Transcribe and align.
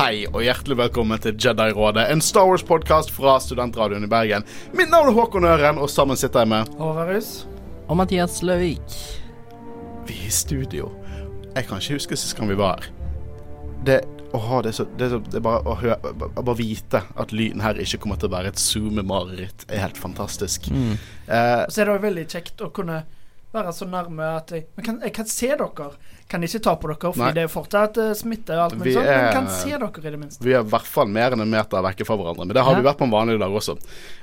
Hei 0.00 0.22
og 0.30 0.40
hjertelig 0.40 0.78
velkommen 0.78 1.20
til 1.20 1.34
Jedi-rådet, 1.36 2.06
en 2.08 2.22
Star 2.24 2.46
Wars-podkast 2.48 3.10
fra 3.12 3.34
Studentradioen 3.44 4.06
i 4.06 4.08
Bergen. 4.08 4.46
Mitt 4.72 4.88
navn 4.88 5.10
er 5.10 5.12
Håkon 5.18 5.44
Øren, 5.44 5.76
og 5.76 5.90
sammen 5.92 6.16
sitter 6.16 6.40
jeg 6.40 6.48
med 6.48 6.70
Håvarus. 6.78 7.28
Og 7.84 7.98
Mathias 8.00 8.38
Løvik. 8.40 8.94
Vi 10.08 10.16
er 10.16 10.30
i 10.30 10.32
studio. 10.32 10.88
Jeg 11.52 11.68
kan 11.68 11.84
ikke 11.84 11.98
huske 11.98 12.16
sist 12.16 12.32
gang 12.38 12.48
vi 12.48 12.56
var 12.56 12.80
her. 12.80 12.88
Det 13.84 13.98
Åh, 14.32 14.48
det 14.64 14.72
er 14.72 14.78
så, 14.78 14.88
det 14.96 15.04
er 15.04 15.12
så 15.18 15.20
det 15.26 15.36
er 15.36 15.44
bare 15.44 15.60
å 15.68 15.76
høre 15.82 16.14
bare 16.16 16.56
vite 16.56 17.02
at 17.20 17.36
lyden 17.36 17.60
her 17.60 17.76
ikke 17.84 18.00
kommer 18.00 18.16
til 18.16 18.30
å 18.30 18.36
være 18.38 18.54
et 18.54 18.62
Zoom-mareritt, 18.62 19.68
er 19.68 19.84
helt 19.84 20.00
fantastisk. 20.00 20.70
Mm. 20.72 20.94
Eh, 21.26 21.64
så 21.68 21.82
er 21.82 21.90
det 21.90 21.98
òg 21.98 22.04
veldig 22.06 22.28
kjekt 22.30 22.64
å 22.64 22.72
kunne 22.72 23.02
være 23.52 23.72
så 23.74 23.86
nærme 23.90 24.30
at 24.36 24.52
jeg 24.54 24.66
kan, 24.84 25.00
jeg 25.02 25.12
kan 25.16 25.28
se 25.28 25.50
dere. 25.50 25.90
Kan 26.30 26.44
ikke 26.46 26.60
ta 26.62 26.76
på 26.78 26.86
dere, 26.86 27.10
fordi 27.10 27.24
Nei. 27.24 27.32
det 27.34 27.42
er 27.42 27.50
fortsatt 27.50 27.96
uh, 27.98 28.12
smitte 28.14 28.54
og 28.54 28.62
alt 28.68 28.76
mulig 28.78 28.92
sånt, 28.94 29.08
men 29.10 29.32
kan 29.34 29.48
se 29.50 29.72
dere 29.72 29.88
i 29.90 30.12
det 30.12 30.20
minste. 30.20 30.44
vi 30.46 30.52
er 30.54 30.62
i 30.62 30.70
hvert 30.70 30.86
fall 30.86 31.10
mer 31.10 31.34
enn 31.34 31.42
en 31.42 31.50
meter 31.50 31.82
vekke 31.82 32.06
fra 32.06 32.16
hverandre. 32.20 32.46
Men 32.46 32.54
det 32.54 32.62
har 32.62 32.76
Ja. 32.76 32.78
vi 32.78 32.86
vært 32.86 33.00
på 33.00 33.08
en 33.08 33.14
vanlig 33.16 33.38
dag 33.42 33.56
også. 33.62 33.74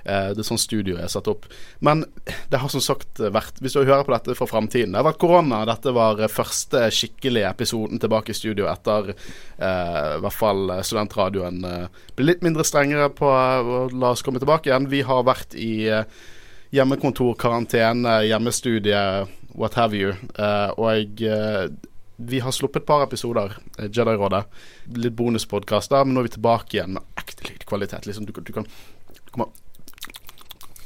Uh, 0.07 0.29
det 0.31 0.39
er 0.39 0.47
sånn 0.47 0.61
studio 0.61 0.95
er 0.95 1.11
satt 1.11 1.27
opp. 1.27 1.49
Men 1.83 2.05
det 2.47 2.61
har 2.61 2.71
som 2.71 2.79
sagt 2.83 3.19
vært 3.19 3.59
Hvis 3.59 3.73
du 3.75 3.81
hører 3.83 4.05
på 4.07 4.13
dette 4.13 4.35
fra 4.37 4.47
framtiden 4.47 4.93
Det 4.93 5.01
har 5.01 5.07
vært 5.11 5.19
korona. 5.19 5.65
Dette 5.67 5.91
var 5.91 6.21
første 6.31 6.87
skikkelige 6.93 7.49
episoden 7.49 7.99
tilbake 7.99 8.31
i 8.31 8.37
studio 8.37 8.69
etter 8.71 9.11
uh, 9.11 10.17
i 10.17 10.21
hvert 10.23 10.33
fall 10.37 10.71
studentradioen 10.85 11.63
eh, 11.67 12.01
ble 12.17 12.27
litt 12.29 12.43
mindre 12.45 12.65
strengere 12.67 13.09
på 13.13 13.29
eh, 13.29 13.69
å 13.77 13.83
la 13.93 14.13
oss 14.15 14.23
komme 14.25 14.41
tilbake 14.41 14.71
igjen. 14.71 14.89
Vi 14.91 15.03
har 15.07 15.25
vært 15.27 15.55
i 15.57 15.87
eh, 15.91 16.03
hjemmekontor, 16.71 17.35
karantene, 17.39 18.17
hjemmestudie, 18.27 19.27
what 19.55 19.73
have 19.79 19.93
you. 19.97 20.13
Eh, 20.37 20.69
og 20.77 21.21
eh, 21.21 21.69
vi 22.17 22.39
har 22.41 22.51
sluppet 22.51 22.81
et 22.83 22.87
par 22.89 23.03
episoder, 23.05 23.53
eh, 23.79 23.87
Jedi-rådet. 23.93 24.43
Litt 24.97 25.15
bonuspodkaster, 25.17 26.03
men 26.05 26.15
nå 26.17 26.23
er 26.23 26.29
vi 26.29 26.35
tilbake 26.37 26.77
igjen 26.79 26.97
med 26.97 27.03
ekte 27.21 27.49
lydkvalitet. 27.51 28.05
Liksom, 28.09 28.25
du, 28.25 28.33
kan- 28.33 28.43
du 28.43 28.53
kan 28.53 28.67
du 28.67 29.31
kommer 29.31 29.53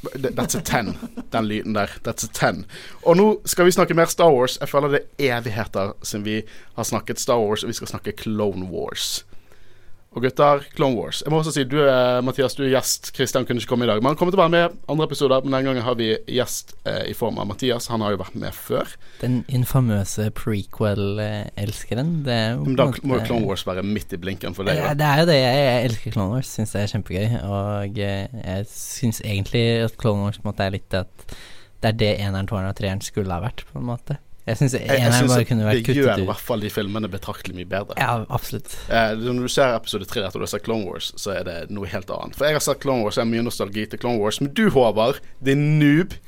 That's 0.02 0.56
a 0.58 0.60
ten, 0.66 0.96
den 1.30 1.44
lyden 1.46 1.76
der. 1.76 1.86
That's 2.02 2.24
a 2.26 2.28
ten. 2.34 2.64
Og 3.06 3.14
nå 3.16 3.26
skal 3.46 3.68
vi 3.68 3.74
snakke 3.76 3.94
mer 3.94 4.10
Star 4.10 4.32
Wars. 4.34 4.56
Jeg 4.58 4.68
føler 4.68 4.90
det 4.96 5.00
er 5.22 5.36
evigheter 5.38 5.92
siden 6.02 6.24
vi 6.26 6.40
har 6.74 6.84
snakket 6.88 7.20
Star 7.22 7.38
Wars, 7.38 7.62
og 7.62 7.70
vi 7.70 7.76
skal 7.78 7.86
snakke 7.92 8.12
Clone 8.18 8.66
Wars. 8.66 9.22
Og 10.12 10.20
gutter, 10.20 10.60
Clone 10.76 10.92
Wars. 10.98 11.22
Jeg 11.24 11.32
må 11.32 11.38
også 11.40 11.54
si, 11.54 11.62
du 11.64 11.78
er, 11.88 12.18
Mathias, 12.20 12.52
du 12.58 12.66
er 12.66 12.74
gjest. 12.74 13.08
Kristian 13.16 13.46
kunne 13.48 13.62
ikke 13.62 13.70
komme 13.70 13.86
i 13.86 13.88
dag. 13.88 14.02
Men 14.02 14.10
han 14.12 14.18
kommer 14.20 14.34
til 14.34 14.40
å 14.40 14.42
være 14.42 14.52
med 14.52 14.74
andre 14.92 15.06
episoder. 15.08 15.40
Men 15.40 15.54
denne 15.54 15.70
gangen 15.70 15.86
har 15.86 15.96
vi 15.96 16.10
gjest 16.36 16.74
eh, 16.84 17.06
i 17.08 17.14
form 17.16 17.38
av 17.40 17.46
Mathias. 17.48 17.86
Han 17.88 18.04
har 18.04 18.12
jo 18.12 18.18
vært 18.20 18.36
med 18.42 18.52
før. 18.52 18.90
Den 19.22 19.38
infamøse 19.48 20.26
prequel-elskeren. 20.36 22.10
Det 22.26 22.34
er 22.36 22.50
jo 22.58 22.64
Men 22.66 22.76
da 22.76 22.86
måte- 22.90 23.06
må 23.08 23.18
jo 23.20 23.24
Clone 23.30 23.46
Wars 23.48 23.64
være 23.66 23.82
midt 23.88 24.12
i 24.12 24.20
blinken 24.20 24.54
for 24.54 24.68
deg. 24.68 24.76
Ja, 24.76 24.92
det 24.94 25.06
er 25.08 25.22
jo 25.22 25.26
det. 25.32 25.38
Jeg, 25.40 25.62
jeg 25.64 25.84
elsker 25.90 26.12
Clone 26.18 26.34
Wars. 26.36 26.52
Syns 26.52 26.72
det 26.76 26.82
er 26.82 26.92
kjempegøy. 26.92 27.38
Og 27.48 27.98
eh, 27.98 28.28
jeg 28.44 28.66
syns 28.68 29.22
egentlig 29.24 29.64
at 29.86 29.96
Clone 29.96 30.26
Wars 30.26 30.36
på 30.38 30.44
en 30.46 30.52
måte 30.52 30.66
er 30.68 30.76
litt 30.76 30.94
at 31.00 31.08
det 31.82 31.88
er 31.88 31.96
det 31.98 32.12
eneren, 32.22 32.46
toeren 32.46 32.68
og 32.68 32.76
treeren 32.78 33.00
skulle 33.02 33.32
ha 33.32 33.40
vært, 33.42 33.64
på 33.72 33.80
en 33.80 33.88
måte. 33.88 34.18
Jeg 34.42 34.58
syns 34.58 34.74
Jeg, 34.74 34.86
jeg 34.88 34.98
eneren 34.98 35.20
synes 35.20 35.32
bare 35.36 35.46
kunne 35.46 35.66
vært 35.68 35.86
det 35.86 35.94
gjør 35.94 36.22
i 36.24 36.26
hvert 36.26 36.42
fall 36.42 36.64
de 36.64 36.70
filmene 36.74 37.10
betraktelig 37.10 37.54
mye 37.54 37.68
bedre. 37.70 37.94
Ja, 38.00 38.24
absolutt. 38.26 38.74
Eh, 38.90 39.12
når 39.20 39.46
du 39.46 39.52
ser 39.54 39.76
episode 39.76 40.08
tre 40.10 40.24
etter 40.26 40.42
du 40.42 40.46
har 40.48 40.50
sett 40.50 40.64
Clone 40.66 40.88
Wars, 40.88 41.12
så 41.20 41.36
er 41.36 41.46
det 41.46 41.56
noe 41.70 41.86
helt 41.90 42.10
annet. 42.10 42.34
For 42.38 42.48
jeg 42.48 42.58
har 42.58 42.64
sett 42.64 42.82
Clone 42.82 43.06
Wars, 43.06 43.20
jeg 43.20 43.22
har 43.22 43.30
mye 43.30 43.44
nostalgi 43.46 43.86
til 43.92 44.02
Clone 44.02 44.18
Wars. 44.22 44.40
Men 44.42 44.50
du, 44.58 44.64
Håvard, 44.74 45.22
din 45.46 45.66
noob 45.78 46.18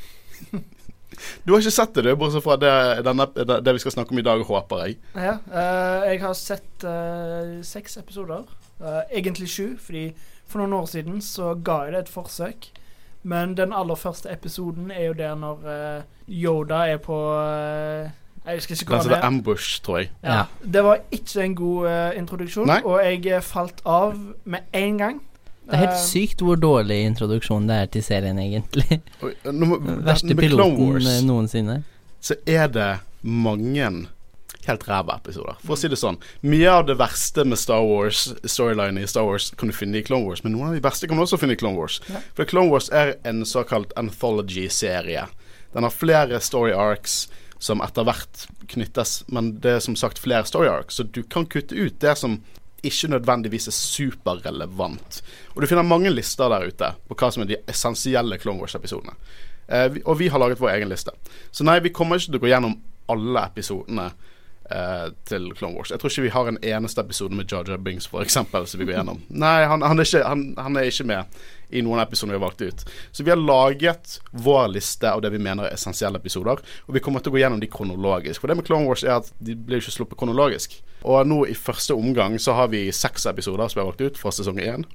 Du 1.45 1.53
har 1.53 1.63
ikke 1.63 1.75
sett 1.75 1.95
det, 1.95 2.05
du, 2.07 2.13
bortsett 2.19 2.45
fra 2.45 2.57
det, 2.59 2.73
denne, 3.07 3.27
det 3.35 3.75
vi 3.77 3.83
skal 3.83 3.95
snakke 3.95 4.15
om 4.15 4.21
i 4.21 4.27
dag, 4.27 4.41
håper 4.49 4.85
jeg. 4.85 4.97
Ja, 5.15 5.37
uh, 5.47 6.07
jeg 6.09 6.21
har 6.25 6.35
sett 6.39 6.87
uh, 6.87 7.61
seks 7.67 7.99
episoder. 8.01 8.49
Uh, 8.81 9.03
egentlig 9.11 9.51
sju, 9.53 9.75
fordi 9.81 10.09
for 10.51 10.63
noen 10.63 10.75
år 10.81 10.89
siden 10.91 11.21
så 11.25 11.53
ga 11.55 11.85
jeg 11.87 11.95
det 11.95 12.03
et 12.05 12.13
forsøk. 12.13 12.71
Men 13.25 13.57
den 13.57 13.73
aller 13.73 13.97
første 13.97 14.29
episoden 14.33 14.91
er 14.93 15.07
jo 15.07 15.13
der 15.17 15.35
når 15.41 15.65
uh, 15.65 16.03
Yoda 16.29 16.85
er 16.93 16.99
på 17.01 17.17
uh, 17.33 18.11
Jeg 18.45 18.59
husker 18.59 18.77
ikke 18.77 18.93
hva 18.93 19.03
det 19.03 19.17
er. 19.17 19.25
Ambush, 19.25 19.83
tror 19.83 20.03
jeg. 20.03 20.11
Ja. 20.23 20.43
Det 20.61 20.85
var 20.85 20.99
ikke 21.11 21.45
en 21.45 21.55
god 21.57 21.87
uh, 21.89 22.19
introduksjon, 22.19 22.69
Nei. 22.69 22.83
og 22.85 23.01
jeg 23.01 23.41
falt 23.45 23.81
av 23.89 24.19
med 24.45 24.69
en 24.73 24.99
gang. 25.01 25.23
Det 25.65 25.79
er 25.79 25.87
helt 25.87 26.01
sykt 26.03 26.43
hvor 26.45 26.59
dårlig 26.61 26.99
introduksjon 27.09 27.69
det 27.69 27.77
er 27.81 27.87
til 27.97 28.05
serien, 28.05 28.39
egentlig. 28.39 28.99
Eh, 29.25 29.53
nå 29.53 29.79
Verste 30.05 30.37
piloten 30.37 30.77
Wars 30.77 31.23
noensinne. 31.25 31.79
så 32.21 32.37
er 32.47 32.69
det 32.69 32.91
mange 33.23 33.89
helt 34.69 34.87
ræva 34.89 35.19
episoder, 35.21 35.59
for 35.65 35.77
å 35.77 35.79
si 35.79 35.91
det 35.93 35.99
sånn. 36.01 36.19
Mye 36.47 36.71
av 36.71 36.87
det 36.89 36.97
verste 37.01 37.45
med 37.49 37.61
Star 37.61 37.85
Wars, 37.85 38.27
storyline 38.49 39.03
i 39.03 39.09
Star 39.11 39.27
Wars, 39.29 39.51
kan 39.59 39.71
du 39.71 39.77
finne 39.77 40.01
i 40.01 40.05
Clone 40.07 40.29
Wars, 40.29 40.45
men 40.45 40.57
noen 40.57 40.73
av 40.73 40.79
de 40.79 40.85
verste 40.85 41.11
kan 41.11 41.21
du 41.21 41.25
også 41.27 41.41
finne 41.41 41.57
i 41.57 41.61
Clone 41.61 41.79
Wars. 41.79 42.01
Ja. 42.09 42.23
For 42.37 42.49
Clone 42.49 42.73
Wars 42.73 42.91
er 42.95 43.17
en 43.29 43.45
såkalt 43.49 43.95
anthology-serie. 44.01 45.27
Den 45.75 45.87
har 45.87 45.95
flere 45.95 46.41
story 46.45 46.73
arcs 46.73 47.25
som 47.63 47.81
etter 47.85 48.07
hvert 48.07 48.45
knyttes, 48.71 49.23
men 49.33 49.55
det 49.65 49.79
er 49.79 49.85
som 49.85 49.97
sagt 49.99 50.21
flere 50.23 50.47
story 50.49 50.69
arcs, 50.71 50.99
så 50.99 51.07
du 51.07 51.23
kan 51.23 51.49
kutte 51.51 51.77
ut 51.77 51.97
det 52.03 52.17
som 52.21 52.41
ikke 52.85 53.09
nødvendigvis 53.15 53.69
er 53.71 53.77
superrelevant. 53.77 55.23
Og 55.55 55.63
du 55.63 55.69
finner 55.71 55.87
mange 55.87 56.13
lister 56.13 56.53
der 56.53 56.69
ute 56.69 56.91
på 57.09 57.17
hva 57.17 57.31
som 57.33 57.45
er 57.45 57.55
de 57.55 57.61
essensielle 57.71 58.39
Clone 58.43 58.61
Wars-episodene. 58.61 59.17
Eh, 59.67 60.01
og 60.05 60.19
vi 60.21 60.29
har 60.29 60.43
laget 60.43 60.61
vår 60.61 60.75
egen 60.75 60.93
liste. 60.93 61.15
Så 61.51 61.65
nei, 61.65 61.79
vi 61.81 61.95
kommer 61.95 62.21
ikke 62.21 62.35
til 62.35 62.41
å 62.41 62.45
gå 62.45 62.53
gjennom 62.53 62.77
alle 63.13 63.47
episodene 63.49 64.11
eh, 64.71 65.09
til 65.29 65.51
Clone 65.59 65.77
Wars. 65.77 65.91
Jeg 65.91 66.01
tror 66.01 66.13
ikke 66.13 66.27
vi 66.27 66.33
har 66.35 66.49
en 66.49 66.61
eneste 66.63 67.01
episode 67.01 67.37
med 67.37 67.51
Jar 67.51 67.77
Binks 67.79 68.07
for 68.11 68.25
eksempel, 68.25 68.67
som 68.67 68.81
vi 68.81 68.89
går 68.89 68.99
gjennom. 68.99 69.21
Nei, 69.45 69.65
han, 69.71 69.83
han, 69.83 70.01
er 70.01 70.09
ikke, 70.09 70.25
han, 70.29 70.47
han 70.61 70.81
er 70.81 70.91
ikke 70.91 71.09
med 71.11 71.39
i 71.75 71.83
noen 71.83 72.03
episoder 72.03 72.35
vi 72.35 72.39
har 72.39 72.45
valgt 72.45 72.63
ut. 72.63 72.85
Så 73.13 73.25
vi 73.27 73.33
har 73.33 73.41
laget 73.41 74.19
vår 74.31 74.69
liste 74.75 75.11
av 75.11 75.23
det 75.25 75.33
vi 75.35 75.43
mener 75.43 75.67
er 75.69 75.77
essensielle 75.77 76.21
episoder, 76.21 76.61
og 76.87 76.97
vi 76.97 77.03
kommer 77.03 77.25
til 77.25 77.33
å 77.33 77.37
gå 77.37 77.43
gjennom 77.43 77.63
de 77.63 77.71
kronologisk. 77.71 78.43
For 78.43 78.51
det 78.51 78.59
med 78.61 78.69
Clone 78.69 78.89
Wars 78.89 79.05
er 79.07 79.17
at 79.19 79.33
de 79.43 79.57
blir 79.59 79.83
ikke 79.83 79.97
sluppet 79.97 80.21
kronologisk. 80.21 80.77
Og 81.05 81.27
nå 81.29 81.43
i 81.51 81.57
første 81.59 81.97
omgang 81.97 82.39
så 82.41 82.55
har 82.57 82.71
vi 82.73 82.87
seks 82.95 83.27
episoder 83.29 83.69
som 83.69 83.81
vi 83.81 83.85
har 83.85 83.91
valgt 83.91 84.05
ut 84.05 84.21
fra 84.21 84.33
sesong 84.33 84.61
én. 84.63 84.87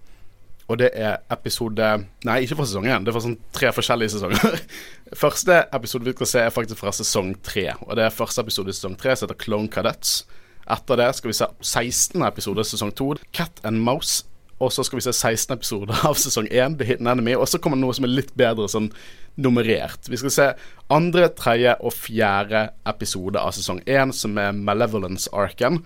Og 0.70 0.78
det 0.78 0.92
er 0.94 1.18
episode 1.34 1.86
Nei, 2.28 2.40
ikke 2.46 2.60
fra 2.60 2.68
sesong 2.70 2.86
én. 2.86 3.06
Det 3.06 3.10
er 3.10 3.18
fra 3.18 3.26
sånn 3.26 3.40
tre 3.56 3.72
forskjellige 3.74 4.16
sesonger. 4.16 4.60
første 5.24 5.64
episode 5.76 6.06
vi 6.06 6.14
skal 6.14 6.32
se, 6.32 6.44
er 6.46 6.54
faktisk 6.54 6.84
fra 6.84 6.94
sesong 6.94 7.34
tre. 7.46 7.72
Og 7.88 7.96
det 7.98 8.06
er 8.06 8.14
første 8.14 8.46
episode 8.46 8.70
i 8.70 8.78
sesong 8.78 8.98
tre 9.00 9.16
som 9.18 9.28
heter 9.28 9.40
Clone 9.42 9.72
Cadets. 9.74 10.22
Etter 10.70 11.00
det 11.02 11.08
skal 11.18 11.32
vi 11.32 11.38
se 11.40 11.48
16. 11.66 12.22
episode 12.28 12.62
i 12.62 12.70
sesong 12.70 12.94
to, 12.94 13.16
Cat 13.34 13.64
and 13.66 13.82
Mouse. 13.82 14.28
Og 14.60 14.74
så 14.76 14.84
skal 14.84 15.00
vi 15.00 15.06
se 15.08 15.14
16 15.16 15.56
episoder 15.56 16.04
av 16.10 16.20
sesong 16.20 16.50
1, 16.52 16.78
The 16.78 16.86
Hidden 16.86 17.10
Enemy. 17.10 17.34
Og 17.40 17.48
så 17.50 17.58
kommer 17.58 17.80
det 17.80 17.88
noe 17.88 17.96
som 17.98 18.06
er 18.06 18.14
litt 18.14 18.36
bedre 18.38 18.68
sånn 18.70 18.92
nummerert. 19.40 20.10
Vi 20.12 20.20
skal 20.20 20.36
se 20.36 20.48
andre, 20.92 21.30
tredje 21.34 21.78
og 21.80 21.96
fjerde 21.96 22.68
episode 22.92 23.40
av 23.40 23.56
sesong 23.56 23.82
1, 23.88 24.14
som 24.20 24.38
er 24.42 24.54
Malevolence-arken. 24.54 25.80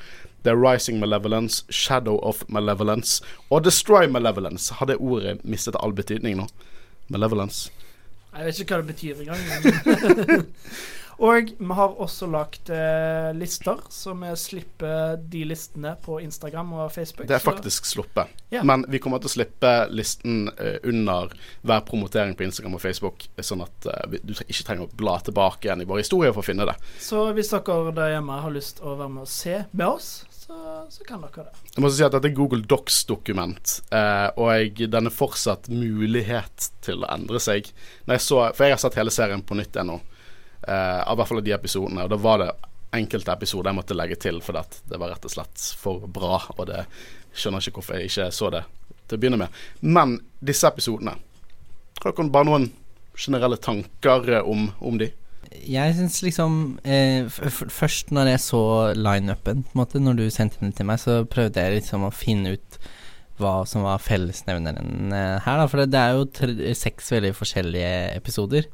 Det 0.43 0.51
er 0.51 0.59
Rising 0.59 0.99
Malevolence, 0.99 1.63
Shadow 1.71 2.17
of 2.23 2.43
Malevolence 2.51 3.23
og 3.49 3.63
Destroy 3.63 4.07
Malevolence. 4.11 4.73
Har 4.79 4.89
det 4.91 4.97
ordet 4.99 5.39
mistet 5.43 5.75
all 5.79 5.93
betydning 5.95 6.37
nå? 6.41 6.47
Malevolence. 7.13 7.69
Jeg 8.33 8.45
vet 8.49 8.59
ikke 8.63 8.75
hva 8.75 8.81
det 8.83 8.95
betyr 8.95 9.23
engang. 9.23 9.41
men- 9.45 10.45
og 11.23 11.51
vi 11.59 11.75
har 11.77 11.91
også 12.01 12.25
lagt 12.31 12.69
eh, 12.73 13.29
lister, 13.37 13.77
så 13.93 14.15
vi 14.17 14.31
slipper 14.39 15.19
de 15.29 15.43
listene 15.45 15.91
på 16.01 16.17
Instagram 16.23 16.73
og 16.73 16.91
Facebook. 16.95 17.27
Det 17.29 17.35
er 17.37 17.43
faktisk 17.43 17.85
sluppet. 17.85 18.27
Ja. 18.51 18.63
Men 18.65 18.83
vi 18.89 18.97
kommer 18.99 19.21
til 19.21 19.29
å 19.29 19.35
slippe 19.35 19.73
listen 19.93 20.47
eh, 20.57 20.79
under 20.89 21.31
hver 21.61 21.85
promotering 21.85 22.33
på 22.35 22.47
Instagram 22.47 22.79
og 22.79 22.83
Facebook, 22.83 23.27
sånn 23.45 23.61
at 23.67 23.87
eh, 23.93 24.17
du 24.23 24.33
ikke 24.47 24.65
trenger 24.65 24.89
å 24.89 24.95
bla 24.97 25.19
tilbake 25.23 25.69
igjen 25.69 25.85
i 25.85 25.89
vår 25.93 26.01
historie 26.01 26.33
for 26.33 26.41
å 26.41 26.49
finne 26.49 26.65
det. 26.71 26.75
Så 26.99 27.27
hvis 27.37 27.53
dere 27.53 27.93
der 27.93 28.15
hjemme 28.17 28.41
har 28.43 28.51
lyst 28.57 28.81
å 28.81 28.97
være 28.97 29.13
med 29.19 29.27
og 29.27 29.31
se 29.37 29.61
med 29.71 29.87
oss, 29.93 30.11
så, 30.53 30.85
så 30.89 31.03
kan 31.03 31.21
dere 31.21 31.43
det. 31.43 31.61
Jeg 31.75 31.81
må 31.81 31.87
også 31.89 31.97
si 31.97 32.05
at 32.05 32.13
dette 32.15 32.29
er 32.29 32.35
Google 32.37 32.63
Docs-dokument, 32.69 33.73
eh, 33.95 34.27
og 34.37 34.51
jeg, 34.53 34.89
den 34.91 35.09
er 35.09 35.15
fortsatt 35.15 35.69
mulighet 35.71 36.69
til 36.85 37.03
å 37.03 37.09
endre 37.13 37.41
seg. 37.41 37.69
Jeg 38.05 38.23
så, 38.23 38.43
for 38.53 38.67
jeg 38.67 38.75
har 38.75 38.83
sett 38.83 38.99
hele 38.99 39.13
serien 39.13 39.43
på 39.45 39.57
nytt 39.57 39.79
ennå, 39.81 39.97
eh, 40.67 41.01
av 41.01 41.17
hvert 41.17 41.31
fall 41.31 41.43
de 41.45 41.55
episodene, 41.55 42.05
og 42.05 42.13
da 42.13 42.19
var 42.21 42.43
det 42.43 42.51
enkelte 42.93 43.33
episoder 43.33 43.71
jeg 43.71 43.79
måtte 43.79 43.97
legge 43.97 44.19
til, 44.21 44.39
for 44.45 44.59
det 44.61 45.01
var 45.01 45.15
rett 45.15 45.25
og 45.25 45.33
slett 45.33 45.65
for 45.79 46.05
bra, 46.19 46.37
og 46.53 46.67
det 46.69 46.85
skjønner 47.33 47.65
ikke 47.65 47.79
hvorfor 47.79 47.97
jeg 47.97 48.11
ikke 48.11 48.29
så 48.35 48.51
det 48.53 48.63
til 49.07 49.17
å 49.17 49.23
begynne 49.23 49.41
med. 49.41 49.61
Men 49.81 50.19
disse 50.43 50.69
episodene, 50.69 51.17
har 52.03 52.13
dere 52.13 52.29
bare 52.33 52.49
noen 52.49 52.69
generelle 53.17 53.57
tanker 53.57 54.43
om, 54.43 54.67
om 54.83 55.01
de? 55.01 55.09
Jeg 55.67 55.95
syns 55.97 56.19
liksom 56.25 56.57
eh, 56.87 57.29
Først 57.29 58.11
når 58.15 58.33
jeg 58.33 58.41
så 58.45 58.63
lineupen, 58.97 59.63
på 59.63 59.75
en 59.75 59.81
måte, 59.83 60.01
når 60.01 60.19
du 60.19 60.25
sendte 60.33 60.61
den 60.63 60.73
til 60.75 60.87
meg, 60.89 61.01
så 61.01 61.21
prøvde 61.29 61.61
jeg 61.61 61.79
liksom 61.79 62.07
å 62.07 62.13
finne 62.13 62.55
ut 62.57 62.79
hva 63.41 63.63
som 63.65 63.85
var 63.85 64.01
fellesnevneren 64.03 65.13
eh, 65.13 65.37
her, 65.45 65.61
da. 65.61 65.69
For 65.69 65.81
det, 65.81 65.91
det 65.93 66.01
er 66.01 66.17
jo 66.17 66.27
tre, 66.29 66.73
seks 66.77 67.09
veldig 67.15 67.31
forskjellige 67.37 67.93
episoder. 68.17 68.67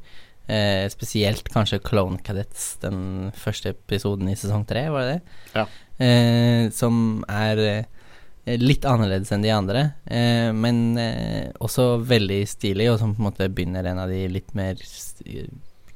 Eh, 0.50 0.84
spesielt 0.92 1.48
kanskje 1.52 1.80
Clone 1.84 2.20
Cadets, 2.26 2.74
den 2.82 3.30
første 3.38 3.74
episoden 3.76 4.28
i 4.32 4.36
sesong 4.38 4.66
tre, 4.68 4.88
var 4.92 5.06
det 5.06 5.14
det? 5.14 5.38
Ja. 5.54 5.66
Eh, 6.00 6.64
som 6.74 7.22
er 7.30 7.60
eh, 7.64 8.60
litt 8.60 8.86
annerledes 8.88 9.30
enn 9.34 9.44
de 9.44 9.52
andre, 9.54 9.84
eh, 10.10 10.50
men 10.56 10.98
eh, 10.98 11.50
også 11.62 12.00
veldig 12.08 12.42
stilig, 12.50 12.90
og 12.92 13.00
som 13.02 13.14
på 13.14 13.22
en 13.22 13.28
måte 13.30 13.50
begynner 13.52 13.86
en 13.86 14.02
av 14.02 14.12
de 14.12 14.24
litt 14.32 14.54
mer 14.58 14.80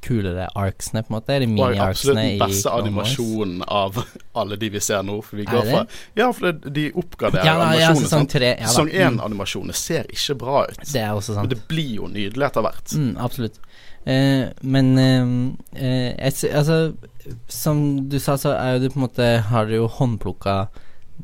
kulere 0.04 0.46
arcsene, 0.60 1.02
på 1.02 1.10
en 1.12 1.16
måte. 1.16 1.34
Eller 1.34 1.48
Og 1.48 1.74
absolutt 1.74 1.74
mini-arcsene 1.80 2.14
den 2.20 2.34
i 2.34 2.38
beste 2.42 2.68
Clone 2.68 2.92
Wars. 2.94 3.16
animasjonen 3.16 3.64
av 3.80 3.98
alle 4.42 4.56
de 4.60 4.68
vi 4.76 4.80
ser 4.84 5.02
nå. 5.08 5.16
For 5.24 5.36
vi 5.40 5.46
Er 5.46 5.50
går 5.54 5.70
fra 5.70 5.86
Ja, 6.20 6.30
for 6.32 6.52
det, 6.52 6.72
de 6.76 6.86
oppgraderer 6.92 7.44
Ja, 7.48 7.56
da, 7.58 7.70
ja, 7.80 7.92
sesong 7.98 8.28
tre. 8.28 8.52
Ja. 8.60 8.66
Sesong 8.68 8.90
Mm. 8.92 9.18
én-animasjonene 9.18 9.74
ser 9.74 10.04
ikke 10.12 10.36
bra 10.38 10.64
ut. 10.68 10.78
Det 10.92 11.00
er 11.02 11.10
også 11.16 11.34
sant. 11.34 11.48
Men 11.48 11.54
det 11.56 11.62
blir 11.68 11.94
jo 11.96 12.08
nydelig 12.12 12.46
etter 12.50 12.62
hvert. 12.68 12.94
Mm, 12.94 13.16
absolutt. 13.18 13.58
Eh, 14.06 14.48
men 14.62 14.98
eh, 14.98 15.80
eh, 15.80 16.14
jeg, 16.30 16.52
altså 16.52 16.94
Som 17.48 18.08
du 18.10 18.18
sa, 18.20 18.34
så 18.36 18.50
er 18.52 18.74
jo 18.74 18.80
du 18.82 18.90
på 18.92 18.98
en 19.00 19.06
måte 19.08 19.28
Har 19.48 19.64
du 19.64 19.72
jo 19.78 19.86
håndplukka 19.88 20.68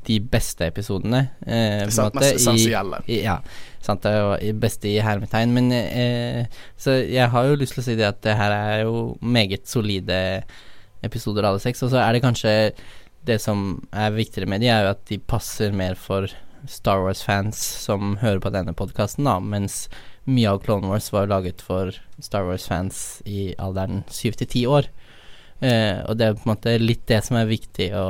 de 0.07 0.19
beste 0.21 0.65
episodene. 0.71 1.19
Eh, 1.45 1.83
på 1.83 1.85
en 1.85 1.91
Sant, 1.91 2.15
måte, 2.15 2.21
mest 2.23 2.33
i- 2.33 2.37
essensielle. 2.39 3.01
i, 3.11 3.23
ja, 3.25 3.41
sant. 3.85 4.03
Det 4.05 4.13
er 4.13 4.47
jo 4.47 4.59
beste 4.63 4.91
i 4.91 5.01
hermetegn. 5.05 5.55
Men 5.57 5.73
eh, 5.73 6.47
Så 6.81 6.99
jeg 7.03 7.31
har 7.33 7.49
jo 7.49 7.59
lyst 7.61 7.77
til 7.77 7.85
å 7.85 7.87
si 7.89 7.97
det 7.99 8.09
at 8.09 8.21
det 8.27 8.37
her 8.39 8.55
er 8.57 8.85
jo 8.85 9.17
meget 9.21 9.69
solide 9.71 10.21
episoder, 11.07 11.47
alle 11.47 11.63
seks. 11.63 11.83
Og 11.87 11.93
så 11.93 12.03
er 12.03 12.13
det 12.15 12.25
kanskje 12.25 12.55
Det 13.21 13.37
som 13.41 13.83
er 13.93 14.15
viktigere 14.17 14.49
med 14.49 14.63
de, 14.63 14.71
er 14.73 14.87
jo 14.87 14.95
at 14.95 15.03
de 15.11 15.19
passer 15.19 15.75
mer 15.77 15.95
for 15.95 16.31
Star 16.69 17.03
Wars-fans 17.05 17.59
som 17.85 18.17
hører 18.21 18.41
på 18.41 18.53
denne 18.53 18.73
podkasten, 18.77 19.27
da, 19.29 19.39
mens 19.41 19.91
mye 20.29 20.49
av 20.49 20.63
Clone 20.65 20.89
Wars 20.89 21.11
var 21.13 21.29
laget 21.29 21.61
for 21.65 21.93
Star 22.21 22.47
Wars-fans 22.49 23.21
i 23.29 23.51
alderen 23.61 24.05
syv 24.13 24.37
til 24.41 24.49
ti 24.49 24.65
år. 24.69 24.89
Eh, 25.61 26.01
og 26.09 26.17
det 26.17 26.27
er 26.27 26.37
på 26.37 26.47
en 26.47 26.53
måte 26.55 26.77
litt 26.81 27.05
det 27.09 27.21
som 27.27 27.37
er 27.41 27.51
viktig 27.51 27.91
å 27.97 28.05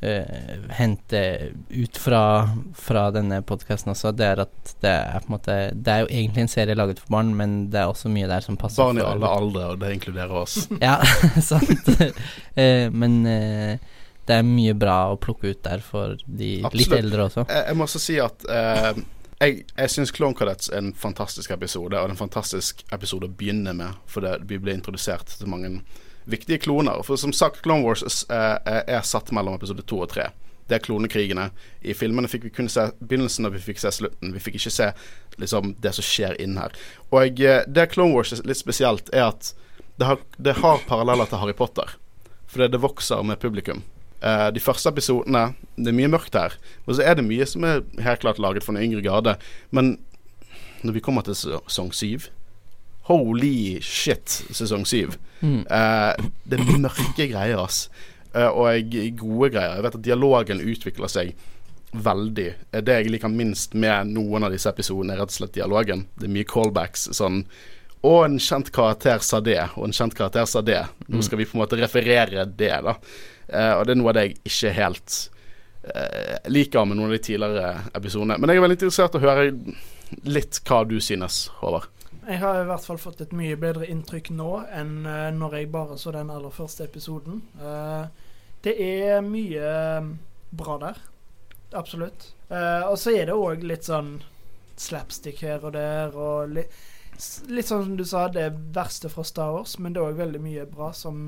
eh, 0.00 0.70
hente 0.78 1.22
ut 1.70 1.98
fra, 2.00 2.22
fra 2.74 3.08
denne 3.14 3.40
podkasten 3.46 3.92
også. 3.94 4.12
Det 4.16 4.26
er 4.26 4.44
at 4.46 4.74
det 4.84 4.92
er 4.92 5.24
på 5.24 5.30
en 5.30 5.36
måte 5.36 5.58
Det 5.72 5.92
er 5.92 6.04
jo 6.04 6.10
egentlig 6.10 6.46
en 6.46 6.52
serie 6.52 6.78
laget 6.78 7.02
for 7.02 7.16
barn, 7.18 7.34
men 7.38 7.58
det 7.72 7.82
er 7.82 7.92
også 7.92 8.12
mye 8.12 8.28
der 8.30 8.44
som 8.44 8.58
passer 8.60 8.84
Barn 8.84 9.00
i 9.00 9.04
for 9.04 9.14
alle 9.14 9.34
aldre, 9.40 9.66
og 9.72 9.82
det 9.82 9.92
inkluderer 9.96 10.40
oss. 10.42 10.58
ja, 10.88 10.98
sant. 11.50 11.92
uh, 11.96 12.86
men 12.92 13.20
uh, 13.26 13.96
det 14.26 14.40
er 14.40 14.46
mye 14.46 14.74
bra 14.74 14.96
å 15.12 15.18
plukke 15.22 15.52
ut 15.54 15.60
der 15.62 15.82
for 15.84 16.16
de 16.26 16.56
litt 16.74 16.94
eldre 16.94 17.28
også. 17.28 17.46
Jeg, 17.46 17.68
jeg 17.70 17.78
må 17.78 17.86
også 17.86 18.00
si 18.02 18.16
at 18.18 18.46
eh, 18.50 18.98
jeg, 19.38 19.60
jeg 19.70 19.92
syns 19.92 20.12
Clone 20.16 20.34
Cadets 20.34 20.72
er 20.72 20.80
en 20.80 20.94
fantastisk 20.98 21.52
episode, 21.54 21.92
og 21.92 21.94
det 21.94 22.00
er 22.00 22.14
en 22.16 22.18
fantastisk 22.18 22.82
episode 22.94 23.28
å 23.28 23.36
begynne 23.38 23.74
med, 23.76 24.00
fordi 24.10 24.34
vi 24.50 24.58
blir 24.62 24.74
introdusert 24.74 25.30
til 25.38 25.52
mange 25.52 25.76
viktige 26.26 26.58
kloner. 26.58 27.02
For 27.06 27.16
som 27.16 27.32
sagt, 27.32 27.62
Clone 27.62 27.86
Wars 27.86 28.24
eh, 28.30 28.82
er 28.86 29.06
satt 29.06 29.32
mellom 29.34 29.56
episode 29.56 29.84
to 29.86 30.02
og 30.02 30.10
tre. 30.12 30.30
Det 30.66 30.78
er 30.78 30.82
klonekrigene. 30.82 31.50
I 31.86 31.94
filmene 31.94 32.28
fikk 32.30 32.48
vi 32.48 32.54
kun 32.54 32.70
se 32.70 32.88
begynnelsen, 32.98 33.46
og 33.46 33.54
vi 33.54 33.62
fikk 33.62 33.78
se 33.82 33.92
slutten. 33.94 34.34
Vi 34.34 34.42
fikk 34.42 34.58
ikke 34.58 34.74
se 34.74 34.88
liksom, 35.38 35.76
det 35.82 35.94
som 35.94 36.06
skjer 36.06 36.34
inn 36.42 36.58
her. 36.58 36.74
Og 37.14 37.42
eh, 37.42 37.62
det 37.66 37.90
Clone 37.94 38.16
Wars 38.16 38.34
er 38.34 38.42
litt 38.48 38.60
spesielt, 38.60 39.12
er 39.14 39.30
at 39.30 39.52
det 39.96 40.08
har, 40.08 40.24
det 40.36 40.58
har 40.60 40.82
paralleller 40.88 41.30
til 41.30 41.40
Harry 41.40 41.54
Potter. 41.56 41.94
Fordi 42.50 42.68
det 42.72 42.82
vokser 42.82 43.22
med 43.26 43.40
publikum. 43.42 43.84
Uh, 44.16 44.48
de 44.48 44.62
første 44.64 44.88
episodene 44.88 45.50
Det 45.76 45.90
er 45.90 45.96
mye 45.96 46.08
mørkt 46.08 46.34
her. 46.34 46.54
Men 46.86 46.96
så 46.96 47.04
er 47.04 47.18
det 47.18 47.26
mye 47.26 47.46
som 47.46 47.66
er 47.68 47.82
helt 48.02 48.22
klart 48.22 48.40
laget 48.40 48.64
for 48.64 48.72
den 48.72 48.88
yngre 48.88 49.04
garde. 49.04 49.36
Men 49.70 49.98
når 50.82 50.96
vi 50.96 51.02
kommer 51.04 51.24
til 51.26 51.36
sesong 51.36 51.92
syv 51.94 52.30
Holy 53.06 53.80
shit, 53.84 54.26
sesong 54.56 54.86
syv. 54.88 55.16
Mm. 55.42 55.60
Eh, 55.70 56.24
det 56.48 56.58
er 56.58 56.78
mørke 56.82 57.26
greier, 57.30 57.60
ass. 57.62 57.88
Eh, 58.34 58.48
og 58.48 58.96
gode 59.20 59.52
greier. 59.54 59.76
Jeg 59.78 59.84
vet 59.86 59.98
at 60.00 60.02
dialogen 60.08 60.60
utvikler 60.64 61.12
seg 61.12 61.34
veldig. 61.96 62.48
Eh, 62.72 62.80
Det 62.82 62.96
jeg 62.98 63.12
liker 63.14 63.30
minst 63.32 63.74
med 63.78 64.10
noen 64.16 64.44
av 64.44 64.52
disse 64.52 64.68
episodene, 64.68 65.14
er 65.14 65.22
rett 65.22 65.30
og 65.32 65.38
slett 65.38 65.54
dialogen. 65.56 66.06
Det 66.18 66.26
er 66.28 66.34
mye 66.34 66.48
callbacks. 66.50 67.08
Sånn 67.16 67.44
Og 68.06 68.24
en 68.24 68.36
kjent 68.38 68.68
karakter 68.70 69.18
sa 69.24 69.40
det, 69.40 69.58
og 69.74 69.86
en 69.88 69.94
kjent 69.96 70.14
karakter 70.14 70.44
sa 70.46 70.60
det. 70.62 70.82
Nå 71.08 71.22
skal 71.24 71.38
vi 71.40 71.46
på 71.48 71.56
en 71.56 71.62
måte 71.64 71.78
referere 71.80 72.44
det, 72.46 72.68
da. 72.84 72.92
Eh, 73.48 73.72
og 73.78 73.86
det 73.86 73.94
er 73.96 73.98
noe 73.98 74.10
av 74.12 74.14
det 74.18 74.24
jeg 74.26 74.36
ikke 74.50 74.72
helt 74.76 75.16
eh, 75.94 76.36
liker 76.52 76.84
med 76.86 76.98
noen 76.98 77.08
av 77.08 77.16
de 77.16 77.22
tidligere 77.24 77.72
episodene. 77.98 78.36
Men 78.38 78.50
jeg 78.52 78.60
er 78.60 78.66
veldig 78.66 78.76
interessert 78.78 79.16
i 79.16 79.18
å 79.18 79.24
høre 79.24 79.46
litt 80.28 80.60
hva 80.68 80.84
du 80.86 81.00
synes, 81.02 81.48
Håvard. 81.62 81.88
Jeg 82.26 82.40
har 82.42 82.58
i 82.58 82.66
hvert 82.66 82.82
fall 82.82 82.98
fått 82.98 83.20
et 83.22 83.34
mye 83.38 83.54
bedre 83.60 83.86
inntrykk 83.86 84.32
nå 84.34 84.48
enn 84.74 85.04
uh, 85.06 85.28
når 85.34 85.60
jeg 85.60 85.68
bare 85.70 85.98
så 86.00 86.10
den 86.14 86.32
aller 86.34 86.50
første 86.50 86.88
episoden. 86.88 87.38
Uh, 87.60 88.08
det 88.66 88.72
er 88.82 89.20
mye 89.22 89.62
eh, 89.62 90.06
bra 90.58 90.74
der. 90.82 90.96
Absolutt. 91.78 92.32
Uh, 92.50 92.88
og 92.88 92.96
så 92.98 93.12
er 93.14 93.28
det 93.28 93.36
òg 93.38 93.62
litt 93.62 93.86
sånn 93.86 94.16
slapstick 94.74 95.44
her 95.46 95.62
og 95.62 95.76
der, 95.76 96.16
og 96.18 96.50
li 96.56 96.64
litt 97.48 97.68
sånn 97.68 97.84
som 97.84 97.94
du 97.96 98.02
sa, 98.04 98.26
det 98.28 98.48
verste 98.74 99.08
fra 99.08 99.22
Star 99.24 99.54
Wars, 99.54 99.76
men 99.80 99.94
det 99.94 100.02
er 100.02 100.10
òg 100.10 100.18
veldig 100.18 100.40
mye 100.42 100.66
bra 100.68 100.90
som, 100.92 101.22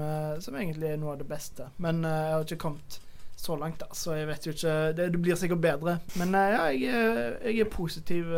som 0.45 0.59
egentlig 0.59 0.91
er 0.91 0.99
noe 1.01 1.15
av 1.15 1.23
det 1.23 1.29
beste. 1.31 1.71
Men 1.81 2.03
jeg 2.05 2.35
har 2.35 2.45
ikke 2.45 2.59
kommet 2.67 2.99
så 3.39 3.57
langt, 3.57 3.79
da, 3.81 3.89
så 3.97 4.19
jeg 4.19 4.29
vet 4.29 4.51
jo 4.51 4.53
ikke 4.53 4.75
Det, 4.99 5.07
det 5.15 5.23
blir 5.23 5.39
sikkert 5.41 5.63
bedre. 5.65 5.97
Men 6.21 6.37
ja, 6.37 6.67
jeg, 6.75 7.09
jeg 7.47 7.65
er 7.65 7.73
positiv 7.73 8.35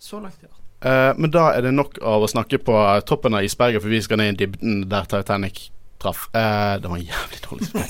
så 0.00 0.22
langt, 0.24 0.40
ja. 0.46 0.54
Eh, 0.84 1.12
men 1.16 1.30
da 1.34 1.48
er 1.56 1.64
det 1.66 1.74
nok 1.74 1.98
av 2.06 2.22
å 2.22 2.30
snakke 2.30 2.60
på 2.62 2.76
toppen 3.08 3.34
av 3.34 3.46
isberget, 3.46 3.82
for 3.82 3.90
vi 3.90 4.02
skal 4.04 4.20
ned 4.20 4.36
i 4.36 4.44
dybden 4.44 4.84
der 4.90 5.08
Titanic 5.10 5.68
traff. 5.98 6.28
Uh, 6.30 6.78
det 6.78 6.86
var 6.86 6.96
en 6.96 7.08
jævlig 7.08 7.40
dårlig 7.42 7.66
spøk. 7.66 7.88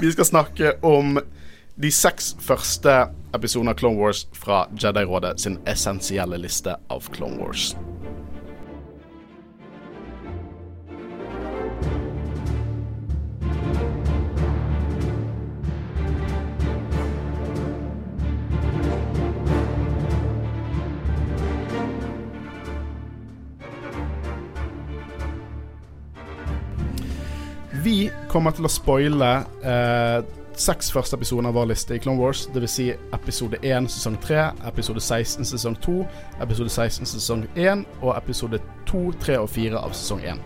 vi 0.02 0.12
skal 0.12 0.26
snakke 0.26 0.72
om 0.82 1.20
de 1.82 1.90
seks 1.94 2.34
første 2.42 2.96
episodene 3.34 3.72
av 3.72 3.78
Clone 3.78 4.00
Wars 4.02 4.26
fra 4.34 4.64
Jedi-rådet 4.74 5.38
sin 5.40 5.60
essensielle 5.70 6.40
liste 6.42 6.74
av 6.90 7.06
Clone 7.14 7.38
Wars. 7.38 7.72
Kommer 28.32 28.54
til 28.56 28.64
å 28.66 28.70
spoile 28.72 29.32
eh, 29.60 30.22
seks 30.56 30.90
første 30.92 31.18
episoder 31.18 31.50
av 31.50 31.56
vår 31.56 31.70
liste 31.72 31.96
i 31.96 32.00
Clone 32.02 32.20
Wars. 32.20 32.46
Dvs. 32.54 32.76
Si 32.76 32.88
episode 32.92 33.60
1 33.60 33.90
sesong 33.92 34.16
3, 34.24 34.46
episode 34.70 35.02
16 35.02 35.48
sesong 35.52 35.76
2, 35.84 35.98
episode 36.44 36.72
16 36.72 37.12
sesong 37.12 37.46
1 37.56 37.84
og 38.00 38.14
episode 38.16 38.62
2, 38.90 39.04
3 39.26 39.38
og 39.42 39.52
4 39.52 39.84
av 39.84 39.96
sesong 39.96 40.24
1. 40.34 40.42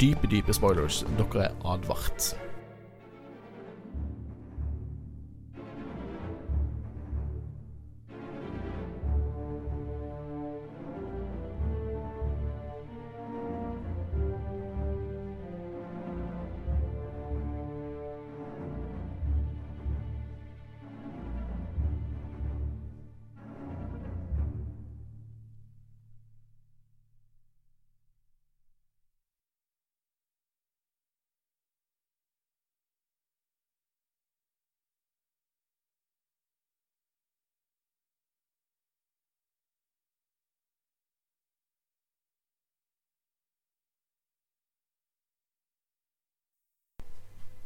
Dype, 0.00 0.30
dype 0.30 0.54
spoilers. 0.56 1.02
Dere 1.18 1.50
er 1.50 1.60
advart. 1.74 2.34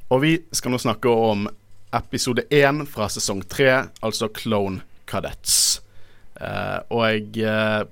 Og 0.08 0.22
vi 0.22 0.32
skal 0.56 0.72
nå 0.72 0.78
snakke 0.80 1.10
om 1.12 1.48
episode 1.92 2.46
1 2.52 2.86
fra 2.88 3.08
sesong 3.12 3.42
3, 3.44 3.68
altså 4.04 4.30
Clone 4.32 4.80
Cadets. 5.08 5.80
Uh, 6.40 6.80
og 6.94 7.38
eh, 7.42 7.82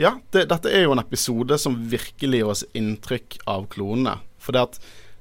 Ja, 0.00 0.14
det, 0.32 0.46
dette 0.48 0.70
er 0.72 0.86
jo 0.86 0.94
en 0.94 1.02
episode 1.02 1.58
som 1.60 1.76
virkelig 1.92 2.40
gir 2.40 2.50
oss 2.50 2.64
inntrykk 2.72 3.38
av 3.50 3.66
klonene. 3.70 4.16
For 4.40 4.56
det 4.56 4.62
at 4.64 4.78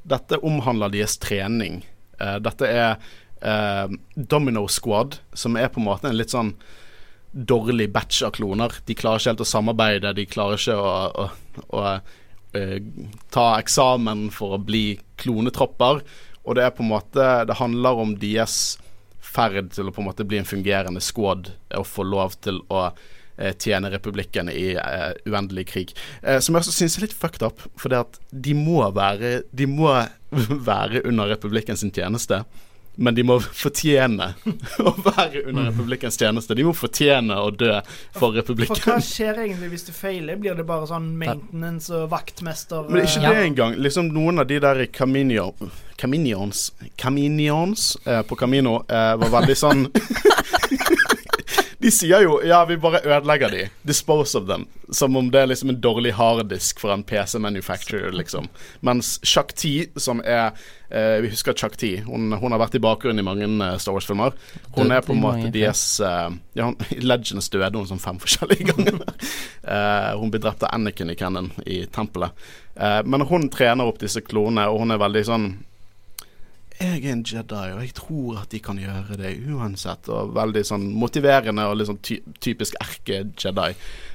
dette 0.09 0.39
omhandler 0.45 0.93
deres 0.93 1.17
trening. 1.21 1.83
Uh, 2.21 2.37
dette 2.41 2.69
er 2.69 3.01
Domino 3.39 4.65
Squad, 4.67 5.13
som 5.31 5.55
er 5.55 5.69
på 5.71 5.79
en 5.79 5.85
måte 5.85 6.09
en 6.09 6.17
litt 6.19 6.33
sånn 6.33 6.49
dårlig 7.31 7.85
batch 7.93 8.25
av 8.27 8.33
kloner. 8.35 8.73
De 8.83 8.95
klarer 8.99 9.21
ikke 9.21 9.31
helt 9.31 9.43
å 9.45 9.47
samarbeide, 9.47 10.11
de 10.17 10.25
klarer 10.27 10.59
ikke 10.59 10.75
å, 10.75 10.89
å, 11.07 11.29
å 11.71 11.83
ta 13.29 13.43
eksamen 13.59 14.29
for 14.33 14.55
å 14.55 14.63
bli 14.63 14.97
klonetropper. 15.21 15.99
Og 16.49 16.57
det 16.57 16.63
er 16.65 16.73
på 16.73 16.81
en 16.81 16.89
måte 16.89 17.25
Det 17.45 17.59
handler 17.59 17.99
om 18.01 18.15
deres 18.17 18.79
ferd 19.29 19.71
til 19.75 19.89
å 19.89 19.93
på 19.93 20.01
en 20.01 20.09
måte 20.09 20.25
bli 20.27 20.39
en 20.41 20.47
fungerende 20.47 21.01
squad 21.03 21.51
og 21.77 21.87
få 21.87 22.05
lov 22.07 22.37
til 22.43 22.61
å 22.73 22.87
eh, 22.87 23.53
tjene 23.53 23.91
republikken 23.93 24.49
i 24.51 24.71
eh, 24.73 25.11
uendelig 25.29 25.67
krig. 25.73 25.93
Eh, 26.23 26.39
som 26.43 26.55
jeg 26.55 26.65
også 26.65 26.75
syns 26.75 26.97
er 26.97 27.05
litt 27.05 27.17
fucked 27.17 27.45
up, 27.45 27.61
for 27.79 27.93
det 27.93 28.01
at 28.05 28.19
de 28.31 28.55
må 28.57 28.81
være 28.95 29.43
De 29.51 29.69
må 29.69 29.91
være 30.71 31.03
under 31.05 31.29
republikken 31.35 31.77
sin 31.79 31.93
tjeneste. 31.93 32.43
Men 32.99 33.15
de 33.15 33.23
må 33.23 33.37
fortjene 33.39 34.33
å 34.87 34.93
være 35.05 35.45
under 35.47 35.69
republikkens 35.69 36.19
tjeneste. 36.19 36.57
De 36.57 36.65
må 36.67 36.73
fortjene 36.75 37.37
å 37.39 37.51
dø 37.55 37.77
for 38.15 38.35
republikken. 38.35 38.81
For 38.83 38.97
hva 38.97 39.03
skjer 39.03 39.43
egentlig 39.45 39.71
hvis 39.73 39.87
du 39.87 39.93
feiler? 39.95 40.39
Blir 40.41 40.57
det 40.59 40.67
bare 40.67 40.89
sånn 40.89 41.13
maintenance 41.19 41.93
og 41.95 42.09
vaktmester? 42.11 42.89
Men 42.91 43.07
ikke 43.07 43.23
eh, 43.23 43.29
det 43.29 43.45
engang. 43.51 43.77
Liksom 43.79 44.11
Noen 44.11 44.43
av 44.43 44.49
de 44.49 44.59
der 44.63 44.83
Camino, 44.91 45.51
Caminions 45.99 46.69
Caminions 46.99 47.93
eh, 48.05 48.21
på 48.27 48.35
Camino 48.39 48.81
eh, 48.87 49.13
var 49.19 49.33
veldig 49.39 49.57
sånn 49.59 49.87
De 51.79 51.91
sier 51.95 52.25
jo 52.25 52.41
ja, 52.43 52.59
vi 52.67 52.75
bare 52.77 52.99
ødelegger 53.05 53.53
de. 53.53 53.61
Dispose 53.87 54.37
of 54.37 54.47
them. 54.49 54.65
Som 54.91 55.15
om 55.15 55.29
det 55.31 55.39
er 55.39 55.47
liksom 55.47 55.69
en 55.71 55.79
dårlig 55.79 56.11
harddisk 56.17 56.81
for 56.81 56.91
en 56.91 57.05
PC-manufacturer, 57.07 58.11
liksom. 58.11 58.49
Mens 58.83 59.13
Chuck 59.23 59.53
T, 59.55 59.87
som 59.95 60.19
er 60.25 60.51
eh, 60.89 61.21
Vi 61.23 61.31
husker 61.31 61.55
Chuck 61.55 61.77
T. 61.79 62.01
Hun, 62.03 62.33
hun 62.33 62.51
har 62.51 62.59
vært 62.59 62.75
i 62.75 62.83
bakgrunnen 62.83 63.23
i 63.23 63.25
mange 63.25 63.47
eh, 63.47 63.77
Star 63.79 63.95
Wars-filmer. 63.95 64.35
Hun 64.75 64.91
er 64.91 65.05
på 65.07 65.15
en 65.15 65.23
måte 65.23 65.53
deres 65.55 65.83
uh, 66.03 66.27
Ja, 66.57 66.67
hun, 66.67 66.75
Legends 67.11 67.47
døde 67.53 67.71
hun 67.77 67.87
sånn 67.87 68.03
fem 68.03 68.19
forskjellige 68.19 68.73
ganger. 68.73 68.99
uh, 69.63 70.11
hun 70.19 70.33
ble 70.33 70.43
drept 70.43 70.67
av 70.67 70.75
Anakin 70.75 71.15
i 71.15 71.17
Cannon 71.19 71.47
i 71.63 71.85
tempelet. 71.87 72.35
Uh, 72.75 72.99
men 73.07 73.23
hun 73.31 73.47
trener 73.55 73.87
opp 73.87 74.03
disse 74.03 74.19
klonene, 74.25 74.67
og 74.67 74.83
hun 74.83 74.91
er 74.91 74.99
veldig 74.99 75.25
sånn 75.31 75.51
jeg 76.79 77.01
er 77.03 77.11
en 77.11 77.23
Jedi, 77.27 77.71
og 77.75 77.81
jeg 77.83 77.93
tror 77.97 78.37
at 78.39 78.53
de 78.53 78.59
kan 78.63 78.77
gjøre 78.79 79.17
det 79.19 79.33
uansett. 79.51 80.07
Og 80.15 80.33
veldig 80.35 80.63
sånn 80.67 80.85
motiverende 80.95 81.65
og 81.67 81.75
litt 81.75 81.89
sånn 81.89 81.99
ty 82.05 82.19
typisk 82.39 82.77
erke-Jedi. 82.79 83.71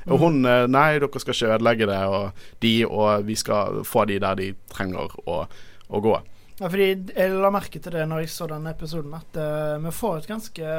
Og 0.09 0.23
hun 0.23 0.44
eh, 0.49 0.64
Nei, 0.71 0.87
dere 0.97 1.21
skal 1.21 1.37
ikke 1.37 1.50
ødelegge 1.59 1.88
det, 1.90 1.99
og 2.09 2.47
de, 2.64 2.73
og 2.88 3.26
vi 3.28 3.37
skal 3.37 3.83
få 3.88 4.06
de 4.09 4.16
der 4.25 4.38
de 4.40 4.47
trenger 4.73 5.12
å, 5.28 5.42
å 5.88 6.00
gå. 6.04 6.14
Ja, 6.61 6.71
fordi 6.71 6.87
jeg 6.87 7.35
la 7.35 7.50
merke 7.52 7.83
til 7.83 7.97
det 7.97 8.06
når 8.09 8.25
jeg 8.25 8.33
så 8.33 8.49
denne 8.49 8.73
episoden, 8.73 9.12
at 9.18 9.37
uh, 9.37 9.75
vi 9.83 9.92
får 9.92 10.21
et 10.21 10.30
ganske 10.30 10.76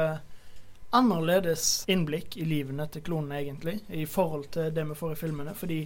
annerledes 0.96 1.84
innblikk 1.92 2.38
i 2.40 2.46
livene 2.48 2.86
til 2.90 3.04
klonene, 3.04 3.42
egentlig, 3.42 3.76
i 3.92 4.06
forhold 4.08 4.48
til 4.56 4.72
det 4.74 4.86
vi 4.88 4.96
får 4.96 5.12
i 5.12 5.20
filmene. 5.20 5.54
Fordi 5.54 5.78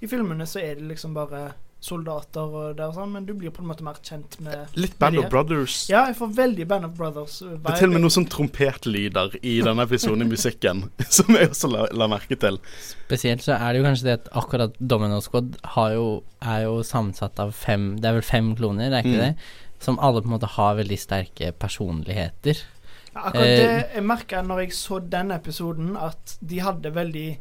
i 0.00 0.10
filmene 0.10 0.46
så 0.46 0.60
er 0.62 0.76
det 0.76 0.90
liksom 0.90 1.16
bare 1.16 1.42
soldater 1.80 2.40
og 2.44 2.76
der 2.76 2.90
og 2.90 2.94
sånn, 2.98 3.12
men 3.14 3.24
du 3.24 3.32
blir 3.34 3.50
på 3.56 3.62
en 3.62 3.68
måte 3.70 3.82
mer 3.86 3.96
kjent 4.04 4.34
med 4.44 4.74
Litt 4.76 4.98
Band 5.00 5.16
Med 5.16 5.24
of 5.24 5.30
Brothers. 5.32 5.76
Ja, 5.88 6.02
jeg 6.10 6.16
får 6.18 6.34
veldig 6.36 6.66
Band 6.68 6.84
of 6.84 6.92
Brothers. 6.98 7.38
Det 7.40 7.56
er 7.72 7.78
til 7.80 7.88
og 7.88 7.94
med 7.94 8.02
noen 8.04 8.12
sånn 8.18 8.26
trompetlyder 8.28 9.38
i 9.42 9.54
denne 9.64 9.86
episoden 9.88 10.22
i 10.26 10.28
musikken, 10.28 10.82
som 11.16 11.32
jeg 11.34 11.48
også 11.54 11.70
la, 11.72 11.86
la 11.96 12.08
merke 12.12 12.36
til. 12.40 12.60
Spesielt 13.06 13.42
så 13.46 13.56
er 13.56 13.72
det 13.72 13.80
jo 13.80 13.86
kanskje 13.88 14.08
det 14.10 14.16
at 14.20 14.28
akkurat 14.42 14.76
Domino 14.78 15.22
Squad 15.24 15.56
har 15.76 15.94
jo, 15.96 16.04
er 16.44 16.66
jo 16.66 16.76
sammensatt 16.86 17.40
av 17.40 17.52
fem 17.56 17.94
Det 18.00 18.08
er 18.10 18.18
vel 18.20 18.28
fem 18.28 18.52
kloner, 18.60 18.92
er 18.92 19.00
ikke 19.00 19.16
Mm. 19.16 19.24
det? 19.24 19.34
Som 19.80 19.96
alle 20.04 20.20
på 20.20 20.28
en 20.28 20.34
måte 20.36 20.48
har 20.58 20.74
veldig 20.76 20.98
sterke 21.00 21.52
personligheter. 21.56 22.58
Ja, 23.14 23.22
akkurat 23.30 23.48
det 23.48 23.68
Eh, 23.70 23.94
jeg 23.96 24.04
merka 24.04 24.42
når 24.44 24.58
jeg 24.66 24.74
så 24.76 25.00
den 25.00 25.30
episoden, 25.32 25.96
at 25.96 26.36
de 26.44 26.60
hadde 26.60 26.92
veldig 26.94 27.38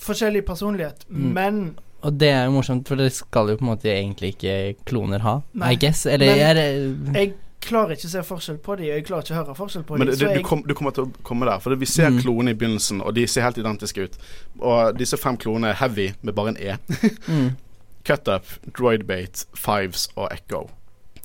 forskjellig 0.00 0.44
personlighet, 0.46 1.04
Mm. 1.10 1.32
men 1.34 1.78
Og 2.02 2.16
det 2.18 2.28
er 2.32 2.44
jo 2.46 2.52
morsomt, 2.54 2.88
for 2.88 2.96
det 2.96 3.10
skal 3.12 3.48
jo 3.52 3.56
på 3.60 3.64
en 3.66 3.70
måte 3.74 3.90
egentlig 3.92 4.34
ikke 4.36 4.76
kloner 4.88 5.20
ha, 5.20 5.40
Nei. 5.54 5.72
I 5.74 5.76
guess. 5.76 6.06
Eller 6.06 6.26
Men- 6.36 6.56
er, 7.16 7.18
jeg 7.20 7.34
klarer 7.60 7.90
ikke 7.92 8.08
å 8.08 8.12
se 8.14 8.22
forskjell 8.24 8.58
på 8.64 8.76
de, 8.78 8.86
og 8.88 8.94
jeg 8.96 9.04
klarer 9.04 9.22
ikke 9.26 9.34
å 9.34 9.40
høre 9.44 9.54
forskjell 9.58 9.82
på 9.84 9.98
Men 9.98 10.06
de. 10.06 10.12
det, 10.12 10.18
så 10.18 10.24
det, 10.24 10.28
du, 10.32 10.38
jeg, 10.40 10.44
kom, 10.48 10.62
du 10.66 10.74
kommer 10.74 10.94
til 10.96 11.04
å 11.04 11.10
komme 11.22 11.44
der. 11.46 11.58
For 11.60 11.70
det, 11.74 11.80
vi 11.82 11.86
ser 11.86 12.08
Mm. 12.10 12.20
klonene 12.22 12.50
i 12.50 12.54
begynnelsen, 12.54 13.02
og 13.04 13.14
de 13.14 13.26
ser 13.28 13.42
helt 13.44 13.58
identiske 13.60 14.02
ut. 14.08 14.16
Og 14.60 14.96
disse 14.96 15.16
fem 15.20 15.36
klonene 15.36 15.74
er 15.74 15.74
heavy 15.82 16.12
med 16.22 16.34
bare 16.34 16.48
en 16.54 16.56
E. 16.56 16.76
mm, 17.28 17.50
Cutup, 18.04 18.46
Droidbait, 18.72 19.44
Fives 19.54 20.08
og 20.16 20.30
Echo. 20.32 20.70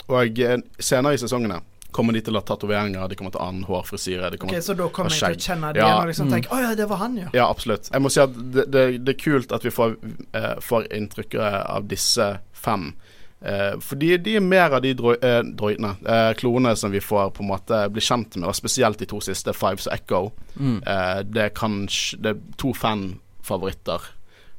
Og 0.10 0.40
eh, 0.40 0.58
senere 0.80 1.14
i 1.16 1.18
sesongene 1.18 1.62
kommer 1.96 2.14
de 2.18 2.22
til 2.28 2.36
å 2.36 2.42
ha 2.42 2.46
tatoveringer, 2.50 3.08
de 3.10 3.16
kommer 3.20 3.32
til 3.34 3.40
å 3.40 3.46
ha 3.46 3.50
annen 3.54 3.66
hårfrisyre. 3.70 4.30
De 4.34 4.38
kommer 4.42 4.58
Ok, 4.60 4.64
Så 4.68 4.76
da 4.78 4.88
kommer 4.92 5.16
jeg 5.16 5.40
til 5.40 5.42
å 5.42 5.48
kjenne 5.50 5.72
det 5.74 5.80
Ja. 5.82 5.88
igjen 5.88 6.02
og 6.04 6.12
liksom 6.12 6.32
tenke 6.36 6.52
Å 6.52 6.62
ja, 6.66 6.76
det 6.76 6.90
var 6.92 6.98
han, 7.06 7.18
ja. 7.24 7.30
Ja, 7.34 7.50
absolutt. 7.50 7.90
Jeg 7.94 8.04
må 8.04 8.12
si 8.12 8.20
at 8.24 8.36
det, 8.36 8.68
det, 8.74 8.86
det 9.08 9.16
er 9.16 9.20
kult 9.24 9.52
at 9.56 9.64
vi 9.66 9.72
får, 9.74 9.96
eh, 10.36 10.54
får 10.62 10.90
inntrykk 11.00 11.40
av 11.42 11.88
disse 11.88 12.30
fem. 12.54 12.92
Eh, 13.46 13.76
fordi 13.84 14.18
de 14.26 14.36
er 14.40 14.42
mer 14.42 14.74
av 14.74 14.82
de 14.82 14.94
droi, 14.98 15.16
eh, 15.22 15.42
droidene, 15.46 15.96
eh, 16.08 16.32
klonene 16.40 16.76
som 16.80 16.92
vi 16.92 17.00
får 17.04 17.32
på 17.36 17.44
en 17.44 17.50
måte 17.52 17.82
bli 17.94 18.02
kjent 18.02 18.36
med, 18.40 18.48
og 18.50 18.56
spesielt 18.58 18.98
de 18.98 19.06
to 19.06 19.20
siste, 19.22 19.54
Fives 19.54 19.86
og 19.88 19.94
Echo. 19.94 20.22
mm. 20.58 20.78
Eh, 20.88 21.20
det, 21.24 21.44
er 21.44 21.50
kanskje, 21.54 22.18
det 22.22 22.32
er 22.36 22.40
to 22.58 22.74
fanfavoritter 22.74 24.02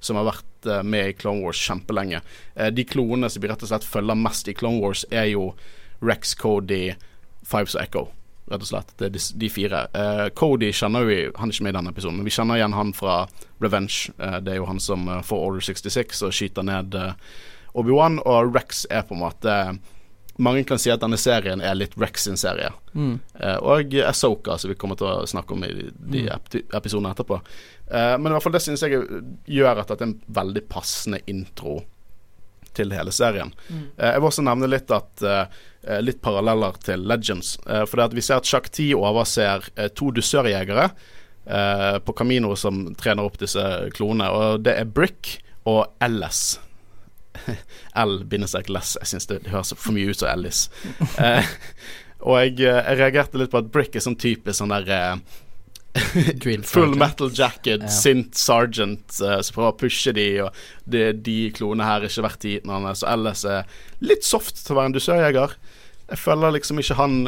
som 0.00 0.16
har 0.20 0.28
vært 0.28 0.68
eh, 0.70 0.82
med 0.86 1.08
i 1.10 1.16
Clone 1.18 1.42
Wars 1.42 1.58
kjempelenge. 1.58 2.20
Eh, 2.54 2.70
de 2.70 2.84
klonene 2.84 3.30
som 3.32 3.42
vi 3.42 3.48
rett 3.50 3.62
og 3.64 3.70
slett 3.72 3.84
følger 3.88 4.18
mest 4.20 4.48
i 4.48 4.54
Clone 4.54 4.80
Wars, 4.82 5.04
er 5.10 5.30
jo 5.32 5.48
Rex, 6.04 6.34
Cody, 6.38 6.94
Fives 7.46 7.76
og 7.78 7.82
Echo. 7.82 8.06
Rett 8.46 8.62
og 8.62 8.68
slett. 8.68 8.92
Det 8.98 9.08
er 9.08 9.14
de, 9.16 9.20
de 9.42 9.48
fire. 9.50 9.80
Uh, 9.90 10.28
Cody 10.38 10.68
kjenner 10.74 11.06
vi 11.08 11.16
Han 11.34 11.50
er 11.50 11.54
ikke 11.56 11.64
med 11.66 11.72
i 11.74 11.78
denne 11.80 11.90
episoden, 11.90 12.20
men 12.20 12.28
vi 12.28 12.34
kjenner 12.34 12.60
igjen 12.60 12.76
han 12.76 12.92
fra 12.94 13.16
Revenge. 13.62 14.12
Uh, 14.20 14.38
det 14.38 14.54
er 14.54 14.60
jo 14.60 14.68
han 14.68 14.78
som 14.82 15.08
eh, 15.10 15.22
får 15.26 15.42
Order 15.48 15.66
66 15.66 16.22
og 16.28 16.34
skyter 16.36 16.66
ned 16.66 16.94
Obi-Wan. 17.74 18.20
Og 18.22 18.54
Rex 18.54 18.84
er 18.90 19.02
på 19.08 19.16
en 19.18 19.24
måte 19.24 19.56
Mange 20.38 20.66
kan 20.68 20.76
si 20.76 20.90
at 20.92 21.00
denne 21.00 21.16
serien 21.16 21.62
er 21.64 21.78
litt 21.78 21.94
Rex 21.96 22.26
sin 22.26 22.36
serie. 22.36 22.68
Mm. 22.92 23.14
Og 23.64 23.94
Asoka, 24.04 24.58
som 24.60 24.68
vi 24.68 24.74
kommer 24.76 24.98
til 25.00 25.08
å 25.08 25.24
snakke 25.24 25.54
om 25.56 25.62
i 25.64 25.70
de, 25.72 25.86
Mm. 25.96 26.28
ep 26.28 26.58
episodene 26.76 27.14
etterpå. 27.14 27.38
Men 27.88 28.26
i 28.28 28.34
hvert 28.34 28.44
fall 28.44 28.52
det 28.52 28.60
synes 28.60 28.84
jeg 28.84 29.00
gjør 29.48 29.80
at 29.80 29.88
dette 29.88 30.04
er 30.04 30.10
en 30.10 30.20
veldig 30.36 30.62
passende 30.68 31.22
intro 31.32 31.78
til 32.76 32.92
hele 32.94 33.12
serien. 33.14 33.52
Mm. 33.68 33.86
Eh, 33.96 34.12
jeg 34.12 34.22
vil 34.22 34.28
også 34.30 34.44
nevne 34.46 34.70
litt 34.70 34.92
at 34.94 35.24
eh, 35.24 35.58
eh, 35.86 36.02
Litt 36.04 36.20
paralleller 36.24 36.78
til 36.84 37.06
Legends. 37.08 37.56
For 37.64 37.96
det 37.96 38.08
at 38.08 38.16
vi 38.16 38.24
ser 38.24 38.40
at 38.40 38.48
Sjakk 38.48 38.68
10 38.72 38.94
overser 38.98 39.68
to 39.94 40.10
dusørjegere 40.14 40.90
på 42.02 42.14
Camino 42.18 42.56
som 42.58 42.80
trener 42.98 43.22
opp 43.22 43.36
disse 43.38 43.62
klonene, 43.94 44.26
og 44.34 44.64
det 44.66 44.72
er 44.80 44.88
Brick 44.90 45.36
og 45.62 45.84
LS. 46.02 46.40
L-less. 47.94 48.56
Jeg 48.98 49.06
syns 49.12 49.30
det, 49.30 49.44
høres 49.52 49.70
for 49.78 49.94
mye 49.94 50.10
ut 50.10 50.18
som 50.18 50.32
Ellis. 50.32 50.66
Og 52.26 52.40
jeg, 52.40 52.56
jeg 52.64 52.96
reagerte 52.98 53.38
litt 53.38 53.52
på 53.52 53.60
at 53.60 53.68
Brick 53.70 53.94
er 53.94 54.02
sånn 54.02 54.16
typisk 54.18 54.58
sånn 54.58 54.72
der 54.72 55.20
Full 56.72 56.94
metal 56.98 57.30
jacket, 57.32 57.82
Ja. 57.82 57.88
sint 57.88 58.36
sergeant 58.36 59.18
uh, 59.22 59.40
som 59.40 59.54
prøver 59.54 59.72
å 59.72 59.78
pushe 59.80 60.12
de, 60.12 60.26
og 60.44 60.52
det, 60.84 61.22
de 61.26 61.50
klonene 61.56 61.86
her 61.88 62.04
er 62.04 62.10
ikke 62.10 62.26
verdt 62.26 62.40
tiden 62.44 62.70
hans. 62.70 63.02
Og 63.02 63.26
er 63.50 63.66
litt 64.00 64.24
soft 64.24 64.60
til 64.64 64.74
å 64.74 64.78
være 64.80 64.92
en 64.92 64.96
dusørjeger. 64.96 65.56
Jeg 66.10 66.18
føler 66.22 66.54
liksom 66.54 66.78
ikke 66.78 66.94
han 67.00 67.18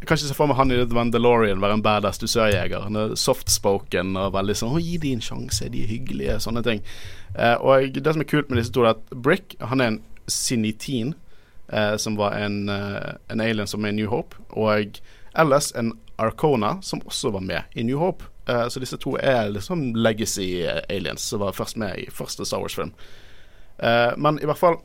Jeg 0.00 0.08
kan 0.08 0.16
ikke 0.16 0.28
se 0.30 0.34
for 0.34 0.48
meg 0.48 0.56
han 0.56 0.70
i 0.72 0.76
The 0.80 0.96
Mandalorian 0.96 1.60
være 1.60 1.76
en 1.76 1.82
badass 1.84 2.18
dusørjeger. 2.22 2.86
Han 2.86 2.96
er 2.96 3.10
softspoken 3.20 4.16
og 4.16 4.32
veldig 4.32 4.54
sånn 4.56 4.72
'Å, 4.72 4.80
gi 4.80 4.96
de 4.96 5.12
en 5.12 5.20
sjanse, 5.20 5.68
de 5.68 5.82
er 5.82 5.90
hyggelige', 5.92 6.38
sånne 6.40 6.62
ting. 6.64 6.80
Uh, 7.36 7.56
og 7.60 7.92
det 7.92 8.14
som 8.14 8.22
er 8.22 8.24
kult 8.24 8.48
med 8.48 8.58
disse 8.62 8.72
to, 8.72 8.80
er 8.82 8.94
at 8.96 9.10
Brick 9.10 9.56
han 9.60 9.80
er 9.80 9.86
en 9.92 10.00
Sinitin, 10.26 11.14
uh, 11.70 11.96
som 11.98 12.16
var 12.16 12.32
en, 12.32 12.68
uh, 12.70 13.12
en 13.28 13.40
alien 13.40 13.66
som 13.66 13.84
er 13.84 13.88
i 13.92 13.92
New 13.92 14.08
Hope, 14.08 14.36
og 14.56 15.00
Ellis 15.36 15.72
en 15.76 15.92
Arcona, 16.20 16.76
som 16.82 17.02
også 17.06 17.30
var 17.30 17.40
med 17.40 17.62
i 17.72 17.84
New 17.84 17.98
Hope. 17.98 18.24
Uh, 18.48 18.68
så 18.68 18.80
disse 18.82 18.98
to 19.00 19.16
er 19.16 19.50
liksom 19.52 19.94
legacy 19.96 20.62
eh, 20.66 20.82
aliens 20.88 21.22
som 21.22 21.40
var 21.40 21.56
først 21.56 21.78
med 21.80 21.98
i 21.98 22.08
første 22.10 22.44
Star 22.44 22.62
Wars-film. 22.62 22.92
Uh, 23.78 24.16
men 24.16 24.40
i 24.42 24.48
hvert 24.48 24.60
fall 24.60 24.80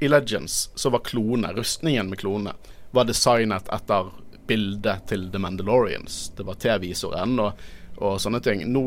i 0.00 0.08
Legends 0.08 0.70
så 0.74 0.90
var 0.90 1.04
klonene, 1.04 1.52
rustningen 1.56 2.10
med 2.10 2.18
klonene, 2.22 2.54
var 2.90 3.06
designet 3.06 3.68
etter 3.72 4.08
bildet 4.48 5.06
til 5.06 5.28
The 5.30 5.38
Mandalorians. 5.38 6.32
Det 6.36 6.46
var 6.48 6.58
T-visoren 6.58 7.36
og, 7.38 7.60
og 8.00 8.16
sånne 8.22 8.40
ting. 8.42 8.64
Nå 8.72 8.82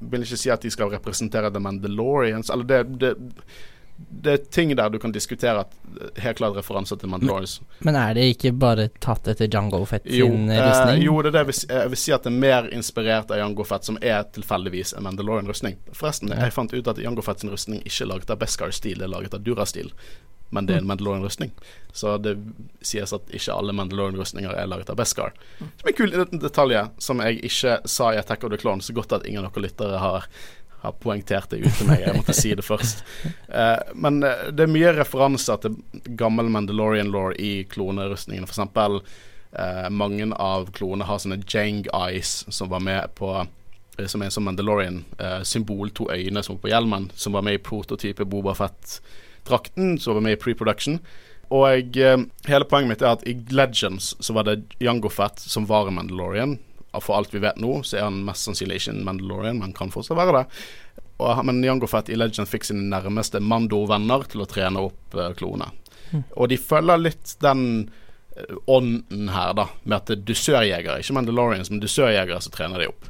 vil 0.00 0.22
jeg 0.24 0.32
ikke 0.32 0.40
si 0.40 0.52
at 0.52 0.64
de 0.64 0.72
skal 0.72 0.90
representere 0.92 1.52
The 1.52 1.62
Mandalorians, 1.62 2.50
eller 2.50 2.66
det, 2.66 2.80
det 3.00 3.14
det 3.96 4.32
er 4.32 4.42
ting 4.52 4.74
der 4.76 4.90
du 4.92 4.98
kan 5.00 5.12
diskutere 5.12 5.60
at 5.64 5.72
helt 6.20 6.36
klart 6.36 6.56
referanser 6.58 6.98
til 7.00 7.08
Mandalorians. 7.08 7.60
Men 7.86 7.96
er 7.96 8.12
det 8.18 8.26
ikke 8.34 8.52
bare 8.52 8.88
tatt 9.00 9.28
etter 9.32 9.48
Jango 9.52 9.80
Fett 9.88 10.04
Jo, 10.04 10.26
sin 10.28 10.50
eh, 10.50 10.98
jo, 11.00 11.14
det 11.22 11.30
er 11.30 11.36
det 11.36 11.40
jeg 11.44 11.46
vil, 11.50 11.58
si- 11.60 11.70
jeg 11.72 11.92
vil 11.94 12.00
si 12.02 12.12
at 12.12 12.22
det 12.26 12.32
er 12.32 12.38
mer 12.42 12.68
inspirert 12.76 13.30
av 13.32 13.38
Jango 13.40 13.64
Fett, 13.64 13.84
som 13.88 13.96
er 14.02 14.24
tilfeldigvis 14.36 14.92
en 14.98 15.06
Mandalorian-rustning. 15.08 15.78
Forresten, 15.92 16.28
Ja. 16.34 16.42
jeg 16.44 16.52
fant 16.52 16.74
ut 16.74 16.88
at 16.92 16.98
Jango 17.00 17.22
Fett 17.24 17.40
sin 17.40 17.50
rustning 17.50 17.80
ikke 17.84 18.02
er 18.04 18.12
laget 18.12 18.30
av 18.30 18.38
Beskar-stil, 18.44 18.98
det 18.98 19.04
er 19.08 19.14
laget 19.14 19.34
av 19.34 19.40
Dura-stil. 19.46 19.92
Men 20.54 20.66
det 20.66 20.76
er 20.76 20.78
en 20.84 20.86
Mandalorian-rustning. 20.86 21.50
Så 21.92 22.18
det 22.22 22.36
sies 22.86 23.12
at 23.12 23.32
ikke 23.34 23.54
alle 23.56 23.72
Mandalorian-rustninger 23.74 24.52
er 24.54 24.68
laget 24.70 24.90
av 24.92 24.96
Beskar. 25.00 25.32
Som 25.58 25.88
er 25.88 25.90
en 25.90 25.96
kul 25.98 26.12
liten 26.12 26.38
detalj 26.44 26.76
som 27.02 27.18
jeg 27.24 27.40
ikke 27.48 27.80
sa 27.88 28.12
i 28.12 28.20
Attack 28.20 28.44
of 28.44 28.50
the 28.52 28.60
Clone, 28.60 28.80
Så 28.82 28.92
godt 28.94 29.12
at 29.12 29.26
ingen 29.26 29.44
av 29.44 29.52
dere 29.52 29.62
lyttere 29.66 29.98
har, 29.98 30.28
har 30.86 30.96
poengtert 31.02 31.50
det 31.52 31.62
ut 31.64 31.78
til 31.78 31.90
meg. 31.90 32.02
Jeg 32.04 32.16
måtte 32.16 32.36
si 32.36 32.54
det 32.56 32.64
først. 32.66 33.04
Uh, 33.50 33.78
men 33.94 34.22
eh, 34.26 34.48
det 34.54 34.66
er 34.66 34.72
mye 34.72 34.94
referanser 34.96 35.60
til 35.62 35.76
gammel 36.18 36.50
Mandalorian 36.52 37.12
law 37.14 37.32
i 37.32 37.66
klonerustningene. 37.70 38.48
For 38.48 38.56
eksempel 38.56 39.00
eh, 39.00 39.86
mange 39.90 40.30
av 40.32 40.70
klonene 40.76 41.08
har 41.08 41.22
sånne 41.22 41.42
Jang 41.44 41.84
Eyes 41.94 42.42
som 42.48 42.72
var 42.72 42.84
med 42.84 43.14
på 43.18 43.34
som 43.96 44.20
er 44.20 44.28
en 44.28 44.34
sånn 44.34 44.44
Mandalorian-symbol, 44.44 45.88
to 45.96 46.10
øyne 46.12 46.42
som 46.44 46.58
på 46.60 46.68
hjelmen, 46.68 47.06
som 47.16 47.32
var 47.32 47.46
med 47.46 47.56
i 47.56 47.62
prototype 47.64 48.26
Boba 48.28 48.52
Fett-drakten, 48.52 49.94
som 49.96 50.18
var 50.18 50.26
med 50.26 50.36
i 50.36 50.40
pre-production. 50.42 50.98
Og 51.54 51.96
eh, 51.96 52.18
hele 52.48 52.66
poenget 52.66 52.90
mitt 52.90 53.04
er 53.04 53.14
at 53.14 53.24
i 53.28 53.36
Legends 53.54 54.14
så 54.20 54.34
var 54.36 54.48
det 54.48 54.64
Jango 54.82 55.10
Fett 55.12 55.40
som 55.40 55.68
var 55.68 55.88
en 55.88 55.98
Mandalorian. 56.00 56.56
For 57.04 57.18
alt 57.18 57.34
vi 57.34 57.42
vet 57.42 57.60
nå, 57.62 57.80
så 57.86 57.98
er 57.98 58.06
han 58.08 58.22
mest 58.26 58.48
sannsynlig 58.48 58.80
ikke 58.80 58.94
en 58.94 59.04
Mandalorian, 59.06 59.60
men 59.62 59.74
kan 59.76 59.92
fortsatt 59.94 60.18
være 60.18 60.40
det. 60.40 60.44
Og, 61.16 61.44
men 61.48 61.62
Jango 61.64 61.88
Fett 61.88 62.10
i 62.12 62.18
Legends 62.18 62.50
fikk 62.52 62.66
sine 62.68 62.88
nærmeste 62.90 63.40
Mando-venner 63.40 64.26
til 64.30 64.44
å 64.44 64.48
trene 64.50 64.82
opp 64.88 65.16
uh, 65.16 65.30
klone. 65.38 65.70
Og 66.36 66.50
de 66.52 66.58
følger 66.60 67.00
litt 67.00 67.32
den 67.42 67.62
eh, 68.36 68.52
ånden 68.70 69.30
her, 69.32 69.54
da, 69.58 69.66
med 69.82 69.96
at 69.96 70.10
det 70.10 70.18
er 70.18 70.26
dusørjegere, 70.28 71.00
ikke 71.02 71.16
Mandalorians, 71.16 71.72
men 71.72 71.82
dusørjegere 71.82 72.38
som 72.44 72.54
trener 72.54 72.84
de 72.84 72.90
opp. 72.92 73.08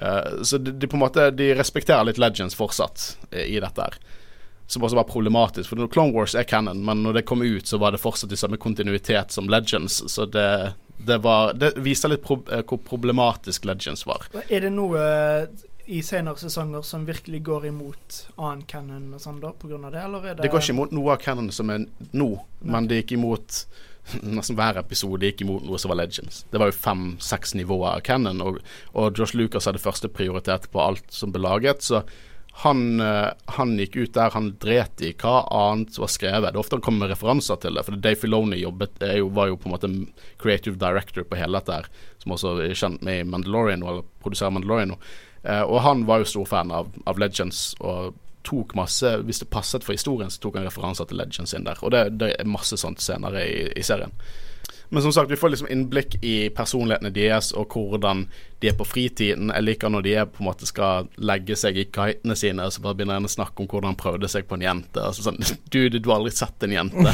Uh, 0.00 0.40
så 0.46 0.58
de, 0.58 0.72
de 0.72 0.88
på 0.88 0.96
en 0.96 1.02
måte 1.02 1.26
De 1.36 1.50
respekterer 1.52 2.06
litt 2.08 2.16
Legends 2.22 2.56
fortsatt 2.56 3.18
eh, 3.30 3.50
i 3.50 3.58
dette 3.60 3.84
her. 3.84 3.98
Som 4.70 4.86
også 4.86 4.96
var 4.96 5.10
problematisk, 5.10 5.68
for 5.68 5.90
Clone 5.92 6.14
Wars 6.14 6.36
er 6.38 6.46
canon, 6.48 6.84
men 6.86 7.02
når 7.04 7.18
det 7.18 7.26
kom 7.28 7.42
ut, 7.42 7.66
så 7.66 7.80
var 7.82 7.92
det 7.92 8.00
fortsatt 8.00 8.32
i 8.32 8.38
samme 8.38 8.60
kontinuitet 8.62 9.34
som 9.34 9.50
Legends, 9.50 9.98
så 10.08 10.28
det, 10.30 10.46
det 11.06 11.18
var 11.24 11.54
Det 11.54 11.72
viser 11.80 12.12
litt 12.12 12.22
pro 12.24 12.40
eh, 12.52 12.62
hvor 12.66 12.80
problematisk 12.84 13.64
Legends 13.68 14.06
var. 14.06 14.26
Er 14.48 14.66
det 14.66 14.72
noe 14.74 15.00
eh, 15.00 15.68
i 15.90 16.02
senere 16.06 16.38
sesonger 16.38 16.82
som 16.86 17.06
virkelig 17.08 17.42
går 17.42 17.66
imot 17.66 18.18
annen 18.36 18.62
canon 18.70 19.08
og 19.16 19.22
sånn, 19.22 19.40
da, 19.42 19.50
pga. 19.58 19.78
det, 19.90 20.02
eller 20.04 20.26
er 20.26 20.36
det 20.36 20.44
Det 20.44 20.50
går 20.52 20.62
ikke 20.62 20.76
imot 20.76 20.92
noe 20.94 21.14
av 21.16 21.22
canon 21.22 21.50
som 21.54 21.72
er 21.74 21.86
nå, 22.14 22.28
men 22.62 22.86
det 22.90 23.02
gikk 23.02 23.16
imot 23.18 23.64
Nesten 24.24 24.56
hver 24.58 24.78
episode 24.80 25.28
gikk 25.28 25.42
imot 25.44 25.66
noe 25.66 25.78
som 25.78 25.92
var 25.92 26.00
Legends. 26.00 26.40
Det 26.50 26.58
var 26.58 26.70
jo 26.70 26.78
fem-seks 26.78 27.52
nivåer 27.58 27.98
av 27.98 28.04
canon, 28.06 28.40
og, 28.42 28.56
og 28.96 29.18
Josh 29.18 29.36
Lucas 29.36 29.68
hadde 29.68 29.82
første 29.82 30.08
prioritet 30.10 30.70
på 30.72 30.80
alt 30.82 31.04
som 31.14 31.34
ble 31.34 31.42
laget, 31.44 31.84
så 31.84 32.00
han, 32.52 33.00
eh, 33.00 33.28
han 33.44 33.78
gikk 33.78 33.96
ut 33.96 34.14
der, 34.14 34.30
han 34.34 34.50
dret 34.60 35.00
i 35.00 35.12
hva 35.16 35.44
annet 35.46 35.94
som 35.94 36.04
var 36.04 36.12
skrevet. 36.12 36.50
Det 36.50 36.58
er 36.58 36.62
ofte 36.62 36.76
han 36.76 36.84
kommer 36.84 37.06
med 37.06 37.14
referanser 37.14 37.60
til 37.62 37.78
det, 37.78 37.84
for 37.86 37.96
Dave 37.96 38.18
Filoni 38.20 38.60
jobbet, 38.60 39.00
jo, 39.16 39.30
var 39.36 39.48
jo 39.48 39.58
på 39.60 39.70
en 39.70 39.74
måte 39.76 39.90
creative 40.42 40.76
director 40.80 41.24
på 41.24 41.38
hele 41.40 41.60
dette 41.60 41.82
som 42.20 42.34
også 42.36 42.56
er 42.66 42.74
kjent 42.76 43.04
med 43.06 43.22
i 43.22 43.28
Mandalorian, 43.28 43.84
eller 43.84 44.04
produserer 44.20 44.52
Mandalorian. 44.52 44.96
Eh, 45.42 45.62
og 45.62 45.80
han 45.86 46.04
var 46.08 46.20
jo 46.20 46.32
stor 46.34 46.50
fan 46.50 46.74
av, 46.74 46.90
av 47.08 47.22
Legends, 47.22 47.70
og 47.80 48.18
tok 48.42 48.72
masse 48.72 49.04
Hvis 49.28 49.42
det 49.42 49.50
passet 49.52 49.84
for 49.84 49.92
historien, 49.92 50.30
så 50.32 50.40
tok 50.40 50.54
han 50.56 50.64
referanser 50.64 51.04
til 51.08 51.18
Legends 51.20 51.52
inn 51.56 51.66
der. 51.66 51.80
Og 51.84 51.92
det, 51.92 52.06
det 52.20 52.30
er 52.34 52.48
masse 52.48 52.76
sånt 52.80 53.02
senere 53.04 53.42
i, 53.44 53.66
i 53.76 53.84
serien. 53.84 54.14
Men 54.92 55.02
som 55.02 55.12
sagt, 55.12 55.30
vi 55.30 55.36
får 55.36 55.48
liksom 55.48 55.68
innblikk 55.70 56.16
i 56.26 56.50
personlighetene 56.50 57.12
deres 57.14 57.52
og 57.54 57.70
hvordan 57.70 58.24
de 58.58 58.68
er 58.68 58.74
på 58.74 58.84
fritiden. 58.84 59.52
Jeg 59.54 59.62
liker 59.62 59.92
når 59.92 60.02
de 60.02 60.14
er 60.18 60.24
på 60.26 60.42
en 60.42 60.48
måte 60.48 60.66
skal 60.66 61.06
legge 61.22 61.54
seg 61.56 61.78
i 61.78 61.84
kitene 61.86 62.34
sine, 62.36 62.66
og 62.66 62.74
så 62.74 62.82
bare 62.82 62.98
begynner 62.98 63.20
en 63.20 63.28
å 63.28 63.30
snakke 63.30 63.62
om 63.62 63.68
hvordan 63.70 63.92
han 63.92 64.00
prøvde 64.00 64.28
seg 64.32 64.48
på 64.50 64.58
en 64.58 64.66
jente. 64.66 64.98
Altså 64.98 65.28
sånn 65.28 65.38
Dude, 65.72 66.00
du 66.00 66.10
har 66.10 66.18
aldri 66.18 66.34
sett 66.34 66.66
en 66.66 66.74
jente. 66.74 67.06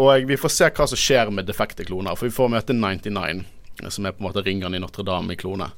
og 0.00 0.32
vi 0.32 0.40
får 0.40 0.56
se 0.56 0.72
hva 0.72 0.88
som 0.88 1.04
skjer 1.04 1.34
med 1.34 1.50
defekte 1.50 1.84
kloner, 1.84 2.16
for 2.16 2.30
vi 2.30 2.38
får 2.38 2.54
møte 2.56 2.76
99, 2.76 3.44
som 3.92 4.08
er 4.08 4.16
på 4.16 4.24
en 4.24 4.30
måte 4.30 4.46
ringeren 4.48 4.78
i 4.78 4.80
Notre-Dame 4.80 5.36
i 5.36 5.40
klone. 5.44 5.68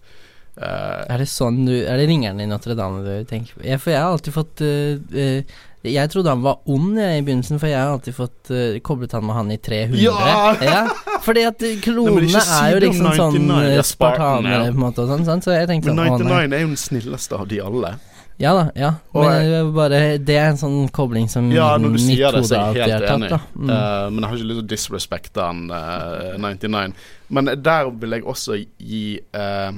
Uh, 0.58 1.04
Er 1.06 1.22
det 1.22 1.28
sånn 1.30 1.60
du 1.68 1.74
Er 1.76 2.00
det 2.00 2.08
ringeren 2.08 2.40
i 2.42 2.46
Notre-Dame 2.50 3.04
du 3.04 3.12
tenker 3.30 3.54
på? 3.54 3.60
Ja, 3.62 3.76
for 3.78 3.92
jeg 3.92 4.00
har 4.02 4.10
alltid 4.10 4.34
fått 4.34 4.62
uh, 4.66 4.96
uh, 5.14 5.58
Jeg 5.86 6.10
trodde 6.10 6.32
han 6.32 6.42
var 6.42 6.58
ond 6.66 6.98
jeg, 6.98 7.20
i 7.20 7.22
begynnelsen, 7.22 7.60
for 7.62 7.70
jeg 7.70 7.78
har 7.78 7.92
alltid 7.94 8.16
fått 8.16 8.50
uh, 8.50 8.78
koblet 8.82 9.12
han 9.14 9.24
med 9.28 9.36
han 9.38 9.52
i 9.54 9.58
300. 9.62 10.00
Ja! 10.02 10.82
fordi 11.22 11.44
at 11.46 11.62
men 11.62 11.80
klonene 11.84 12.42
si 12.42 12.54
er 12.58 12.74
jo 12.74 12.82
liksom 12.82 13.10
sånn 13.14 13.38
99, 13.46 13.78
uh, 13.78 13.82
spartanere, 13.86 14.60
på 14.72 14.74
en 14.74 14.82
måte, 14.82 15.06
sånn, 15.08 15.26
sant? 15.28 15.46
så 15.46 15.54
jeg 15.54 15.70
tenkte 15.70 15.94
men 15.94 16.14
sånn 16.16 16.26
å, 16.26 16.30
99 16.42 16.56
er 16.58 16.64
jo 16.64 16.70
den 16.72 16.80
snilleste 16.82 17.38
av 17.38 17.50
de 17.50 17.60
alle. 17.62 17.92
Ja 18.38 18.52
da, 18.54 18.64
ja. 18.78 18.92
Og 19.18 19.24
Men 19.24 19.32
jeg- 19.34 19.50
det 19.50 19.74
bare 19.74 20.18
Det 20.18 20.36
er 20.38 20.48
en 20.52 20.56
sånn 20.56 20.90
kobling 20.94 21.28
som 21.28 21.50
Ja, 21.50 21.76
når 21.76 21.96
du 21.96 21.98
sier 21.98 22.30
det, 22.32 22.44
så 22.46 22.54
er 22.54 22.74
jeg 22.74 22.90
helt 22.90 23.06
tatt, 23.06 23.16
enig. 23.18 23.40
Mm. 23.56 23.70
uh, 23.70 24.10
men 24.10 24.22
jeg 24.22 24.28
har 24.30 24.36
ikke 24.36 24.50
lyst 24.50 24.58
til 24.58 24.66
å 24.66 24.72
disrespekte 24.74 25.42
han 25.42 25.70
uh, 25.70 26.38
99. 26.38 26.94
Men 27.30 27.44
der 27.62 27.90
vil 27.90 28.10
jeg 28.14 28.22
også 28.24 28.60
gi 28.78 29.18
uh, 29.34 29.72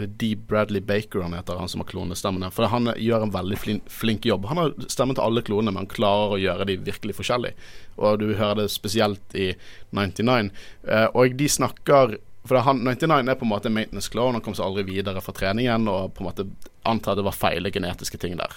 Dee 0.00 0.36
Bradley 0.36 0.80
Baker, 0.80 1.20
han 1.20 1.34
heter, 1.36 1.58
han 1.60 1.68
som 1.68 1.80
har 1.80 1.88
klonestemmen 1.88 2.42
her. 2.46 2.52
For 2.54 2.70
han 2.72 2.88
gjør 2.96 3.26
en 3.26 3.34
veldig 3.34 3.58
flink, 3.60 3.88
flink 3.92 4.26
jobb. 4.26 4.46
Han 4.48 4.60
har 4.60 4.74
stemmen 4.88 5.18
til 5.18 5.24
alle 5.24 5.44
klonene, 5.44 5.74
men 5.74 5.84
han 5.84 5.92
klarer 5.92 6.36
å 6.36 6.40
gjøre 6.40 6.68
de 6.70 6.78
virkelig 6.86 7.16
forskjellige. 7.18 7.70
Og 8.00 8.20
du 8.22 8.30
hører 8.30 8.62
det 8.62 8.72
spesielt 8.72 9.36
i 9.36 9.52
99. 9.92 10.52
Eh, 10.88 11.08
og 11.12 11.36
de 11.38 11.48
snakker 11.48 12.18
For 12.42 12.58
han, 12.58 12.80
99 12.82 13.28
er 13.30 13.36
på 13.38 13.44
en 13.46 13.52
måte 13.52 13.68
en 13.70 13.74
maintenance 13.76 14.10
clone, 14.10 14.34
han 14.34 14.42
kom 14.42 14.56
seg 14.58 14.64
aldri 14.66 14.82
videre 14.88 15.20
fra 15.22 15.30
treningen, 15.30 15.84
og 15.86 16.08
på 16.16 16.24
en 16.24 16.26
måte 16.26 16.46
antar 16.82 17.14
det 17.14 17.22
var 17.22 17.36
feile 17.38 17.70
genetiske 17.70 18.18
ting 18.18 18.34
der. 18.34 18.56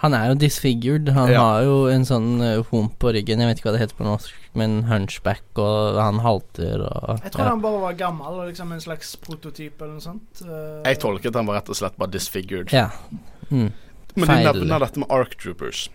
Han 0.00 0.14
er 0.16 0.30
jo 0.30 0.34
disfigured. 0.40 1.08
Han 1.12 1.28
Ja. 1.30 1.40
har 1.44 1.62
jo 1.66 1.74
en 1.92 2.04
sånn 2.08 2.40
uh, 2.40 2.62
hump 2.70 2.94
på 2.98 3.10
ryggen, 3.12 3.38
jeg 3.42 3.48
vet 3.50 3.58
ikke 3.60 3.68
hva 3.68 3.74
det 3.76 3.82
heter 3.82 3.98
på 3.98 4.06
norsk, 4.06 4.32
men 4.56 4.78
hunchback, 4.88 5.42
og 5.60 5.98
han 6.00 6.18
halter 6.24 6.80
og 6.86 7.20
Jeg 7.22 7.32
tror 7.34 7.44
ja. 7.44 7.50
han 7.50 7.60
bare 7.60 7.80
var 7.82 7.92
gammel 8.00 8.38
og 8.40 8.48
liksom 8.48 8.72
en 8.72 8.80
slags 8.80 9.14
prototyp 9.20 9.80
eller 9.82 9.98
noe 9.98 10.00
sånt. 10.06 10.40
Eh, 10.40 10.80
Jeg 10.88 11.00
tolket 11.04 11.34
han 11.36 11.46
var 11.46 11.60
rett 11.60 11.68
og 11.68 11.76
slett 11.76 11.98
bare 12.00 12.10
disfigured. 12.16 12.72
Ja. 12.72 12.88
Mm. 13.50 13.72
Men 14.16 14.26
de 14.28 14.38
nevner 14.48 14.80
dette 14.86 14.98
med 14.98 15.10
Ark 15.12 15.36
Troopers, 15.38 15.88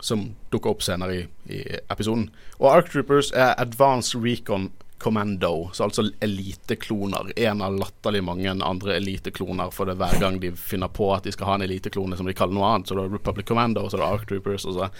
som 0.00 0.34
dukker 0.52 0.70
opp 0.76 0.82
senere 0.84 1.16
i, 1.16 1.24
i 1.48 1.62
episoden. 1.90 2.28
Og 2.60 2.68
Ark 2.74 2.90
Troopers 2.92 3.32
er 3.32 3.54
Advanced 3.58 4.20
Recon 4.22 4.70
Commando, 5.00 5.70
så 5.72 5.86
altså 5.86 6.04
elitekloner. 6.20 7.32
En 7.36 7.62
av 7.64 7.76
latterlig 7.78 8.20
mange 8.24 8.52
andre 8.52 8.96
elitekloner, 8.98 9.72
for 9.72 9.88
det 9.88 9.96
er 9.96 10.02
hver 10.02 10.20
gang 10.20 10.40
de 10.42 10.52
finner 10.56 10.92
på 10.92 11.08
at 11.14 11.24
de 11.24 11.32
skal 11.32 11.48
ha 11.48 11.54
en 11.56 11.64
eliteklone 11.64 12.18
som 12.18 12.28
de 12.28 12.36
kaller 12.36 12.58
noe 12.58 12.68
annet. 12.68 12.90
Så 12.90 12.98
det 12.98 13.06
er 13.06 13.14
Republic 13.14 13.48
Commando, 13.48 13.86
så 13.88 13.96
det 13.96 14.04
er 14.04 14.18
Arc 14.18 14.26
Troopers, 14.28 14.66
og 14.68 14.76
så 14.76 14.90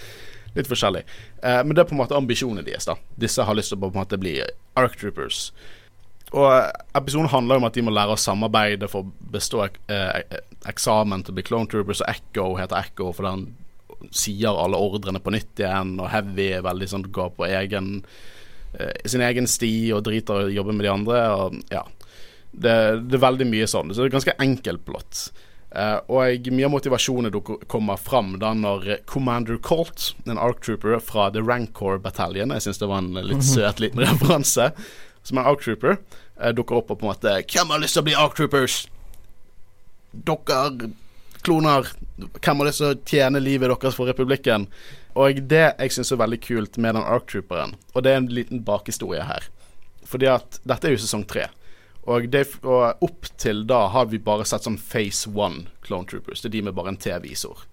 litt 0.55 0.67
forskjellig. 0.67 1.03
Eh, 1.43 1.61
men 1.63 1.75
det 1.75 1.83
er 1.83 1.91
på 1.91 1.95
en 1.95 2.01
måte 2.01 2.17
ambisjonen 2.17 2.65
deres, 2.65 2.89
da. 2.89 2.97
Disse 3.21 3.45
har 3.45 3.57
lyst 3.57 3.71
til 3.73 3.79
å 3.79 3.83
på 3.85 3.91
en 3.93 4.01
måte 4.01 4.19
bli 4.21 4.39
Ark 4.79 4.97
Troopers. 4.99 5.51
Og 6.31 6.47
eh, 6.49 6.67
episoden 6.97 7.31
handler 7.31 7.61
om 7.61 7.69
at 7.69 7.77
de 7.77 7.85
må 7.85 7.93
lære 7.93 8.15
å 8.15 8.19
samarbeide 8.19 8.89
for 8.91 9.05
å 9.05 9.31
bestå 9.33 9.65
eh, 9.67 10.41
eksamen 10.69 11.23
til 11.23 11.35
å 11.35 11.39
bli 11.39 11.45
Clone 11.47 11.71
Troopers, 11.71 12.03
og 12.03 12.11
Echo 12.11 12.51
heter 12.59 12.81
Echo 12.81 13.13
fordi 13.15 13.35
han 13.35 13.47
sier 14.09 14.57
alle 14.57 14.79
ordrene 14.81 15.21
på 15.21 15.33
nytt 15.33 15.61
igjen, 15.61 15.97
og 16.01 16.09
Heavy 16.09 16.47
er 16.57 16.65
veldig 16.65 16.87
sånn 16.89 17.09
går 17.13 17.35
på 17.37 17.45
egen 17.51 17.99
sin 19.05 19.23
egen 19.25 19.47
sti 19.49 19.91
og 19.95 20.05
driter 20.07 20.45
i 20.45 20.49
å 20.49 20.55
jobbe 20.61 20.75
med 20.77 20.85
de 20.85 20.91
andre, 20.93 21.23
og 21.35 21.57
ja. 21.73 21.85
Det, 22.51 22.73
det 23.07 23.15
er 23.15 23.23
veldig 23.23 23.47
mye 23.47 23.67
sånn. 23.69 23.93
Så 23.93 24.01
det 24.01 24.09
er 24.09 24.15
ganske 24.17 24.35
enkelt 24.43 24.83
plott. 24.87 25.21
Uh, 25.71 26.03
og 26.11 26.47
mye 26.51 26.67
av 26.67 26.73
motivasjonen 26.73 27.31
kommer 27.71 27.95
fram 27.95 28.33
da 28.41 28.49
når 28.51 28.87
eh, 28.91 28.97
Commander 29.07 29.55
Colt, 29.63 30.09
en 30.27 30.35
Ark 30.35 30.59
Trooper 30.65 30.97
fra 30.99 31.29
The 31.31 31.39
Rancor 31.39 31.95
Battalion 32.03 32.51
Jeg 32.51 32.65
syns 32.65 32.81
det 32.81 32.89
var 32.91 32.99
en 32.99 33.15
litt 33.15 33.45
søt 33.47 33.79
liten 33.79 34.03
referanse. 34.03 34.73
Som 35.23 35.39
er 35.39 35.47
Ark 35.47 35.63
Trooper, 35.63 36.01
uh, 36.41 36.49
dukker 36.51 36.81
opp 36.81 36.91
og 36.91 36.99
på 36.99 37.07
en 37.07 37.13
måte 37.13 37.37
Hvem 37.47 37.71
har 37.71 37.79
lyst 37.79 37.95
til 37.95 38.03
å 38.03 38.09
bli 38.09 38.17
Ark 38.19 38.35
Troopers? 38.35 38.81
Dere 40.11 40.91
kloner. 41.41 41.87
Hvem 42.19 42.59
har 42.59 42.67
lyst 42.67 42.83
til 42.83 42.91
å 42.91 42.99
tjene 43.07 43.39
livet 43.41 43.71
deres 43.71 43.95
for 43.95 44.11
republikken? 44.11 44.67
Og 45.19 45.41
det 45.51 45.63
jeg 45.67 45.95
syns 45.95 46.13
er 46.13 46.21
veldig 46.21 46.39
kult 46.43 46.77
med 46.77 46.95
den 46.95 47.03
Ark 47.03 47.27
Trooperen, 47.31 47.75
og 47.93 48.03
det 48.03 48.13
er 48.13 48.21
en 48.21 48.29
liten 48.31 48.61
bakhistorie 48.63 49.25
her 49.27 49.49
Fordi 50.07 50.29
at 50.31 50.59
dette 50.67 50.87
er 50.87 50.95
jo 50.95 51.01
sesong 51.03 51.25
tre. 51.27 51.49
Og, 52.09 52.25
det, 52.33 52.47
og 52.65 53.03
opp 53.05 53.27
til 53.37 53.65
da 53.69 53.85
har 53.93 54.07
vi 54.09 54.19
bare 54.23 54.47
sett 54.47 54.65
sånn 54.65 54.79
Phase 54.81 55.29
One 55.29 55.67
Clone 55.85 56.09
Troopers. 56.09 56.41
Det 56.41 56.49
er 56.49 56.55
de 56.55 56.63
med 56.65 56.75
bare 56.75 56.95
en 56.95 56.97
T-visor. 56.97 57.67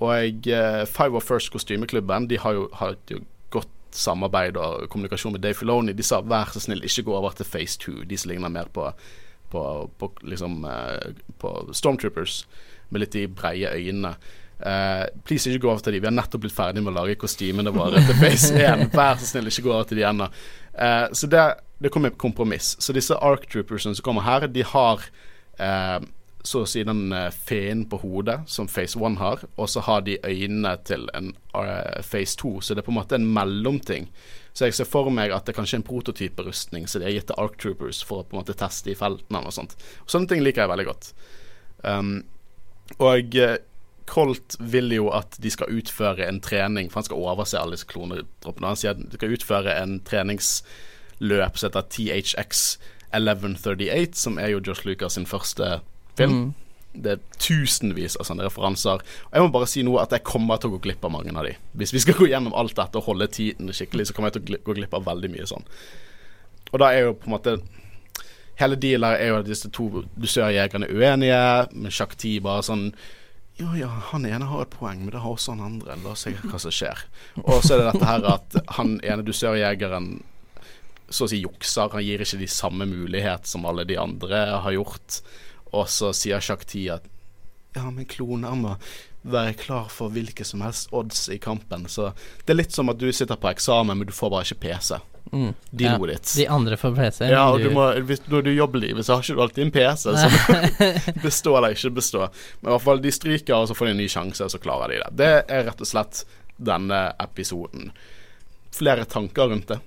Og 0.00 0.14
jeg 0.16 0.86
Five 0.88 1.18
of 1.18 1.26
First 1.28 1.52
kostymeklubben 1.52 2.30
De 2.30 2.38
har 2.40 2.56
jo 2.56 2.68
hatt 2.80 3.12
jo 3.12 3.20
godt 3.52 3.68
samarbeid 3.92 4.56
og 4.56 4.88
kommunikasjon 4.88 5.34
med 5.34 5.44
Dave 5.44 5.58
Filoni. 5.58 5.92
De 5.92 6.06
sa 6.06 6.22
vær 6.24 6.54
så 6.54 6.62
snill, 6.62 6.84
ikke 6.86 7.04
gå 7.10 7.16
over 7.16 7.36
til 7.36 7.48
Phase 7.48 7.78
Two, 7.78 8.04
de 8.08 8.16
som 8.16 8.32
ligner 8.32 8.52
mer 8.52 8.70
på, 8.72 8.86
på, 9.52 9.62
på 9.98 10.12
liksom 10.22 10.64
eh, 10.64 11.10
På 11.42 11.66
Stormtroopers, 11.74 12.44
med 12.90 13.04
litt 13.04 13.16
de 13.16 13.26
breie 13.28 13.68
øynene. 13.76 14.14
Eh, 14.60 15.06
please, 15.24 15.50
ikke 15.50 15.64
gå 15.64 15.70
over 15.72 15.82
til 15.84 15.96
de. 15.96 16.02
Vi 16.02 16.08
har 16.10 16.14
nettopp 16.14 16.44
blitt 16.44 16.56
ferdig 16.56 16.82
med 16.84 16.92
å 16.92 17.00
lage 17.00 17.18
kostymene 17.20 17.72
våre 17.72 18.02
til 18.04 18.16
Phase 18.20 18.52
1. 18.60 18.90
Vær 18.92 19.20
så 19.20 19.32
snill, 19.32 19.48
ikke 19.48 19.66
gå 19.68 19.74
over 19.74 19.88
til 19.88 20.00
de 20.00 20.06
ennå. 20.08 20.28
Uh, 20.70 21.08
så 21.16 21.28
det, 21.30 21.42
det 21.82 21.90
kom 21.92 22.06
et 22.06 22.18
kompromiss. 22.20 22.74
Så 22.80 22.94
disse 22.96 23.16
Ark 23.16 23.48
Troopersene 23.50 23.96
som 23.96 24.06
kommer 24.06 24.26
her, 24.26 24.46
de 24.52 24.64
har 24.66 25.06
uh, 25.60 25.98
så 26.46 26.62
å 26.64 26.68
si 26.68 26.80
den 26.86 27.12
feen 27.36 27.82
på 27.88 27.98
hodet 28.00 28.38
som 28.48 28.68
Phase 28.70 28.96
1 28.96 29.18
har, 29.20 29.42
og 29.60 29.68
så 29.68 29.82
har 29.84 30.06
de 30.06 30.14
øynene 30.24 30.72
til 30.88 31.04
en 31.12 31.34
Phase 31.52 32.38
2, 32.40 32.52
så 32.64 32.72
det 32.72 32.80
er 32.80 32.86
på 32.86 32.94
en 32.94 32.96
måte 32.96 33.18
en 33.18 33.26
mellomting. 33.28 34.08
Så 34.56 34.66
jeg 34.66 34.78
ser 34.78 34.88
for 34.88 35.12
meg 35.12 35.34
at 35.36 35.44
det 35.44 35.54
kanskje 35.56 35.76
er 35.76 35.82
en 35.82 35.86
prototyperustning 35.90 36.88
så 36.88 36.98
de 36.98 37.10
har 37.10 37.12
gitt 37.18 37.28
til 37.28 37.42
Ark 37.42 37.58
Troopers 37.60 38.00
for 38.06 38.22
å 38.22 38.26
på 38.26 38.34
en 38.34 38.40
måte 38.40 38.56
teste 38.56 38.92
i 38.92 38.96
feltene 38.96 39.44
og 39.44 39.52
sånt. 39.52 39.76
Og 40.04 40.14
sånne 40.14 40.32
ting 40.32 40.40
liker 40.40 40.64
jeg 40.64 40.72
veldig 40.72 40.88
godt. 40.88 41.12
Um, 41.84 42.14
og 42.98 43.36
Colt 44.10 44.56
vil 44.58 44.90
jo 44.90 45.10
at 45.14 45.36
de 45.38 45.50
skal 45.54 45.70
utføre 45.70 46.26
en 46.26 46.40
trening, 46.42 46.88
for 46.90 47.00
han 47.00 47.06
skal 47.06 47.26
overse 47.30 47.58
alle 47.58 47.76
disse 47.76 47.86
klonedroppene. 47.90 48.72
Han 48.72 48.78
sier 48.78 48.96
at 48.96 49.02
de 49.04 49.18
skal 49.18 49.36
utføre 49.36 49.76
en 49.78 50.00
treningsløp 50.06 51.60
som 51.60 51.68
heter 51.68 51.86
THX 51.94 52.64
1138, 53.14 54.18
som 54.18 54.38
er 54.42 54.50
jo 54.54 54.62
Josh 54.66 54.86
Lucas 54.86 55.14
sin 55.14 55.28
første 55.30 55.78
film. 56.18 56.34
Mm. 56.34 56.50
Det 56.90 57.12
er 57.12 57.22
tusenvis 57.38 58.16
av 58.18 58.26
sånne 58.26 58.48
referanser. 58.48 59.02
Og 59.28 59.36
jeg 59.36 59.46
må 59.46 59.52
bare 59.54 59.68
si 59.70 59.84
noe 59.86 60.02
at 60.02 60.14
jeg 60.14 60.26
kommer 60.26 60.58
til 60.58 60.72
å 60.72 60.74
gå 60.74 60.82
glipp 60.88 61.06
av 61.06 61.14
mange 61.14 61.30
av 61.30 61.46
de. 61.46 61.54
Hvis 61.78 61.94
vi 61.94 62.02
skal 62.02 62.18
gå 62.18 62.26
gjennom 62.32 62.56
alt 62.58 62.74
dette 62.78 62.98
og 62.98 63.06
holde 63.06 63.30
tiden 63.30 63.70
skikkelig, 63.70 64.08
så 64.08 64.16
kommer 64.16 64.32
jeg 64.32 64.40
til 64.40 64.58
å 64.58 64.64
gå 64.66 64.78
glipp 64.80 64.96
av 64.98 65.06
veldig 65.06 65.30
mye 65.30 65.46
sånn. 65.46 65.68
Og 66.72 66.82
da 66.82 66.90
er 66.90 67.06
jo 67.06 67.14
på 67.18 67.30
en 67.30 67.38
måte 67.38 67.60
Hele 68.60 68.76
dealet 68.76 69.22
er 69.22 69.30
jo 69.30 69.36
at 69.38 69.46
disse 69.48 69.70
to 69.72 70.02
dusørjegerne 70.20 70.90
uenige, 70.92 71.70
Men 71.72 71.94
Shakti 71.94 72.34
bare 72.44 72.60
sånn 72.66 72.90
ja, 73.60 73.70
ja, 73.76 73.88
han 74.10 74.24
ene 74.26 74.48
har 74.48 74.64
et 74.64 74.72
poeng, 74.72 75.02
men 75.04 75.12
det 75.12 75.20
har 75.20 75.34
også 75.34 75.52
han 75.54 75.66
andre. 75.66 75.98
La 76.00 76.14
oss 76.14 76.24
se 76.24 76.32
hva 76.32 76.60
som 76.62 76.72
skjer. 76.72 77.04
Og 77.42 77.60
så 77.60 77.74
er 77.76 77.82
det 77.82 77.88
dette 77.90 78.08
her 78.08 78.26
at 78.32 78.58
han 78.78 78.96
ene 79.04 79.26
dusørjegeren 79.26 80.10
så 81.10 81.26
å 81.26 81.30
si 81.30 81.42
jukser. 81.42 81.90
Han 81.92 82.04
gir 82.06 82.24
ikke 82.24 82.40
de 82.40 82.48
samme 82.50 82.86
mulighet 82.88 83.48
som 83.50 83.66
alle 83.68 83.84
de 83.88 83.98
andre 84.00 84.44
har 84.64 84.76
gjort. 84.76 85.20
Og 85.76 85.90
så 85.92 86.14
sier 86.16 86.42
Shakti 86.42 86.86
at 86.92 87.06
ja, 87.76 87.84
men 87.86 88.08
kloner 88.10 88.56
må 88.58 88.74
være 89.22 89.54
klar 89.60 89.88
for 89.92 90.08
hvilke 90.14 90.44
som 90.48 90.62
helst 90.64 90.88
odds 90.96 91.26
i 91.28 91.36
kampen. 91.38 91.84
Så 91.92 92.12
det 92.46 92.54
er 92.54 92.60
litt 92.62 92.72
som 92.72 92.88
at 92.88 92.98
du 92.98 93.10
sitter 93.12 93.36
på 93.36 93.50
eksamen, 93.52 93.98
men 94.00 94.06
du 94.08 94.12
får 94.16 94.30
bare 94.32 94.46
ikke 94.48 94.60
PC. 94.68 94.96
Mm. 95.30 95.50
Dinoet 95.70 96.10
ditt. 96.14 96.30
De 96.40 96.46
andre 96.50 96.76
får 96.80 96.94
PC. 96.96 97.20
Ja, 97.30 97.42
og 97.52 97.60
du- 97.60 97.68
du 97.68 97.74
må, 97.76 97.84
hvis, 98.08 98.22
når 98.32 98.42
du 98.48 98.50
jobber 98.56 98.80
livet, 98.80 99.04
så 99.06 99.14
har 99.14 99.22
ikke 99.22 99.36
du 99.36 99.42
alltid 99.44 99.64
en 99.66 99.70
PC. 99.76 100.14
Så 100.16 101.20
bestå 101.26 101.56
eller 101.58 101.76
ikke 101.76 101.92
bestå. 102.00 102.24
Men 102.62 102.70
i 102.70 102.74
hvert 102.74 102.86
fall 102.86 103.02
de 103.04 103.12
stryker, 103.12 103.54
og 103.60 103.68
så 103.70 103.76
får 103.76 103.86
de 103.86 103.90
en 103.94 104.00
ny 104.02 104.08
sjanse, 104.08 104.42
og 104.44 104.50
så 104.50 104.58
klarer 104.62 104.88
de 104.94 105.02
det. 105.04 105.10
Det 105.20 105.30
er 105.52 105.68
rett 105.68 105.80
og 105.84 105.86
slett 105.92 106.24
denne 106.60 107.02
episoden. 107.20 107.92
Flere 108.72 109.04
tanker 109.04 109.48
rundt 109.52 109.68
det? 109.74 109.78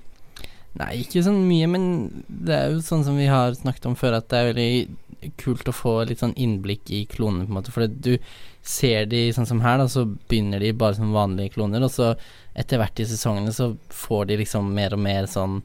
Nei, 0.80 1.04
ikke 1.04 1.22
sånn 1.26 1.43
mye, 1.46 1.67
men 1.69 1.84
det 2.30 2.56
er 2.56 2.72
jo 2.74 2.80
sånn 2.86 3.04
som 3.06 3.17
vi 3.19 3.28
har 3.30 3.54
snakket 3.54 3.86
om 3.91 3.96
før, 3.98 4.15
at 4.17 4.30
det 4.32 4.39
er 4.39 4.48
veldig 4.54 5.34
kult 5.39 5.69
å 5.69 5.76
få 5.76 5.91
litt 6.10 6.19
sånn 6.24 6.34
innblikk 6.39 6.89
i 6.91 7.04
klonene, 7.10 7.46
på 7.46 7.54
en 7.54 7.60
måte. 7.60 7.72
For 7.76 7.86
du 7.88 8.15
ser 8.63 9.06
de 9.12 9.26
sånn 9.36 9.45
som 9.49 9.60
her, 9.62 9.78
da, 9.78 9.88
så 9.91 10.06
begynner 10.30 10.60
de 10.63 10.71
bare 10.71 10.95
som 10.95 11.12
vanlige 11.13 11.54
kloner, 11.58 11.84
og 11.84 11.91
så 11.91 12.13
etter 12.56 12.80
hvert 12.80 12.99
i 13.04 13.06
sesongene 13.10 13.52
så 13.52 13.73
får 13.91 14.28
de 14.30 14.38
liksom 14.43 14.69
mer 14.73 14.93
og 14.95 14.99
mer 15.04 15.26
sånn 15.28 15.62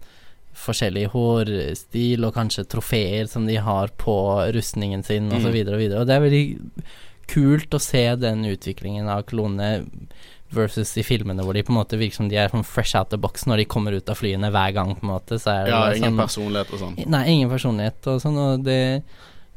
forskjellig 0.59 1.05
hårstil 1.13 2.25
og 2.27 2.35
kanskje 2.35 2.65
trofeer 2.67 3.29
som 3.31 3.47
de 3.47 3.55
har 3.63 3.93
på 4.01 4.15
rustningen 4.57 5.05
sin, 5.07 5.29
og 5.31 5.41
så 5.41 5.49
Mm. 5.49 5.55
videre 5.55 5.75
og 5.77 5.83
videre. 5.85 6.01
Og 6.01 6.07
det 6.09 6.17
er 6.17 6.25
veldig 6.27 6.59
kult 7.29 7.71
å 7.71 7.81
se 7.81 8.17
den 8.17 8.43
utviklingen 8.45 9.07
av 9.09 9.23
klonene 9.29 9.85
versus 10.51 10.97
i 10.97 11.03
filmene 11.05 11.45
hvor 11.45 11.53
de 11.55 11.63
på 11.63 11.71
en 11.75 11.77
måte 11.85 11.99
virker 12.01 12.17
som 12.17 12.29
de 12.31 12.37
er 12.41 12.49
sånn 12.49 12.65
fresh 12.65 12.97
out 12.97 13.11
the 13.11 13.19
box 13.19 13.45
når 13.45 13.59
de 13.59 13.65
kommer 13.67 13.93
ut 13.93 14.09
av 14.09 14.17
flyene 14.17 14.51
hver 14.51 14.73
gang, 14.75 14.95
på 14.97 15.05
en 15.05 15.13
måte. 15.13 15.39
Så 15.39 15.53
det 15.65 15.69
Ja, 15.71 15.93
ingen 15.93 16.17
sånn, 16.17 16.23
personlighet 16.25 16.73
og 16.73 16.79
sånn. 16.81 17.07
Nei, 17.07 17.25
ingen 17.29 17.51
personlighet 17.51 18.07
og 18.07 18.21
sånn, 18.23 18.37
og 18.39 18.65
det 18.65 19.03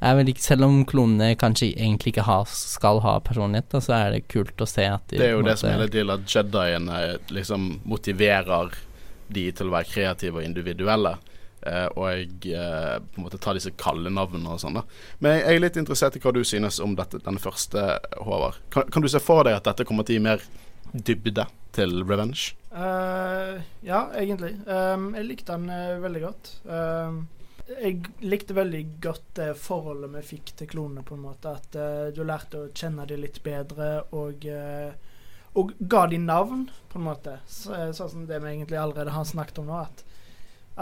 er 0.01 0.15
vil 0.17 0.31
ikke 0.33 0.43
Selv 0.43 0.65
om 0.65 0.83
klonene 0.89 1.35
kanskje 1.39 1.71
egentlig 1.71 2.15
ikke 2.15 2.27
har, 2.27 2.45
skal 2.49 3.01
ha 3.05 3.17
personlighet, 3.23 3.75
så 3.85 3.97
er 3.97 4.15
det 4.15 4.27
kult 4.31 4.61
å 4.61 4.69
se 4.69 4.87
at 4.89 5.03
de 5.11 5.19
Det 5.21 5.27
er 5.27 5.35
jo 5.35 5.43
måte, 5.43 5.51
det 5.51 5.59
som 5.61 5.69
er 5.69 5.75
hele 5.77 5.91
dealen, 5.93 6.15
at 6.15 6.35
Jediene 6.35 7.01
liksom 7.37 7.67
motiverer 7.89 8.79
de 9.31 9.45
til 9.55 9.69
å 9.69 9.75
være 9.75 9.91
kreative 9.91 10.41
og 10.41 10.47
individuelle. 10.47 11.17
Uh, 11.61 11.85
og 11.93 12.45
eh, 12.49 12.95
på 12.97 13.19
en 13.19 13.25
måte 13.27 13.37
ta 13.37 13.51
disse 13.53 13.69
kallenavnene 13.77 14.49
og 14.49 14.57
sånn. 14.63 14.79
da 14.79 14.81
Men 15.21 15.35
jeg 15.37 15.59
er 15.59 15.61
litt 15.61 15.77
interessert 15.77 16.15
i 16.17 16.21
hva 16.23 16.33
du 16.33 16.41
synes 16.41 16.79
om 16.81 16.95
dette, 16.97 17.19
denne 17.21 17.41
første, 17.43 17.99
Håvard. 18.17 18.57
Kan, 18.73 18.89
kan 18.89 19.05
du 19.05 19.09
se 19.11 19.21
for 19.21 19.45
deg 19.45 19.59
at 19.59 19.69
dette 19.69 19.85
kommer 19.85 20.07
til 20.07 20.17
å 20.17 20.17
gi 20.17 20.23
mer 20.25 20.47
dybde 20.91 21.45
til 21.77 22.01
Revenge? 22.01 22.55
Uh, 22.71 23.61
ja, 23.85 24.07
egentlig. 24.17 24.55
Um, 24.65 25.11
jeg 25.17 25.27
likte 25.27 25.53
den 25.57 25.69
eh, 25.69 26.01
veldig 26.01 26.23
godt. 26.23 26.51
Um, 26.65 27.21
jeg 27.79 28.11
likte 28.25 28.55
veldig 28.57 28.81
godt 29.03 29.31
det 29.39 29.47
forholdet 29.61 30.11
vi 30.15 30.25
fikk 30.33 30.53
til 30.59 30.69
klonene, 30.73 31.05
på 31.07 31.15
en 31.17 31.25
måte. 31.25 31.55
At 31.61 31.77
uh, 31.79 32.09
du 32.15 32.23
lærte 32.27 32.65
å 32.65 32.69
kjenne 32.73 33.07
dem 33.09 33.23
litt 33.23 33.41
bedre, 33.45 33.89
og, 34.17 34.45
uh, 34.45 34.91
og 35.59 35.73
ga 35.79 36.05
dem 36.11 36.27
navn, 36.29 36.67
på 36.91 36.99
en 36.99 37.07
måte. 37.07 37.39
Så, 37.47 37.75
sånn 37.97 38.13
som 38.15 38.29
det 38.29 38.41
vi 38.43 38.53
egentlig 38.55 38.79
allerede 38.81 39.15
har 39.15 39.27
snakket 39.27 39.63
om 39.63 39.71
nå. 39.71 39.81
At, 39.85 40.05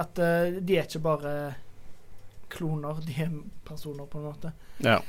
at 0.05 0.21
uh, 0.21 0.59
de 0.59 0.77
er 0.77 0.87
ikke 0.89 1.05
bare 1.07 1.33
kloner, 2.49 3.01
de 3.05 3.15
er 3.23 3.33
personer, 3.67 4.05
på 4.09 4.19
en 4.19 4.29
måte. 4.31 4.53
Ja. 4.83 4.99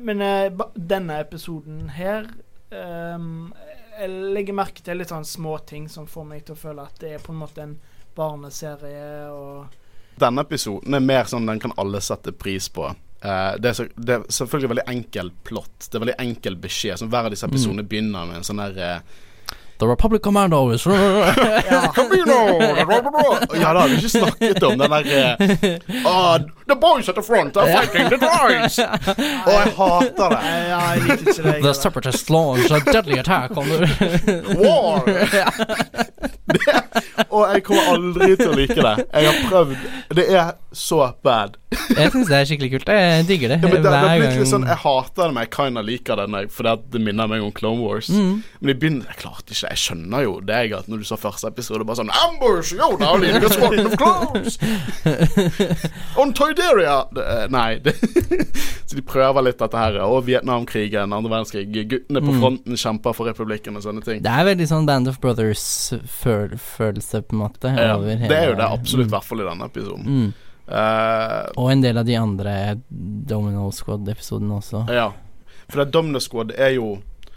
Men 0.00 0.22
eh, 0.22 0.52
denne 0.74 1.20
episoden 1.22 1.88
her 1.94 2.26
um, 2.70 3.52
Jeg 3.98 4.10
legger 4.34 4.56
merke 4.58 4.82
til 4.82 4.98
litt 4.98 5.12
sånn 5.12 5.26
småting 5.26 5.86
som 5.92 6.08
får 6.10 6.26
meg 6.26 6.46
til 6.46 6.56
å 6.56 6.60
føle 6.60 6.86
at 6.88 6.98
det 7.00 7.12
er 7.14 7.22
på 7.22 7.32
en 7.32 7.42
måte 7.44 7.62
en 7.62 7.76
barneserie 8.16 9.28
og 9.30 9.76
Denne 10.20 10.44
episoden 10.46 10.96
er 10.96 11.04
mer 11.04 11.28
sånn 11.28 11.48
den 11.48 11.60
kan 11.60 11.74
alle 11.80 12.00
sette 12.04 12.32
pris 12.32 12.70
på. 12.72 12.88
Uh, 13.24 13.56
det, 13.58 13.70
er 13.70 13.76
så, 13.76 13.86
det 13.96 14.14
er 14.14 14.26
selvfølgelig 14.32 14.72
veldig 14.74 14.88
enkel 14.92 15.30
plott. 15.44 15.88
Det 15.88 15.98
er 15.98 16.04
veldig 16.04 16.18
enkel 16.24 16.58
beskjed. 16.60 17.00
Så 17.00 17.08
Hver 17.10 17.28
av 17.28 17.34
disse 17.34 17.48
episodene 17.48 17.84
begynner 17.86 18.28
med 18.28 18.40
en 18.40 18.46
sånn 18.46 18.62
der 18.62 18.80
eh, 18.82 19.16
The 19.78 19.86
Republic 19.86 20.22
Commandos 20.22 20.84
Camino! 20.84 22.36
Ja, 23.56 23.72
det 23.72 23.80
har 23.80 23.88
vi 23.88 23.94
ikke 23.96 24.08
snakket 24.08 24.62
om. 24.62 24.78
Den 24.78 24.90
derre 24.90 25.36
eh, 25.40 25.78
ah, 26.04 26.38
The 26.66 26.74
boys 26.74 27.08
at 27.08 27.14
the 27.14 27.22
front 27.22 27.56
are 27.56 27.66
fighting 27.66 28.08
the 28.08 28.16
droids! 28.16 28.78
Å, 28.78 29.52
jeg 29.52 29.72
hater 29.76 30.28
det. 30.32 30.38
Ja, 30.70 30.80
jeg 30.94 31.02
liker 31.02 31.30
ikke 31.30 31.42
det. 31.42 31.62
The 31.62 31.74
separatist 31.74 32.30
launch 32.30 32.70
a 32.70 32.80
deadly 32.92 33.18
attack 33.18 33.56
on 33.56 33.68
the 33.68 33.86
War! 34.58 35.02
Og 37.30 37.54
jeg 37.54 37.62
kommer 37.66 37.82
aldri 37.92 38.36
til 38.38 38.48
å 38.50 38.52
like 38.56 38.74
det. 38.80 38.96
Jeg 39.12 39.26
har 39.30 39.34
prøvd. 39.50 39.76
Det 40.16 40.26
er 40.32 40.50
så 40.72 41.10
bad. 41.26 41.50
Jeg 41.66 42.12
syns 42.14 42.28
det 42.30 42.36
er 42.38 42.44
skikkelig 42.46 42.68
kult. 42.76 42.86
Jeg 42.94 43.24
digger 43.26 43.50
det. 43.50 43.56
Ja, 43.58 43.66
men 43.72 43.82
det, 43.82 43.90
det 43.90 44.38
litt 44.38 44.46
sånn 44.50 44.62
Jeg 44.68 44.78
hater 44.84 45.24
det, 45.26 45.32
men 45.34 45.42
jeg 45.42 45.50
kinda 45.56 45.82
liker 45.82 46.14
det 46.20 46.26
fordi 46.54 46.74
det 46.94 47.00
minner 47.02 47.26
meg 47.30 47.42
om 47.42 47.50
Clone 47.56 47.82
Wars. 47.82 48.06
Mm. 48.12 48.36
Men 48.60 48.70
i 48.70 48.74
begynnelsen 48.78 49.10
Jeg 49.10 49.18
klarte 49.24 49.50
ikke 49.56 49.70
Jeg 49.72 49.80
skjønner 49.82 50.20
jo 50.22 50.36
deg 50.46 50.74
at 50.78 50.86
når 50.92 51.02
du 51.02 51.06
så 51.08 51.18
første 51.18 51.50
episode, 51.50 51.82
bare 51.88 51.98
sånn 51.98 52.12
Ambush! 52.14 52.70
Yo, 52.78 52.86
leading 53.18 53.42
a 53.42 53.50
squadron 53.50 53.90
of 53.90 53.96
clones! 53.98 54.54
On 56.22 56.30
Toyderia! 56.38 57.00
Det, 57.16 57.24
eh, 57.34 57.46
nei. 57.50 57.80
Det, 57.82 57.96
så 58.86 58.94
de 59.00 59.04
prøver 59.06 59.42
litt 59.48 59.58
dette 59.58 59.78
her. 59.82 59.98
Og 60.06 60.22
Vietnamkrigen, 60.30 61.10
andre 61.12 61.30
verdenskrig. 61.34 61.66
Guttene 61.90 62.22
på 62.22 62.30
Mm. 62.36 62.40
fronten 62.42 62.76
kjemper 62.78 63.14
for 63.16 63.26
republikken 63.30 63.76
og 63.78 63.82
sånne 63.86 64.02
ting. 64.06 64.18
Det 64.22 64.30
er 64.32 64.44
veldig 64.52 64.66
sånn 64.70 64.86
Band 64.88 65.08
of 65.10 65.18
Brothers-følelse, 65.22 67.22
på 67.26 67.34
en 67.36 67.40
måte. 67.42 67.66
Ja, 67.74 67.96
det 67.98 68.30
er 68.30 68.50
jo 68.52 68.56
det 68.58 68.66
absolutt, 68.70 69.08
i 69.10 69.14
hvert 69.14 69.26
fall 69.26 69.40
i 69.42 69.46
denne 69.48 69.66
episoden. 69.70 70.06
Mm. 70.06 70.30
Eh, 70.66 71.52
Og 71.56 71.70
en 71.70 71.80
del 71.84 71.98
av 72.00 72.06
de 72.08 72.16
andre 72.18 72.54
Domino 72.90 73.68
Squad-episodene 73.70 74.56
også. 74.58 74.84
Ja. 74.90 75.12
For 75.70 75.84
det 75.84 75.92
Domino 75.94 76.18
Squad 76.22 76.52
er 76.58 76.74
jo 76.76 76.96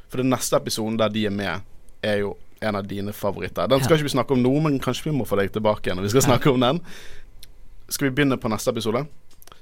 For 0.09 0.17
den 0.23 0.31
neste 0.33 0.57
episoden 0.57 0.97
der 0.97 1.09
de 1.13 1.27
er 1.27 1.33
med, 1.33 1.61
er 2.01 2.17
jo 2.23 2.31
en 2.61 2.75
av 2.75 2.87
dine 2.89 3.11
favoritter. 3.13 3.67
Den 3.69 3.79
skal 3.83 3.93
Ja. 3.95 3.99
ikke 4.01 4.09
vi 4.09 4.17
snakke 4.17 4.31
om 4.33 4.41
nå, 4.43 4.59
men 4.63 4.79
kanskje 4.79 5.03
vi 5.05 5.11
må 5.11 5.27
få 5.27 5.37
deg 5.37 5.51
tilbake 5.53 5.83
igjen 5.85 5.97
når 5.97 6.03
vi 6.07 6.09
skal 6.09 6.21
Ja. 6.23 6.27
snakke 6.37 6.51
om 6.53 6.59
den. 6.59 6.81
Skal 7.89 8.09
vi 8.09 8.15
begynne 8.15 8.37
på 8.41 8.49
neste 8.49 8.69
episode? 8.73 9.05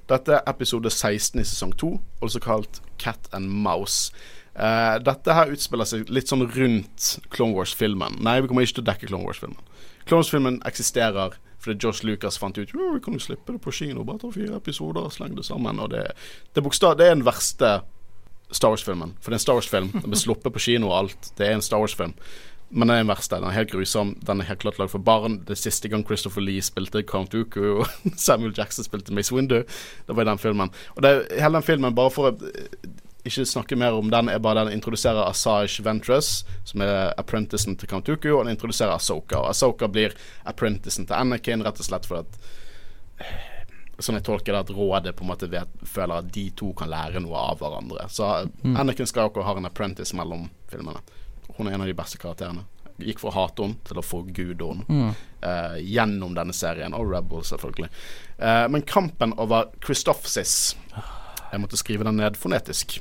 Dette 0.08 0.30
er 0.30 0.42
episode 0.48 0.90
16 0.90 1.42
i 1.42 1.44
sesong 1.44 1.74
2, 1.76 2.00
også 2.22 2.40
kalt 2.40 2.80
Cat 2.98 3.28
and 3.34 3.50
Mouse. 3.52 4.12
Uh, 4.56 4.98
dette 5.00 5.28
her 5.34 5.52
utspiller 5.52 5.84
seg 5.86 6.10
litt 6.10 6.28
sånn 6.28 6.48
rundt 6.50 7.20
Clone 7.30 7.54
Wars-filmen. 7.54 8.18
Nei, 8.22 8.40
vi 8.42 8.48
kommer 8.48 8.62
ikke 8.64 8.76
til 8.76 8.84
å 8.86 8.88
dekke 8.94 9.08
Clone 9.08 9.26
Wars-filmen. 9.26 9.58
Clone 10.08 10.24
Wars-filmen 10.24 10.62
eksisterer 10.66 11.38
fordi 11.64 11.84
Josh 11.84 12.06
Lucas 12.06 12.38
fant 12.40 12.58
ut 12.58 12.74
vi 12.74 13.00
kan 13.04 13.18
jo 13.18 13.20
slippe 13.20 13.52
det 13.56 13.62
på 13.62 13.74
kino. 13.74 14.06
Bare 14.08 14.22
ta 14.22 14.30
fire 14.32 14.60
episoder 14.62 15.08
og 15.08 15.14
slenge 15.14 15.40
det 15.40 15.46
sammen. 15.48 15.80
Og 15.84 15.90
det, 15.92 16.04
det, 16.56 16.64
bokstav, 16.64 16.96
det 17.00 17.08
er 17.08 17.16
den 17.18 17.26
verste 17.28 17.80
Star 18.52 18.72
Wars-filmen. 18.72 19.16
For 19.20 19.32
det 19.32 19.38
er 19.38 19.42
en 19.42 19.46
Star 19.46 19.58
Wars-film. 19.58 19.90
Den 19.96 20.12
ble 20.12 20.20
sluppet 20.20 20.54
på 20.54 20.64
kino 20.64 20.92
og 20.92 21.00
alt. 21.02 21.32
Det 21.36 21.48
er 21.48 21.58
en 21.58 21.66
Star 21.66 21.82
Wars-film. 21.82 22.14
Men 22.70 22.88
den 22.88 22.96
er 22.96 23.04
den 23.04 23.10
verste. 23.12 23.40
Den 23.40 23.50
er 23.50 23.56
helt 23.58 23.72
grusom. 23.72 24.14
Den 24.28 24.44
er 24.44 24.50
helt 24.50 24.62
klart 24.64 24.80
lagd 24.80 24.94
for 24.94 25.04
barn. 25.04 25.42
Det 25.48 25.58
siste 25.60 25.90
gang 25.92 26.06
Christopher 26.08 26.44
Lee 26.44 26.64
spilte 26.64 27.04
Count 27.08 27.34
Dooku, 27.34 27.82
og 27.82 27.88
Samuel 28.28 28.54
Jackson 28.58 28.88
spilte 28.88 29.16
Mace 29.16 29.36
Windu. 29.36 29.64
Det 30.08 30.16
var 30.16 30.24
i 30.24 30.30
den 30.30 30.42
filmen. 30.42 30.72
Og 30.96 31.04
det, 31.04 31.14
hele 31.32 31.54
den 31.56 31.68
filmen, 31.68 31.96
bare 31.96 32.12
for 32.12 32.32
å 32.32 32.56
ikke 33.30 33.46
snakke 33.46 33.78
mer 33.80 33.94
om 33.98 34.10
den, 34.12 34.30
er 34.30 34.40
bare 34.40 34.64
den 34.66 34.74
introduserer 34.78 35.28
Asaish 35.28 35.82
Ventress, 35.86 36.44
som 36.68 36.82
er 36.82 37.14
apprenticen 37.18 37.76
til 37.78 37.90
Count 37.92 38.06
Dooku, 38.08 38.32
og 38.38 38.46
den 38.46 38.56
introduserer 38.56 38.96
Asoka. 38.96 39.40
Og 39.44 39.50
Asoka 39.52 39.88
blir 39.88 40.16
apprenticen 40.46 41.06
til 41.08 41.16
Anakin, 41.18 41.64
rett 41.66 41.80
og 41.80 41.86
slett 41.90 42.06
fordi 42.10 42.26
at 42.26 42.40
Sånn 43.98 44.14
jeg 44.20 44.28
tolker 44.28 44.54
det, 44.54 44.60
at 44.62 44.72
rådet 44.78 45.16
på 45.18 45.24
en 45.26 45.30
måte 45.32 45.48
vet, 45.50 45.72
føler 45.90 46.20
at 46.22 46.28
de 46.30 46.44
to 46.54 46.68
kan 46.78 46.90
lære 46.92 47.18
noe 47.24 47.34
av 47.50 47.58
hverandre. 47.58 48.04
Så 48.14 48.28
Mm. 48.64 48.76
Anakin 48.78 49.08
Skywalker 49.10 49.42
har 49.42 49.58
en 49.58 49.66
apprentice 49.66 50.14
mellom 50.14 50.50
filmene. 50.70 51.00
Hun 51.58 51.68
er 51.68 51.74
en 51.74 51.82
av 51.82 51.88
de 51.88 51.96
beste 51.98 52.20
karakterene. 52.22 52.62
Gikk 53.00 53.20
fra 53.20 53.32
å 53.32 53.34
hate 53.34 53.64
henne 53.64 53.76
til 53.84 53.98
å 53.98 54.04
forgude 54.06 54.68
henne 54.70 54.86
Mm. 54.88 55.16
uh, 55.44 55.78
gjennom 55.82 56.36
denne 56.36 56.54
serien, 56.54 56.94
og 56.94 57.10
Rebel, 57.10 57.42
selvfølgelig. 57.42 57.90
Uh, 58.40 58.68
men 58.68 58.82
kampen 58.84 59.34
over 59.40 59.66
Christophsis 59.84 60.76
Jeg 61.52 61.62
måtte 61.62 61.78
skrive 61.78 62.04
den 62.04 62.18
ned 62.18 62.36
fonetisk. 62.38 63.00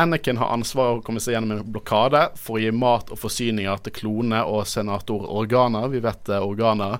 Anakin 0.00 0.38
har 0.40 0.52
ansvar 0.54 0.94
for 0.94 1.00
å 1.00 1.04
komme 1.04 1.20
seg 1.20 1.34
gjennom 1.34 1.58
en 1.58 1.72
blokade 1.74 2.22
for 2.40 2.56
å 2.56 2.62
gi 2.62 2.70
mat 2.72 3.10
og 3.12 3.20
forsyninger 3.20 3.82
til 3.84 3.96
klone 3.98 4.40
og 4.48 4.62
senator 4.70 5.26
Organa. 5.28 5.82
Vi 5.92 6.00
vet 6.00 6.22
det, 6.30 6.38
Organa. 6.40 6.94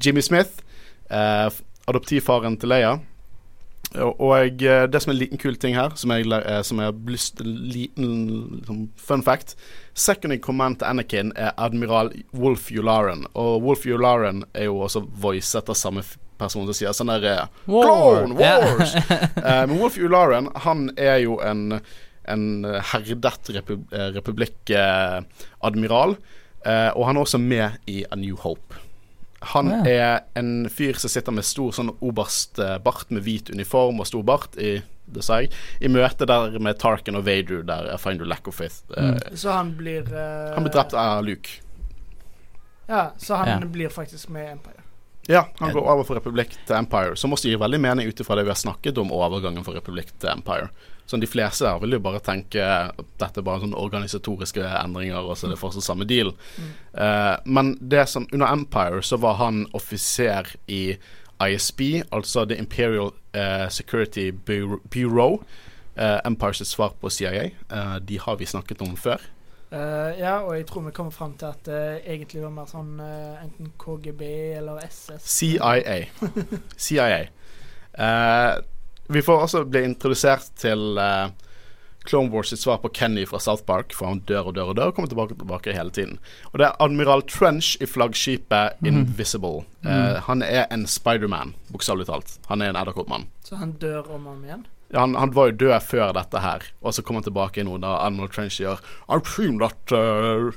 Jimmy 0.00 0.22
Smith, 0.24 0.62
eh, 1.10 1.50
adoptivfaren 1.90 2.56
til 2.60 2.72
Leia. 2.72 2.96
Og, 3.94 4.20
og 4.20 4.62
eh, 4.62 4.84
det 4.90 5.00
som 5.02 5.12
er 5.12 5.16
en 5.16 5.20
liten 5.20 5.40
kul 5.40 5.56
ting 5.60 5.76
her, 5.76 5.92
som 6.00 6.12
jeg, 6.14 6.26
eh, 6.32 6.62
som 6.66 6.80
jeg 6.82 6.96
lyst 7.10 7.40
en 7.42 7.52
liten 7.72 8.10
liksom, 8.58 8.80
fun 8.96 9.22
fact 9.26 9.54
Second 9.94 10.34
in 10.34 10.42
command 10.44 10.80
til 10.80 10.90
Anakin 10.90 11.32
er 11.36 11.54
admiral 11.56 12.12
Wolf 12.36 12.70
Yularen. 12.72 13.26
Og 13.34 13.62
Wolf 13.64 13.86
Yularen 13.88 14.44
er 14.54 14.70
jo 14.70 14.82
også 14.84 15.06
voicet 15.20 15.70
av 15.72 15.78
samme 15.78 16.04
person 16.38 16.66
som 16.68 16.74
sier 16.76 16.92
sånn 16.96 17.12
der 17.14 17.24
eh, 17.32 17.46
Clone. 17.66 18.34
Wars! 18.38 18.96
Eh, 19.46 19.66
men 19.68 19.78
Wolf 19.78 19.96
Ularen, 19.98 20.48
han 20.64 20.90
er 20.98 21.18
jo 21.22 21.40
en, 21.44 21.80
en 22.26 22.64
herdet 22.90 23.50
repub 23.54 23.92
eh, 23.94 24.08
republikk-admiral. 24.16 26.16
Eh, 26.66 26.90
og 26.96 27.06
han 27.06 27.16
er 27.16 27.20
også 27.22 27.38
med 27.38 27.70
i 27.86 28.04
A 28.10 28.16
New 28.18 28.36
Hope. 28.42 28.74
Han 29.52 29.70
yeah. 29.70 29.86
er 29.86 30.20
en 30.40 30.68
fyr 30.72 30.94
som 30.98 31.08
sitter 31.12 31.32
med 31.34 31.44
stor 31.46 31.70
sånn 31.76 31.92
oberstbart 32.00 33.10
med 33.14 33.22
hvit 33.26 33.50
uniform 33.52 34.00
og 34.02 34.06
stor 34.08 34.24
bart 34.26 34.56
i 34.58 34.80
det 35.06 35.22
sa 35.22 35.38
jeg, 35.38 35.52
i 35.78 35.86
møte 35.92 36.26
der 36.26 36.58
med 36.58 36.80
Tarkin 36.82 37.14
og 37.14 37.22
Vader, 37.28 37.62
der 37.62 37.86
I 37.92 37.96
find 38.02 38.18
you 38.18 38.26
lack 38.26 38.48
of 38.50 38.58
faith. 38.58 38.82
Mm. 38.90 39.20
Så 39.38 39.54
han 39.54 39.78
blir 39.78 40.02
uh... 40.10 40.50
Han 40.56 40.66
blir 40.66 40.74
drept 40.74 40.96
av 40.98 41.22
Luke. 41.22 41.62
Ja, 42.88 43.12
så 43.18 43.34
han 43.38 43.48
yeah. 43.48 43.64
blir 43.70 43.88
faktisk 43.88 44.28
med 44.34 44.48
i 44.48 44.50
Empire. 44.56 44.82
Ja, 45.26 45.48
han 45.58 45.72
går 45.74 45.82
over 45.82 46.06
fra 46.06 46.18
republikk 46.20 46.52
til 46.68 46.76
Empire, 46.76 47.16
som 47.18 47.34
også 47.34 47.50
gir 47.50 47.58
veldig 47.58 47.80
mening 47.82 48.10
ut 48.10 48.20
ifra 48.22 48.36
det 48.38 48.44
vi 48.46 48.52
har 48.52 48.60
snakket 48.60 48.98
om 49.02 49.10
overgangen 49.14 49.64
fra 49.66 49.74
republikk 49.74 50.12
til 50.20 50.30
Empire. 50.30 50.68
Sånn 51.06 51.22
De 51.22 51.28
fleste 51.30 51.66
her 51.66 51.78
vil 51.82 51.96
jo 51.96 52.02
bare 52.02 52.22
tenke 52.22 52.62
at 52.62 53.02
dette 53.18 53.42
er 53.42 53.46
bare 53.46 53.62
sånne 53.62 53.78
organisatoriske 53.78 54.62
endringer, 54.62 55.22
og 55.22 55.38
så 55.38 55.46
er 55.46 55.54
det 55.54 55.60
fortsatt 55.60 55.86
samme 55.86 56.06
deal. 56.06 56.32
Eh, 56.94 57.34
men 57.46 57.76
det 57.80 58.08
som 58.10 58.26
under 58.32 58.50
Empire 58.54 59.02
så 59.06 59.18
var 59.22 59.38
han 59.42 59.64
offiser 59.74 60.50
i 60.66 60.96
ISB, 61.42 61.80
altså 62.12 62.44
The 62.44 62.58
Imperial 62.58 63.12
uh, 63.36 63.68
Security 63.68 64.30
Bureau. 64.90 65.42
Uh, 65.96 66.20
Empires 66.24 66.68
svar 66.68 66.92
på 67.00 67.10
CIA. 67.10 67.50
Eh, 67.72 67.96
de 68.00 68.18
har 68.18 68.36
vi 68.36 68.46
snakket 68.46 68.82
om 68.82 68.96
før. 68.96 69.20
Eh, 69.70 70.12
ja, 70.20 70.36
og 70.44 70.52
jeg 70.54 70.66
tror 70.68 70.86
vi 70.86 70.94
kommer 70.94 71.14
fram 71.14 71.34
til 71.38 71.50
at 71.50 71.64
det 71.66 71.82
egentlig 72.06 72.44
var 72.44 72.54
mer 72.54 72.68
sånn 72.70 73.00
uh, 73.02 73.42
enten 73.42 73.72
KGB 73.82 74.22
eller 74.60 74.78
SS. 74.86 75.26
CIA. 75.26 75.96
CIA. 76.86 77.24
Eh, 77.96 78.52
vi 79.10 79.22
får 79.22 79.46
også 79.46 79.64
bli 79.70 79.82
introdusert 79.86 80.52
til 80.58 80.98
Clone 82.06 82.30
Wars 82.30 82.48
sitt 82.48 82.60
svar 82.60 82.78
på 82.82 82.88
Kenny 82.88 83.26
fra 83.26 83.38
South 83.38 83.64
Park, 83.66 83.94
for 83.94 84.10
han 84.10 84.22
dør 84.28 84.50
og 84.50 84.56
dør 84.56 84.70
og 84.70 84.78
dør 84.78 84.90
og 84.90 84.96
kommer 84.96 85.10
tilbake 85.10 85.34
og 85.34 85.42
tilbake 85.42 85.74
hele 85.74 85.90
tiden. 85.90 86.18
Og 86.52 86.60
det 86.60 86.68
er 86.68 86.78
admiral 86.82 87.24
Trench 87.30 87.74
i 87.82 87.88
flaggskipet 87.90 88.86
Invisible. 88.86 89.64
Eh, 89.86 90.22
han 90.28 90.42
er 90.46 90.66
en 90.70 90.86
Spiderman, 90.90 91.54
bokstavelig 91.72 92.08
talt. 92.10 92.38
Han 92.50 92.62
er 92.62 92.72
en 92.72 92.80
edderkoppmann. 92.80 93.28
Så 93.46 93.58
han 93.60 93.76
dør 93.82 94.06
om 94.14 94.26
og 94.26 94.38
om 94.38 94.44
igjen. 94.46 94.66
Han, 94.94 95.16
han 95.18 95.32
var 95.34 95.50
jo 95.50 95.56
død 95.64 95.82
før 95.82 96.12
dette 96.14 96.38
her, 96.40 96.62
og 96.82 96.94
så 96.94 97.02
kom 97.02 97.18
han 97.18 97.24
tilbake 97.26 97.64
nå 97.66 97.78
da 97.82 97.96
Admiral 98.04 98.30
Trench 98.30 98.60
sier 98.60 98.78
I've 99.10 99.26
seen 99.26 99.58
that, 99.58 99.80
uh, 99.90 100.52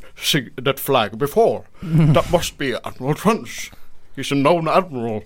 that 0.61 0.79
flag 0.79 1.17
before. 1.17 1.63
That 2.13 2.29
must 2.31 2.57
be 2.57 2.75
Admiral 2.83 3.15
Trench. 3.17 3.71
He's 4.15 4.31
a 4.31 4.35
known 4.35 4.67
admiral. 4.67 5.23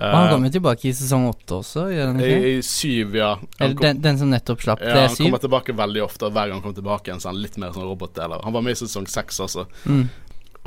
Uh, 0.00 0.06
han 0.06 0.26
Eh, 0.26 0.32
kommer 0.32 0.48
tilbake 0.54 0.88
i 0.88 0.94
sesong 0.94 1.26
åtte 1.28 1.58
også, 1.58 1.88
gjør 1.90 2.06
han 2.12 2.22
ikke? 2.22 2.38
I, 2.38 2.54
I 2.58 2.62
syv, 2.64 3.16
ja. 3.18 3.32
Eller 3.58 3.74
den, 3.82 4.00
den 4.00 4.18
som 4.22 4.30
nettopp 4.30 4.62
slapp. 4.62 4.80
ja, 4.80 4.94
det 4.94 5.02
er 5.02 5.08
han 5.10 5.16
kommer 5.18 5.42
tilbake 5.42 5.74
veldig 5.76 6.04
ofte, 6.06 6.28
og 6.30 6.32
hver 6.36 6.48
gang 6.48 6.60
han 6.60 6.62
kommer 6.64 6.78
tilbake 6.78 7.10
igjen, 7.10 7.20
så 7.20 7.28
er 7.28 7.34
han 7.34 7.42
litt 7.42 7.58
mer 7.60 7.74
sånn 7.74 7.88
robotdeler. 7.90 8.44
Han 8.46 8.54
var 8.56 8.64
med 8.64 8.78
i 8.78 8.80
sesong 8.80 9.10
seks 9.10 9.42
også. 9.44 9.66
Mm. 9.90 10.06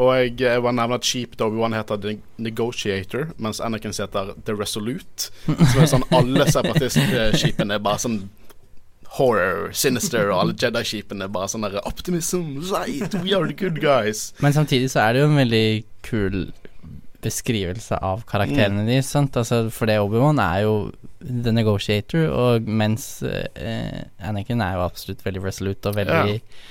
Og 0.02 0.40
jeg, 0.40 0.62
var 0.66 0.74
nevne 0.74 0.98
at 0.98 1.06
Cheap 1.06 1.36
Obi-Wan 1.42 1.76
heter 1.78 2.00
The 2.02 2.16
Negotiator, 2.42 3.28
mens 3.38 3.60
Anakin 3.62 3.94
heter 3.94 4.34
The 4.46 4.56
Resolute. 4.58 5.30
Som 5.46 5.84
er 5.84 5.92
sånn 5.92 6.08
Alle 6.18 6.48
separatistskipene 6.50 7.78
er 7.78 7.84
bare 7.84 8.02
sånn 8.02 8.24
horror, 9.14 9.70
sinister, 9.78 10.32
og 10.34 10.40
alle 10.40 10.58
Jedi-skipene 10.58 11.28
er 11.28 11.34
bare 11.34 11.52
sånn 11.52 11.68
der 11.68 11.78
optimism, 11.86 12.56
light, 12.72 13.14
we 13.22 13.36
are 13.38 13.46
the 13.46 13.54
good 13.54 13.78
guys. 13.84 14.32
Men 14.42 14.56
samtidig 14.56 14.90
så 14.90 15.04
er 15.04 15.14
det 15.14 15.22
jo 15.22 15.30
en 15.30 15.38
veldig 15.44 15.68
kul 16.08 16.40
beskrivelse 17.24 18.02
av 18.04 18.26
karakterene 18.28 18.88
deres, 18.88 19.12
sant. 19.14 19.38
Altså, 19.40 19.68
for 19.72 19.88
det 19.88 20.00
Obi-Wan 20.02 20.42
er 20.44 20.66
jo 20.66 20.76
The 21.22 21.54
Negotiator, 21.54 22.26
og 22.34 22.68
mens 22.68 23.22
eh, 23.24 24.02
Anakin 24.26 24.66
er 24.66 24.80
jo 24.80 24.88
absolutt 24.88 25.22
veldig 25.26 25.46
resolute 25.46 25.94
og 25.94 26.02
veldig 26.02 26.40
eh, 26.40 26.64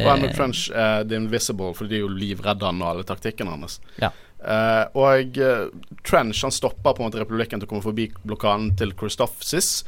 Og 0.00 0.10
Anakin 0.14 0.36
Trench 0.36 0.66
er 0.72 1.06
The 1.06 1.18
Invisible, 1.20 1.72
for 1.76 1.90
de 1.90 1.98
er 2.00 2.04
jo 2.06 2.10
livredde 2.12 2.68
han 2.68 2.82
og 2.82 2.90
alle 2.94 3.06
taktikkene 3.08 3.54
hans. 3.54 3.78
Ja. 4.00 4.12
Uh, 4.42 4.88
og 4.98 5.36
eh, 5.38 5.68
Trench 6.02 6.40
han 6.42 6.50
stopper 6.50 6.96
på 6.96 7.02
en 7.02 7.06
måte 7.06 7.20
republikken 7.22 7.60
til 7.62 7.68
å 7.68 7.70
komme 7.70 7.84
forbi 7.84 8.08
blokaden 8.26 8.72
til 8.78 8.90
Christophsis. 8.98 9.82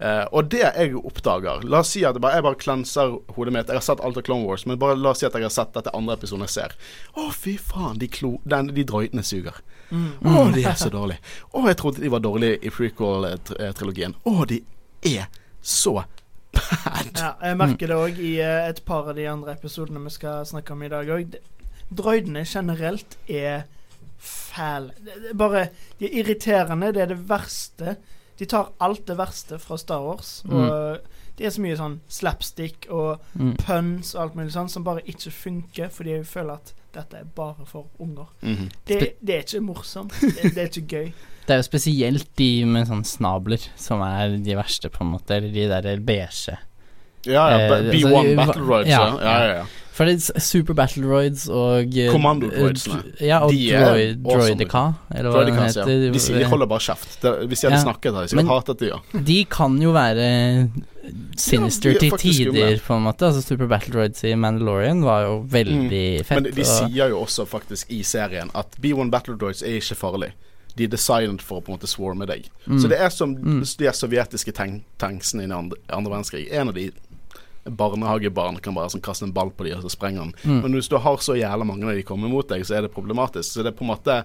Uh, 0.00 0.26
og 0.32 0.50
det 0.50 0.60
jeg 0.62 0.94
oppdager 0.96 1.60
La 1.68 1.78
oss 1.84 1.90
si 1.92 2.04
at 2.08 2.14
jeg 2.16 2.22
bare, 2.24 2.34
jeg 2.38 2.44
bare 2.46 2.62
klenser 2.62 3.06
hodet 3.36 3.52
mitt. 3.54 3.68
Jeg 3.68 3.76
har 3.76 3.84
sett 3.84 4.00
alt 4.00 4.16
av 4.16 4.22
Clone 4.26 4.46
Wars, 4.48 4.64
men 4.66 4.80
bare 4.80 4.98
la 4.98 5.10
oss 5.12 5.18
si 5.20 5.26
at 5.28 5.34
jeg 5.36 5.44
har 5.44 5.54
sett 5.54 5.74
dette 5.76 5.96
andre 5.96 6.14
episoden 6.16 6.44
jeg 6.48 6.54
ser. 6.56 6.70
Å, 7.12 7.14
fy 7.36 7.54
faen, 7.60 7.98
de, 8.00 8.08
klo, 8.08 8.30
den, 8.48 8.66
de 8.74 8.84
droidene 8.88 9.22
suger. 9.26 9.54
Å, 9.90 10.46
de 10.54 10.64
er 10.64 10.78
så 10.78 10.90
dårlige. 10.92 11.20
Å, 11.50 11.64
jeg 11.68 11.78
trodde 11.80 12.02
de 12.02 12.12
var 12.12 12.22
dårlige 12.24 12.60
i 12.62 12.72
prequel-trilogien. 12.72 14.14
Å, 14.24 14.44
de 14.48 14.62
er 15.10 15.26
så 15.60 16.02
bad. 16.84 17.10
Ja, 17.16 17.30
jeg 17.48 17.56
merker 17.60 17.86
det 17.90 17.96
òg 17.96 18.18
i 18.20 18.32
eh, 18.40 18.68
et 18.70 18.82
par 18.84 19.08
av 19.10 19.16
de 19.16 19.26
andre 19.30 19.52
episodene 19.56 20.02
vi 20.04 20.10
skal 20.14 20.46
snakke 20.46 20.72
om 20.76 20.82
i 20.82 20.88
dag 20.92 21.08
òg. 21.16 21.36
Droidene 21.90 22.44
generelt 22.46 23.16
er 23.28 23.64
fæle. 24.20 24.92
Bare 25.34 25.68
De 25.98 26.06
er 26.06 26.18
irriterende. 26.22 26.92
Det 26.94 27.02
er 27.02 27.06
det 27.14 27.20
verste. 27.28 27.96
De 28.38 28.46
tar 28.48 28.70
alt 28.80 29.06
det 29.08 29.16
verste 29.18 29.58
fra 29.60 29.76
Star 29.80 30.00
Wars. 30.04 30.42
Og 30.48 31.00
det 31.38 31.46
er 31.46 31.50
så 31.54 31.62
mye 31.64 31.76
sånn 31.78 31.98
slapstick 32.08 32.86
og 32.92 33.20
Mm. 33.34 33.54
puns 33.56 34.14
og 34.14 34.22
alt 34.22 34.34
mulig 34.36 34.52
sånn 34.52 34.68
som 34.68 34.84
bare 34.84 35.00
ikke 35.08 35.30
funker, 35.32 35.88
fordi 35.88 36.10
jeg 36.18 36.26
føler 36.26 36.52
at 36.60 36.72
dette 36.92 37.16
er 37.16 37.24
bare 37.24 37.64
for 37.66 37.86
unger. 37.98 38.26
Mhm. 38.42 38.70
Det, 38.86 39.14
det 39.24 39.34
er 39.34 39.42
ikke 39.44 39.60
morsomt. 39.64 40.12
Det, 40.20 40.54
det 40.54 40.58
er 40.58 40.68
ikke 40.68 40.88
gøy. 40.88 41.12
Det 41.50 41.56
er 41.56 41.62
jo 41.64 41.66
spesielt 41.66 42.28
de 42.38 42.50
med 42.70 42.86
sånn 42.86 43.02
snabler 43.02 43.58
som 43.80 44.02
er 44.06 44.36
de 44.38 44.54
verste, 44.54 44.86
på 44.94 45.02
en 45.02 45.10
måte. 45.16 45.34
Eller 45.40 45.50
de 45.50 45.66
der 45.72 45.98
beige. 46.06 46.54
Ja, 47.26 47.48
ja. 47.50 47.56
Eh, 47.58 47.68
B- 47.90 47.98
altså, 47.98 48.08
B1 48.22 48.36
Battle 48.38 48.62
Roids, 48.64 48.88
ja. 48.88 49.00
ja, 49.10 49.24
Ja, 49.26 49.38
ja, 49.44 49.54
ja. 49.60 49.64
For 50.00 50.08
det 50.08 50.14
er 50.32 50.40
Super 50.40 50.72
Battleroids 50.78 51.42
og 51.52 51.90
eh, 51.98 52.06
Kommando-droidsene. 52.14 53.00
eh, 53.18 53.26
Ja, 53.26 53.40
og 53.44 53.50
De 53.52 53.66
droid, 53.68 54.22
awesome, 54.24 54.46
Droidica, 54.54 54.82
eller 55.12 55.28
hva 55.28 55.42
Droidicans, 55.42 55.76
ja. 55.76 55.82
heter. 55.84 56.12
De, 56.14 56.22
sier, 56.24 56.38
de 56.40 56.46
holder 56.48 56.70
bare 56.70 56.84
kjeft. 56.86 57.18
Hvis 57.50 57.60
de 57.60 57.66
hadde 57.68 57.76
Ja. 57.76 57.82
snakket, 57.84 58.14
hadde 58.16 58.22
de 58.22 58.32
sikkert 58.32 58.52
hatet 58.54 58.78
de, 58.80 58.88
ja. 58.94 59.20
De 59.28 59.36
kan 59.52 59.76
jo 59.82 59.92
være 59.92 60.28
sinister 61.36 61.90
Ja, 61.90 61.96
er 61.96 62.00
til 62.00 62.18
tider, 62.22 62.78
på 62.86 62.96
en 62.96 63.04
måte. 63.04 63.28
Altså 63.28 63.42
Super 63.44 63.66
Battledroids 63.68 64.24
i 64.24 64.32
Mandalorian 64.40 65.02
var 65.04 65.26
jo 65.26 65.34
veldig 65.52 66.24
fett. 66.24 66.38
Mm. 66.38 66.42
Men 66.48 66.54
de 66.54 66.64
og- 66.64 66.72
sier 66.72 67.08
jo 67.12 67.20
også 67.26 67.46
faktisk 67.50 67.90
i 67.92 68.00
serien 68.02 68.50
at 68.54 68.76
B1 68.80 69.10
Battle 69.10 69.36
Droids 69.36 69.62
er 69.62 69.76
ikke 69.82 69.96
farlig. 70.00 70.32
De 70.76 70.86
er 70.86 70.92
designet 70.92 71.42
for 71.44 71.60
å 71.60 71.64
på 71.64 71.72
en 71.72 71.78
måte 71.78 71.90
swarme 71.90 72.28
deg. 72.30 72.48
Mm. 72.66 72.78
Så 72.80 72.90
det 72.90 72.98
er 73.02 73.12
som 73.14 73.34
de 73.36 73.94
sovjetiske 73.96 74.54
tank 74.56 74.84
tanksene 75.00 75.46
i 75.46 75.50
andre, 75.52 75.78
andre 75.88 76.12
verdenskrig. 76.12 76.46
En 76.54 76.72
av 76.72 76.76
de 76.78 76.90
barnehagebarn 77.64 78.60
kan 78.64 78.74
bare 78.76 78.92
sånn 78.92 79.04
kaste 79.04 79.26
en 79.26 79.34
ball 79.36 79.50
på 79.52 79.66
de 79.66 79.74
og 79.76 79.84
så 79.84 79.92
sprenger 79.92 80.28
den. 80.28 80.34
Mm. 80.44 80.60
Men 80.64 80.78
hvis 80.78 80.88
du 80.90 80.96
har 81.02 81.20
så 81.24 81.36
jævla 81.38 81.66
mange 81.68 81.88
av 81.88 81.98
de 81.98 82.06
kommer 82.06 82.32
mot 82.32 82.48
deg, 82.48 82.64
så 82.66 82.78
er 82.78 82.86
det 82.86 82.94
problematisk. 82.94 83.52
Så 83.52 83.64
det 83.64 83.72
er 83.74 83.78
på 83.78 83.86
en 83.86 83.92
måte 83.92 84.22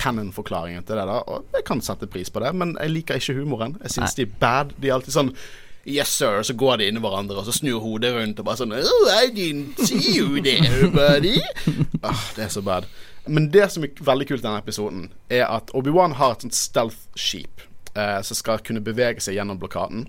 canon-forklaringen 0.00 0.86
til 0.88 0.96
det. 0.96 1.04
da 1.06 1.20
Og 1.28 1.52
jeg 1.52 1.66
kan 1.68 1.82
sette 1.84 2.08
pris 2.10 2.30
på 2.32 2.40
det, 2.42 2.54
men 2.56 2.76
jeg 2.80 2.94
liker 2.94 3.20
ikke 3.20 3.36
humoren. 3.38 3.76
Jeg 3.84 3.96
syns 3.98 4.16
de 4.16 4.26
er 4.26 4.34
bad. 4.40 4.74
De 4.78 4.88
er 4.88 4.98
alltid 4.98 5.18
sånn 5.18 5.34
Yes, 5.82 6.12
sir. 6.14 6.42
Så 6.46 6.54
går 6.54 6.78
de 6.78 6.86
inn 6.86 6.98
i 7.00 7.02
hverandre, 7.02 7.40
og 7.40 7.46
så 7.48 7.52
snur 7.56 7.80
hodet 7.82 8.12
rundt 8.14 8.38
og 8.38 8.46
bare 8.46 8.60
sånn 8.60 8.74
Oh, 8.76 9.08
I 9.10 9.32
didn't 9.34 9.80
see 9.82 10.14
you 10.14 10.38
there, 10.38 10.86
buddy. 10.94 11.40
ah, 12.06 12.28
det 12.36 12.44
er 12.46 12.52
så 12.54 12.62
bad. 12.62 12.86
Men 13.24 13.50
det 13.54 13.68
som 13.70 13.84
er 13.86 13.92
veldig 14.02 14.26
kult 14.28 14.42
i 14.42 14.46
denne 14.46 14.62
episoden, 14.62 15.04
er 15.30 15.44
at 15.46 15.70
Obi-Wan 15.78 16.16
har 16.18 16.34
et 16.34 16.46
sånt 16.46 16.58
stealth-skip 16.58 17.62
eh, 17.94 18.18
som 18.26 18.38
skal 18.38 18.64
kunne 18.66 18.82
bevege 18.82 19.22
seg 19.22 19.38
gjennom 19.38 19.60
blokaden. 19.62 20.08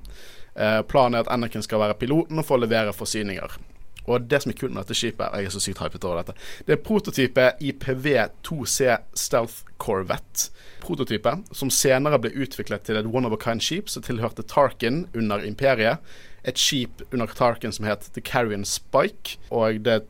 Eh, 0.56 0.82
planen 0.90 1.20
er 1.20 1.26
at 1.26 1.32
Anakin 1.34 1.66
skal 1.66 1.84
være 1.84 2.00
piloten 2.02 2.42
og 2.42 2.48
få 2.48 2.58
levere 2.62 2.96
forsyninger. 2.96 3.60
Og 4.04 4.26
det 4.28 4.42
som 4.44 4.52
er 4.52 4.58
kult 4.60 4.74
med 4.74 4.82
dette 4.84 4.98
skipet, 4.98 5.32
jeg 5.32 5.48
er 5.48 5.54
så 5.54 5.62
sykt 5.64 5.80
hypet 5.80 6.04
over 6.04 6.20
dette, 6.20 6.36
det 6.68 6.76
er 6.76 6.84
prototype 6.84 7.46
IPV-2C 7.64 8.98
Stealth 9.16 9.64
Corvette. 9.80 10.50
Prototype 10.84 11.38
som 11.56 11.72
senere 11.72 12.20
ble 12.20 12.34
utviklet 12.44 12.84
til 12.84 13.00
et 13.00 13.08
one 13.08 13.30
of 13.30 13.36
a 13.36 13.40
kind-skip 13.40 13.92
som 13.92 14.04
tilhørte 14.04 14.44
Tarkin 14.50 15.06
under 15.16 15.46
imperiet. 15.48 16.04
Et 16.44 16.60
skip 16.60 17.06
under 17.14 17.32
Tarkin 17.32 17.72
som 17.72 17.88
het 17.88 18.10
The 18.12 18.22
Carrion 18.26 18.66
Spike. 18.68 19.38
Og 19.56 19.80
det 19.86 20.02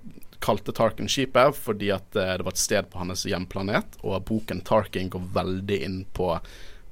kalte 0.44 0.76
Tarkin 0.76 1.10
skipet 1.12 1.56
fordi 1.58 1.90
at 1.96 2.20
eh, 2.20 2.36
det 2.38 2.46
var 2.46 2.56
et 2.56 2.62
sted 2.62 2.92
på 2.92 3.02
hans 3.02 3.26
hjemplanet, 3.30 3.98
og 4.04 4.22
boken 4.30 4.62
Tarkin 4.68 5.12
går 5.14 5.32
veldig 5.40 5.82
inn 5.88 6.04
på 6.14 6.36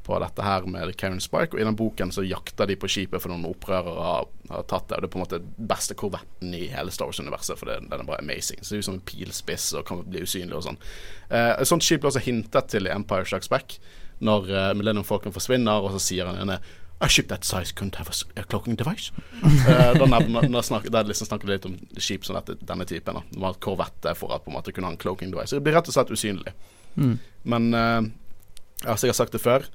på 0.03 0.19
dette 0.19 0.41
her 0.41 0.65
med 0.65 0.95
Karen 0.97 1.21
Spike. 1.21 1.53
Og 1.55 1.61
i 1.61 1.65
den 1.65 1.77
boken 1.77 2.11
så 2.11 2.23
jakter 2.25 2.67
de 2.67 2.77
på 2.79 2.89
skipet 2.89 3.21
for 3.21 3.31
noen 3.31 3.45
opprørere 3.49 4.05
har, 4.05 4.29
har 4.49 4.67
tatt 4.69 4.89
det. 4.89 4.97
Og 4.97 5.03
det 5.03 5.07
er 5.07 5.13
på 5.13 5.19
en 5.19 5.23
måte 5.23 5.41
den 5.43 5.69
beste 5.71 5.97
korvetten 5.97 6.55
i 6.57 6.65
hele 6.73 6.93
Star 6.93 7.09
Wars-universet, 7.09 7.59
for 7.59 7.69
det, 7.69 7.79
den 7.85 8.03
er 8.03 8.07
bare 8.07 8.23
amazing. 8.23 8.63
Ser 8.65 8.81
ut 8.81 8.87
som 8.87 8.97
en 8.97 9.05
pilspiss 9.07 9.71
og 9.77 9.85
kan 9.87 10.01
bli 10.07 10.23
usynlig 10.25 10.57
og 10.57 10.65
sånn. 10.67 10.79
Eh, 11.29 11.53
et 11.53 11.69
sånt 11.69 11.85
skip 11.85 12.03
ble 12.03 12.11
også 12.11 12.25
hintet 12.25 12.71
til 12.73 12.89
i 12.89 12.93
Empire 12.93 13.27
Strikes 13.29 13.51
Back, 13.51 13.77
når 14.25 14.49
eh, 14.51 14.71
Millennium 14.77 15.07
Falcon 15.07 15.35
forsvinner, 15.35 15.85
og 15.85 15.93
så 15.95 16.03
sier 16.09 16.29
han 16.29 16.57
A 17.01 17.09
ship 17.09 17.27
that 17.29 17.43
size 17.43 17.71
couldn't 17.71 17.95
have 17.95 18.09
a, 18.37 18.43
cloaking 18.43 18.75
device. 18.77 19.11
uh, 19.41 19.93
da 19.97 20.05
nevner, 20.05 20.45
da 20.53 20.61
snakker, 20.61 20.93
da 20.93 21.01
liksom 21.01 21.27
snakker 21.27 21.49
de 21.49 21.55
litt 21.55 21.65
om 21.65 21.79
skip 21.97 22.27
som 22.27 22.37
dette, 22.37 22.59
denne 22.69 22.85
typen. 22.85 23.17
Da. 23.33 23.53
Korvette 23.59 24.13
for 24.19 24.35
at 24.35 24.45
på 24.45 24.51
en 24.51 24.57
måte 24.59 24.73
kunne 24.75 24.91
ha 24.91 24.93
en 24.93 25.01
cloaking 25.01 25.31
device. 25.33 25.55
Det 25.55 25.65
blir 25.65 25.73
rett 25.79 25.89
og 25.89 25.95
slett 25.95 26.13
usynlig. 26.13 26.53
Mm. 26.95 27.15
Men 27.49 27.73
uh, 27.73 28.01
altså 28.85 29.07
jeg 29.07 29.15
har 29.15 29.19
sagt 29.23 29.33
det 29.33 29.41
før. 29.41 29.65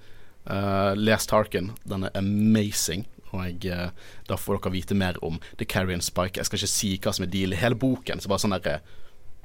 Uh, 0.46 0.94
les 0.94 1.26
Tarkin. 1.26 1.72
Den 1.84 2.06
er 2.06 2.14
amazing. 2.14 3.08
Og 3.32 3.42
jeg, 3.42 3.74
uh, 3.74 3.90
da 4.28 4.38
får 4.38 4.60
dere 4.60 4.76
vite 4.76 4.94
mer 4.94 5.18
om 5.26 5.40
The 5.58 5.66
Carrion 5.66 6.00
Spike. 6.00 6.38
Jeg 6.38 6.46
skal 6.46 6.62
ikke 6.62 6.74
si 6.76 6.92
hva 7.02 7.16
som 7.16 7.26
er 7.26 7.32
deal 7.32 7.56
i 7.56 7.58
hele 7.58 7.74
boken. 7.74 8.22
Så 8.22 8.30
bare 8.30 8.44
sånn 8.44 8.54
derre 8.54 8.78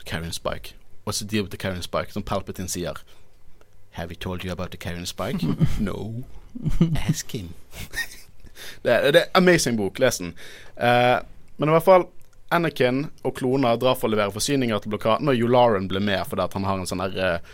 Carrion 0.06 0.38
Spike. 0.38 0.76
What's 1.06 1.18
the 1.18 1.26
deal 1.26 1.44
with 1.44 1.52
the 1.52 1.58
Carrion 1.58 1.82
Spike? 1.82 2.14
Som 2.14 2.24
Palpatine 2.24 2.70
sier. 2.70 3.02
Have 3.98 4.10
we 4.10 4.16
told 4.16 4.44
you 4.44 4.52
about 4.52 4.72
the 4.72 4.78
Carrion 4.78 5.06
Spike? 5.06 5.42
no. 5.80 6.24
Ask 7.10 7.32
him. 7.36 7.52
det, 8.84 8.92
er- 8.92 9.12
det 9.12 9.22
er 9.22 9.30
amazing 9.38 9.78
bok. 9.80 10.00
Les 10.00 10.18
den. 10.22 10.34
Uh, 10.78 11.20
men 11.58 11.70
i 11.70 11.76
hvert 11.76 11.86
fall 11.88 12.08
Anakin 12.52 13.06
og 13.24 13.36
kloner 13.38 13.78
drar 13.80 13.96
for 13.96 14.10
å 14.10 14.12
levere 14.12 14.34
forsyninger 14.36 14.82
til 14.84 14.92
blokaden, 14.92 15.30
og 15.32 15.40
Yularen 15.40 15.88
ble 15.88 16.02
med 16.04 16.26
fordi 16.28 16.50
han 16.58 16.66
har 16.68 16.82
en 16.82 16.90
sånn 16.90 17.04
der 17.06 17.20
eh, 17.24 17.54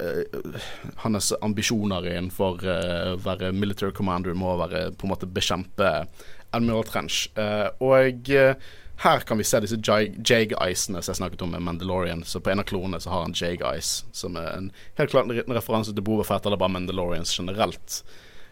eh, 0.00 0.62
Hans 1.02 1.32
ambisjoner 1.44 2.06
innenfor 2.14 2.64
uh, 2.64 3.10
å 3.12 3.18
være 3.20 3.50
military 3.52 3.92
commander 3.92 4.32
må 4.38 4.54
være 4.62 4.86
på 4.96 5.04
en 5.04 5.12
måte 5.12 5.28
bekjempe 5.28 5.90
Admiral 6.56 6.86
Trench. 6.88 7.26
Uh, 7.36 7.68
og 7.84 8.32
her 9.04 9.20
kan 9.20 9.38
vi 9.38 9.44
se 9.44 9.60
disse 9.60 9.76
jag- 9.76 10.16
Jage-icene 10.26 11.02
som 11.02 11.12
jeg 11.12 11.16
snakket 11.20 11.42
om 11.42 11.50
med 11.54 11.62
Mandalorian. 11.62 12.24
Så 12.24 12.40
på 12.40 12.50
en 12.50 12.58
av 12.58 12.64
klonene 12.66 13.00
så 13.00 13.10
har 13.10 13.22
han 13.22 13.32
Jage-ice, 13.32 14.04
som 14.12 14.36
er 14.36 14.48
en 14.56 14.72
helt 14.98 15.10
klart 15.10 15.30
en 15.30 15.54
referanse 15.54 15.94
til 15.94 16.02
Boba 16.02 16.24
Fett 16.24 16.46
eller 16.46 16.56
bare 16.58 16.68
Mandalorians 16.74 17.36
generelt. 17.38 18.02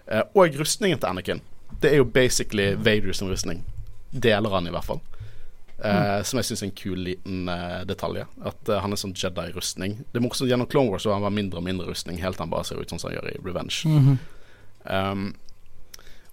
Eh, 0.06 0.22
og 0.34 0.54
rustningen 0.54 0.98
til 1.02 1.08
Anakin. 1.08 1.40
Det 1.80 1.90
er 1.92 1.96
jo 1.96 2.04
basically 2.04 2.74
Vader 2.74 3.12
som 3.12 3.28
rustning. 3.28 3.64
Deler 4.12 4.50
han, 4.50 4.66
i 4.66 4.70
hvert 4.70 4.84
fall. 4.86 5.00
Eh, 5.84 6.22
Som 6.22 6.38
jeg 6.38 6.44
syns 6.48 6.62
er 6.62 6.66
en 6.70 6.76
kul 6.78 6.98
liten 7.04 7.48
eh, 7.48 7.82
detalj. 7.84 8.22
At 8.44 8.68
eh, 8.68 8.78
han 8.80 8.92
er 8.94 8.96
sånn 8.96 9.12
Jedi-rustning. 9.18 9.98
Det 10.12 10.20
er 10.20 10.24
morsomt 10.24 10.48
Gjennom 10.48 10.70
Clone 10.70 10.90
Wars 10.94 11.02
så 11.02 11.12
han 11.12 11.22
var 11.26 11.34
mindre 11.34 11.58
og 11.58 11.64
mindre 11.66 11.88
rustning, 11.90 12.22
helt 12.22 12.38
til 12.38 12.46
han 12.46 12.50
bare 12.54 12.64
ser 12.64 12.78
ut 12.80 12.88
sånn 12.88 13.02
som 13.02 13.10
han 13.10 13.18
gjør 13.18 13.32
i 13.34 13.40
Revenge. 13.44 13.82
Mhm. 13.84 14.18
Um, 14.86 15.34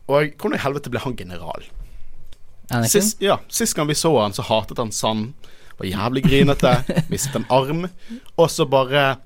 og 0.08 0.36
hvordan 0.38 0.54
i 0.54 0.62
helvete 0.62 0.91
ble 0.93 0.99
han 1.02 1.15
general? 1.17 1.63
Sist, 2.90 3.22
ja, 3.22 3.40
sist 3.48 3.78
gang 3.78 3.88
vi 3.90 3.96
så 3.98 4.14
han, 4.22 4.34
så 4.34 4.46
hatet 4.48 4.82
han 4.82 4.92
Sand. 4.92 5.34
Var 5.78 5.90
jævlig 5.90 6.24
grinete. 6.26 6.76
mistet 7.14 7.42
en 7.42 7.50
arm. 7.54 7.88
Og 8.36 8.52
så 8.52 8.68
bare 8.70 9.18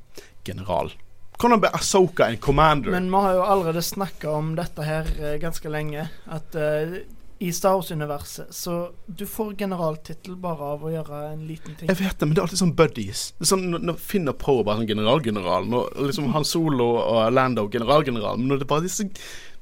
general. 0.48 0.94
Hvordan 1.38 1.62
ble 1.62 1.70
Asoka 1.78 2.32
en 2.32 2.40
commander? 2.42 2.92
Men 2.96 3.12
vi 3.14 3.22
har 3.28 3.38
jo 3.38 3.46
allerede 3.46 3.84
snakka 3.86 4.32
om 4.34 4.56
dette 4.58 4.86
her 4.86 5.10
eh, 5.22 5.38
ganske 5.42 5.70
lenge. 5.70 6.08
At 6.34 6.56
uh, 6.58 6.98
i 7.38 7.52
Star 7.54 7.76
Wars-universet 7.78 8.56
så 8.56 8.78
du 9.06 9.28
får 9.30 9.54
generaltittel 9.60 10.40
bare 10.42 10.72
av 10.74 10.86
å 10.88 10.90
gjøre 10.90 11.20
en 11.34 11.44
liten 11.46 11.76
ting. 11.78 11.92
Jeg 11.92 12.00
vet 12.00 12.18
det, 12.18 12.26
men 12.26 12.34
det 12.34 12.42
er 12.42 12.48
alltid 12.48 12.64
sånn 12.64 12.74
buddies. 12.80 13.28
Det 13.38 13.46
er 13.46 13.52
sånn 13.52 13.68
Når, 13.76 14.00
Finn 14.02 14.32
og 14.32 14.40
Poe 14.42 14.66
bare 14.66 14.82
sånn 14.82 14.90
generalgeneral, 14.90 15.68
når 15.70 15.92
liksom 16.08 16.32
Han 16.34 16.48
Solo 16.48 16.90
og 17.04 17.22
Lando 17.36 17.68
generalgeneral, 17.70 18.42
men 18.42 18.50
når 18.50 18.64
det 18.64 18.68
er 18.68 18.74
bare 18.74 18.88
disse 18.88 19.06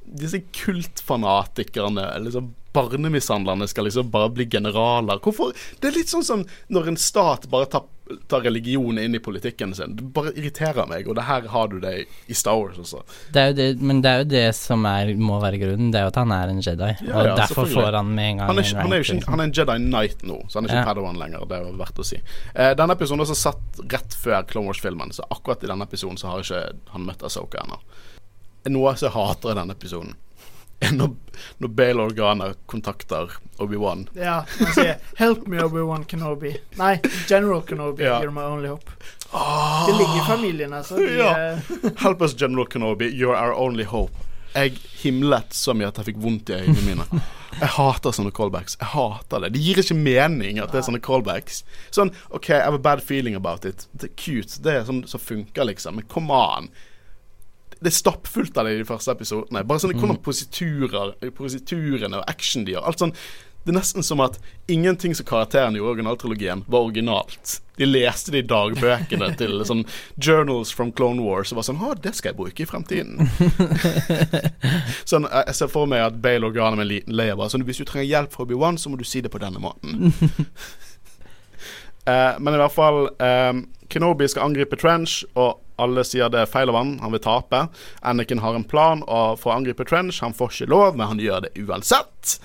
disse 0.05 0.39
kultfanatikerne, 0.53 2.05
liksom 2.21 2.53
barnemishandlerne, 2.75 3.67
skal 3.71 3.87
liksom 3.89 4.11
bare 4.13 4.29
bli 4.35 4.45
generaler. 4.51 5.19
Hvorfor? 5.23 5.55
Det 5.79 5.89
er 5.91 5.99
litt 5.99 6.11
sånn 6.11 6.25
som 6.27 6.45
når 6.73 6.91
en 6.93 6.97
stat 6.99 7.47
bare 7.51 7.69
tar, 7.71 7.85
tar 8.29 8.43
religion 8.45 8.99
inn 9.01 9.15
i 9.17 9.21
politikken 9.23 9.73
sin. 9.77 9.95
Det 9.97 10.05
bare 10.13 10.33
irriterer 10.37 10.85
meg, 10.89 11.07
og 11.09 11.17
det 11.17 11.25
her 11.25 11.47
har 11.53 11.71
du 11.71 11.79
det 11.81 11.93
i 12.29 12.37
Star 12.37 12.59
Wars 12.59 12.77
også. 12.81 13.01
Det 13.33 13.45
det, 13.57 13.67
men 13.81 14.01
det 14.03 14.11
er 14.11 14.23
jo 14.23 14.27
det 14.35 14.45
som 14.57 14.85
er, 14.89 15.13
må 15.17 15.39
være 15.41 15.59
grunnen. 15.61 15.89
Det 15.93 16.01
er 16.01 16.05
jo 16.07 16.13
at 16.13 16.19
han 16.21 16.33
er 16.35 16.53
en 16.53 16.61
Jedi. 16.61 16.91
Ja, 17.07 17.13
og 17.21 17.29
ja, 17.31 17.35
derfor 17.41 17.69
får 17.71 17.99
han 17.99 18.11
med 18.13 18.31
en 18.33 18.41
gang 18.43 18.51
Han 18.51 18.61
er, 18.61 18.69
en 18.69 18.81
han, 18.83 18.93
er 18.97 19.05
ikke, 19.05 19.19
han 19.31 19.43
er 19.43 19.49
en 19.49 19.55
Jedi 19.59 19.77
Knight 19.87 20.25
nå, 20.27 20.41
så 20.49 20.59
han 20.59 20.67
er 20.67 20.73
ikke 20.75 20.81
Ja. 20.83 20.89
Padawan 20.91 21.21
lenger. 21.21 21.45
Det 21.49 21.57
er 21.57 21.69
jo 21.69 21.77
verdt 21.79 22.03
å 22.03 22.07
si. 22.11 22.19
Eh, 22.53 22.73
denne 22.77 22.97
episoden 22.99 23.23
er 23.23 23.29
også 23.29 23.39
satt 23.45 23.81
rett 23.95 24.19
før 24.21 24.43
Clone 24.51 24.69
Wars-filmen, 24.69 25.15
så 25.15 25.25
akkurat 25.33 25.63
i 25.63 25.71
denne 25.71 25.87
episoden 25.87 26.19
så 26.21 26.33
har 26.33 26.45
ikke 26.45 26.61
han 26.93 27.07
møtt 27.07 27.23
Asoka 27.25 27.63
ennå. 27.63 27.79
Noe 28.73 28.95
jeg 28.97 29.13
hater 29.13 29.53
i 29.53 29.57
denne 29.59 29.75
episoden, 29.77 30.15
når, 30.99 31.15
når 31.57 31.67
Bale 31.75 32.01
Organa 32.05 32.53
kontakter 32.65 33.31
Obi-Wan. 33.59 34.07
Ja, 34.15 34.43
han 34.59 34.73
sier 34.73 34.97
'Help 35.17 35.47
me, 35.47 35.59
Obi-Wan 35.63 36.05
Kenobi'. 36.05 36.57
Nei, 36.77 36.99
General 37.27 37.61
Kenobi. 37.61 38.03
Ja. 38.03 38.21
You're 38.21 38.31
my 38.31 38.41
only 38.43 38.67
hope. 38.69 38.91
Det 39.87 39.93
ligger 39.97 40.17
i 40.17 40.27
familien, 40.27 40.73
altså. 40.73 40.95
De, 40.95 41.17
Ja. 41.17 41.31
eh, 41.53 41.59
Help 42.03 42.21
us, 42.21 42.33
General 42.33 42.65
Kenobi. 42.65 43.09
You're 43.11 43.35
our 43.35 43.53
only 43.53 43.83
hope. 43.83 44.13
Jeg 44.55 44.71
himlet 45.03 45.51
så 45.53 45.73
mye 45.75 45.87
at 45.87 45.97
jeg 45.99 46.05
fikk 46.05 46.21
vondt 46.23 46.49
i 46.49 46.53
øynene 46.61 46.81
mine. 46.85 47.21
Jeg 47.59 47.67
hater 47.75 48.11
sånne 48.15 48.31
callbacks. 48.35 48.77
Jeg 48.79 48.87
hater 48.93 49.39
det. 49.43 49.49
Det 49.53 49.61
gir 49.63 49.79
ikke 49.81 49.95
mening 49.99 50.59
at 50.63 50.71
det 50.71 50.79
er 50.79 50.85
sånne 50.87 51.01
callbacks. 51.03 51.63
Sånn 51.91 52.11
OK, 52.31 52.49
I 52.49 52.61
have 52.63 52.75
a 52.75 52.79
bad 52.79 53.03
feeling 53.03 53.35
about 53.35 53.65
it. 53.65 53.87
Det 53.93 54.09
er 54.09 54.15
cute. 54.15 54.61
Det 54.63 54.71
er 54.73 54.85
sånn 54.87 55.03
som 55.07 55.19
funker, 55.19 55.65
liksom. 55.67 55.95
Men 55.99 56.07
come 56.07 56.31
on. 56.31 56.69
Det 57.85 57.91
er 57.91 57.99
stappfullt 57.99 58.55
av 58.57 58.65
det 58.65 58.71
i 58.73 58.77
de 58.79 58.87
første 58.87 59.13
episodene. 59.13 59.61
Bare 59.61 59.83
sånne 59.83 59.99
hvordan 59.99 60.17
positurer, 60.25 61.11
og 61.21 62.23
action 62.25 62.63
de 62.65 62.73
gjør. 62.73 62.87
Alt 62.89 63.03
sånn 63.03 63.13
Det 63.65 63.73
er 63.73 63.77
nesten 63.79 64.05
som 64.05 64.21
at 64.21 64.35
ingenting 64.69 65.15
som 65.17 65.25
karakterene 65.25 65.77
gjorde 65.79 65.89
i 65.89 65.93
originaltrilogien, 65.95 66.63
var 66.69 66.85
originalt. 66.85 67.59
De 67.77 67.85
leste 67.85 68.33
de 68.33 68.43
dagbøkene 68.45 69.29
til 69.39 69.61
sånn 69.65 69.83
journals 70.17 70.73
from 70.73 70.91
Clone 70.97 71.21
Wars 71.25 71.53
og 71.53 71.59
var 71.59 71.67
sånn 71.69 71.81
Å, 71.81 71.95
det 71.97 72.13
skal 72.17 72.31
jeg 72.31 72.39
bruke 72.39 72.65
i 72.65 72.69
fremtiden. 72.69 73.29
sånn, 75.11 75.25
jeg 75.29 75.57
ser 75.57 75.73
for 75.73 75.89
meg 75.89 76.05
at 76.05 76.21
Bale 76.21 76.45
Organa 76.49 76.77
med 76.77 76.87
en 76.87 76.93
liten 76.93 77.17
leia 77.17 77.37
bare 77.37 77.53
sånn 77.53 77.65
Hvis 77.65 77.81
du 77.81 77.85
trenger 77.89 78.09
hjelp 78.09 78.33
fra 78.33 78.45
Obi-Wan, 78.45 78.81
så 78.81 78.93
må 78.93 79.01
du 79.01 79.05
si 79.05 79.21
det 79.25 79.33
på 79.33 79.41
denne 79.41 79.61
måten. 79.61 80.13
uh, 82.09 82.33
men 82.41 82.53
i 82.53 82.61
hvert 82.61 82.77
fall 82.77 83.07
um, 83.13 83.65
Kenobi 83.89 84.29
skal 84.29 84.49
angripe 84.49 84.77
Trench, 84.81 85.23
og 85.33 85.61
alle 85.81 86.05
sier 86.07 86.31
det 86.31 86.43
er 86.43 86.49
feil 86.51 86.71
av 86.71 86.79
han. 86.79 86.95
Han 87.03 87.13
vil 87.15 87.23
tape. 87.23 87.65
Anakin 88.05 88.43
har 88.43 88.55
en 88.55 88.67
plan 88.67 89.03
for 89.39 89.51
å 89.51 89.57
angripe 89.57 89.87
Trench. 89.87 90.21
Han 90.23 90.35
får 90.35 90.53
ikke 90.53 90.71
lov, 90.71 90.95
men 90.95 91.11
han 91.11 91.21
gjør 91.21 91.47
det 91.47 91.55
uansett. 91.65 92.37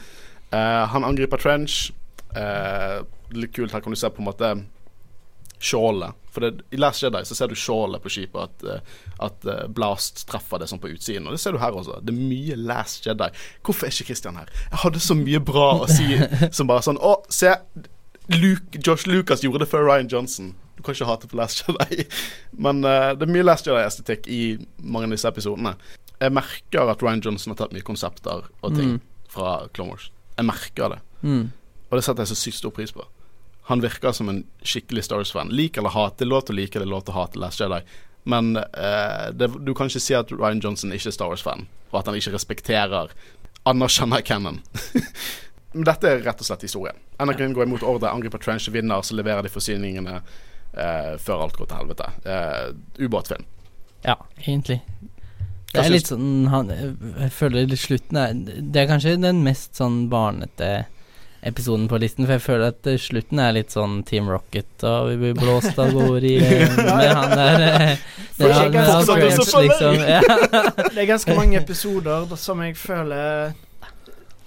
Eh, 0.51 0.85
han 0.93 1.07
angriper 1.07 1.41
Trench. 1.41 1.93
Eh, 2.37 3.01
litt 3.31 3.55
kult, 3.55 3.73
her 3.73 3.83
kan 3.85 3.95
du 3.95 3.99
se 3.99 4.11
på 4.11 4.23
en 4.23 4.31
måte 4.31 4.51
skjoldet. 5.61 6.17
For 6.31 6.47
det, 6.47 6.65
I 6.71 6.79
Last 6.79 7.03
Jedi 7.03 7.21
så 7.27 7.37
ser 7.37 7.51
du 7.51 7.59
skjoldet 7.59 8.03
på 8.03 8.11
skipet, 8.11 8.49
at, 8.49 8.65
eh, 8.65 8.99
at 9.27 9.47
Blast 9.75 10.25
treffer 10.31 10.63
det 10.63 10.71
sånn 10.71 10.83
på 10.83 10.91
utsiden. 10.91 11.27
Og 11.29 11.37
det 11.37 11.43
ser 11.43 11.55
du 11.55 11.61
her 11.63 11.77
også. 11.77 12.01
Det 12.03 12.15
er 12.15 12.19
mye 12.19 12.59
Last 12.59 13.07
Jedi. 13.07 13.31
Hvorfor 13.67 13.87
er 13.87 13.95
ikke 13.95 14.11
Christian 14.11 14.39
her? 14.41 14.51
Jeg 14.71 14.83
hadde 14.87 15.03
så 15.07 15.19
mye 15.19 15.43
bra 15.43 15.71
å 15.85 15.91
si 15.91 16.19
som 16.57 16.71
bare 16.71 16.87
sånn 16.87 16.99
Å, 16.99 17.21
se! 17.31 17.55
Luke, 18.31 18.79
Josh 18.79 19.09
Lucas 19.11 19.43
gjorde 19.43 19.65
det 19.65 19.71
før 19.73 19.89
Ryan 19.89 20.11
Johnson. 20.11 20.53
Du 20.81 20.87
kan 20.87 20.97
ikke 20.97 21.05
hate 21.11 21.29
på 21.29 21.37
Last 21.37 21.61
Jedi. 21.67 22.07
Men 22.65 22.81
uh, 22.87 23.11
det 23.13 23.27
er 23.29 23.33
mye 23.35 23.45
Last 23.45 23.69
Jedi-estetikk 23.69 24.25
i 24.33 24.41
mange 24.81 25.11
av 25.11 25.13
disse 25.13 25.29
episodene. 25.29 25.75
Jeg 26.21 26.33
merker 26.33 26.89
at 26.89 27.03
Ryan 27.05 27.21
Johnson 27.25 27.53
har 27.53 27.59
tatt 27.61 27.75
mye 27.77 27.85
konsepter 27.85 28.47
og 28.65 28.77
ting 28.77 28.95
Mm. 28.97 29.01
fra 29.29 29.51
Clone 29.77 29.93
Wars. 29.93 30.07
Jeg 30.39 30.47
merker 30.49 30.95
det. 30.95 31.01
Mm. 31.23 31.51
Og 31.91 31.99
det 31.99 32.05
setter 32.07 32.25
jeg 32.25 32.31
så 32.33 32.39
sykt 32.41 32.57
stor 32.63 32.73
pris 32.73 32.93
på. 32.97 33.05
Han 33.69 33.83
virker 33.85 34.13
som 34.17 34.29
en 34.33 34.41
skikkelig 34.65 35.05
Star 35.05 35.21
Wars-fan. 35.21 35.53
Lik 35.53 35.77
eller 35.79 35.93
hat. 35.95 36.17
Det 36.19 36.25
er 36.25 36.31
lov 36.33 36.47
til 36.49 36.57
å 36.57 36.59
like, 36.63 36.79
det 36.81 36.87
er 36.89 36.91
lov 36.91 37.05
til 37.05 37.13
å 37.15 37.19
hate 37.21 37.39
Last 37.39 37.61
Jedi. 37.61 37.83
Men 38.25 38.55
uh, 38.57 39.29
det, 39.37 39.51
du 39.65 39.75
kan 39.77 39.93
ikke 39.93 40.01
si 40.03 40.17
at 40.17 40.33
Ryan 40.33 40.61
Johnson 40.65 40.97
ikke 40.97 41.13
er 41.13 41.17
Star 41.19 41.29
Wars-fan, 41.33 41.67
og 41.93 42.01
at 42.01 42.09
han 42.11 42.17
ikke 42.19 42.33
respekterer 42.39 43.13
anerkjenner 43.69 44.25
canon. 44.27 44.63
Men 45.73 45.87
dette 45.87 46.09
er 46.11 46.25
rett 46.27 46.41
og 46.43 46.49
slett 46.49 46.65
historien. 46.67 46.97
Anakin 47.23 47.53
går 47.55 47.69
imot 47.69 47.85
ordre, 47.87 48.11
angriper 48.11 48.43
Trench, 48.43 48.67
vinner, 48.75 49.05
så 49.07 49.15
leverer 49.15 49.47
de 49.47 49.53
forsyningene 49.55 50.17
eh, 50.77 51.17
før 51.19 51.43
alt 51.47 51.57
går 51.59 51.67
til 51.71 51.77
helvete. 51.81 52.11
Eh, 52.25 53.05
Ubåtfilm. 53.07 53.45
Ja, 54.05 54.17
egentlig. 54.41 54.81
Det 55.73 55.85
er 55.85 55.93
litt 55.93 56.09
sånn 56.11 56.49
han, 56.51 56.71
Jeg 57.21 57.31
føler 57.31 57.67
litt 57.71 57.79
slutten 57.79 58.17
er 58.19 58.33
Det 58.35 58.81
er 58.81 58.89
kanskje 58.91 59.13
den 59.23 59.45
mest 59.45 59.77
sånn 59.79 60.09
barnete 60.11 60.87
episoden 61.47 61.87
på 61.89 61.97
listen, 62.03 62.27
for 62.27 62.35
jeg 62.35 62.43
føler 62.45 62.73
at 62.73 62.89
slutten 63.01 63.39
er 63.41 63.55
litt 63.57 63.71
sånn 63.73 64.01
Team 64.05 64.27
Rocket, 64.29 64.83
og 64.85 65.07
vi 65.09 65.15
blir 65.23 65.39
blåst 65.39 65.79
av 65.81 65.93
gårde 65.95 66.27
i 66.27 66.35
Med 66.77 67.15
han 67.15 67.31
der 67.33 67.63
eh, 67.69 68.03
han- 68.51 68.73
med 68.75 68.91
han 68.91 69.07
Crunch, 69.07 69.55
liksom. 69.63 69.95
Ja. 70.17 70.21
Det 70.91 70.99
er 71.01 71.09
ganske 71.09 71.37
mange 71.39 71.57
episoder 71.63 72.27
som 72.37 72.61
jeg 72.67 72.77
føler 72.77 73.55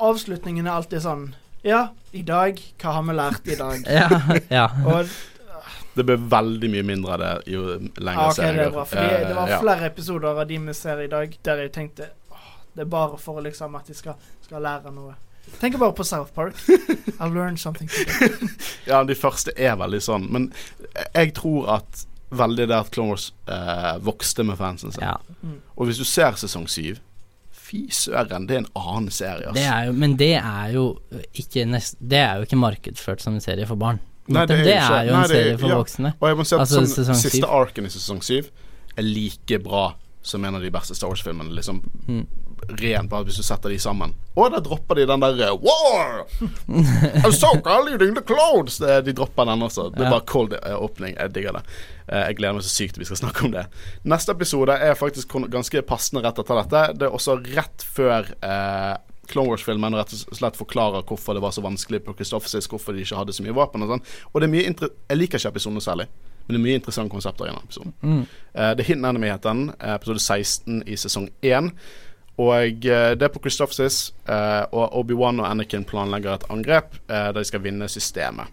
Avslutningen 0.04 0.68
er 0.68 0.76
alltid 0.82 1.02
sånn 1.06 1.28
Ja, 1.66 1.86
i 2.14 2.22
dag, 2.28 2.60
hva 2.82 2.98
har 3.00 3.06
vi 3.08 3.16
lært 3.18 3.48
i 3.48 3.56
dag? 3.58 3.86
ja, 3.88 4.10
ja. 4.52 4.68
Og 4.86 5.08
Det 5.96 6.04
ble 6.08 6.16
veldig 6.18 6.70
mye 6.74 6.84
mindre 6.88 7.14
av 7.14 7.20
det 7.22 7.32
jo 7.54 7.64
lenger 7.78 8.22
ah, 8.24 8.30
okay, 8.32 8.40
serien 8.40 8.56
det 8.58 8.64
er 8.64 8.70
går. 8.70 8.78
bra. 8.80 8.86
Fordi 8.86 9.10
Eh, 9.18 9.28
det 9.28 9.36
var 9.38 9.50
ja. 9.54 9.60
flere 9.62 9.86
episoder 9.92 10.40
av 10.42 10.48
de 10.50 10.58
vi 10.58 10.74
ser 10.74 11.02
i 11.04 11.08
dag, 11.12 11.36
der 11.46 11.62
jeg 11.66 11.72
tenkte 11.76 12.08
åh, 12.34 12.48
det 12.76 12.82
er 12.82 12.90
bare 12.96 13.18
for 13.22 13.42
liksom 13.46 13.76
at 13.76 13.88
de 13.88 13.94
skal, 13.94 14.16
skal 14.46 14.62
lære 14.66 14.92
noe. 14.96 15.14
Tenk 15.60 15.76
bare 15.78 15.94
på 15.94 16.04
South 16.08 16.32
Park. 16.34 16.56
I'll 17.20 17.34
learn 17.36 17.58
something. 17.58 17.90
Ja, 18.90 19.04
de 19.04 19.16
første 19.16 19.52
er 19.60 19.76
veldig 19.80 20.00
sånn, 20.02 20.26
men 20.34 20.50
jeg 21.14 21.34
tror 21.38 21.68
at 21.78 22.06
veldig 22.34 22.66
det 22.72 22.76
at 22.80 22.90
Clone 22.92 23.14
Wars 23.14 23.28
eh, 23.48 23.98
vokste 24.02 24.44
med 24.48 24.58
fansen 24.58 24.92
sin. 24.96 25.04
ja. 25.04 25.18
Mm. 25.44 25.60
Og 25.76 25.86
hvis 25.90 25.98
du 26.00 26.06
ser 26.08 26.34
sesong 26.40 26.66
syv 26.72 27.00
Fy 27.64 27.86
søren, 27.92 28.46
det 28.48 28.56
er 28.56 28.62
en 28.64 28.68
annen 28.76 29.12
serie, 29.12 29.48
Altså. 29.50 29.56
Det 29.60 29.64
er 29.66 29.86
jo, 29.88 29.94
men 29.98 30.16
det 30.20 30.32
er 30.40 30.74
jo 30.74 30.84
ikke 31.34 31.64
nest, 31.66 31.96
Det 32.00 32.18
er 32.20 32.36
jo 32.42 32.48
ikke 32.48 32.60
markedsført 32.60 33.22
som 33.24 33.34
en 33.38 33.42
serie 33.44 33.66
for 33.70 33.76
barn. 33.80 34.00
Nei, 34.28 34.46
det, 34.48 34.58
det 34.64 34.76
er 34.78 34.86
jo 34.88 34.94
er 34.96 35.04
jo 35.04 35.10
en 35.10 35.18
nei, 35.20 35.24
er- 35.24 35.34
serie 35.34 35.58
for 35.60 35.70
ja. 35.74 35.80
voksne. 35.82 36.14
Og 36.20 36.30
jeg 36.30 36.38
må 36.40 36.46
si 36.48 36.56
at 36.56 36.62
Altså, 36.64 36.86
som, 37.04 37.16
siste 37.20 37.50
arken 37.50 37.86
i 37.86 37.90
sesong 37.92 38.22
syv 38.24 38.48
er 38.96 39.04
like 39.04 39.60
bra 39.66 39.96
som 40.24 40.46
en 40.48 40.56
av 40.56 40.62
de 40.64 40.70
beste 40.72 40.96
Star 40.96 41.10
Wars-filmene. 41.12 41.52
Liksom 41.58 41.82
Mm. 42.08 42.26
Rent 42.80 43.10
bare 43.12 43.26
hvis 43.28 43.36
du 43.36 43.44
setter 43.44 43.68
de 43.74 43.76
sammen. 43.84 44.14
Og 44.40 44.48
da 44.54 44.62
dropper 44.64 44.96
de 44.96 45.04
den 45.10 45.20
der 45.20 45.42
eh, 45.50 45.58
War! 45.60 46.22
Ahsoka 47.28 47.82
leading 47.84 48.14
the 48.16 48.22
clouds! 48.24 48.78
De 48.80 49.12
dropper 49.14 49.46
den 49.50 49.62
også. 49.68 49.90
Det 49.92 50.00
er 50.00 50.06
Ja. 50.06 50.10
bare 50.16 50.26
cold 50.26 50.54
opening, 50.54 50.78
åpning. 50.84 51.16
Jeg 51.20 51.34
digger 51.36 51.52
det. 51.58 51.64
Eh, 52.08 52.24
jeg 52.30 52.38
gleder 52.38 52.54
meg 52.54 52.64
så 52.64 52.70
sykt 52.72 52.98
vi 52.98 53.06
skal 53.10 53.18
snakke 53.20 53.44
om 53.46 53.52
det. 53.52 53.66
Neste 54.06 54.32
episode 54.32 54.72
er 54.80 54.96
faktisk 54.96 55.28
ganske 55.52 55.82
passende 55.82 56.24
rett 56.24 56.40
etter 56.40 56.62
dette. 56.64 56.86
Det 57.00 57.08
er 57.10 57.12
også 57.20 57.36
rett 57.56 57.84
før 57.84 58.32
eh, 58.42 58.96
Clone 59.32 59.54
Wars-filmen 59.54 59.96
rett 59.96 60.14
og 60.14 60.38
slett 60.38 60.60
forklarer 60.60 61.06
hvorfor 61.08 61.38
det 61.38 61.44
var 61.44 61.56
så 61.56 61.64
vanskelig 61.64 62.04
på 62.06 62.16
Christophersis, 62.18 62.68
hvorfor 62.70 62.96
de 62.96 63.06
ikke 63.06 63.20
hadde 63.20 63.36
så 63.36 63.46
mye 63.46 63.56
våpen 63.56 63.86
og 63.86 63.96
sånn. 63.96 64.06
Og 64.32 64.42
det 64.42 64.50
er 64.50 64.54
mye 64.54 64.66
Jeg 64.68 65.20
liker 65.20 65.40
ikke 65.40 65.54
episoden 65.56 65.84
særlig, 65.84 66.08
men 66.46 66.56
det 66.56 66.60
er 66.60 66.66
mye 66.68 66.80
interessante 66.82 67.14
konsepter 67.14 67.48
i 67.48 67.54
den 67.54 67.64
episoden. 67.64 67.94
Mm. 68.02 68.24
Eh, 68.54 68.74
The 68.80 68.88
Hidden 68.88 69.06
Enemy 69.06 69.32
heter 69.32 69.50
den, 69.50 69.70
eh, 69.80 69.96
episode 69.96 70.20
16 70.20 70.84
i 70.88 71.00
sesong 71.00 71.30
1. 71.42 71.72
Og 72.34 72.88
uh, 72.90 73.12
det 73.14 73.22
er 73.22 73.30
på 73.30 73.40
Christophersis, 73.44 74.08
uh, 74.26 74.66
og 74.74 74.96
Obi-Wan 74.98 75.38
og 75.44 75.52
Anakin 75.52 75.84
planlegger 75.86 76.34
et 76.34 76.48
angrep 76.50 76.96
der 77.06 77.36
de 77.38 77.44
skal 77.46 77.62
vinne 77.62 77.86
systemet. 77.86 78.50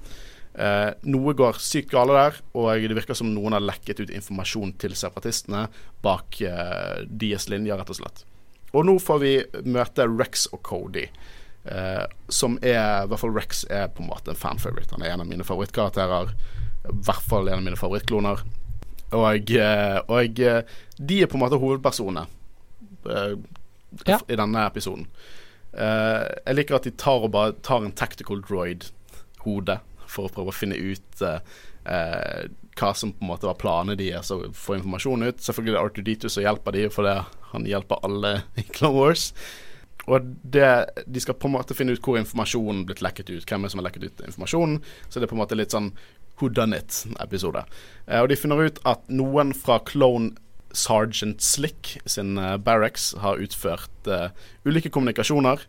Eh, 0.60 0.90
noe 1.06 1.34
går 1.38 1.60
sykt 1.62 1.92
gale 1.92 2.16
der, 2.16 2.40
og 2.58 2.82
det 2.82 2.96
virker 2.98 3.16
som 3.16 3.30
noen 3.32 3.54
har 3.54 3.62
lekket 3.62 4.02
ut 4.02 4.10
informasjon 4.12 4.74
til 4.82 4.96
separatistene 4.98 5.68
bak 6.02 6.40
eh, 6.42 7.04
deres 7.06 7.46
linjer, 7.52 7.78
rett 7.78 7.92
og 7.92 8.00
slett. 8.00 8.24
Og 8.72 8.86
nå 8.86 8.96
får 9.02 9.18
vi 9.22 9.32
møte 9.66 10.06
Rex 10.06 10.46
og 10.54 10.62
Cody. 10.66 11.06
Eh, 11.64 12.04
som 12.32 12.54
er 12.62 13.04
I 13.04 13.08
hvert 13.10 13.20
fall 13.20 13.34
Rex 13.36 13.64
er 13.68 13.90
på 13.92 14.04
en 14.04 14.10
måte 14.12 14.32
en 14.32 14.38
fan-favorite. 14.38 14.94
Han 14.96 15.02
er 15.04 15.14
en 15.14 15.24
av 15.24 15.28
mine 15.30 15.44
favorittkarakterer. 15.46 16.32
I 16.88 16.94
hvert 17.04 17.26
fall 17.28 17.48
en 17.50 17.58
av 17.60 17.66
mine 17.66 17.80
favorittkloner. 17.80 18.44
Og, 19.10 19.50
eh, 19.58 19.98
og 20.06 20.40
eh, 20.40 20.62
de 21.02 21.20
er 21.24 21.28
på 21.30 21.36
en 21.38 21.42
måte 21.44 21.58
hovedpersonene 21.60 22.26
eh, 23.10 23.34
Ja. 24.06 24.20
i 24.30 24.36
denne 24.38 24.62
episoden. 24.70 25.08
Eh, 25.74 26.24
jeg 26.46 26.56
liker 26.56 26.78
at 26.78 26.86
de 26.86 26.92
tar 26.94 27.26
tar 27.66 27.84
en 27.84 27.92
tactical 27.92 28.40
droid-hode 28.46 29.80
for 30.10 30.26
å 30.28 30.32
prøve 30.34 30.50
å 30.54 30.56
finne 30.56 30.78
ut 30.78 31.22
eh, 31.26 32.46
hva 32.78 32.92
som 32.96 33.12
på 33.12 33.24
en 33.24 33.30
måte 33.32 33.48
var 33.48 33.58
planene 33.60 33.98
deres, 33.98 34.30
og 34.34 34.54
få 34.56 34.78
informasjon 34.78 35.26
ut. 35.26 35.42
Selvfølgelig 35.42 35.74
er 35.74 35.80
det 35.80 36.04
R2D2 36.04 36.30
som 36.30 36.44
hjelper 36.44 36.76
de, 36.76 36.84
for 36.94 37.08
det, 37.08 37.16
han 37.50 37.66
hjelper 37.68 38.06
alle 38.06 38.36
i 38.60 38.66
Clone 38.70 38.96
Wars. 38.96 39.30
Og 40.10 40.30
det, 40.42 40.70
de 41.06 41.22
skal 41.22 41.36
på 41.38 41.50
en 41.50 41.56
måte 41.58 41.76
finne 41.76 41.94
ut 41.94 42.02
hvor 42.04 42.18
informasjonen 42.18 42.86
blitt 42.88 43.02
lekket 43.04 43.30
ut. 43.30 43.44
Hvem 43.44 43.60
er 43.60 43.68
det 43.68 43.74
som 43.74 43.82
har 43.82 43.90
lekket 43.90 44.06
ut 44.08 44.22
informasjonen. 44.26 44.80
Så 45.08 45.20
det 45.20 45.28
er 45.28 45.32
på 45.32 45.36
en 45.38 45.44
måte 45.44 45.58
litt 45.58 45.76
sånn 45.76 45.92
Who 46.40 46.48
done 46.56 46.78
it-episode. 46.78 47.66
Eh, 48.06 48.22
og 48.22 48.30
de 48.30 48.38
finner 48.40 48.62
ut 48.64 48.78
at 48.88 49.02
noen 49.12 49.52
fra 49.52 49.76
Clone 49.84 50.32
Sergeant 50.72 51.42
Slick 51.44 51.98
sin 52.08 52.38
eh, 52.38 52.56
barracks 52.56 53.12
har 53.20 53.42
utført 53.44 54.08
eh, 54.08 54.30
ulike 54.64 54.88
kommunikasjoner. 54.88 55.66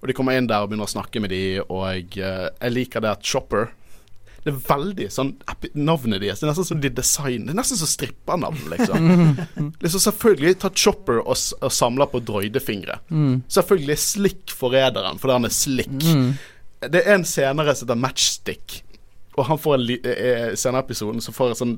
Og 0.00 0.08
de 0.08 0.16
kommer 0.16 0.36
inn 0.36 0.48
der 0.48 0.64
og 0.64 0.70
begynner 0.70 0.88
å 0.88 0.94
snakke 0.94 1.20
med 1.22 1.32
de, 1.34 1.60
og 1.64 2.16
eh, 2.20 2.48
jeg 2.48 2.74
liker 2.74 3.04
det 3.04 3.12
at 3.14 3.24
Chopper 3.24 3.70
Det 4.44 4.52
er 4.52 4.60
veldig 4.68 5.06
sånn 5.12 5.30
Navnet 5.72 6.20
deres 6.20 6.42
det 6.42 6.46
er 6.46 6.50
nesten 6.50 6.66
som 6.68 6.80
de 6.82 6.90
designer 6.92 7.48
Det 7.48 7.54
er 7.54 7.58
nesten 7.62 7.80
som 7.80 7.88
strippernavn, 7.88 8.64
liksom. 8.74 9.06
liksom 9.84 10.02
selvfølgelig 10.04 10.58
tar 10.60 10.74
Chopper 10.76 11.22
og, 11.22 11.32
og 11.34 11.72
samler 11.72 12.10
på 12.12 12.20
droidefingre. 12.28 12.98
Mm. 13.08 13.38
Selvfølgelig 13.52 13.94
er 13.94 14.02
Slick 14.04 14.54
forræderen, 14.54 15.20
fordi 15.22 15.38
han 15.38 15.48
er 15.48 15.54
slick. 15.54 15.94
Mm. 15.94 16.34
Det 16.92 17.00
er 17.00 17.16
en 17.16 17.24
senere 17.28 17.74
som 17.74 17.88
heter 17.88 18.00
Matchstick. 18.00 18.82
Og 19.34 19.48
han 19.48 19.58
får 19.58 19.74
en 19.74 19.82
li 19.82 19.96
eh, 20.06 20.52
senere 20.58 20.84
episoden 20.84 21.22
så 21.24 21.32
får 21.34 21.54
en 21.54 21.58
sånn 21.58 21.74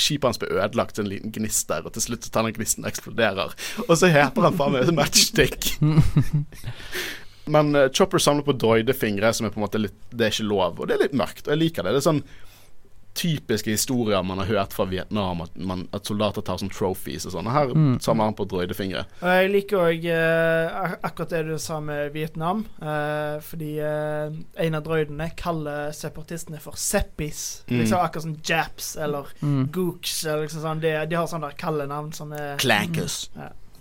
Skipet 0.00 0.26
hans 0.26 0.40
blir 0.40 0.56
ødelagt 0.56 0.98
en 0.98 1.10
liten 1.10 1.30
gnist 1.34 1.68
der, 1.70 1.86
og 1.86 1.94
til 1.94 2.08
slutt 2.08 2.26
så 2.26 2.32
tar 2.34 2.48
den 2.48 2.56
gnisten 2.56 2.86
og 2.86 2.90
eksploderer. 2.90 3.54
Og 3.86 3.94
så 4.00 4.10
heter 4.10 4.48
han 4.48 4.58
faen 4.58 4.74
meg 4.74 4.92
Matchstick. 4.96 5.74
Men 7.48 7.74
uh, 7.76 7.88
Chopper 7.88 8.18
samler 8.18 8.44
på 8.46 8.56
droidefingre, 8.58 9.32
som 9.34 9.46
er 9.46 9.50
på 9.54 9.60
en 9.60 9.66
måte 9.66 9.80
litt 9.80 9.96
Det 10.10 10.26
er 10.28 10.30
ikke 10.36 10.48
lov, 10.50 10.78
og 10.80 10.88
det 10.88 10.96
er 10.98 11.04
litt 11.08 11.16
mørkt. 11.18 11.46
Og 11.48 11.54
jeg 11.56 11.58
liker 11.64 11.82
det. 11.88 11.92
Det 11.96 12.02
er 12.04 12.10
sånn 12.12 12.22
typiske 13.18 13.72
historier 13.72 14.22
man 14.22 14.38
har 14.38 14.46
hørt 14.46 14.72
fra 14.76 14.84
Vietnam, 14.86 15.40
at, 15.42 15.56
man, 15.58 15.80
at 15.96 16.06
soldater 16.06 16.44
tar 16.46 16.60
som 16.60 16.68
trophies 16.70 17.24
og 17.26 17.32
sånn. 17.34 17.48
Og 17.50 17.52
her 17.56 17.72
Mm. 17.74 17.96
samler 18.00 18.28
han 18.28 18.34
på 18.38 18.44
droidefingre. 18.46 19.00
Og 19.22 19.28
jeg 19.32 19.50
liker 19.50 19.76
òg 19.88 20.04
akkurat 21.02 21.28
det 21.32 21.40
du 21.48 21.58
sa 21.58 21.80
med 21.80 22.12
Vietnam. 22.14 22.64
eh, 22.80 23.40
fordi 23.42 23.78
eh, 23.80 24.30
en 24.66 24.74
av 24.78 24.84
droidene 24.84 25.30
kaller 25.36 25.90
separatistene 25.92 26.60
for 26.60 26.76
seppis. 26.76 27.64
Mm. 27.68 27.80
Liksom 27.80 27.98
Akkurat 27.98 28.22
som 28.22 28.36
japs 28.44 28.96
eller 28.96 29.26
Mm. 29.42 29.66
gooks. 29.72 30.24
Eller 30.24 30.42
liksom 30.46 30.62
sånn. 30.62 30.80
de, 30.80 31.06
de 31.06 31.16
har 31.16 31.26
sånne 31.26 31.48
der 31.50 31.56
kallenavn 31.58 32.12
som 32.14 32.32
er 32.32 32.56
Clankers. 32.56 33.28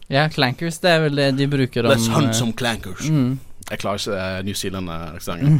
Ja, 0.10 0.30
clankers, 0.30 0.80
det 0.80 0.90
er 0.90 1.00
vel 1.02 1.16
det 1.16 1.36
de 1.38 1.46
bruker 1.48 1.86
om 1.86 1.92
Let's 1.92 2.08
hunt 2.10 2.30
eh, 2.30 2.32
some 2.34 2.54
clankers. 2.54 3.10
mm. 3.10 3.38
Jeg 3.68 3.82
klarer 3.82 4.00
ikke 4.00 4.18
uh, 4.18 4.46
New 4.48 4.56
Zealand-aksenten. 4.56 5.58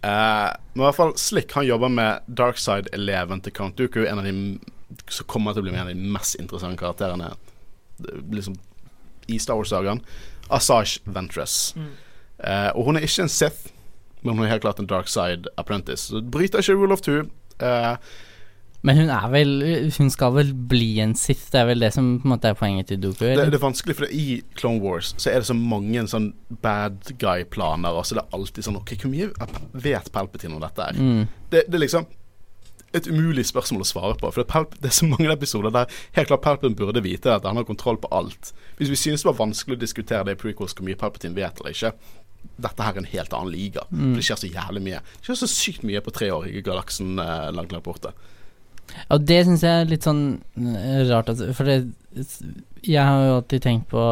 uh, 0.00 0.52
men 0.72 0.80
i 0.80 0.84
hvert 0.86 0.98
fall 0.98 1.14
Slick 1.20 1.52
han 1.56 1.68
jobber 1.68 1.92
med 1.92 2.28
Darkside-eleven 2.38 3.42
til 3.44 3.54
Count 3.56 3.76
Dooku, 3.78 4.04
en 4.06 4.22
av 4.22 4.28
de 4.28 4.34
som 5.08 5.28
kommer 5.28 5.54
til 5.54 5.62
å 5.62 5.66
bli 5.66 5.74
en 5.74 5.84
av 5.86 5.92
de 5.92 6.12
mest 6.16 6.36
interessante 6.40 6.80
karakterene 6.80 7.30
eh, 7.32 8.18
liksom, 8.32 8.56
i 9.32 9.38
Star 9.40 9.56
Wars-sagaen. 9.60 10.02
Asaj 10.52 10.98
Ventress. 11.08 11.72
Mm. 11.76 11.92
Uh, 12.42 12.70
og 12.74 12.88
hun 12.88 12.98
er 12.98 13.06
ikke 13.06 13.24
en 13.24 13.32
Sith, 13.32 13.70
men 14.22 14.36
hun 14.36 14.46
er 14.46 14.54
helt 14.54 14.64
klart 14.64 14.80
en 14.82 14.90
Darkside 14.90 15.50
apprentice. 15.60 16.10
Så 16.10 16.22
bryter 16.24 16.62
ikke 16.62 16.76
rule 16.78 16.96
of 16.96 17.02
two. 17.04 17.24
Eh, 17.62 17.94
Men 18.82 18.98
hun 18.98 19.10
er 19.14 19.26
vel 19.30 19.52
Hun 19.94 20.08
skal 20.10 20.32
vel 20.34 20.48
bli 20.54 20.96
en 21.02 21.14
Sith, 21.18 21.50
det 21.52 21.60
er 21.60 21.68
vel 21.70 21.84
det 21.84 21.92
som 21.94 22.16
på 22.18 22.26
en 22.26 22.32
måte 22.34 22.50
er 22.50 22.58
poenget 22.58 22.90
til 22.90 23.02
Doku? 23.02 23.24
det, 23.24 23.36
det 23.52 23.58
er 23.58 23.62
vanskelig, 23.62 23.98
for 24.00 24.10
i 24.10 24.40
Clone 24.58 24.82
Wars 24.82 25.12
så 25.16 25.30
er 25.30 25.42
det 25.42 25.50
så 25.50 25.56
mange 25.58 26.02
sånn 26.10 26.32
bad 26.64 27.14
guy-planer, 27.20 27.94
og 27.94 28.06
så 28.06 28.18
det 28.18 28.24
er 28.24 28.34
alltid 28.38 28.66
sånn 28.66 28.80
OK, 28.80 28.96
hvor 29.04 29.12
mye 29.12 29.30
vet 29.86 30.10
Palpatine 30.14 30.58
om 30.58 30.64
dette 30.64 30.88
her? 30.88 30.98
Mm. 30.98 31.30
det, 31.52 31.66
det 31.68 31.78
er 31.78 31.84
liksom 31.86 32.10
et 32.96 33.08
umulig 33.08 33.44
spørsmål 33.48 33.84
å 33.84 33.88
svare 33.88 34.16
på. 34.20 34.30
For 34.32 34.42
det 34.42 34.50
Palp 34.52 34.74
det 34.82 34.90
er 34.90 34.96
så 34.96 35.08
mange 35.08 35.30
episoder 35.32 35.72
der 35.74 36.00
helt 36.16 36.28
klart 36.28 36.44
Palpatine 36.44 36.78
burde 36.78 37.04
vite 37.04 37.32
at 37.32 37.46
han 37.48 37.56
har 37.56 37.68
kontroll 37.68 37.98
på 38.00 38.10
alt. 38.12 38.52
Hvis 38.80 38.92
vi 38.92 38.98
synes 39.00 39.24
det 39.24 39.30
var 39.30 39.38
vanskelig 39.40 39.78
å 39.78 39.82
diskutere 39.84 40.26
det 40.28 40.36
i 40.36 40.42
prequels 40.42 40.76
hvor 40.76 40.86
mye 40.88 40.98
Palpatine 41.00 41.36
vet 41.38 41.62
eller 41.62 41.76
ikke 41.76 41.94
Dette 42.58 42.82
her 42.82 42.96
er 42.96 42.98
en 42.98 43.06
helt 43.06 43.34
annen 43.38 43.54
liga. 43.54 43.84
Mm. 43.88 44.00
For 44.02 44.18
det 44.18 44.24
skjer 44.26 44.40
så 44.40 44.48
jævlig 44.50 44.80
mye. 44.82 45.00
Det 45.14 45.28
skjer 45.28 45.36
så 45.38 45.48
sykt 45.50 45.84
mye 45.86 46.00
på 46.02 46.14
tre 46.14 46.28
år 46.34 46.48
i 46.50 46.62
galaksen 46.66 47.14
eh, 47.22 47.50
langt, 47.54 47.70
langt 47.72 47.86
borte. 47.86 48.10
Og 49.12 49.24
det 49.28 49.40
syns 49.46 49.64
jeg 49.64 49.82
er 49.82 49.88
litt 49.88 50.06
sånn 50.06 50.24
eh, 50.58 51.02
rart, 51.08 51.30
altså, 51.32 51.50
for 51.56 51.68
det 51.68 51.78
Jeg 52.84 53.02
har 53.02 53.24
jo 53.24 53.36
alltid 53.38 53.64
tenkt 53.64 53.88
på 53.92 54.02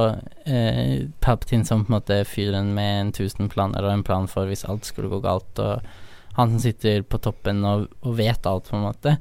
eh, 0.46 1.08
Palpatine 1.20 1.66
som 1.68 1.84
på 1.84 1.92
en 1.92 1.98
måte 1.98 2.20
fyren 2.28 2.72
med 2.76 2.92
en 3.00 3.12
tusen 3.16 3.50
planer 3.52 3.84
og 3.84 3.92
en 3.92 4.06
plan 4.06 4.28
for 4.30 4.48
hvis 4.48 4.64
alt 4.68 4.88
skulle 4.88 5.10
gå 5.12 5.20
galt, 5.24 5.58
og 5.58 5.82
han 6.36 6.54
som 6.54 6.62
sitter 6.62 7.02
på 7.02 7.18
toppen 7.22 7.64
og, 7.66 7.88
og 8.06 8.14
vet 8.20 8.46
alt, 8.46 8.70
på 8.70 8.78
en 8.78 8.86
måte. 8.86 9.16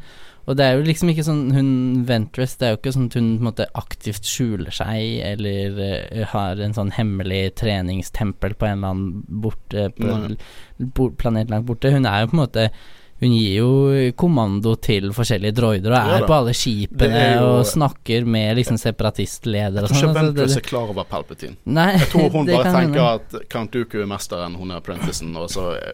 Og 0.49 0.57
det 0.57 0.65
er 0.65 0.77
jo 0.77 0.85
liksom 0.87 1.11
ikke 1.11 1.25
sånn 1.27 1.41
Hun 1.53 1.71
Ventress, 2.09 2.55
det 2.57 2.65
er 2.65 2.71
jo 2.73 2.79
ikke 2.79 2.93
sånn 2.95 3.09
at 3.11 3.17
hun 3.19 3.27
på 3.35 3.43
en 3.43 3.49
måte 3.51 3.67
aktivt 3.77 4.25
skjuler 4.25 4.73
seg 4.73 5.19
eller 5.27 5.77
uh, 5.77 6.23
har 6.31 6.61
en 6.63 6.73
sånn 6.73 6.93
hemmelig 6.95 7.43
treningstempel 7.61 8.55
på 8.57 8.69
en 8.69 8.79
eller 8.79 8.95
annen 8.95 9.43
borte, 9.43 9.89
Nei. 10.01 10.39
bort, 10.97 11.19
planet 11.21 11.53
langt 11.53 11.69
borte. 11.69 11.93
Hun 11.93 12.09
er 12.09 12.23
jo 12.23 12.31
på 12.31 12.37
en 12.39 12.43
måte 12.43 12.65
hun 13.19 13.33
gir 13.35 13.55
jo 13.59 13.69
kommando 14.15 14.75
til 14.79 15.09
forskjellige 15.15 15.55
droider 15.57 15.91
og 15.91 15.97
er 15.99 16.21
ja, 16.21 16.27
på 16.29 16.35
alle 16.37 16.53
skipene 16.55 17.23
jo- 17.35 17.49
og 17.59 17.65
snakker 17.67 18.25
med 18.25 18.55
liksom 18.61 18.77
separatistledere 18.79 19.83
Jeg 19.83 19.89
og 19.89 19.89
sånn. 19.89 19.97
ikke 19.97 20.13
tror 20.13 20.29
ikke 20.29 20.37
Ventress 20.39 20.57
er 20.61 20.67
klar 20.69 20.93
over 20.93 21.03
Palpatine. 21.09 21.55
Nei, 21.65 21.89
Jeg 21.97 22.09
tror 22.13 22.29
hun 22.37 22.45
bare 22.53 22.71
tenker 22.71 23.03
hende. 23.03 23.09
at 23.41 23.49
Count 23.51 23.71
Dooku 23.75 23.99
er 24.01 24.07
mesteren, 24.07 24.55
hun 24.55 24.71
er 24.71 24.79
apprenticen, 24.79 25.35
og 25.35 25.49
så 25.51 25.73
eh, 25.75 25.91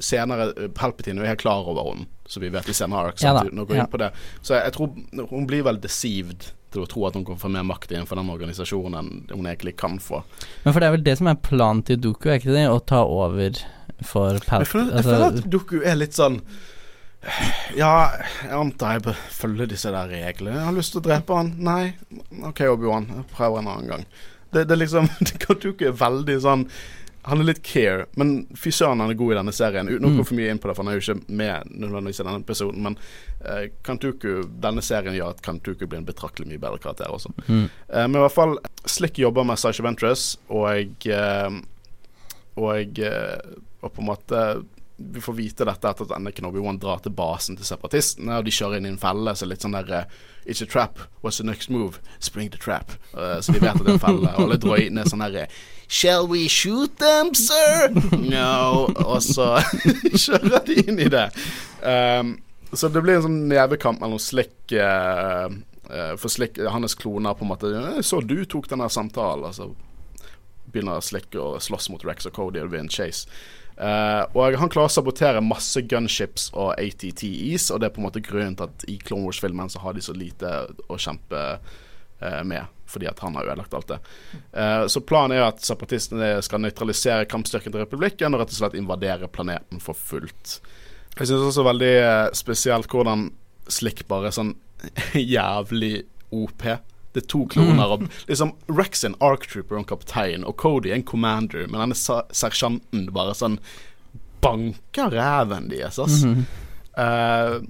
Senere 0.00 0.46
eh, 0.56 0.68
Palpatine 0.72 1.20
er 1.20 1.34
helt 1.34 1.42
klar 1.42 1.66
over 1.68 1.90
henne, 1.92 2.06
så 2.30 2.40
vi 2.40 2.48
vet 2.48 2.68
i 2.70 2.72
senere 2.76 3.10
arcs. 3.10 3.22
Ja? 3.26 3.34
Ja. 3.36 3.44
inn 3.50 3.90
på 3.92 3.98
det. 4.00 4.12
Så 4.40 4.56
jeg 4.56 4.72
tror 4.72 4.94
hun 5.30 5.46
blir 5.50 5.62
vel 5.66 5.80
deceived 5.82 6.52
til 6.70 6.84
å 6.84 6.88
tro 6.88 7.02
at 7.08 7.16
hun 7.18 7.24
kan 7.26 7.36
få 7.36 7.50
mer 7.50 7.64
makt 7.66 7.90
innenfor 7.92 8.16
den 8.20 8.30
organisasjonen 8.30 8.94
enn 9.00 9.10
hun 9.34 9.48
egentlig 9.50 9.74
kan 9.76 9.98
få. 10.00 10.22
Men 10.64 10.72
for 10.72 10.80
det 10.80 10.86
er 10.88 10.94
vel 10.94 11.04
det 11.08 11.16
som 11.18 11.26
er 11.32 11.34
planen 11.42 11.82
til 11.84 11.98
Doku, 12.00 12.30
er 12.30 12.38
ikke 12.38 12.54
det? 12.54 12.68
Å 12.70 12.78
ta 12.86 13.02
over 13.04 13.58
for 14.06 14.38
Jeg 14.38 14.66
føler, 14.66 14.86
jeg 14.90 14.96
Altså, 14.96 15.10
føler 15.10 15.26
at 15.26 15.50
Doku 15.50 15.80
er 15.84 15.96
litt 16.00 16.14
sånn 16.16 16.40
Ja, 17.76 17.92
jeg 18.46 18.54
antar 18.56 18.94
jeg 18.96 19.02
bør 19.10 19.18
følge 19.36 19.66
disse 19.68 19.90
der 19.92 20.08
reglene. 20.08 20.56
Jeg 20.56 20.64
har 20.70 20.72
lyst 20.76 20.94
til 20.94 21.02
å 21.02 21.04
drepe 21.04 21.36
han. 21.36 21.50
Nei. 21.60 21.90
OK, 22.48 22.62
Obi-Wan. 22.72 23.10
Jeg 23.12 23.26
prøver 23.34 23.60
en 23.60 23.68
annen 23.68 23.90
gang. 23.92 24.06
Det, 24.54 24.62
det 24.70 24.78
liksom 24.80 25.10
Doku 25.44 25.84
er 25.86 25.92
veldig 26.00 26.38
sånn 26.42 26.64
Han 27.28 27.42
er 27.42 27.50
litt 27.50 27.60
care, 27.62 28.06
men 28.16 28.46
fy 28.56 28.72
søren 28.72 29.02
han 29.04 29.12
er 29.12 29.18
god 29.20 29.34
i 29.34 29.36
denne 29.36 29.52
serien. 29.52 29.90
Uten 29.92 30.06
å 30.08 30.10
Mm. 30.10 30.16
gå 30.16 30.24
for 30.24 30.38
mye 30.38 30.48
inn 30.54 30.58
på 30.58 30.70
det, 30.70 30.74
for 30.78 30.82
han 30.86 30.94
er 30.94 30.96
jo 30.96 31.04
ikke 31.04 31.36
med 31.36 31.68
nødvendigvis 31.76 32.20
i 32.22 32.24
denne 32.24 32.40
episoden. 32.40 32.80
Men 32.88 32.96
uh, 33.44 33.66
Kantuku, 33.84 34.30
denne 34.64 34.80
serien 34.82 35.14
gjør 35.18 35.34
at 35.36 35.42
Kantuku 35.44 35.84
blir 35.84 36.00
en 36.00 36.08
betraktelig 36.08 36.48
mye 36.48 36.62
bedre 36.64 36.80
karakter 36.80 37.12
også. 37.12 37.34
mm. 37.46 37.66
Uh, 37.92 38.06
men 38.08 38.16
i 38.16 38.24
hvert 38.24 38.32
fall 38.38 38.56
Slick 38.88 39.20
jobber 39.20 39.44
med 39.44 39.60
Sasha 39.60 39.84
Ventress, 39.84 40.38
og 40.48 41.04
uh, 41.12 41.60
Og 42.56 42.98
eh, 42.98 43.36
Og 43.80 43.92
på 43.92 44.02
en 44.02 44.10
måte 44.10 44.42
Vi 44.96 45.20
får 45.24 45.32
vite 45.32 45.64
dette 45.64 45.88
etter 45.88 46.04
at 46.04 46.10
Anakin 46.12 46.44
Obi-Wan 46.44 46.78
drar 46.80 47.00
til 47.00 47.14
basen 47.16 47.56
til 47.56 47.64
separatistene, 47.64 48.36
og 48.36 48.44
de 48.44 48.52
kjører 48.52 48.76
inn 48.76 48.88
i 48.90 48.92
en 48.92 49.00
felle, 49.00 49.32
så 49.32 49.48
litt 49.48 49.64
sånn 49.64 49.72
der 49.72 49.94
eh, 49.96 50.18
It's 50.44 50.60
a 50.60 50.66
trap. 50.66 50.98
What's 51.22 51.38
the 51.38 51.44
next 51.44 51.70
move? 51.70 52.00
Spring 52.18 52.50
the 52.50 52.58
trap. 52.58 52.92
Uh, 53.14 53.40
så 53.40 53.52
de 53.52 53.60
vet 53.60 53.70
at 53.70 53.80
det 53.80 53.88
er 53.88 53.96
en 53.96 54.02
felle. 54.02 54.28
Og 54.34 54.44
alle 54.44 54.58
drøyene 54.60 55.04
er 55.04 55.08
sånn 55.08 55.24
derre 55.24 55.46
Shall 55.88 56.28
we 56.28 56.48
shoot 56.48 56.96
them, 57.00 57.32
sir? 57.34 57.90
No. 58.16 58.88
Og 59.04 59.20
så 59.24 59.56
kjører 60.24 60.64
de 60.68 60.78
inn 60.84 61.00
i 61.00 61.08
det. 61.12 61.26
Um, 61.82 62.36
så 62.72 62.88
det 62.88 63.02
blir 63.02 63.18
en 63.18 63.26
sånn 63.26 63.40
nevekamp 63.50 64.00
mellom 64.02 64.20
Slick 64.22 64.72
uh, 64.76 65.50
eh, 65.90 66.12
For 66.20 66.30
Slick, 66.30 66.60
hans 66.70 66.94
kloner 66.94 67.34
på 67.34 67.42
en 67.42 67.50
måte 67.50 67.70
Så 68.06 68.20
du 68.22 68.44
tok 68.46 68.68
den 68.70 68.84
samtalen, 68.86 69.48
altså 69.48 69.72
begynner 70.70 71.02
Slick 71.02 71.34
å 71.34 71.56
slåss 71.58 71.90
mot 71.90 72.04
Rex 72.06 72.28
og 72.30 72.36
Cody, 72.36 72.60
og 72.60 72.68
det 72.68 72.74
blir 72.76 72.84
en 72.84 72.92
chase. 72.92 73.26
Eh, 73.80 74.22
og 74.36 74.58
han 74.60 74.68
klarer 74.68 74.90
å 74.90 74.92
sabotere 74.92 75.40
masse 75.40 75.80
gunships 75.88 76.50
og 76.52 76.74
ATTEs, 76.74 77.70
og 77.72 77.80
det 77.80 77.88
er 77.88 77.94
på 77.94 78.02
en 78.02 78.08
måte 78.10 78.20
grunnen 78.24 78.58
til 78.58 78.68
at 78.68 78.84
i 78.92 78.98
Clone 79.00 79.24
Wars-filmen 79.24 79.72
så 79.72 79.80
har 79.84 79.96
de 79.96 80.04
så 80.04 80.12
lite 80.16 80.50
å 80.90 80.98
kjempe 81.00 81.40
uh, 81.56 82.42
med, 82.44 82.68
fordi 82.90 83.08
at 83.08 83.22
han 83.24 83.38
har 83.38 83.48
ødelagt 83.48 83.76
alt 83.78 83.94
det. 83.94 83.98
Uh, 84.52 84.84
så 84.84 85.00
planen 85.00 85.38
er 85.38 85.46
at 85.46 85.64
separatistene 85.64 86.34
skal 86.44 86.60
nøytralisere 86.60 87.28
kampstyrken 87.30 87.72
til 87.72 87.80
republikken 87.86 88.36
og 88.36 88.42
rett 88.42 88.52
og 88.52 88.58
slett 88.58 88.76
invadere 88.76 89.32
planeten 89.32 89.80
for 89.80 89.96
fullt. 89.96 90.58
Jeg 91.16 91.30
syns 91.30 91.48
også 91.48 91.64
veldig 91.64 91.94
spesielt 92.36 92.92
hvordan 92.92 93.30
Slick 93.70 94.04
bare 94.10 94.28
er 94.28 94.36
sånn 94.36 94.52
jævlig 95.36 96.02
OP. 96.36 96.68
Det 97.12 97.24
er 97.24 97.28
to 97.32 97.44
kloner. 97.50 97.96
Og 97.96 98.04
liksom 98.28 98.54
Rex 98.70 99.04
er 99.04 99.12
en 99.12 99.20
arctrooper 99.24 99.76
og 99.76 99.82
en 99.82 99.90
kaptein, 99.90 100.46
og 100.46 100.56
Cody 100.60 100.92
er 100.92 101.00
en 101.00 101.06
commander, 101.06 101.66
men 101.66 101.82
denne 101.82 101.98
sersjanten 101.98 103.08
bare 103.14 103.34
sånn 103.38 103.58
banker 104.40 105.12
ræven 105.12 105.68
deres, 105.72 105.98
ass. 105.98 106.22
Mm 106.24 106.34
-hmm. 106.34 106.44
uh, 106.96 107.64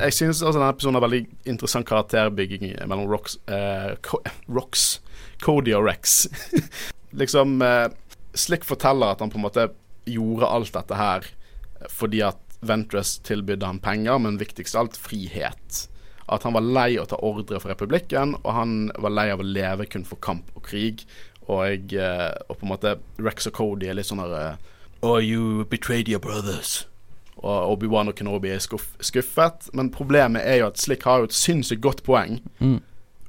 jeg 0.00 0.12
synes 0.12 0.42
også 0.42 0.58
denne 0.58 0.70
episoden 0.70 0.94
har 0.94 1.00
veldig 1.00 1.26
interessant 1.46 1.86
karakterbygging 1.86 2.86
mellom 2.86 3.10
Rocks, 3.10 3.38
uh, 3.48 3.94
Co 4.02 4.18
Rox 4.48 5.00
Cody 5.40 5.74
og 5.74 5.86
Rex. 5.86 6.26
liksom 7.20 7.62
uh, 7.62 7.88
Slick 8.34 8.64
forteller 8.64 9.06
at 9.06 9.20
han 9.20 9.30
på 9.30 9.38
en 9.38 9.42
måte 9.46 9.68
gjorde 10.04 10.46
alt 10.46 10.74
dette 10.74 10.94
her 10.94 11.26
fordi 11.90 12.22
at 12.22 12.38
Ventress 12.60 13.18
tilbydde 13.18 13.66
ham 13.66 13.78
penger, 13.78 14.18
men 14.18 14.38
viktigst 14.38 14.74
av 14.74 14.80
alt 14.86 14.96
frihet. 14.96 15.88
At 16.32 16.46
han 16.46 16.56
var 16.56 16.64
lei 16.64 16.94
å 16.96 17.06
ta 17.08 17.18
ordre 17.20 17.60
fra 17.60 17.74
republikken, 17.74 18.36
og 18.40 18.50
han 18.56 18.76
var 18.96 19.12
lei 19.12 19.28
av 19.32 19.42
å 19.42 19.48
leve 19.48 19.86
kun 19.90 20.06
for 20.08 20.20
kamp 20.24 20.48
og 20.56 20.64
krig. 20.70 21.04
Og, 21.44 21.92
eh, 21.92 22.30
og 22.48 22.56
på 22.56 22.64
en 22.64 22.72
måte 22.72 22.96
Rex 23.20 23.50
og 23.50 23.56
Cody 23.58 23.90
er 23.90 23.98
litt 23.98 24.08
sånn 24.08 24.22
her 24.24 24.38
eh, 24.38 24.70
Oh, 25.04 25.18
you 25.20 25.66
betrayed 25.68 26.08
your 26.08 26.20
brothers. 26.20 26.86
Og 27.36 27.74
Obi-Wan 27.74 28.08
og 28.08 28.16
Kenobi 28.16 28.54
er 28.54 28.62
skuff, 28.64 28.94
skuffet. 29.04 29.68
Men 29.76 29.90
problemet 29.92 30.46
er 30.48 30.62
jo 30.62 30.70
at 30.70 30.80
Slick 30.80 31.04
har 31.04 31.20
jo 31.20 31.28
et 31.28 31.36
sinnssykt 31.36 31.82
godt 31.84 32.00
poeng. 32.06 32.38
Mm. 32.56 32.78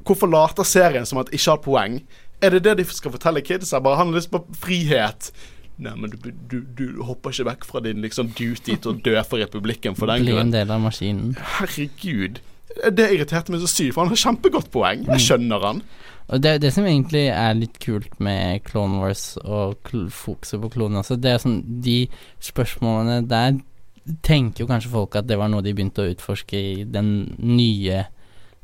Hvorfor 0.07 0.31
later 0.31 0.63
serien 0.63 1.07
som 1.09 1.19
at 1.19 1.33
ikke 1.35 1.51
har 1.51 1.59
poeng? 1.65 1.99
Er 2.39 2.55
det 2.55 2.63
det 2.63 2.77
de 2.79 2.85
skal 2.87 3.11
fortelle 3.11 3.43
kidsa? 3.43 3.81
Bare 3.83 3.99
han 3.99 4.13
har 4.13 4.21
lyst 4.21 4.31
på 4.31 4.39
frihet. 4.55 5.33
Nei, 5.75 5.91
men 5.99 6.13
du, 6.13 6.31
du, 6.47 6.59
du 6.63 7.03
hopper 7.03 7.33
ikke 7.35 7.49
vekk 7.49 7.65
fra 7.67 7.81
din 7.83 7.99
liksom 8.05 8.31
duty 8.37 8.77
til 8.77 8.93
å 8.93 8.95
dø 8.95 9.15
for 9.27 9.43
republikken 9.43 9.97
for 9.99 10.07
den 10.07 10.23
Bli 10.23 10.37
en 10.39 10.53
del 10.53 10.71
av 10.71 10.79
maskinen. 10.83 11.33
Herregud. 11.57 12.39
Det 12.95 13.05
irriterte 13.13 13.53
meg 13.53 13.61
så 13.61 13.69
sykt, 13.69 13.93
for 13.93 14.03
han 14.03 14.11
har 14.11 14.19
kjempegodt 14.19 14.71
poeng. 14.73 15.05
Jeg 15.07 15.21
skjønner 15.23 15.61
han. 15.63 15.83
Og 16.33 16.41
det 16.41 16.55
det 16.63 16.71
som 16.73 16.87
egentlig 16.89 17.27
er 17.29 17.53
litt 17.53 17.77
kult 17.79 18.17
med 18.19 18.63
Clone 18.65 18.97
Wars 19.03 19.37
og 19.45 19.77
fokuset 20.11 20.59
på 20.63 20.71
klonene 20.73 21.03
også. 21.03 21.19
Det 21.21 21.31
er 21.35 21.43
sånn 21.43 21.59
De 21.85 22.07
spørsmålene 22.41 23.19
der 23.29 23.59
tenker 24.25 24.63
jo 24.65 24.69
kanskje 24.69 24.89
folk 24.93 25.15
at 25.17 25.27
det 25.29 25.37
var 25.37 25.49
noe 25.53 25.61
de 25.65 25.73
begynte 25.77 26.03
å 26.03 26.09
utforske 26.11 26.57
i 26.57 26.83
den 26.89 27.35
nye 27.41 28.03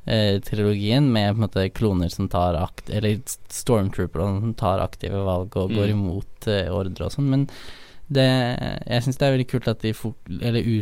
eh, 0.06 0.39
trilogien, 0.45 1.08
med 1.14 1.32
på 1.32 1.38
en 1.39 1.45
måte 1.45 1.68
kloner 1.74 2.10
som 2.14 2.28
tar 2.30 2.58
akt 2.58 2.89
Eller 2.93 3.22
stormtroopere 3.49 4.28
som 4.41 4.54
tar 4.58 4.82
aktive 4.84 5.22
valg 5.26 5.56
og 5.58 5.74
går 5.78 5.93
Mm. 5.93 5.97
imot 5.99 6.47
eh, 6.49 6.70
ordre 6.74 7.06
og 7.06 7.12
sånn. 7.14 7.30
Men 7.30 7.47
det 8.12 8.28
Jeg 8.89 9.04
syns 9.06 9.18
det 9.18 9.28
er 9.28 9.38
veldig 9.38 9.49
kult 9.54 9.68
at 9.72 9.82
de 9.86 9.93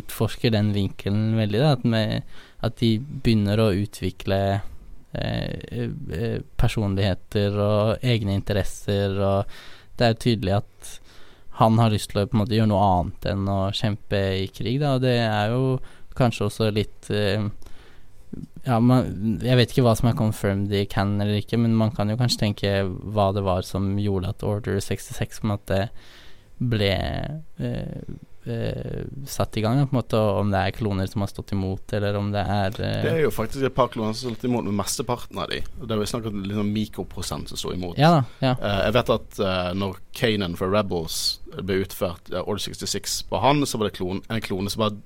utforsker 0.00 0.50
den 0.50 0.72
vinkelen 0.74 1.36
veldig. 1.36 1.60
Da, 1.60 1.72
at, 1.76 1.84
med, 1.84 2.22
at 2.66 2.76
de 2.80 2.94
begynner 3.00 3.60
å 3.62 3.70
utvikle 3.72 4.40
eh, 4.56 5.54
eh, 5.70 6.40
personligheter 6.60 7.56
og 7.56 8.04
egne 8.04 8.36
interesser, 8.38 9.16
og 9.16 9.96
det 10.00 10.08
er 10.08 10.20
tydelig 10.20 10.58
at 10.60 10.92
han 11.60 11.80
har 11.80 11.92
lyst 11.92 12.12
til 12.12 12.22
å 12.22 12.28
på 12.28 12.36
en 12.36 12.42
måte 12.42 12.56
gjøre 12.56 12.70
noe 12.70 12.84
annet 12.94 13.26
enn 13.32 13.48
å 13.52 13.62
kjempe 13.76 14.20
i 14.42 14.46
krig, 14.52 14.78
da, 14.80 14.94
og 14.96 15.04
det 15.04 15.16
er 15.24 15.52
jo 15.52 15.64
kanskje 16.16 16.46
også 16.46 16.70
litt 16.74 17.10
eh, 17.14 17.48
ja, 18.66 18.78
man, 18.80 19.38
Jeg 19.42 19.58
vet 19.58 19.72
ikke 19.72 19.84
hva 19.86 19.96
som 19.98 20.10
er 20.10 20.18
confirmed 20.18 20.72
i 20.76 20.86
canon 20.90 21.24
eller 21.24 21.40
ikke, 21.40 21.58
men 21.60 21.76
man 21.76 21.92
kan 21.96 22.10
jo 22.12 22.18
kanskje 22.20 22.44
tenke 22.44 22.72
hva 22.86 23.30
det 23.36 23.44
var 23.46 23.66
som 23.66 23.92
gjorde 24.00 24.34
at 24.34 24.44
Order 24.46 24.80
66 24.84 25.40
på 25.40 25.48
en 25.48 25.54
måte 25.54 25.80
ble 26.60 26.92
eh, 27.58 28.18
eh, 28.46 29.02
satt 29.26 29.56
i 29.56 29.62
gang, 29.64 29.82
på 29.86 29.94
en 29.94 29.98
måte, 29.98 30.18
om 30.18 30.52
det 30.52 30.60
er 30.60 30.76
kloner 30.76 31.10
som 31.10 31.24
har 31.24 31.30
stått 31.32 31.52
imot, 31.56 31.92
eller 31.96 32.16
om 32.18 32.30
det 32.32 32.42
er 32.42 32.80
eh, 32.80 33.02
Det 33.04 33.12
er 33.12 33.22
jo 33.24 33.34
faktisk 33.34 33.66
et 33.68 33.76
par 33.76 33.90
kloner 33.92 34.16
som 34.16 34.30
har 34.30 34.36
stått 34.36 34.48
imot 34.48 34.66
med 34.68 34.78
mesteparten 34.80 35.42
av 35.42 35.50
de. 35.52 35.60
Og 35.80 35.86
Det 35.88 35.98
er 35.98 36.12
snakk 36.14 36.30
om 36.30 36.40
liksom 36.46 36.72
mikroprosent 36.74 37.52
som 37.52 37.60
står 37.60 37.76
imot. 37.76 38.00
Ja 38.00 38.24
ja. 38.40 38.54
Eh, 38.54 38.80
jeg 38.86 38.96
vet 38.96 39.14
at 39.16 39.40
eh, 39.44 39.70
når 39.76 40.00
Kanan 40.16 40.56
for 40.58 40.72
Rebels 40.72 41.20
ble 41.50 41.80
utført, 41.84 42.30
uh, 42.32 42.42
Order 42.44 42.62
66, 42.62 43.22
på 43.30 43.40
han, 43.42 43.64
så 43.66 43.78
var 43.78 43.88
det 43.88 43.98
klon, 43.98 44.22
en 44.30 44.44
klone 44.44 44.70
som 44.70 44.84
bare 44.84 45.00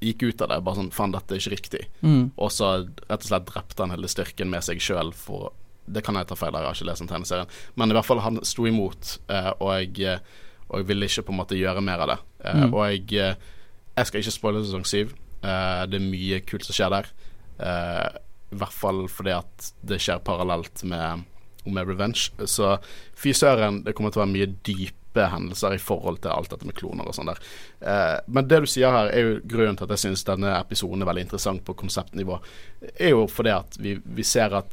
gikk 0.00 0.22
ut 0.22 0.44
av 0.44 0.52
det. 0.52 0.60
Bare 0.64 0.80
sånn 0.80 0.92
Faen, 0.94 1.14
dette 1.14 1.34
er 1.34 1.42
ikke 1.42 1.56
riktig. 1.56 1.86
Mm. 2.00 2.30
Og 2.36 2.52
så 2.54 2.70
rett 2.82 3.18
og 3.20 3.28
slett 3.28 3.48
drepte 3.50 3.84
han 3.84 3.94
hele 3.94 4.10
styrken 4.10 4.52
med 4.52 4.64
seg 4.66 4.80
sjøl 4.82 5.12
for 5.16 5.52
Det 5.90 6.04
kan 6.06 6.14
jeg 6.14 6.28
ta 6.30 6.36
feil 6.38 6.54
av, 6.54 6.62
jeg 6.62 6.68
har 6.68 6.76
ikke 6.78 6.86
lest 6.86 7.02
den 7.02 7.08
tegneserien. 7.10 7.48
Men 7.74 7.90
i 7.90 7.94
hvert 7.96 8.06
fall, 8.06 8.20
han 8.22 8.38
sto 8.46 8.66
imot, 8.68 9.16
eh, 9.32 9.48
og 9.58 9.72
jeg 9.74 10.20
og 10.70 10.78
jeg 10.80 10.86
ville 10.90 11.06
ikke 11.10 11.24
på 11.26 11.34
en 11.34 11.40
måte 11.42 11.58
gjøre 11.58 11.82
mer 11.84 11.98
av 12.06 12.12
det. 12.14 12.18
Eh, 12.44 12.60
Mm. 12.64 12.74
Og 12.74 12.84
jeg, 12.90 13.12
eh, 13.18 13.34
jeg 13.96 14.06
skal 14.06 14.20
ikke 14.22 14.32
spoile 14.38 14.62
sesong 14.64 14.86
syv. 14.86 15.12
Eh, 15.42 15.82
det 15.90 15.98
er 16.00 16.06
mye 16.10 16.40
kult 16.46 16.64
som 16.64 16.74
skjer 16.76 16.90
der. 16.94 17.06
Eh, 17.60 18.08
I 18.52 18.56
hvert 18.58 18.72
fall 18.74 19.04
fordi 19.08 19.30
at 19.36 19.72
det 19.86 20.00
skjer 20.02 20.18
parallelt 20.26 20.82
med, 20.84 21.24
med 21.66 21.86
Revenge. 21.88 22.30
Så 22.46 22.78
fy 23.14 23.32
søren, 23.36 23.82
det 23.84 23.94
kommer 23.94 24.10
til 24.10 24.22
å 24.22 24.24
være 24.24 24.32
mye 24.34 24.48
dype 24.66 24.96
hendelser 25.30 25.74
i 25.74 25.78
forhold 25.82 26.20
til 26.22 26.30
alt 26.30 26.50
dette 26.50 26.66
med 26.66 26.74
kloner 26.78 27.06
og 27.06 27.14
sånn 27.14 27.26
der. 27.30 27.38
Eh, 27.82 28.18
men 28.30 28.46
det 28.48 28.60
du 28.62 28.66
sier 28.70 28.90
her, 28.94 29.10
er 29.10 29.20
jo 29.26 29.40
grunnen 29.44 29.76
til 29.78 29.84
at 29.88 29.94
jeg 29.96 30.04
syns 30.06 30.22
denne 30.26 30.52
episoden 30.60 31.02
er 31.02 31.08
veldig 31.10 31.24
interessant 31.26 31.64
på 31.66 31.74
konseptnivå. 31.74 32.40
Er 32.98 33.10
jo 33.14 33.24
fordi 33.30 33.50
at 33.54 33.78
vi, 33.82 33.96
vi 34.04 34.22
ser 34.22 34.54
at 34.54 34.70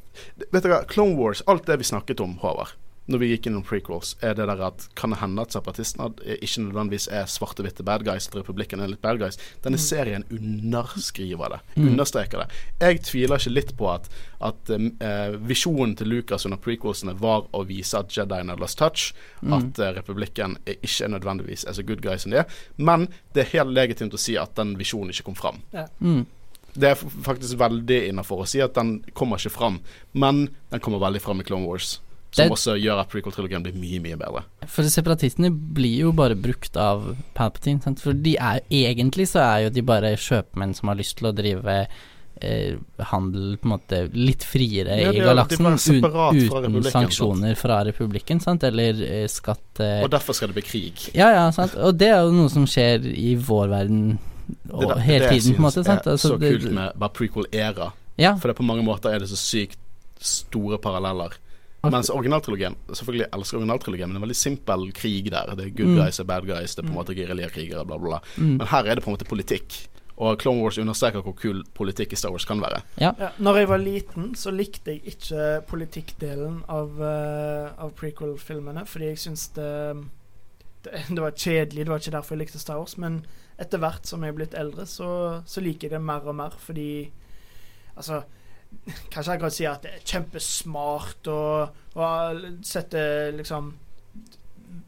Vet 0.51 0.63
dere, 0.63 0.83
Clone 0.89 1.17
Wars, 1.17 1.41
alt 1.47 1.65
det 1.65 1.77
vi 1.81 1.83
snakket 1.89 2.21
om, 2.21 2.37
Håvard 2.41 2.73
når 3.07 3.21
vi 3.21 3.27
gikk 3.31 3.47
innom 3.47 3.63
prequels, 3.63 4.15
er 4.21 4.33
det 4.35 4.45
der 4.49 4.61
at 4.67 4.85
kan 4.99 5.13
det 5.13 5.19
hende 5.21 5.41
at 5.41 5.53
separatistene 5.55 6.09
ikke 6.43 6.65
nødvendigvis 6.65 7.07
er 7.15 7.29
svarte-hvitte 7.31 7.85
bad 7.87 8.03
guys, 8.03 8.27
at 8.27 8.35
republikken 8.35 8.81
er 8.83 8.91
litt 8.91 9.01
bad 9.01 9.21
guys. 9.21 9.39
Denne 9.63 9.79
serien 9.79 10.25
underskriver 10.33 11.53
det. 11.55 11.59
Mm. 11.77 11.87
Understreker 11.93 12.43
det. 12.43 12.47
Jeg 12.83 13.01
tviler 13.07 13.39
ikke 13.39 13.53
litt 13.55 13.73
på 13.79 13.87
at, 13.93 14.09
at 14.43 14.71
uh, 14.75 15.37
visjonen 15.47 15.95
til 15.97 16.11
Lucas 16.11 16.45
under 16.49 16.59
prequelsene 16.61 17.15
var 17.19 17.47
å 17.55 17.63
vise 17.69 17.97
at 17.99 18.11
Jediene 18.15 18.57
lost 18.59 18.79
touch, 18.81 19.13
Mm. 19.37 19.53
at 19.53 19.79
uh, 19.79 19.91
republikken 19.93 20.55
er 20.65 20.79
ikke 20.81 21.07
nødvendigvis 21.13 21.63
er 21.69 21.75
så 21.77 21.83
good 21.85 22.01
guys 22.01 22.23
som 22.25 22.31
de 22.33 22.39
er. 22.41 22.55
Men 22.77 23.05
det 23.35 23.43
er 23.43 23.51
helt 23.59 23.75
legitimt 23.77 24.15
å 24.17 24.19
si 24.19 24.33
at 24.41 24.55
den 24.57 24.73
visjonen 24.79 25.13
ikke 25.13 25.27
kom 25.29 25.37
fram. 25.37 25.59
Mm. 26.01 26.23
Det 26.73 26.89
er 26.89 26.97
faktisk 26.97 27.57
veldig 27.61 27.99
innafor 28.09 28.41
å 28.43 28.47
si 28.49 28.59
at 28.61 28.73
den 28.77 28.99
kommer 29.17 29.37
ikke 29.37 29.53
fram, 29.53 29.79
men 30.13 30.47
den 30.73 30.81
kommer 30.83 30.99
veldig 31.05 31.21
fram 31.23 31.41
i 31.41 31.45
Clone 31.47 31.69
Wars. 31.69 31.99
Som 32.37 32.45
Det- 32.45 32.53
også 32.53 32.75
gjør 32.77 32.99
at 33.01 33.09
prequel-trilogien 33.09 33.63
blir 33.65 33.73
mye, 33.81 33.99
mye 34.03 34.17
bedre. 34.21 34.43
For 34.69 34.85
separatistene 34.93 35.49
blir 35.51 36.03
jo 36.05 36.11
bare 36.13 36.35
brukt 36.37 36.77
av 36.77 37.15
Palpatine, 37.33 37.81
sant? 37.83 37.99
For 38.03 38.13
de 38.13 38.35
er 38.37 38.61
egentlig 38.69 39.25
så 39.31 39.41
er 39.41 39.63
jo 39.65 39.69
de 39.73 39.81
bare 39.81 40.13
kjøpmenn 40.15 40.75
som 40.77 40.89
har 40.91 40.99
lyst 41.01 41.17
til 41.17 41.31
å 41.31 41.35
drive 41.35 41.87
eh, 42.39 42.75
handel 43.09 43.55
på 43.57 43.65
en 43.65 43.71
måte 43.73 43.99
litt 44.13 44.43
friere 44.45 44.93
Ja, 45.01 45.09
i 45.09 45.17
er- 45.17 45.25
galaksen 45.25 45.65
un, 45.65 45.73
uten 45.73 46.03
fra 46.11 46.27
uten 46.29 46.83
sant? 46.83 46.91
sanksjoner 46.93 47.55
fra 47.57 47.79
republikken, 47.87 48.39
sant? 48.43 48.63
Eller 48.63 49.01
eh, 49.01 49.25
skatt 49.27 49.79
eh, 49.81 50.03
Og 50.05 50.11
derfor 50.13 50.35
skal 50.37 50.51
det 50.53 50.59
bli 50.59 50.65
krig. 50.67 51.07
Ja, 51.17 51.31
ja, 51.33 51.47
sant. 51.51 51.73
Og 51.81 51.97
det 51.97 52.11
er 52.13 52.21
jo 52.27 52.35
noe 52.37 52.49
som 52.53 52.67
skjer 52.69 53.07
i 53.09 53.33
vår 53.41 53.69
verden 53.73 54.19
og 54.71 54.81
Det, 54.85 54.87
det, 54.93 55.01
hele 55.07 55.19
det 55.25 55.31
tiden, 55.41 55.55
på 55.55 55.57
en 55.57 55.65
måte. 55.65 55.83
Sant? 55.83 56.05
er 56.05 56.11
Altså, 56.13 56.35
så 56.35 56.39
kult 56.39 56.71
med 56.71 56.93
bare 57.01 57.09
prequel-æra. 57.17 57.89
Ja, 58.21 58.35
For 58.37 58.47
det 58.53 58.57
på 58.61 58.63
mange 58.69 58.85
måter 58.85 59.13
er 59.15 59.19
det 59.19 59.29
så 59.29 59.35
sykt 59.41 59.77
store 60.21 60.77
paralleller. 60.77 61.33
Mens 61.83 62.09
originaltrilogien 62.09 62.75
Selvfølgelig 62.89 63.27
elsker 63.33 63.57
originaltrilogien, 63.59 64.09
men 64.09 64.15
det 64.15 64.19
er 64.19 64.23
en 64.23 64.27
veldig 64.27 64.39
simpel 64.41 64.87
krig 64.97 65.29
der. 65.31 65.53
Det 65.55 65.65
er 65.65 65.69
good 65.77 65.93
Mm. 65.93 65.99
guys 66.01 66.19
og 66.19 66.27
bad 66.27 66.45
guys, 66.47 66.75
det 66.75 66.83
er 66.83 66.87
på 66.87 66.93
en 66.95 66.97
måte 66.97 67.15
geriljakrigere, 67.15 67.85
bla, 67.85 67.97
bla, 67.97 68.07
bla. 68.07 68.19
mm, 68.37 68.57
Men 68.57 68.67
her 68.67 68.83
er 68.87 68.95
det 68.95 69.03
på 69.03 69.11
en 69.11 69.17
måte 69.17 69.29
politikk. 69.29 69.87
Og 70.17 70.39
Clone 70.41 70.63
Wars 70.63 70.77
understreker 70.81 71.21
hvor 71.21 71.35
kul 71.37 71.63
politikk 71.77 72.13
i 72.13 72.15
Star 72.17 72.31
Wars 72.33 72.45
kan 72.45 72.59
være. 72.59 72.81
Ja, 72.99 73.11
når 73.37 73.55
jeg 73.59 73.67
var 73.69 73.77
liten, 73.77 74.31
så 74.35 74.49
likte 74.51 74.91
jeg 74.95 75.03
ikke 75.13 75.61
politikkdelen 75.69 76.63
av, 76.67 76.97
uh, 76.99 77.69
av 77.77 77.91
prequel-filmene, 77.93 78.83
fordi 78.89 79.05
jeg 79.11 79.17
syns 79.17 79.47
det, 79.53 80.07
det 80.83 81.03
Det 81.09 81.21
var 81.21 81.31
kjedelig, 81.37 81.85
det 81.85 81.89
var 81.89 81.99
ikke 81.99 82.11
derfor 82.17 82.35
jeg 82.35 82.39
likte 82.47 82.59
Star 82.59 82.77
Wars, 82.79 82.97
men 82.97 83.25
etter 83.59 83.77
hvert 83.77 84.05
som 84.05 84.23
jeg 84.23 84.29
er 84.33 84.37
blitt 84.37 84.53
eldre, 84.57 84.85
så, 84.85 85.41
så 85.45 85.61
liker 85.61 85.87
jeg 85.87 85.91
det 85.91 86.01
mer 86.01 86.25
og 86.27 86.35
mer, 86.35 86.49
fordi 86.57 87.11
Altså 87.97 88.23
Kanskje 89.11 89.33
jeg 89.33 89.41
kan 89.41 89.53
si 89.53 89.67
at 89.67 89.83
det 89.83 89.91
er 89.95 90.05
kjempesmart 90.07 91.29
og, 91.31 91.81
og 91.97 92.41
setter 92.67 93.35
liksom 93.35 93.73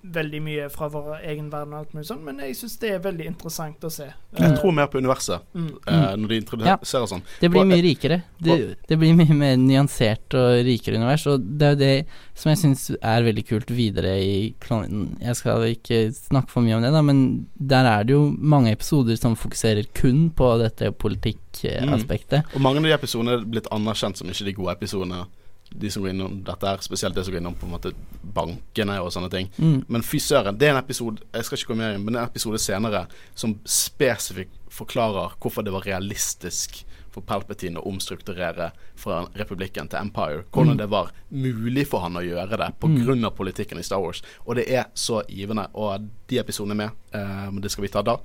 veldig 0.02 0.42
mye 0.44 0.70
fra 0.74 0.90
vår 0.92 1.20
egen 1.30 1.50
verden 1.52 1.74
og 1.74 1.84
alt 1.84 1.96
mulig 1.96 2.08
sånn, 2.10 2.22
men 2.26 2.42
jeg 2.44 2.58
syns 2.60 2.78
det 2.82 2.92
er 2.96 3.04
veldig 3.04 3.28
interessant 3.32 3.86
å 3.86 3.92
se. 3.94 4.08
Jeg 4.38 4.50
Eh, 4.50 4.56
tror 4.60 4.74
mer 4.76 4.88
på 4.92 5.00
universet 5.02 5.42
mm. 5.54 5.70
uh, 5.88 6.14
når 6.20 6.32
de 6.32 6.40
introduserer 6.42 7.10
sånn. 7.10 7.24
Det 7.42 7.50
blir 7.52 7.68
mye 7.68 7.84
rikere. 7.84 8.22
Det, 8.38 8.58
det 8.90 8.98
blir 9.00 9.16
mye 9.18 9.38
mer 9.38 9.56
nyansert 9.62 10.36
og 10.38 10.62
rikere 10.68 11.00
univers, 11.00 11.26
og 11.30 11.46
det 11.60 11.68
er 11.68 11.76
jo 11.76 11.80
det 11.82 11.94
som 12.40 12.52
jeg 12.54 12.62
syns 12.62 12.86
er 13.00 13.26
veldig 13.26 13.46
kult 13.50 13.74
videre 13.76 14.14
i 14.24 14.36
Klonen. 14.64 15.10
Jeg 15.24 15.40
skal 15.40 15.66
ikke 15.72 16.02
snakke 16.16 16.54
for 16.54 16.66
mye 16.66 16.78
om 16.78 16.86
det, 16.86 16.94
da, 16.96 17.04
men 17.06 17.24
der 17.56 17.90
er 17.90 18.08
det 18.08 18.16
jo 18.16 18.30
mange 18.38 18.74
episoder 18.76 19.20
som 19.20 19.38
fokuserer 19.40 19.90
kun 19.98 20.30
på 20.36 20.54
dette 20.62 20.94
politikkaspektet. 20.96 22.56
Og 22.56 22.64
mange 22.64 22.84
av 22.84 22.90
de 22.90 22.96
episodene 22.96 23.38
er 23.38 23.46
blitt 23.48 23.70
anerkjent 23.76 24.22
som 24.22 24.32
ikke 24.32 24.48
de 24.48 24.58
gode 24.62 24.78
episodene. 24.80 25.26
De 25.70 25.92
som 25.92 26.02
går 26.04 26.12
innom 26.12 26.40
dette 26.44 26.66
her, 26.66 26.78
spesielt 26.82 27.16
det 27.16 27.26
som 27.26 27.34
går 27.34 27.42
innom 27.42 27.56
på 27.56 27.68
en 27.68 27.76
måte 27.76 27.92
bankene 28.36 29.00
og 29.04 29.12
sånne 29.14 29.30
ting. 29.30 29.50
Mm. 29.58 29.84
Men 29.88 30.06
fy 30.06 30.18
søren, 30.20 30.58
det 30.58 30.68
er 30.68 30.76
en 30.76 30.84
episode 30.84 31.22
Jeg 31.34 31.46
skal 31.46 31.58
ikke 31.58 31.74
gå 31.74 31.78
mer 31.78 31.96
inn, 31.96 32.06
men 32.06 32.16
en 32.16 32.26
episode 32.26 32.60
senere 32.60 33.06
som 33.36 33.60
spesifikt 33.66 34.56
forklarer 34.74 35.38
hvorfor 35.40 35.66
det 35.66 35.74
var 35.74 35.86
realistisk 35.86 36.84
for 37.10 37.26
Palpatine 37.26 37.82
å 37.82 37.88
omstrukturere 37.90 38.72
fra 39.00 39.24
republikken 39.38 39.90
til 39.90 40.00
Empire. 40.00 40.44
Hvordan 40.52 40.76
Mm. 40.76 40.78
det 40.78 40.90
var 40.90 41.12
mulig 41.30 41.88
for 41.88 42.00
han 42.00 42.14
å 42.14 42.22
gjøre 42.24 42.58
det 42.58 42.74
pga. 42.80 43.16
Mm. 43.16 43.36
politikken 43.36 43.80
i 43.80 43.84
Star 43.84 44.00
Wars. 44.00 44.22
Og 44.46 44.56
det 44.56 44.70
er 44.70 44.86
så 44.94 45.24
givende. 45.28 45.68
Og 45.74 46.08
de 46.28 46.38
episodene 46.40 46.72
er 46.72 46.76
med, 46.76 46.92
eh, 47.14 47.52
men 47.52 47.62
det 47.62 47.72
skal 47.72 47.82
vi 47.82 47.88
ta 47.88 48.02
da. 48.02 48.18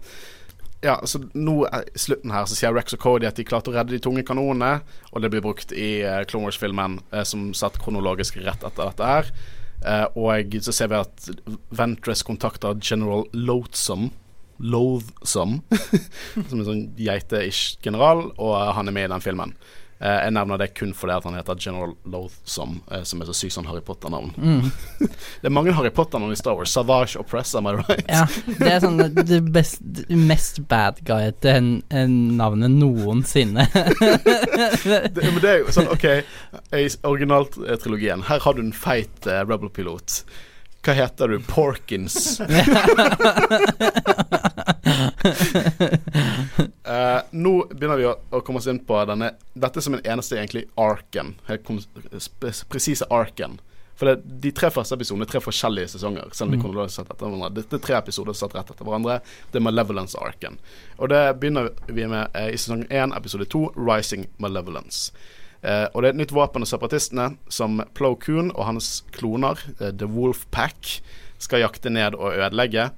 Ja, 0.84 0.98
så 1.08 1.22
nå 1.32 1.62
i 1.64 1.98
slutten 1.98 2.32
her 2.34 2.44
så 2.44 2.56
sier 2.58 2.74
Rex 2.76 2.92
og 2.92 3.00
Cody 3.00 3.24
at 3.24 3.38
de 3.40 3.46
klarte 3.48 3.72
å 3.72 3.74
redde 3.74 3.94
de 3.94 4.02
tunge 4.04 4.24
kanonene, 4.26 4.82
og 5.12 5.22
det 5.24 5.30
blir 5.32 5.44
brukt 5.44 5.72
i 5.72 6.02
uh, 6.04 6.20
Clone 6.28 6.50
Wars-filmen 6.50 6.98
uh, 7.14 7.22
som 7.24 7.54
satt 7.56 7.78
kronologisk 7.80 8.36
rett 8.44 8.60
etter 8.60 8.90
dette 8.90 9.08
her. 9.08 9.30
Uh, 9.84 10.04
og 10.16 10.58
så 10.64 10.74
ser 10.76 10.92
vi 10.92 11.00
at 11.00 11.30
Ventress 11.72 12.24
kontakter 12.26 12.76
General 12.84 13.24
Loathsome. 13.32 14.10
Loathsome. 14.60 15.62
som 16.50 16.60
en 16.60 16.68
sånn 16.68 16.84
geite-ish 17.00 17.80
general, 17.84 18.28
og 18.36 18.54
han 18.76 18.92
er 18.92 18.98
med 18.98 19.08
i 19.08 19.14
den 19.14 19.24
filmen. 19.24 19.56
Eh, 20.02 20.16
jeg 20.24 20.32
nevner 20.34 20.58
det 20.58 20.66
kun 20.74 20.90
fordi 20.92 21.12
at 21.14 21.24
han 21.28 21.36
heter 21.38 21.54
General 21.62 21.92
Loathsome, 22.10 22.80
eh, 22.90 23.04
som 23.06 23.20
er 23.22 23.26
så 23.30 23.34
sykt 23.38 23.54
sånn 23.54 23.68
Harry 23.70 23.80
Potter-navn. 23.86 24.32
Mm. 24.36 24.70
Det 25.44 25.48
er 25.48 25.54
mange 25.54 25.72
Harry 25.76 25.90
Potter-navn 25.94 26.32
i 26.34 26.36
Star 26.40 26.56
Wars. 26.58 26.72
Savage 26.74 27.16
og 27.20 27.26
Press, 27.30 27.54
am 27.54 27.68
I 27.70 27.76
right? 27.78 28.04
Ja, 28.10 28.24
det 28.58 28.70
er 28.72 28.80
sånn 28.82 28.98
det- 29.14 29.26
det 29.30 29.40
best, 29.54 29.78
det 29.80 30.08
mest 30.18 30.58
bad 30.68 30.98
guy-ete 31.06 31.54
en- 31.54 31.82
en 31.90 32.16
navnet 32.36 32.70
noensinne. 32.74 33.68
det, 33.74 35.14
men 35.14 35.40
det 35.40 35.50
er 35.52 35.58
jo 35.62 35.70
sånn, 35.78 35.88
OK, 35.94 36.08
i 36.74 36.88
originaltrilogien, 37.06 38.26
her 38.28 38.42
har 38.44 38.54
du 38.58 38.60
en 38.64 38.72
feit 38.74 39.26
uh, 39.30 39.44
Rebel-pilot. 39.46 40.24
Hva 40.84 40.92
heter 40.98 41.28
du? 41.32 41.38
Porkins. 41.48 42.40
Eh, 46.84 47.20
nå 47.32 47.50
begynner 47.70 47.96
vi 47.96 48.04
å, 48.04 48.10
å 48.36 48.42
komme 48.44 48.60
oss 48.60 48.66
inn 48.68 48.76
på 48.84 48.98
denne 49.08 49.30
Dette 49.56 49.80
som 49.80 49.94
den 49.96 50.04
eneste 50.04 50.36
egentlig 50.36 50.66
arken. 50.76 51.30
Presise 52.68 53.08
arken. 53.08 53.56
For 53.96 54.10
det, 54.10 54.26
de 54.42 54.50
tre 54.54 54.70
første 54.74 54.96
episodene 54.98 55.26
er 55.26 55.30
tre 55.30 55.40
forskjellige 55.42 55.94
sesonger. 55.94 56.32
Selv 56.34 56.50
om 56.50 56.56
de 56.56 56.60
kronologisk 56.62 56.98
sett 56.98 57.12
etter 57.12 57.24
hverandre 57.28 57.52
Dette 57.54 57.78
er 57.78 57.84
tre 57.84 57.96
episoder 58.00 58.36
satt 58.36 58.56
rett 58.56 58.72
etter 58.74 58.86
hverandre. 58.86 59.20
Det 59.52 59.60
er 59.60 59.64
Malevolence-arken. 59.64 60.58
Og 60.98 61.12
det 61.14 61.22
begynner 61.40 61.70
vi 61.86 62.08
med 62.10 62.34
eh, 62.34 62.50
i 62.52 62.60
sesong 62.60 62.84
én, 62.90 63.14
episode 63.16 63.46
to, 63.54 63.68
Rising 63.78 64.26
Malevolence. 64.42 65.14
Eh, 65.62 65.86
og 65.92 66.02
det 66.02 66.10
er 66.10 66.16
et 66.16 66.22
nytt 66.24 66.34
våpen 66.34 66.66
av 66.66 66.68
separatistene 66.68 67.30
som 67.52 67.80
Plo 67.96 68.12
Koon 68.20 68.50
og 68.52 68.66
hans 68.68 68.98
kloner, 69.14 69.62
eh, 69.78 69.94
The 69.94 70.10
Wolf 70.10 70.44
Pack, 70.54 70.98
skal 71.38 71.62
jakte 71.62 71.92
ned 71.92 72.18
og 72.18 72.34
ødelegge. 72.34 72.90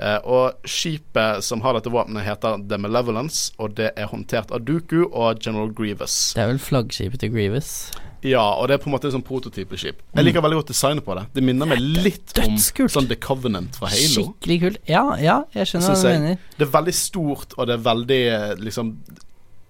Eh, 0.00 0.20
og 0.24 0.68
skipet 0.68 1.44
som 1.44 1.60
har 1.64 1.76
dette 1.76 1.92
våpenet, 1.92 2.24
heter 2.24 2.62
The 2.68 2.78
Malevolence, 2.80 3.50
og 3.60 3.74
det 3.76 3.90
er 4.00 4.08
håndtert 4.08 4.52
av 4.54 4.64
Duku 4.64 5.02
og 5.10 5.42
General 5.44 5.68
Grievous. 5.76 6.32
Det 6.36 6.44
er 6.44 6.54
vel 6.54 6.62
flaggskipet 6.62 7.20
til 7.20 7.34
Grievous. 7.34 7.90
Ja, 8.24 8.42
og 8.60 8.68
det 8.68 8.76
er 8.76 8.82
på 8.82 8.90
en 8.90 8.94
måte 8.94 9.08
et 9.08 9.14
sånn 9.14 9.24
prototypeskip. 9.24 10.00
Jeg 10.12 10.26
liker 10.26 10.44
veldig 10.44 10.58
godt 10.60 10.72
designet 10.74 11.04
på 11.06 11.16
det. 11.16 11.24
Det 11.36 11.44
minner 11.44 11.68
meg 11.70 11.80
litt 11.80 12.36
om 12.42 12.58
sånn 12.60 13.08
The 13.08 13.16
Covenant 13.20 13.78
fra 13.80 13.88
Halo. 13.92 14.26
Skikkelig 14.26 14.58
kult. 14.64 14.80
Ja, 14.88 15.04
ja, 15.20 15.38
jeg 15.56 15.70
skjønner 15.70 15.94
hva 15.94 16.00
du 16.00 16.08
mener. 16.10 16.42
Det 16.56 16.66
er 16.66 16.72
veldig 16.74 16.96
stort, 16.96 17.56
og 17.56 17.70
det 17.70 17.76
er 17.78 17.84
veldig 17.88 18.20
eh, 18.36 18.52
liksom 18.60 18.94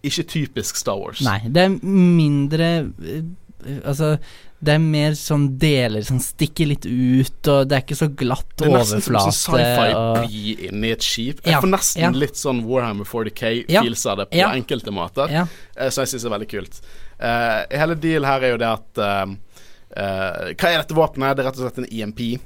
Ikke 0.06 0.24
typisk 0.32 0.78
Star 0.80 0.98
Wars. 0.98 1.22
Nei, 1.26 1.38
det 1.46 1.66
er 1.66 1.74
mindre 1.78 2.70
eh, 2.80 3.22
Altså, 3.84 4.14
det 4.60 4.74
er 4.76 4.80
mer 4.82 5.14
sånn 5.16 5.46
deler 5.60 6.04
som 6.04 6.18
stikker 6.20 6.68
litt 6.68 6.84
ut, 6.84 7.48
og 7.48 7.68
det 7.70 7.76
er 7.78 7.84
ikke 7.84 7.96
så 7.96 8.08
glatt 8.12 8.60
overflate. 8.60 8.66
Det 8.66 8.68
er 8.68 8.74
nesten 8.76 9.04
som 9.04 9.14
en 9.14 9.20
overflate. 9.22 9.38
sånn 9.40 10.26
sci-fi-by 10.26 10.66
inni 10.68 10.90
et 10.92 11.06
skip. 11.06 11.40
Jeg 11.46 11.54
Ja, 11.54 11.60
får 11.64 11.72
nesten 11.72 12.02
ja. 12.02 12.10
litt 12.12 12.36
sånn 12.36 12.60
Warhammer 12.68 13.08
40K 13.08 13.52
Ja, 13.72 13.80
av 13.80 14.18
det 14.20 14.28
på 14.34 14.50
enkelte 14.50 14.92
måter, 14.92 15.32
eh, 15.32 15.88
som 15.88 16.04
jeg 16.04 16.12
syns 16.12 16.26
er 16.28 16.34
veldig 16.36 16.50
kult. 16.52 16.80
Uh, 17.20 17.64
hele 17.72 17.96
deal 18.00 18.24
her 18.24 18.44
er 18.44 18.50
jo 18.54 18.60
det 18.60 18.68
at 18.68 19.00
uh, 19.00 19.26
uh, 19.96 20.52
Hva 20.56 20.68
er 20.70 20.78
dette 20.80 20.96
våpenet? 20.96 21.36
Det 21.36 21.42
er 21.44 21.48
rett 21.50 21.58
og 21.60 21.66
slett 21.66 21.78
en 21.82 21.90
EMP. 21.90 22.40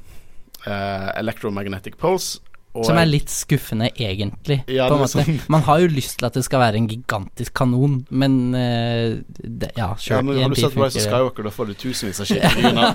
electromagnetic 0.64 1.98
Pulse. 2.00 2.40
Og- 2.74 2.84
Som 2.86 2.96
er 2.98 3.06
litt 3.06 3.30
skuffende, 3.30 3.90
egentlig. 3.94 4.64
Ja, 4.66 4.88
på 4.88 4.94
en 4.96 5.00
måte. 5.04 5.22
sånn- 5.24 5.40
Man 5.48 5.62
har 5.62 5.78
jo 5.80 5.88
lyst 5.88 6.18
til 6.18 6.26
at 6.26 6.34
det 6.34 6.44
skal 6.44 6.60
være 6.60 6.76
en 6.76 6.88
gigantisk 6.88 7.54
kanon, 7.54 8.06
men 8.10 8.54
uh, 8.54 9.22
det, 9.42 9.70
Ja, 9.76 9.94
ja, 10.08 10.22
men 10.22 10.42
Har 10.42 10.48
du 10.50 10.54
sett 10.56 10.74
Rise 10.76 10.96
of. 10.98 11.02
Skywalker? 11.06 11.42
Da 11.44 11.50
får 11.50 11.66
du 11.66 11.74
tusenvis 11.74 12.20
av 12.20 12.26
skip 12.26 12.42
i 12.42 12.48
ryggen. 12.62 12.78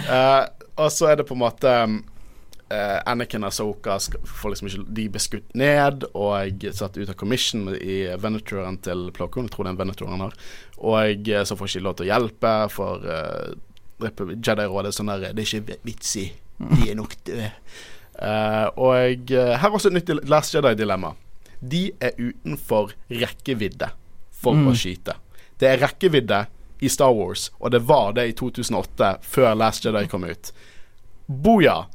Eh, 0.10 0.44
og 0.80 0.88
så 0.90 1.06
er 1.10 1.20
det 1.20 1.26
på 1.28 1.36
en 1.36 1.42
måte 1.44 1.70
uh, 2.72 2.98
Anakin 3.06 3.44
og 3.46 3.52
Soka 3.54 3.94
får 4.00 4.50
liksom 4.54 4.66
ikke 4.70 4.84
De 4.96 5.04
blir 5.14 5.22
skutt 5.22 5.54
ned 5.54 6.04
og 6.18 6.64
satt 6.74 6.96
ut 6.98 7.08
av 7.12 7.14
commission 7.20 7.68
i 7.76 8.00
Venetoren 8.18 8.78
til 8.82 9.10
Plokon, 9.14 9.46
Jeg 9.46 9.54
tror 9.54 9.64
det 9.64 9.70
er 9.70 9.76
en 9.76 9.80
Venatur 9.84 10.10
han 10.10 10.24
har. 10.26 10.34
Og 10.80 11.30
så 11.46 11.56
får 11.58 11.70
ikke 11.70 11.78
de 11.78 11.86
lov 11.86 11.96
til 12.00 12.08
å 12.08 12.10
hjelpe, 12.10 12.54
for 12.74 13.06
uh, 13.06 13.54
Jedi-rådet 14.00 14.90
er 14.90 14.96
sånn 14.96 15.12
der 15.12 15.30
Det 15.36 15.44
er 15.44 15.60
ikke 15.60 15.78
vits 15.86 16.16
i. 16.16 16.26
De 16.60 16.90
er 16.90 16.94
nok 16.98 17.14
døde. 17.26 17.50
Uh, 18.20 18.66
og 18.76 18.94
her 19.30 19.64
er 19.64 19.70
også 19.72 19.88
et 19.88 19.96
nytt 19.96 20.10
Last 20.28 20.54
Jedi-dilemma. 20.54 21.14
De 21.60 21.90
er 22.00 22.12
utenfor 22.20 22.92
rekkevidde 23.10 23.88
for 24.40 24.54
Mm. 24.56 24.68
å 24.68 24.74
skyte. 24.76 25.14
Det 25.60 25.68
er 25.68 25.78
rekkevidde 25.80 26.46
i 26.80 26.88
Star 26.88 27.12
Wars, 27.12 27.50
og 27.60 27.70
det 27.72 27.80
var 27.88 28.12
det 28.16 28.28
i 28.28 28.32
2008, 28.32 29.18
før 29.22 29.54
Last 29.56 29.84
Jedi 29.84 30.06
kom 30.08 30.24
ut. 30.24 30.52
Boja! 31.28 31.86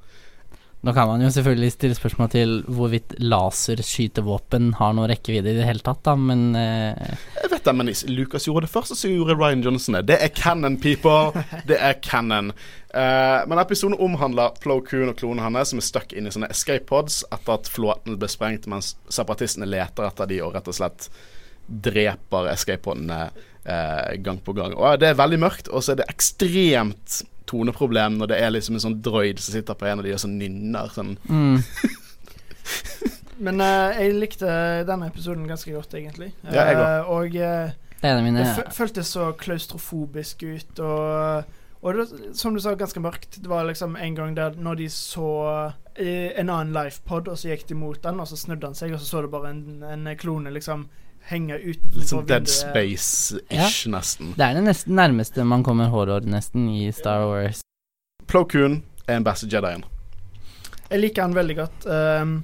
Nå 0.86 0.94
kan 0.94 1.08
man 1.10 1.24
jo 1.24 1.32
selvfølgelig 1.34 1.72
stille 1.74 1.96
spørsmål 1.98 2.28
til 2.30 2.52
hvorvidt 2.70 3.16
laserskytevåpen 3.18 4.76
har 4.78 4.92
noen 4.94 5.10
rekkevidde 5.10 5.56
i 5.56 5.58
det 5.58 5.66
hele 5.66 5.82
tatt, 5.82 6.04
da, 6.06 6.14
men 6.14 6.52
eh, 6.60 7.16
Jeg 7.40 7.50
vet 7.56 7.66
det, 7.66 7.74
men 7.74 7.90
Lucas 8.14 8.46
gjorde 8.46 8.68
det 8.68 8.74
først, 8.74 8.94
så 9.00 9.10
gjorde 9.10 9.34
Ryan 9.40 9.64
Johnson 9.66 9.98
det. 9.98 10.04
Det 10.12 10.20
er 10.22 10.30
canon, 10.38 10.78
people. 10.78 11.42
Det 11.70 11.80
er 11.82 11.98
canon. 12.06 12.54
Eh, 12.94 13.40
men 13.50 13.64
episoden 13.64 13.98
omhandler 13.98 14.54
Flo 14.62 14.78
Coon 14.86 15.10
og 15.10 15.18
klonen 15.18 15.42
hans, 15.42 15.74
som 15.74 15.82
er 15.82 15.90
stuck 15.90 16.14
inne 16.14 16.30
i 16.30 16.36
sånne 16.36 16.52
escape 16.54 16.86
pods 16.92 17.24
etter 17.34 17.58
at 17.58 17.72
flåten 17.72 18.20
ble 18.22 18.30
sprengt, 18.30 18.70
mens 18.70 18.94
separatistene 19.10 19.66
leter 19.66 20.06
etter 20.06 20.30
de 20.30 20.44
og 20.46 20.54
rett 20.54 20.70
og 20.70 20.78
slett 20.78 21.10
dreper 21.66 22.52
escape 22.54 22.86
podene 22.86 23.24
eh, 23.66 24.18
gang 24.22 24.38
på 24.38 24.54
gang. 24.54 24.78
Og 24.78 25.00
Det 25.02 25.10
er 25.10 25.18
veldig 25.18 25.42
mørkt, 25.42 25.74
og 25.74 25.82
så 25.82 25.96
er 25.96 26.04
det 26.04 26.12
ekstremt 26.14 27.24
toneproblem 27.50 28.18
når 28.20 28.32
det 28.32 28.40
er 28.42 28.54
liksom 28.54 28.78
en 28.78 28.84
sånn 28.88 28.98
droid 29.06 29.40
som 29.42 29.56
sitter 29.56 29.78
på 29.78 29.88
en 29.90 30.02
av 30.02 30.08
de 30.08 30.14
og 30.16 30.22
sånn 30.24 30.38
nynner 30.40 30.92
sånn 30.96 31.16
mm, 31.30 31.62
Men 33.46 33.60
uh, 33.60 33.92
jeg 34.00 34.16
likte 34.16 34.48
denne 34.88 35.10
episoden 35.12 35.44
ganske 35.50 35.74
godt, 35.76 35.94
egentlig. 35.98 36.30
Ja, 36.48 36.70
jeg 36.70 36.78
uh, 36.80 37.10
og 37.12 37.36
uh, 37.36 37.74
Det 38.00 38.14
mine 38.24 38.46
det 38.46 38.54
fø- 38.56 38.70
føltes 38.78 39.12
så 39.12 39.32
klaustrofobisk 39.36 40.46
ut, 40.48 40.80
og, 40.80 41.58
og 41.82 42.00
det, 42.00 42.06
som 42.40 42.56
du 42.56 42.62
sa, 42.64 42.78
ganske 42.80 43.04
mørkt. 43.04 43.42
Det 43.44 43.52
var 43.52 43.68
liksom 43.68 43.98
en 44.00 44.16
gang 44.16 44.38
der 44.38 44.56
når 44.56 44.80
de 44.80 44.88
så 44.94 45.32
en 45.96 46.50
annen 46.50 46.74
lifepod, 46.76 47.28
og 47.32 47.38
så 47.40 47.52
gikk 47.52 47.68
de 47.70 47.78
mot 47.80 48.00
den, 48.04 48.20
og 48.20 48.28
så 48.28 48.40
snudde 48.40 48.68
han 48.68 48.76
seg, 48.76 48.96
og 48.96 49.04
så 49.04 49.10
så 49.10 49.22
du 49.24 49.30
bare 49.32 49.52
en, 49.52 49.84
en 49.84 50.10
klone 50.20 50.52
liksom 50.56 50.88
henge 51.30 51.58
utenfor 51.60 52.00
Litt 52.00 52.10
sånn 52.12 52.26
Dead. 52.30 52.48
Space-ish, 52.48 53.88
nesten. 53.92 54.34
Det 54.38 54.46
er 54.46 54.58
det 54.60 54.64
nesten 54.68 54.96
nærmeste 54.98 55.46
man 55.48 55.64
kommer 55.66 55.90
horror, 55.94 56.22
nesten, 56.30 56.68
i 56.70 56.92
Star 56.94 57.26
Wars. 57.30 57.62
Plo 58.28 58.44
Koon 58.50 58.84
er 59.08 59.20
en 59.20 59.26
beste 59.26 59.48
Jedien. 59.50 59.84
Jeg 60.90 61.00
liker 61.02 61.22
han 61.26 61.34
veldig 61.36 61.56
godt. 61.58 61.88
Um, 61.90 62.36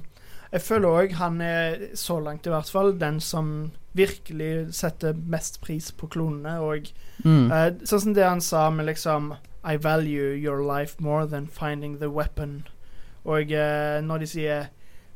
jeg 0.52 0.60
føler 0.66 0.88
òg 0.88 1.14
han 1.20 1.40
er, 1.40 1.78
så 1.94 2.18
langt 2.20 2.46
i 2.46 2.50
hvert 2.52 2.68
fall, 2.70 2.92
den 2.98 3.20
som 3.22 3.70
virkelig 3.94 4.72
setter 4.74 5.14
mest 5.14 5.60
pris 5.62 5.90
på 5.92 6.08
klonene. 6.08 6.58
Og 6.60 6.90
Mm. 7.24 7.52
uh, 7.52 7.70
sånn 7.86 8.00
som 8.00 8.14
det 8.14 8.24
han 8.24 8.40
sa 8.40 8.68
med 8.70 8.86
liksom 8.86 9.36
I 9.64 9.76
value 9.76 10.32
your 10.34 10.62
life 10.64 10.96
more 10.98 11.24
than 11.26 11.46
finding 11.46 11.98
the 12.00 12.08
weapon. 12.10 12.64
Og 13.24 13.52
uh, 13.52 14.00
når 14.02 14.18
de 14.18 14.26
sier 14.26 14.64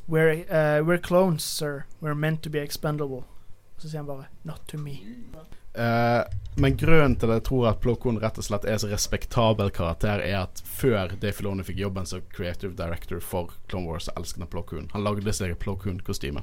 we're, 0.08 0.44
uh, 0.48 0.84
we're 0.86 0.98
clones, 1.02 1.42
sir. 1.42 1.84
We're 2.00 2.14
meant 2.14 2.42
to 2.44 2.50
be 2.50 2.60
expendable. 2.60 3.24
Så 3.78 3.88
sier 3.90 4.00
han 4.00 4.06
bare 4.08 4.26
Not 4.48 4.62
to 4.70 4.78
me. 4.80 4.98
Uh, 5.76 6.22
men 6.56 6.72
grunnen 6.80 7.18
til 7.20 7.28
at 7.28 7.42
jeg 7.42 7.44
tror 7.50 7.66
at 7.68 7.80
Plokon 7.84 8.16
rett 8.22 8.38
og 8.40 8.44
slett 8.46 8.64
er 8.64 8.78
så 8.80 8.88
respektabel 8.88 9.68
karakter, 9.76 10.22
er 10.24 10.46
at 10.46 10.62
før 10.64 11.12
Dave 11.20 11.34
Filoni 11.36 11.66
fikk 11.68 11.82
jobben 11.82 12.06
som 12.08 12.22
creative 12.32 12.72
director 12.78 13.20
for 13.20 13.52
Clone 13.68 13.84
Wars, 13.90 14.08
elsket 14.16 14.40
han 14.46 14.48
Plokon. 14.54 14.86
Han 14.94 15.04
lagde 15.04 15.34
seg 15.36 15.52
et 15.52 15.60
Plo 15.60 15.74
Koon-kostyme. 15.76 16.40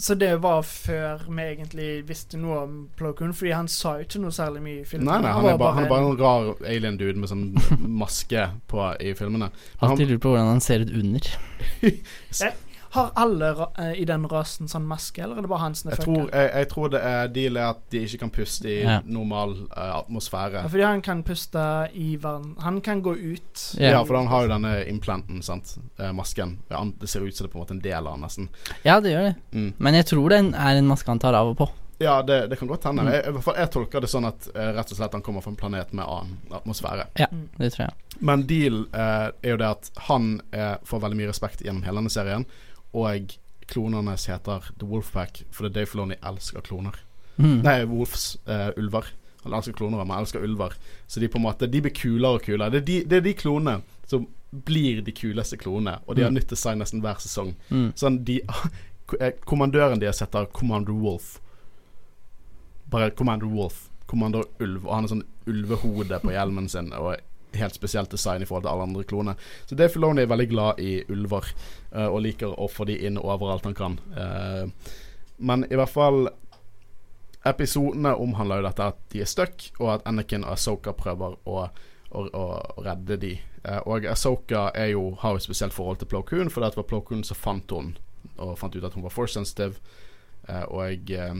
Så 0.00 0.14
det 0.16 0.30
var 0.40 0.62
før 0.64 1.26
vi 1.28 1.42
egentlig 1.44 1.90
visste 2.08 2.40
noe 2.40 2.62
om 2.62 2.74
Plokon, 2.96 3.34
fordi 3.36 3.52
han 3.52 3.68
sa 3.68 3.98
jo 3.98 4.06
ikke 4.06 4.22
noe 4.22 4.32
særlig 4.32 4.62
mye 4.64 4.80
i 4.80 4.88
filmen. 4.88 5.10
Nei, 5.12 5.20
nei, 5.26 5.32
han 5.36 5.44
er, 5.44 5.58
var 5.58 5.60
bare, 5.60 5.74
han 5.76 5.84
er 5.84 5.92
bare 5.92 6.06
en- 6.06 6.12
en 6.14 6.20
rar 6.24 6.66
alien-dude 6.72 7.20
med 7.20 7.28
sånn 7.28 7.44
maske 8.00 8.46
på 8.70 8.86
i 9.02 9.12
filmene. 9.18 9.50
Men 9.52 9.90
Alltid 9.90 10.06
han, 10.06 10.14
lurt 10.14 10.24
på 10.24 10.32
hvordan 10.32 10.52
han 10.54 10.64
ser 10.64 10.86
ut 10.86 10.94
under. 11.02 11.28
Har 12.94 13.10
alle 13.18 13.48
ra 13.58 13.66
eh, 13.82 13.92
i 13.98 14.04
den 14.06 14.24
rasen 14.30 14.68
sånn 14.70 14.84
maske, 14.86 15.22
eller 15.24 15.40
er 15.40 15.46
det 15.46 15.50
bare 15.50 15.64
han 15.64 15.74
som 15.74 15.90
er 15.90 15.96
jeg, 15.96 16.04
fucka? 16.04 16.14
tror, 16.14 16.28
jeg, 16.30 16.50
jeg 16.54 16.68
tror 16.70 16.90
det 16.94 17.00
er 17.10 17.32
deal 17.34 17.56
er 17.58 17.68
at 17.72 17.80
de 17.90 18.02
ikke 18.06 18.20
kan 18.22 18.30
puste 18.36 18.68
i 18.70 18.76
Ja. 18.84 19.00
normal 19.04 19.54
uh, 19.72 19.98
atmosfære. 19.98 20.62
Ja, 20.62 20.70
fordi 20.70 20.84
han 20.86 21.02
kan 21.02 21.22
puste 21.26 21.64
i 21.98 22.08
vann. 22.22 22.52
Han 22.62 22.80
kan 22.86 23.02
gå 23.02 23.16
ut. 23.18 23.64
Ja. 23.80 23.96
Ja, 23.96 24.02
for 24.06 24.16
han 24.20 24.30
har 24.30 24.46
jo 24.46 24.52
denne 24.54 24.74
implanten, 24.90 25.42
sant. 25.42 25.74
Uh, 25.98 26.12
masken. 26.14 26.58
Ja, 26.70 26.84
det 27.00 27.08
ser 27.10 27.26
ut 27.26 27.34
som 27.34 27.46
det 27.46 27.50
er 27.50 27.52
på 27.56 27.58
en 27.58 27.64
måte 27.66 27.74
en 27.78 27.82
del 27.84 28.06
av 28.06 28.12
han, 28.14 28.22
nesten. 28.28 28.48
Ja, 28.86 29.00
det 29.02 29.10
gjør 29.16 29.26
det. 29.30 29.34
Mm. 29.58 29.72
Men 29.78 29.94
jeg 29.98 30.06
tror 30.12 30.28
det 30.30 30.38
er 30.54 30.78
en 30.78 30.86
maske 30.92 31.10
han 31.10 31.18
tar 31.22 31.34
av 31.34 31.50
og 31.54 31.58
på. 31.64 31.68
Ja, 32.02 32.20
det, 32.26 32.48
det 32.50 32.56
kan 32.58 32.68
godt 32.68 32.84
hende. 32.88 33.02
Mm. 33.06 33.12
Jeg, 33.14 33.26
i 33.26 33.32
hvert 33.36 33.44
fall 33.46 33.58
jeg 33.58 33.70
tolker 33.70 34.02
det 34.02 34.08
sånn 34.10 34.26
at 34.26 34.46
uh, 34.54 34.70
rett 34.74 34.90
og 34.94 34.98
slett 34.98 35.12
han 35.14 35.22
kommer 35.22 35.42
fra 35.44 35.52
en 35.52 35.58
planet 35.58 35.92
med 35.94 36.04
annen 36.04 36.54
atmosfære. 36.60 37.08
Ja, 37.18 37.26
Mm. 37.30 37.48
det 37.58 37.72
tror 37.74 37.86
jeg. 37.88 38.20
Men 38.20 38.46
deal 38.46 38.84
er 38.94 39.32
jo 39.42 39.56
det 39.58 39.66
at 39.66 39.90
han 40.06 40.36
får 40.86 41.00
veldig 41.02 41.16
mye 41.18 41.30
respekt 41.32 41.62
gjennom 41.66 41.82
hele 41.82 41.98
denne 41.98 42.12
serien. 42.14 42.44
Og 42.94 43.34
klonene 43.66 44.14
heter 44.20 44.70
The 44.78 44.86
Wolfpack, 44.86 45.42
fordi 45.50 45.72
Dave 45.74 45.86
Filoni 45.90 46.16
elsker 46.22 46.62
kloner. 46.66 46.96
Mm. 47.36 47.62
Nei, 47.64 47.78
Wolfs 47.90 48.36
uh, 48.46 48.70
ulver. 48.78 49.08
Han 49.44 49.52
elsker 49.58 49.74
kloner, 49.76 50.04
men 50.04 50.18
elsker 50.20 50.44
ulver. 50.46 50.76
Så 51.10 51.20
de 51.20 51.28
på 51.28 51.36
en 51.40 51.44
måte 51.48 51.66
De 51.68 51.80
blir 51.82 51.92
kulere 51.92 52.38
og 52.38 52.42
kulere. 52.46 52.70
Det 52.70 52.82
er 52.82 52.86
de, 52.88 52.98
det 53.10 53.16
er 53.18 53.24
de 53.26 53.34
klonene 53.34 53.80
som 54.06 54.26
blir 54.68 55.00
de 55.02 55.10
kuleste 55.16 55.56
klonene, 55.58 55.96
og 56.06 56.14
de 56.16 56.22
har 56.22 56.30
Mm. 56.30 56.36
nytt 56.38 56.50
design 56.54 56.78
nesten 56.78 57.00
hver 57.02 57.18
sesong. 57.18 57.54
Mm. 57.70 57.88
Sånn 57.98 58.20
de 58.24 58.36
eh, 59.20 59.32
Kommandøren 59.44 59.98
deres 60.00 60.20
heter 60.22 60.46
Commander 60.54 60.92
Wolf. 60.94 61.40
Bare 62.90 63.10
Commander 63.10 63.46
Wolf. 63.50 63.88
Commander 64.06 64.44
Ulv. 64.60 64.84
Og 64.86 64.94
han 64.94 65.04
har 65.04 65.08
sånn 65.16 65.24
ulvehode 65.50 66.20
på 66.22 66.30
hjelmen 66.32 66.68
sin. 66.70 66.92
Og 66.92 67.16
helt 67.58 67.76
spesielt 67.76 68.12
design 68.12 68.42
i 68.42 68.48
forhold 68.48 68.66
til 68.66 68.72
alle 68.72 68.86
andre 68.88 69.04
kloner. 69.08 69.40
Så 69.66 69.78
Dave 69.78 69.92
Filoni 69.94 70.24
er 70.24 70.30
veldig 70.30 70.48
glad 70.50 70.80
i 70.82 70.94
ulver, 71.12 71.50
uh, 71.94 72.08
og 72.08 72.22
liker 72.24 72.54
å 72.54 72.68
få 72.70 72.86
de 72.88 72.98
inn 73.06 73.20
overalt 73.20 73.66
han 73.68 73.76
kan. 73.78 73.98
Uh, 74.16 74.66
men 75.38 75.66
i 75.70 75.78
hvert 75.78 75.92
fall 75.92 76.28
Episodene 77.44 78.14
omhandler 78.16 78.62
jo 78.62 78.64
dette 78.64 78.84
at 78.88 79.00
de 79.12 79.20
er 79.20 79.28
stuck, 79.28 79.66
og 79.76 79.90
at 79.98 80.06
Anakin 80.08 80.46
og 80.46 80.54
Asoka 80.54 80.94
prøver 80.96 81.34
å, 81.44 81.66
å, 82.16 82.22
å, 82.24 82.44
redde 82.86 83.18
de. 83.20 83.34
Uh, 83.66 83.82
og 83.84 84.06
Asoka 84.08 84.70
jo, 84.88 85.10
har 85.20 85.34
jo 85.34 85.42
et 85.42 85.44
spesielt 85.44 85.76
forhold 85.76 86.00
til 86.00 86.08
Plo 86.08 86.22
Koon, 86.24 86.48
for 86.48 86.64
det 86.64 86.72
var 86.78 86.88
Plo 86.88 87.02
Koon 87.04 87.20
som 87.26 87.36
fant 87.36 87.76
hun 87.76 87.92
og 88.40 88.56
fant 88.58 88.74
ut 88.76 88.84
at 88.84 88.94
hun 88.96 89.04
var 89.04 89.12
force 89.12 89.36
sensitive. 89.36 89.76
Og 90.72 91.10
eh, 91.10 91.34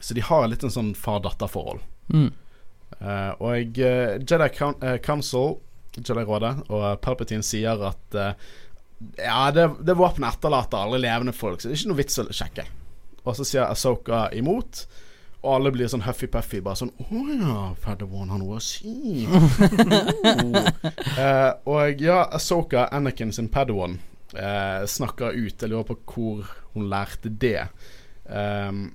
Så 0.00 0.14
de 0.14 0.22
har 0.22 0.46
litt 0.48 0.62
en 0.64 0.72
sånn 0.72 0.92
far-datter-forhold. 0.94 1.82
Mm. 2.14 2.30
Eh, 2.96 3.32
og 3.44 3.78
uh, 3.78 4.14
Jedi 4.18 4.48
eh, 4.48 4.96
Council, 5.04 5.58
Jedi-rådet, 5.98 6.54
og 6.72 6.86
Palpatine 7.04 7.44
sier 7.46 7.80
at 7.88 8.16
uh, 8.18 8.32
Ja, 9.20 9.50
det, 9.54 9.68
det 9.86 9.94
våpenet 9.98 10.38
etterlater 10.38 10.80
alle 10.80 11.00
levende 11.02 11.34
folk, 11.36 11.60
så 11.60 11.68
det 11.68 11.76
er 11.76 11.82
ikke 11.82 11.92
noe 11.92 12.00
vits 12.00 12.18
å 12.22 12.26
sjekke. 12.34 12.64
Og 13.24 13.36
så 13.38 13.46
sier 13.46 13.68
Asoka 13.68 14.26
imot. 14.34 14.86
Og 15.38 15.52
alle 15.54 15.70
blir 15.70 15.86
sånn 15.86 16.02
huffy-puffy. 16.02 16.58
Bare 16.64 16.80
sånn 16.80 16.90
Å 16.98 17.20
ja, 17.30 17.58
Padawan 17.78 18.32
har 18.32 18.40
noe 18.40 18.56
å 18.58 18.62
si. 18.64 19.22
oh. 19.28 20.56
Og 21.76 22.02
ja, 22.02 22.24
Asoka, 22.34 22.88
Anakin 22.90 23.30
sin 23.36 23.46
Padawan, 23.52 24.00
snakker 24.90 25.36
ut. 25.36 25.54
Jeg 25.54 25.70
lurer 25.70 25.86
på 25.92 25.98
hvor 26.10 26.50
hun 26.74 26.88
lærte 26.90 27.30
det. 27.30 27.68
Um, 28.26 28.88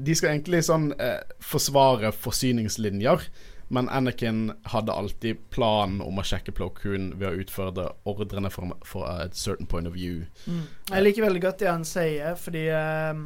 de 0.00 0.16
skal 0.16 0.34
egentlig 0.34 0.62
sånn 0.66 0.90
eh, 1.00 1.20
forsvare 1.44 2.12
forsyningslinjer, 2.16 3.26
men 3.70 3.88
Anakin 3.92 4.48
hadde 4.72 4.94
alltid 4.96 5.42
planen 5.54 6.00
om 6.02 6.18
å 6.18 6.24
sjekke 6.26 6.54
Plo 6.56 6.70
Koon 6.74 7.12
ved 7.20 7.28
å 7.28 7.42
utføre 7.44 7.90
ordrene 8.08 8.50
for, 8.50 8.72
for 8.86 9.06
et 9.22 9.36
certain 9.38 9.68
point 9.70 9.86
of 9.86 9.94
view. 9.94 10.24
Mm. 10.46 10.64
Jeg 10.90 11.04
liker 11.04 11.26
veldig 11.28 11.44
godt 11.44 11.60
det 11.62 11.70
han 11.70 11.86
sier, 11.86 12.38
fordi 12.38 12.66
eh, 12.74 13.20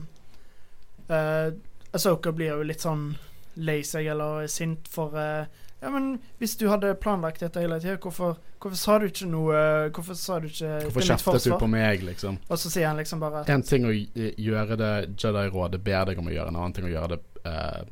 eh 1.09 1.55
Asoka 1.95 2.33
blir 2.35 2.51
jo 2.51 2.65
litt 2.67 2.83
sånn 2.83 3.13
lei 3.57 3.83
seg 3.87 4.09
eller 4.15 4.49
sint 4.51 4.89
for 4.91 5.15
uh, 5.17 5.45
Ja, 5.81 5.91
men 5.93 6.15
hvis 6.41 6.57
du 6.57 6.67
hadde 6.71 6.95
planlagt 6.97 7.43
dette 7.45 7.61
hele 7.61 7.77
tida, 7.83 7.99
hvorfor, 8.01 8.39
hvorfor 8.63 8.79
sa 8.79 8.99
du 8.99 9.09
ikke 9.11 9.29
noe 9.29 9.65
Hvorfor 9.95 10.17
sa 10.17 10.39
du 10.41 10.47
ikke 10.49 10.79
Hvorfor 10.87 11.09
kjeftet 11.11 11.51
du 11.51 11.57
på 11.61 11.69
meg, 11.69 12.07
liksom? 12.07 12.39
Og 12.49 12.61
så 12.61 12.73
sier 12.73 12.89
han 12.89 13.01
liksom 13.01 13.21
bare 13.21 13.45
En 13.53 13.67
ting 13.67 13.85
å 13.89 13.93
gjøre 13.93 14.79
det 14.81 14.95
Jedi-rådet 15.21 15.83
ber 15.85 16.09
deg 16.09 16.23
om 16.23 16.31
å 16.31 16.35
gjøre, 16.35 16.55
en 16.55 16.61
annen 16.63 16.79
ting 16.79 16.89
å 16.89 16.95
gjøre 16.95 17.17
det 17.17 17.21
eh, 17.51 17.85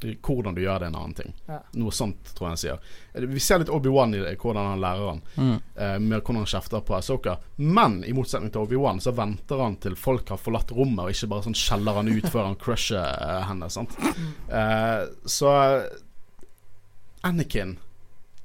Hvordan 0.00 0.54
du 0.54 0.60
gjør 0.60 0.82
det, 0.82 0.86
er 0.86 0.92
en 0.92 0.98
annen 0.98 1.14
ting. 1.16 1.32
Ja. 1.48 1.60
Noe 1.80 1.94
sånt, 1.94 2.34
tror 2.36 2.46
jeg 2.46 2.52
han 2.52 2.60
sier. 2.60 3.30
Vi 3.32 3.40
ser 3.40 3.62
litt 3.62 3.72
Obi-Wan 3.72 4.12
i 4.14 4.20
det, 4.20 4.34
hvordan 4.42 4.68
han 4.72 4.82
lærer 4.82 5.08
han. 5.08 5.22
Mm. 5.36 5.54
eh, 5.74 5.94
med 5.98 6.18
hvordan 6.18 6.42
han 6.42 6.50
kjefter 6.52 6.84
på 6.84 6.96
Asoka. 6.98 7.38
Men 7.56 8.02
i 8.04 8.12
motsetning 8.16 8.52
til 8.52 8.66
Obi-Wan 8.66 9.00
så 9.00 9.14
venter 9.16 9.62
han 9.64 9.78
til 9.80 9.96
folk 9.96 10.28
har 10.34 10.42
forlatt 10.42 10.74
rommet, 10.76 11.06
og 11.06 11.16
ikke 11.16 11.30
bare 11.32 11.46
sånn 11.48 11.56
skjeller 11.56 11.96
han 11.96 12.12
ut 12.12 12.28
før 12.28 12.50
han 12.50 12.60
crusher 12.60 13.00
eh, 13.00 13.40
henne. 13.48 13.70
Sant? 13.72 13.96
Eh, 14.52 15.08
så 15.24 15.56
Anakin 17.26 17.78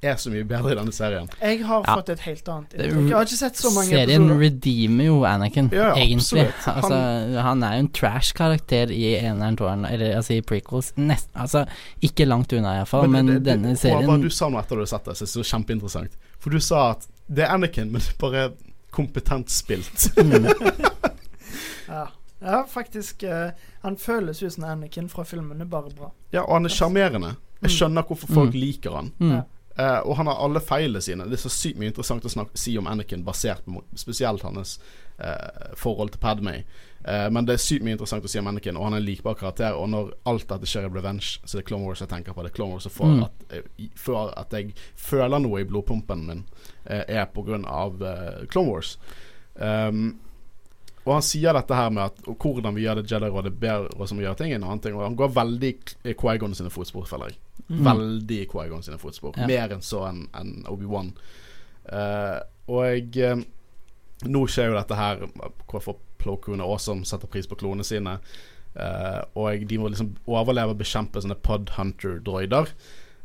er 0.02 0.16
så 0.18 0.30
mye 0.32 0.42
bedre 0.44 0.72
i 0.72 0.74
denne 0.74 0.92
serien. 0.92 1.28
Jeg 1.40 1.60
har 1.64 1.84
Ja. 1.86 1.94
fått 1.96 2.08
et 2.10 2.20
helt 2.20 2.48
annet 2.48 2.72
inntrykk. 2.74 3.08
Jeg 3.08 3.14
har 3.16 3.24
ikke 3.24 3.36
sett 3.38 3.54
så 3.56 3.70
mange 3.74 3.88
Serien 3.90 4.22
episoder. 4.24 4.40
redeemer 4.40 5.04
jo 5.04 5.20
Anakin, 5.24 5.68
Ja, 5.72 5.94
egentlig. 5.94 6.48
absolutt. 6.48 6.54
Han- 6.64 6.74
Altså, 6.82 7.40
han 7.42 7.62
er 7.62 7.72
jo 7.72 7.78
en 7.78 7.88
trash-karakter 7.88 8.90
i 8.90 9.14
eneren, 9.20 9.56
toeren, 9.56 9.84
eller 9.86 10.16
altså 10.16 10.34
i 10.34 10.40
prequels. 10.42 10.92
Nest, 10.96 11.28
altså, 11.36 11.66
ikke 12.02 12.26
langt 12.26 12.52
unna, 12.52 12.74
iallfall, 12.80 13.08
men, 13.08 13.26
det- 13.26 13.44
det- 13.44 13.52
denne 13.54 13.76
serien 13.76 14.02
serien 14.06 14.20
Du 14.20 14.28
sa 14.30 14.48
nå 14.48 14.58
etter 14.58 14.74
du 14.76 14.80
hadde 14.82 14.88
sett 14.88 15.04
det, 15.04 15.14
så 15.16 15.24
det 15.24 15.36
er 15.36 15.42
så 15.42 15.56
kjempeinteressant. 15.56 16.10
For 16.40 16.50
du 16.50 16.58
sa 16.60 16.90
at 16.90 17.06
det 17.32 17.44
er 17.44 17.54
Anakin, 17.54 17.92
men 17.92 18.00
det 18.00 18.08
er 18.10 18.18
bare 18.18 18.52
kompetent 18.92 19.48
spilt. 19.50 20.10
mm, 20.16 20.90
Ja. 21.88 22.08
Ja, 22.44 22.64
faktisk. 22.66 23.22
eh, 23.22 23.50
han 23.82 23.96
føles 23.96 24.42
ut 24.42 24.52
som 24.52 24.64
Anakin 24.64 25.08
fra 25.08 25.22
filmene, 25.24 25.64
bare 25.68 25.90
bra. 25.94 26.10
Ja, 26.32 26.42
og 26.42 26.54
han 26.54 26.64
er 26.64 26.68
sjarmerende. 26.70 27.36
Jeg 27.62 27.70
Mm. 27.70 27.76
skjønner 27.76 28.02
hvorfor 28.02 28.26
folk 28.34 28.50
Mm. 28.54 28.60
liker 28.60 28.90
han. 28.96 29.12
Mm. 29.20 29.44
Eh, 29.76 29.98
og 29.98 30.16
han 30.16 30.28
har 30.28 30.40
alle 30.44 30.60
feilene 30.60 31.00
sine. 31.00 31.24
Det 31.28 31.38
er 31.38 31.44
så 31.46 31.52
sykt 31.52 31.78
mye 31.80 31.92
interessant 31.92 32.24
å 32.28 32.32
snakke, 32.32 32.58
si 32.60 32.74
om 32.78 32.88
Anakin, 32.90 33.24
basert 33.24 33.64
på 33.64 33.80
spesielt 33.96 34.44
hans 34.44 34.78
uh, 35.22 35.72
forhold 35.78 36.12
til 36.12 36.20
Padmay. 36.20 36.64
Uh, 37.06 37.28
men 37.32 37.46
det 37.48 37.56
er 37.56 37.62
sykt 37.62 37.84
mye 37.86 37.96
interessant 37.96 38.26
å 38.26 38.30
si 38.30 38.40
om 38.40 38.50
Anakin, 38.50 38.76
og 38.76 38.88
han 38.88 38.98
er 38.98 39.02
en 39.02 39.06
likbar 39.06 39.38
karakter. 39.40 39.78
Og 39.78 39.88
når 39.94 40.12
alt 40.28 40.48
dette 40.50 40.68
skjer 40.68 40.88
i 40.88 40.92
Revenge, 40.92 41.38
så 41.44 41.56
det 41.56 41.62
er 41.64 41.68
Clone 41.70 41.88
Wars 41.88 42.04
jeg 42.04 42.12
tenker 42.12 42.36
på. 42.36 42.44
Det 42.44 42.52
er 42.52 42.56
Clone 42.58 42.76
Wars 42.76 42.88
som 42.88 42.96
får 42.98 43.12
Mm. 43.12 43.22
at, 43.24 43.70
før 43.96 44.34
at 44.36 44.52
jeg 44.52 44.74
føler 44.96 45.40
noe 45.40 45.60
i 45.62 45.68
blodpumpen 45.68 46.26
min, 46.26 46.44
eh, 46.84 47.04
er 47.08 47.26
på 47.26 47.44
grunn 47.44 47.64
av 47.64 48.02
eh, 48.02 48.46
Clone 48.46 48.70
Wars. 48.70 48.98
Um, 49.54 50.18
og 51.04 51.16
han 51.16 51.24
sier 51.26 51.54
dette 51.56 51.74
her 51.74 51.90
med 51.90 52.04
at 52.04 52.20
hvordan 52.30 52.76
vi 52.76 52.84
gjør 52.84 53.00
det 53.00 53.10
Jedi-rådet 53.10 53.52
bedre, 53.58 53.90
og 53.98 54.08
som 54.08 54.18
vi 54.20 54.24
gjør 54.24 54.36
ting, 54.38 54.52
en 54.54 54.62
annen 54.62 54.82
ting. 54.82 54.94
Og 54.94 55.02
han 55.02 55.16
går 55.18 55.32
veldig 55.34 55.72
i 56.06 56.14
Quaigon 56.18 56.54
sine 56.54 56.70
fotspor, 56.70 57.08
føler 57.10 57.32
jeg. 57.32 57.40
Mm. 57.68 57.82
Veldig 57.86 58.40
Quaigon 58.50 58.84
sine 58.84 58.98
fotspor. 59.00 59.36
Ja. 59.38 59.48
Mer 59.48 59.74
enn 59.74 59.84
så 59.84 60.04
enn 60.08 60.24
en 60.38 60.54
Obi-Wan. 60.70 61.12
Uh, 61.88 62.38
og 62.70 63.16
eh, 63.18 63.40
Nå 64.22 64.44
skjer 64.46 64.68
jo 64.70 64.76
dette 64.76 64.94
her 64.94 65.24
hvorfor 65.66 65.96
Plo 66.22 66.36
Koon 66.38 66.60
er 66.62 66.70
awesome, 66.70 67.02
setter 67.08 67.26
pris 67.26 67.48
på 67.50 67.58
klonene 67.58 67.86
sine. 67.86 68.20
Uh, 68.72 69.20
og 69.36 69.64
de 69.68 69.78
må 69.80 69.90
liksom 69.90 70.12
overleve 70.30 70.76
og 70.76 70.78
bekjempe 70.80 71.20
sånne 71.20 71.40
Pod 71.42 71.74
Hunter-droider. 71.74 72.70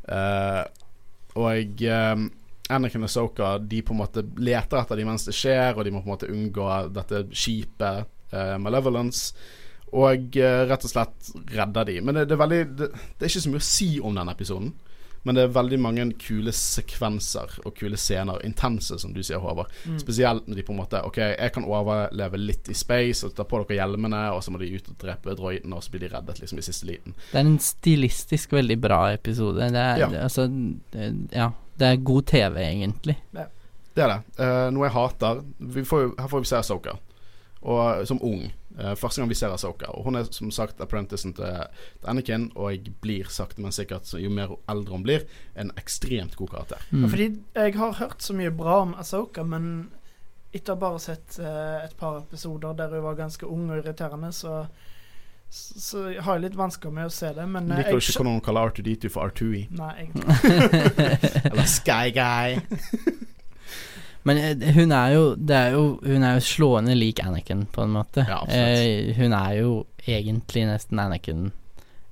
Eh, 0.08 0.64
og 1.38 1.82
eh, 1.84 2.22
Anakin 2.72 3.04
og 3.04 3.10
Soka 3.12 3.50
De 3.60 3.82
på 3.84 3.92
en 3.92 4.00
måte 4.00 4.22
leter 4.40 4.80
etter 4.80 5.00
dem 5.00 5.10
mens 5.12 5.28
det 5.28 5.36
skjer, 5.36 5.76
og 5.76 5.84
de 5.86 5.92
må 5.94 6.02
på 6.02 6.08
en 6.08 6.14
måte 6.16 6.32
unngå 6.32 6.68
dette 6.96 7.26
skipet, 7.36 8.08
uh, 8.34 8.56
Malevolence. 8.62 9.36
Og 9.96 10.36
eh, 10.36 10.64
rett 10.68 10.84
og 10.84 10.92
slett 10.92 11.32
redder 11.54 11.88
de. 11.88 12.02
Men 12.02 12.16
det, 12.20 12.26
det, 12.28 12.36
er 12.36 12.44
veldig, 12.44 12.62
det, 12.76 12.92
det 12.92 13.26
er 13.26 13.32
ikke 13.32 13.46
så 13.46 13.54
mye 13.54 13.64
å 13.64 13.70
si 13.70 13.90
om 14.04 14.18
den 14.18 14.34
episoden. 14.34 14.74
Men 15.28 15.36
det 15.36 15.44
er 15.44 15.56
veldig 15.56 15.78
mange 15.84 16.04
kule 16.22 16.54
sekvenser 16.56 17.58
og 17.66 17.74
kule 17.76 17.98
scener. 18.00 18.40
Intense, 18.48 18.96
som 19.02 19.12
du 19.12 19.20
sier, 19.20 19.42
Håvard. 19.44 19.72
Mm. 19.84 19.98
Spesielt 20.00 20.46
når 20.48 20.60
de 20.60 20.64
på 20.64 20.72
en 20.72 20.80
måte 20.80 21.02
OK, 21.04 21.18
jeg 21.20 21.52
kan 21.56 21.66
overleve 21.68 22.40
litt 22.40 22.70
i 22.72 22.76
space, 22.78 23.28
og 23.28 23.34
ta 23.36 23.44
på 23.44 23.60
dere 23.66 23.82
hjelmene, 23.82 24.22
og 24.32 24.40
så 24.46 24.54
må 24.54 24.62
de 24.62 24.70
ut 24.72 24.88
og 24.94 24.96
drepe 25.02 25.36
droiden, 25.36 25.76
og 25.76 25.84
så 25.84 25.92
blir 25.92 26.06
de 26.06 26.12
reddet 26.14 26.40
liksom 26.40 26.62
i 26.62 26.66
siste 26.68 26.88
liten. 26.88 27.18
Det 27.34 27.42
er 27.42 27.44
en 27.44 27.60
stilistisk 27.60 28.56
veldig 28.56 28.80
bra 28.88 29.02
episode. 29.18 29.68
Det 29.68 29.84
er, 29.84 30.04
Ja. 30.06 30.10
det, 30.14 30.24
altså, 30.30 30.48
det, 30.96 31.12
ja, 31.36 31.50
det 31.76 31.92
er 31.92 32.08
god 32.12 32.30
TV, 32.32 32.62
egentlig. 32.64 33.18
Det 33.34 34.06
er 34.06 34.14
det. 34.14 34.22
Uh, 34.40 34.70
noe 34.72 34.88
jeg 34.88 34.96
hater 34.96 35.44
vi 35.58 35.84
får, 35.84 36.12
Her 36.22 36.32
får 36.32 36.44
vi 36.46 36.52
se 36.54 36.64
Soka, 36.70 36.96
som 38.08 38.24
ung. 38.24 38.48
Eh, 38.78 38.94
første 38.96 39.22
gang 39.22 39.30
vi 39.30 39.38
ser 39.38 39.54
Asoka. 39.54 39.90
Og 39.98 40.06
hun 40.06 40.20
er 40.20 40.28
som 40.32 40.52
sagt 40.54 40.82
apprenticen 40.84 41.34
til, 41.38 41.62
til 42.00 42.10
Anakin, 42.12 42.50
og 42.56 42.72
jeg 42.76 42.94
blir 43.02 43.30
sakte, 43.34 43.62
men 43.64 43.76
sikkert, 43.76 44.06
så 44.06 44.22
jo 44.22 44.30
mer 44.34 44.54
eldre 44.70 44.98
hun 44.98 45.06
blir, 45.06 45.26
en 45.58 45.72
ekstremt 45.80 46.38
god 46.38 46.54
karakter. 46.54 46.84
Mm. 46.92 47.06
Ja, 47.06 47.14
fordi 47.14 47.30
jeg 47.56 47.78
har 47.78 47.98
hørt 48.02 48.22
så 48.24 48.36
mye 48.38 48.54
bra 48.54 48.82
om 48.86 48.94
Asoka, 49.00 49.46
men 49.48 49.90
etter 50.54 50.74
å 50.74 50.78
ha 50.78 50.82
bare 50.82 51.02
sett 51.04 51.40
uh, 51.44 51.84
et 51.84 51.98
par 52.00 52.22
episoder 52.22 52.78
der 52.78 52.94
hun 52.96 53.04
var 53.04 53.18
ganske 53.18 53.50
ung 53.50 53.68
og 53.72 53.82
irriterende, 53.82 54.32
så 54.34 54.62
så, 55.50 55.80
så 55.80 56.02
har 56.20 56.36
jeg 56.36 56.44
litt 56.44 56.58
vansker 56.60 56.92
med 56.92 57.08
å 57.08 57.12
se 57.14 57.30
det. 57.32 57.46
Men 57.48 57.70
eh, 57.72 57.80
Liker 57.80 57.96
du 57.96 58.02
ikke 58.02 58.18
hvordan 58.20 58.34
hun 58.36 58.44
kaller 58.44 58.74
R2D2 58.74 59.12
for 59.14 59.32
R2E? 59.32 59.62
Nei, 59.80 59.94
egentlig. 60.04 60.26
Eller 61.54 61.70
Sky 61.72 62.12
Guy? 62.16 62.60
Men 64.28 64.40
eh, 64.42 64.74
hun 64.76 64.92
er 64.92 65.14
jo 65.16 65.24
Det 65.40 65.56
er 65.56 65.76
jo 65.76 65.84
Hun 66.04 66.26
er 66.26 66.38
jo 66.38 66.44
slående 66.44 66.96
lik 66.98 67.22
Anakin, 67.24 67.66
på 67.72 67.86
en 67.86 67.96
måte. 67.96 68.26
Ja, 68.28 68.42
eh, 68.52 69.14
hun 69.18 69.36
er 69.38 69.56
jo 69.62 69.72
egentlig 70.08 70.66
nesten 70.68 71.00
Anakin 71.00 71.50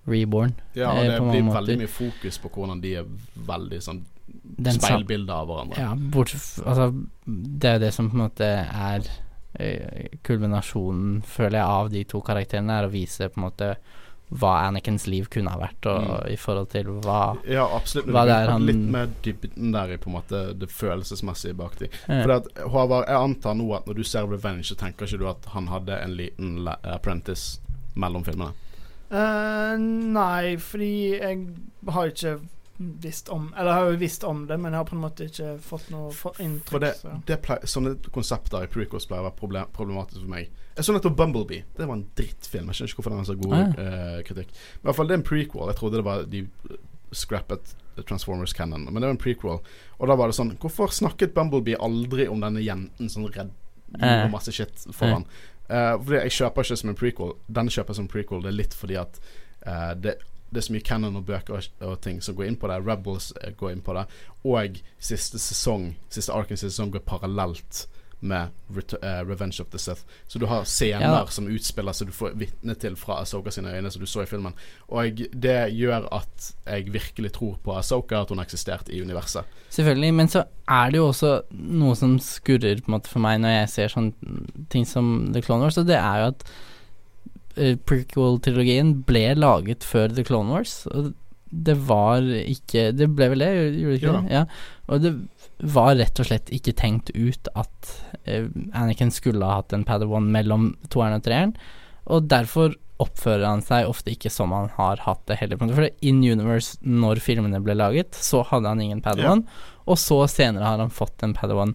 reborn. 0.07 0.53
Ja, 0.77 0.91
og 0.91 1.03
Eh, 1.03 1.11
det 1.11 1.19
på 1.19 1.29
blir 1.31 1.43
mange 1.43 1.59
veldig 1.59 1.77
mye 1.81 1.91
fokus 1.91 2.37
på 2.41 2.51
hvordan 2.53 2.81
de 2.83 2.95
er 3.01 3.07
veldig 3.47 3.81
sånn 3.81 4.03
speilbilder 4.75 5.33
av 5.33 5.47
hverandre. 5.49 5.81
Ja, 5.81 5.93
bortsett 5.95 6.65
Altså, 6.65 6.89
det 7.25 7.69
er 7.69 7.77
jo 7.79 7.83
det 7.85 7.93
som 7.93 8.09
på 8.09 8.17
en 8.17 8.25
måte 8.25 8.49
er 8.63 9.07
eh, 9.59 10.17
kulminasjonen, 10.23 11.21
føler 11.23 11.59
jeg, 11.59 11.67
av 11.79 11.91
de 11.93 12.03
to 12.03 12.21
karakterene, 12.21 12.79
er 12.79 12.87
å 12.87 12.93
vise 12.93 13.29
på 13.29 13.39
en 13.41 13.47
måte 13.47 13.71
hva 14.33 14.67
Anakins 14.67 15.05
liv 15.07 15.27
kunne 15.29 15.49
ha 15.51 15.57
vært, 15.59 15.85
og 15.85 16.01
Mm. 16.25 16.31
i 16.31 16.35
forhold 16.35 16.69
til 16.69 16.85
hva 16.85 17.37
Ja, 17.47 17.65
absolutt. 17.67 18.07
Hva 18.07 18.25
det 18.25 18.35
er 18.35 18.49
han- 18.51 18.65
Litt 18.65 18.75
mer 18.75 19.07
dybden 19.23 19.71
der 19.71 19.91
i 19.93 19.97
på 19.97 20.07
en 20.07 20.13
måte 20.21 20.57
det 20.57 20.69
følelsesmessige 20.69 21.55
bak 21.55 21.75
de. 21.77 21.85
eh, 22.09 22.23
For 22.23 22.31
at, 22.31 22.45
Håvard, 22.55 23.05
jeg 23.07 23.15
antar 23.15 23.53
nå 23.55 23.75
at 23.75 23.85
når 23.85 23.95
du 23.95 24.03
ser 24.03 24.25
Revenge, 24.27 24.63
så 24.63 24.75
tenker 24.75 25.05
ikke 25.05 25.19
du 25.19 25.27
at 25.27 25.45
han 25.53 25.67
hadde 25.67 26.01
en 26.01 26.15
liten 26.17 26.67
apprentice 26.83 27.59
mellom 27.95 28.23
filmene? 28.23 28.53
Uh, 29.11 29.77
nei, 29.77 30.55
fordi 30.57 31.19
jeg 31.19 31.47
har 31.89 32.07
ikke 32.09 32.39
visst 32.79 33.29
om 33.29 33.53
Eller 33.55 33.69
jeg 33.71 33.79
har 33.79 33.91
jo 33.91 33.97
visst 33.97 34.23
om 34.27 34.47
det, 34.47 34.59
men 34.59 34.71
jeg 34.73 34.77
har 34.79 34.85
på 34.85 34.93
en 34.93 35.01
måte 35.01 35.29
ikke 35.29 35.59
fått 35.61 35.91
noe 35.91 36.09
inntrykk. 36.39 36.69
For 36.69 36.79
det, 36.79 36.95
så. 36.97 37.25
det 37.25 37.41
pleier, 37.41 37.61
sånne 37.61 37.95
konsepter 38.11 38.63
i 38.63 38.67
prequels 38.67 39.05
pleier 39.07 39.21
å 39.23 39.29
være 39.29 39.37
problem, 39.37 39.65
problematisk 39.71 40.21
for 40.21 40.27
meg. 40.33 40.49
Jeg 40.75 40.85
så 40.85 40.93
nettopp 40.95 41.15
Bumblebee. 41.17 41.63
Det 41.77 41.87
var 41.87 41.95
en 41.95 42.07
drittfilm. 42.19 42.67
Jeg 42.67 42.75
skjønner 42.75 42.91
ikke 42.91 42.99
hvorfor 42.99 43.13
den 43.13 43.21
har 43.21 43.29
så 43.29 43.35
god 43.39 43.53
Ah, 43.55 43.79
eh, 43.79 44.21
kritikk. 44.27 44.49
Men 44.51 44.81
i 44.81 44.87
hvert 44.89 44.97
fall 44.97 45.07
det 45.07 45.15
er 45.15 45.21
en 45.21 45.27
prequel. 45.29 45.69
Jeg 45.71 45.79
trodde 45.79 46.01
det 46.01 46.05
var 46.07 46.23
de 46.31 46.41
scrappet 47.15 47.75
Transformers 48.03 48.53
Cannon, 48.53 48.83
men 48.89 48.99
det 48.99 49.07
var 49.07 49.15
en 49.15 49.21
prequel. 49.21 49.61
Og 49.99 50.09
da 50.09 50.17
var 50.19 50.27
det 50.27 50.35
sånn 50.35 50.57
Hvorfor 50.59 50.91
snakket 50.91 51.33
Bumblebee 51.33 51.79
aldri 51.79 52.27
om 52.27 52.43
denne 52.43 52.63
jenten 52.65 53.09
som 53.09 53.27
redd 53.27 53.53
Eh. 54.01 54.29
masse 54.31 54.51
shit 54.51 54.87
for 54.91 55.07
han? 55.07 55.25
Eh, 55.69 55.95
fordi 56.03 56.17
jeg 56.25 56.31
kjøper 56.31 56.65
ikke 56.65 56.77
som 56.77 56.89
en 56.91 56.97
prequel. 56.99 57.33
Denne 57.47 57.71
kjøper 57.71 57.93
jeg 57.93 57.95
som 57.95 58.05
en 58.05 58.11
prequel. 58.11 58.41
Det 58.43 58.51
er 58.51 58.57
litt 58.59 58.73
fordi 58.75 58.97
at 58.99 59.19
uh, 59.65 59.93
det, 59.95 60.17
det 60.51 60.59
er 60.59 60.65
så 60.67 60.73
mye 60.75 60.85
canon 60.85 61.15
og 61.15 61.25
bøker 61.25 61.55
og, 61.55 61.69
og 61.81 62.01
ting 62.01 62.19
som 62.21 62.35
går 62.35 62.49
inn 62.49 62.57
på 62.59 62.67
det. 62.67 62.81
Rebels 62.85 63.31
går 63.57 63.71
inn 63.71 63.81
på 63.85 63.95
det. 63.97 64.05
Og 64.43 64.81
siste 64.99 65.39
sesong 65.39 65.93
Siste 66.09 66.33
Arkansas 66.35 66.75
sesong 66.75 66.91
går 66.91 67.05
parallelt 67.07 67.85
med 68.21 68.47
eh, 69.01 69.21
Revenge 69.27 69.61
of 69.61 69.67
the 69.69 69.79
Sith. 69.79 70.01
Så 70.27 70.39
du 70.39 70.45
har 70.45 70.63
scener 70.65 71.01
Ja. 71.01 71.25
som 71.29 71.47
utspiller 71.47 71.93
seg 71.93 72.07
du 72.07 72.13
får 72.15 72.35
vitne 72.39 72.75
til 72.79 72.95
fra 72.95 73.19
Asoka 73.21 73.51
sine 73.51 73.73
øyne, 73.75 73.91
som 73.91 74.01
du 74.01 74.07
så 74.07 74.23
i 74.23 74.29
filmen. 74.29 74.53
Og 74.89 75.21
det 75.33 75.57
gjør 75.75 76.07
at 76.11 76.53
jeg 76.65 76.91
virkelig 76.93 77.31
tror 77.33 77.57
på 77.63 77.75
Asoka, 77.77 78.21
at 78.21 78.29
hun 78.29 78.37
har 78.37 78.45
eksistert 78.45 78.89
i 78.89 79.01
universet. 79.01 79.43
Selvfølgelig, 79.69 80.13
men 80.13 80.27
så 80.27 80.45
er 80.67 80.89
det 80.91 80.97
jo 80.97 81.07
også 81.07 81.41
noe 81.51 81.95
som 81.95 82.17
skurrer 82.19 82.81
på 82.81 82.89
en 82.91 82.97
måte 82.99 83.11
for 83.11 83.19
meg 83.19 83.41
når 83.43 83.49
jeg 83.59 83.69
ser 83.69 83.93
sånne 83.93 84.65
ting 84.69 84.85
som 84.87 85.31
The 85.33 85.41
Clone 85.41 85.61
Wars, 85.67 85.77
og 85.77 85.85
det 85.87 85.97
er 85.99 86.23
jo 86.23 86.31
at 86.31 86.47
uh, 87.57 87.75
prequel-trilogien 87.85 89.03
ble 89.07 89.27
laget 89.37 89.83
før 89.83 90.07
The 90.15 90.23
Clone 90.23 90.51
Wars, 90.55 90.85
og 90.91 91.13
det 91.55 91.75
var 91.87 92.25
ikke 92.25 92.89
Det 92.91 93.05
ble 93.15 93.29
vel 93.31 93.39
det, 93.39 93.49
gjorde 93.79 93.91
det 93.93 93.99
ikke 94.01 94.13
det? 94.17 94.31
Ja. 94.33 94.45
Og 94.91 95.01
det 95.01 95.11
var 95.59 95.95
rett 95.95 96.19
og 96.19 96.27
slett 96.27 96.49
ikke 96.53 96.73
tenkt 96.75 97.11
ut 97.15 97.47
at 97.55 97.91
uh, 98.27 98.47
Anakin 98.73 99.11
skulle 99.11 99.45
ha 99.45 99.61
hatt 99.61 99.73
en 99.73 99.85
Padawan 99.87 100.27
mellom 100.33 100.73
toeren 100.89 101.17
og 101.19 101.23
treeren, 101.27 101.53
og 102.05 102.27
derfor 102.31 102.75
oppfører 103.01 103.43
han 103.47 103.61
seg 103.65 103.89
ofte 103.89 104.13
ikke 104.13 104.29
som 104.31 104.53
han 104.55 104.69
har 104.77 105.01
hatt 105.03 105.25
det 105.27 105.35
heller. 105.41 105.57
For 105.59 105.89
in 106.05 106.21
universe, 106.23 106.77
når 106.81 107.19
filmene 107.23 107.59
ble 107.63 107.75
laget, 107.75 108.15
så 108.15 108.43
hadde 108.47 108.71
han 108.71 108.81
ingen 108.83 109.01
Padawan, 109.03 109.45
og 109.85 109.97
så 109.99 110.21
senere 110.31 110.63
har 110.63 110.79
han 110.79 110.93
fått 110.93 111.23
en 111.27 111.33
Padawan 111.35 111.73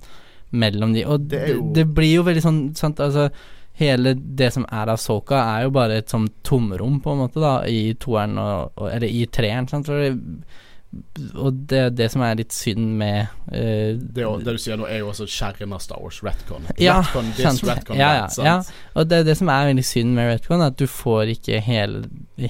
mellom 0.50 0.92
de. 0.96 1.04
Og 1.04 1.28
Det 1.28 1.42
jo- 1.50 1.72
det 1.74 1.84
blir 1.94 2.14
jo 2.16 2.22
veldig 2.26 2.42
sånn 2.42 2.60
sant, 2.76 3.00
altså 3.00 3.30
Hele 3.80 4.12
det 4.14 4.50
som 4.52 4.66
er 4.70 4.90
av 4.92 4.98
Soka, 5.00 5.38
er 5.56 5.62
jo 5.64 5.70
bare 5.70 5.94
et 6.02 6.08
sånn 6.10 6.26
tomrom, 6.44 6.98
på 7.00 7.12
en 7.14 7.18
måte, 7.22 7.40
da, 7.40 7.62
i 7.64 7.94
toeren 7.94 8.36
og, 8.36 8.72
og 8.76 8.90
Eller 8.92 9.08
i 9.08 9.22
treeren, 9.26 9.68
sant. 9.70 9.86
For 9.86 9.96
det, 9.96 10.18
og 11.38 11.54
det 11.70 11.78
er 11.78 11.92
det 11.94 12.08
som 12.10 12.22
er 12.26 12.38
litt 12.40 12.50
synd 12.50 12.96
med 12.98 13.28
uh, 13.52 13.94
Det, 13.94 14.24
er 14.24 14.40
det 14.42 14.54
du 14.56 14.58
sier 14.58 14.78
nå, 14.80 14.88
er 14.90 15.04
jo 15.04 15.12
også 15.12 15.26
kjernen 15.30 15.76
av 15.76 15.82
Star 15.84 16.00
Wars. 16.02 16.18
Retcon. 16.26 16.66
Ja, 16.82 16.96
retcon 16.98 17.28
this, 17.36 17.60
retcon 17.66 18.00
Ja, 18.00 18.08
ja, 18.18 18.24
sant? 18.34 18.48
ja. 18.48 18.56
Og 18.98 19.06
det 19.06 19.20
er 19.20 19.28
det 19.28 19.36
som 19.38 19.52
er 19.54 19.68
veldig 19.70 19.84
synd 19.86 20.16
med 20.16 20.32
Retcon, 20.32 20.64
at 20.66 20.80
du 20.80 20.88
får 20.90 21.30
ikke 21.36 21.60
hele, 21.62 22.02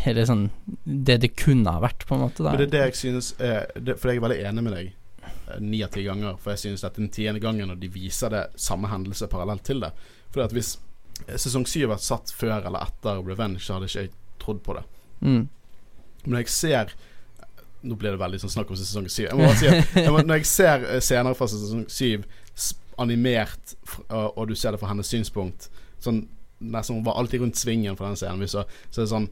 hele 0.07 0.25
sånn 0.29 0.47
Det 0.85 1.19
det 1.21 1.35
kunne 1.37 1.75
ha 1.77 1.83
vært, 1.85 2.07
på 2.09 2.17
en 2.17 2.25
måte. 2.25 2.47
Da. 2.47 2.55
Men 2.55 2.63
det 2.63 2.71
er 2.71 2.73
det 2.79 2.83
jeg 2.87 2.99
synes 3.03 3.35
er 3.37 3.69
det, 3.77 3.99
For 4.01 4.13
jeg 4.13 4.23
er 4.23 4.25
veldig 4.25 4.41
enig 4.53 4.65
med 4.65 4.77
deg 4.79 4.89
eh, 4.89 5.61
ni 5.61 5.83
av 5.85 5.93
ti 5.93 6.07
ganger. 6.09 6.41
For 6.41 6.55
jeg 6.57 6.65
synes 6.65 6.87
at 6.89 6.97
den 6.97 7.13
tiende 7.13 7.45
gangen 7.45 7.69
når 7.69 7.83
de 7.85 7.93
viser 7.93 8.33
det 8.33 8.47
samme 8.57 8.89
hendelse 8.89 9.29
parallelt 9.29 9.67
til 9.69 9.85
det 9.85 9.93
For 10.33 10.47
at 10.47 10.57
hvis 10.57 10.79
eh, 11.27 11.37
sesong 11.37 11.69
syv 11.69 11.93
var 11.93 12.01
satt 12.01 12.33
før 12.33 12.65
eller 12.65 12.89
etter 12.89 13.21
Revenge, 13.21 13.61
så 13.61 13.77
hadde 13.77 13.93
ikke 13.93 14.09
jeg 14.09 14.15
trodd 14.41 14.65
på 14.65 14.81
det. 14.81 14.89
Mm. 15.21 15.43
Men 16.25 16.41
jeg 16.41 16.53
ser 16.57 16.97
Nå 17.83 17.97
blir 17.97 18.11
det 18.13 18.21
veldig 18.21 18.41
sånn 18.43 18.51
snakk 18.53 18.71
om 18.71 18.77
sesong 18.77 19.07
syv. 19.09 19.29
Jeg 19.31 19.37
må 19.39 19.47
bare 19.47 19.57
si 19.57 19.69
at 19.69 19.95
jeg 19.97 20.13
må, 20.13 20.21
Når 20.27 20.37
jeg 20.43 20.47
ser 20.51 20.85
eh, 20.85 21.01
scener 21.01 21.35
fra 21.39 21.47
sesong 21.49 21.87
syv 21.89 22.27
animert, 23.01 23.75
og, 24.11 24.49
du 24.49 24.55
ser 24.55 24.75
det 24.75 24.81
fra 24.83 24.91
hennes 24.93 25.09
synspunkt 25.09 25.71
Sånn 26.05 26.27
Nesten 26.61 26.99
Hun 26.99 27.05
var 27.07 27.17
alltid 27.17 27.41
rundt 27.41 27.57
svingen 27.57 27.97
for 27.97 28.05
den 28.11 28.19
scenen. 28.21 28.45
Så, 28.51 28.67
så 28.93 29.01
er 29.01 29.07
det 29.07 29.13
sånn 29.15 29.29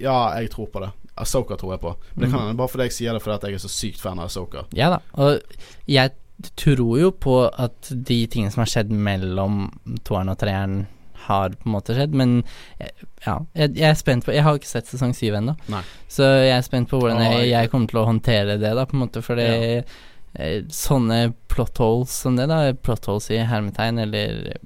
Ja, 0.00 0.14
jeg 0.40 0.48
tror 0.54 0.70
på 0.72 0.80
det. 0.80 0.88
Asoka 1.20 1.58
tror 1.60 1.74
jeg 1.74 1.80
på. 1.82 1.90
Men 2.14 2.22
det 2.24 2.30
kan 2.30 2.38
Mhm. 2.40 2.46
hende 2.48 2.56
bare 2.62 2.68
fordi 2.72 2.86
jeg 2.88 2.92
sier 2.96 3.12
det 3.12 3.20
fordi 3.22 3.50
jeg 3.52 3.58
er 3.58 3.64
så 3.66 3.68
sykt 3.68 4.00
fan 4.00 4.18
av 4.18 4.30
Asoka. 4.30 4.62
Ja 4.72 4.88
da. 4.94 4.98
Og 5.20 5.42
jeg 5.86 6.14
tror 6.56 6.96
jo 6.98 7.10
på 7.12 7.34
at 7.52 7.90
de 7.92 8.26
tingene 8.26 8.50
som 8.50 8.62
har 8.64 8.70
skjedd 8.72 8.90
mellom 8.90 9.68
toeren 10.08 10.32
og 10.32 10.38
treeren, 10.40 10.86
har 11.28 11.50
på 11.58 11.66
en 11.68 11.74
måte 11.74 11.94
skjedd. 11.96 12.14
Men 12.20 12.36
eh, 12.78 12.90
ja, 13.26 13.38
jeg, 13.54 13.74
jeg 13.78 13.88
er 13.90 13.98
spent 14.00 14.24
på 14.26 14.32
Jeg 14.34 14.44
har 14.46 14.58
ikke 14.58 14.70
sett 14.70 14.90
sesong 14.90 15.14
syv 15.16 15.38
ennå, 15.40 15.54
så 16.12 16.28
jeg 16.44 16.56
er 16.58 16.66
spent 16.66 16.90
på 16.90 17.00
hvordan 17.00 17.22
jeg, 17.24 17.48
jeg 17.52 17.70
kommer 17.72 17.90
til 17.90 18.02
å 18.02 18.08
håndtere 18.08 18.58
det, 18.60 18.74
da, 18.78 18.84
på 18.90 18.96
en 18.98 19.04
måte. 19.06 19.22
fordi 19.24 19.48
det 19.48 19.84
eh, 20.34 20.62
sånne 20.74 21.32
plot 21.48 21.78
holes 21.78 22.10
som 22.24 22.36
det, 22.36 22.48
da, 22.50 22.62
plot 22.74 23.06
holes 23.10 23.30
i 23.30 23.38
hermetegn, 23.46 23.98
eller 24.04 24.56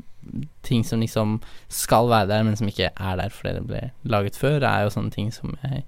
ting 0.63 0.83
som 0.85 1.01
liksom 1.01 1.39
skal 1.73 2.09
være 2.11 2.29
der, 2.29 2.43
men 2.45 2.57
som 2.61 2.69
ikke 2.69 2.91
er 2.93 3.17
der 3.17 3.33
fordi 3.33 3.55
det 3.57 3.67
ble 3.71 3.83
laget 4.13 4.37
før, 4.37 4.61
er 4.69 4.85
jo 4.85 4.91
sånne 4.93 5.13
ting 5.15 5.31
som 5.33 5.55
jeg 5.65 5.85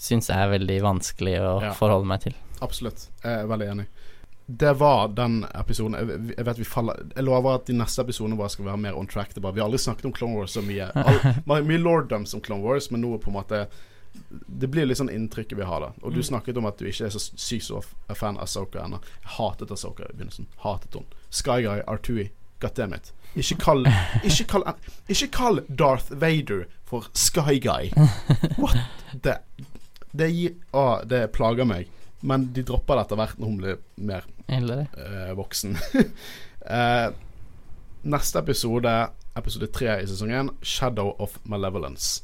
syns 0.00 0.30
er 0.32 0.48
veldig 0.50 0.78
vanskelig 0.82 1.36
å 1.44 1.52
Ja. 1.62 1.72
forholde 1.76 2.08
meg 2.08 2.22
til. 2.24 2.34
Absolutt. 2.64 3.08
Jeg 3.22 3.44
er 3.44 3.46
veldig 3.50 3.68
enig. 3.74 3.86
Det 4.50 4.72
var 4.80 5.08
den 5.14 5.44
episoden. 5.54 5.94
Jeg, 5.94 6.34
jeg 6.36 6.46
vet 6.48 6.58
vi 6.58 6.64
faller 6.66 6.96
Jeg 7.14 7.22
lover 7.26 7.54
at 7.60 7.68
de 7.68 7.76
neste 7.78 8.02
episodene 8.02 8.38
våre 8.40 8.50
skal 8.50 8.66
være 8.66 8.80
mer 8.82 8.96
on 8.98 9.06
track. 9.06 9.34
Det 9.36 9.42
bare, 9.44 9.54
vi 9.54 9.60
har 9.62 9.68
aldri 9.70 9.78
snakket 9.78 10.08
om 10.08 10.14
Clone 10.16 10.34
Wars 10.40 10.56
så 10.56 10.62
mye. 10.66 10.88
All, 11.04 11.62
mye 11.68 11.78
lorddoms 11.78 12.34
om 12.34 12.42
Clone 12.42 12.64
Wars, 12.64 12.88
men 12.90 13.04
nå 13.04 13.12
på 13.22 13.30
en 13.30 13.36
måte 13.36 13.60
Det 14.50 14.66
blir 14.72 14.88
litt 14.90 14.98
sånn 14.98 15.12
inntrykket 15.12 15.54
vi 15.60 15.68
har 15.68 15.84
da. 15.84 15.92
Og 16.02 16.10
du 16.12 16.18
Mm. 16.18 16.26
snakket 16.32 16.56
om 16.58 16.66
at 16.66 16.78
du 16.82 16.88
ikke 16.90 17.06
er 17.06 17.14
så 17.14 17.20
sykt 17.22 17.68
så 17.68 17.78
fan 18.18 18.38
av 18.42 18.46
Soka 18.50 18.82
ennå. 18.82 18.98
Jeg 19.22 19.30
hatet 19.36 19.70
Soka 19.78 20.02
i 20.08 20.12
begynnelsen. 20.16 20.48
Hatet 20.64 20.94
hun. 20.98 21.06
Sky 21.30 21.60
Guy 21.62 21.84
Artui. 21.86 22.30
God 22.60 22.74
damn 22.74 22.92
it. 22.94 23.12
Ikke 23.38 23.56
kall, 23.62 23.86
ikke 24.26 24.44
kall 24.50 24.64
Ikke 25.08 25.28
kall 25.30 25.60
Darth 25.70 26.10
Vader 26.10 26.66
for 26.84 27.06
Sky 27.14 27.60
Guy. 27.62 27.92
What? 28.58 28.76
Det, 29.22 29.38
det 30.12 30.28
gir 30.34 30.56
Å, 30.74 31.04
det 31.06 31.28
plager 31.32 31.64
meg. 31.70 31.86
Men 32.20 32.50
de 32.52 32.64
dropper 32.66 32.98
det 32.98 33.06
etter 33.06 33.20
hvert 33.20 33.40
når 33.40 33.48
hun 33.48 33.58
blir 33.60 33.80
mer 33.96 34.28
eh, 34.98 35.32
voksen. 35.38 35.76
Eh, 36.60 37.06
neste 38.04 38.38
episode, 38.38 38.90
episode 39.34 39.70
tre 39.72 39.94
i 40.02 40.06
sesongen, 40.06 40.50
'Shadow 40.60 41.14
of 41.18 41.38
Malevolence'. 41.48 42.20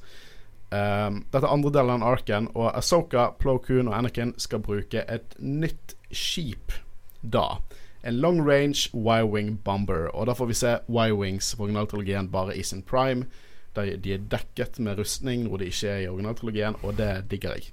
Eh, 0.70 1.08
dette 1.32 1.40
er 1.40 1.54
andre 1.54 1.72
delen 1.72 2.04
av 2.04 2.18
arken, 2.18 2.50
og 2.54 2.68
Asoka, 2.76 3.30
Plo 3.40 3.56
Koon 3.64 3.88
og 3.88 3.96
Anakin 3.96 4.34
skal 4.36 4.60
bruke 4.60 5.06
et 5.08 5.38
nytt 5.40 5.96
skip 6.12 6.76
da. 7.22 7.62
En 8.04 8.20
long 8.20 8.42
range 8.44 8.90
Y-wing 8.94 9.56
bomber. 9.64 10.10
Og 10.14 10.26
da 10.26 10.36
får 10.36 10.46
vi 10.46 10.54
se 10.54 10.78
Y-wings 10.88 11.54
på 11.56 11.64
originaltrilogien 11.64 12.28
bare 12.30 12.56
i 12.56 12.62
sin 12.62 12.82
prime. 12.82 13.26
De 13.74 14.12
er 14.12 14.28
dekket 14.30 14.78
med 14.78 14.98
rustning, 14.98 15.44
noe 15.44 15.58
de 15.58 15.72
ikke 15.72 15.88
er 15.88 16.04
i 16.04 16.08
originaltrilogien, 16.08 16.76
og 16.82 16.96
det 16.96 17.30
digger 17.30 17.56
jeg. 17.56 17.72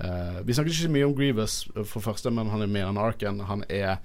Eh, 0.00 0.46
vi 0.46 0.54
snakker 0.56 0.72
ikke 0.72 0.92
mye 0.94 1.08
om 1.08 1.16
Grievous 1.16 1.56
eh, 1.76 1.84
for 1.84 2.00
første, 2.04 2.30
men 2.32 2.48
han 2.52 2.64
er 2.64 2.70
mer 2.72 2.88
enn 2.88 3.00
arken. 3.00 3.42
Han 3.50 3.64
er 3.68 3.98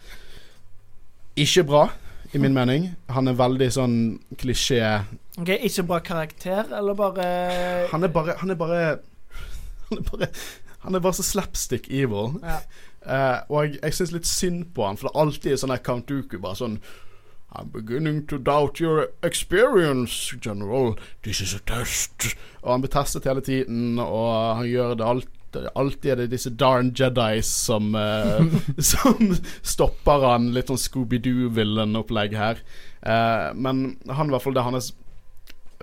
ikke 1.40 1.64
bra, 1.68 1.86
i 2.34 2.42
min 2.42 2.56
mening. 2.56 2.90
Han 3.16 3.30
er 3.32 3.38
veldig 3.40 3.68
sånn 3.72 3.96
klisjé 4.40 4.82
Ok, 5.40 5.52
Ikke 5.68 5.84
bra 5.88 6.00
karakter, 6.04 6.72
eller 6.74 6.96
bare 6.98 7.26
Han 7.92 8.04
er 8.04 8.12
bare 8.12 8.36
Han 8.42 8.52
er 8.52 8.58
bare 8.60 8.80
Han 9.90 10.00
er 10.00 10.08
bare, 10.10 10.30
han 10.86 10.96
er 10.96 11.04
bare 11.04 11.14
så 11.14 11.24
slapstick 11.24 11.90
evil. 11.90 12.40
ja. 12.44 12.60
Uh, 13.06 13.38
og 13.54 13.68
jeg, 13.68 13.76
jeg 13.84 13.94
syns 13.94 14.12
litt 14.16 14.26
synd 14.26 14.64
på 14.74 14.82
han, 14.82 14.98
for 14.98 15.06
det 15.06 15.12
er 15.14 15.22
alltid 15.22 15.60
sånn 15.62 15.74
Count 15.86 16.08
Duku, 16.10 16.40
bare 16.42 16.58
sånn 16.58 16.80
I'm 17.54 17.70
beginning 17.70 18.24
to 18.28 18.40
doubt 18.40 18.80
your 18.82 19.12
experience, 19.24 20.34
general. 20.42 20.98
This 21.24 21.40
is 21.40 21.54
a 21.54 21.60
test. 21.60 22.36
Og 22.64 22.72
han 22.74 22.82
blir 22.82 22.92
testet 22.92 23.30
hele 23.30 23.46
tiden, 23.46 24.00
og 24.02 24.58
han 24.58 24.66
gjør 24.68 24.98
det 24.98 25.06
alltid 25.06 25.35
Alltid 25.76 26.12
er 26.12 26.22
det 26.22 26.32
disse 26.34 26.52
darn 26.54 26.92
Jedis 26.96 27.50
som 27.68 27.96
eh, 27.96 28.46
Som 28.92 29.34
stopper 29.62 30.28
han. 30.30 30.52
Litt 30.56 30.72
sånn 30.72 30.82
Scooby-Doo-villain-opplegg 30.82 32.38
her. 32.38 32.62
Eh, 33.02 33.50
men 33.56 33.88
han 34.10 34.30
i 34.32 34.36
hvert 34.36 34.46
fall 34.46 34.56
det 34.58 34.64
er 34.64 34.70
hans 34.70 34.94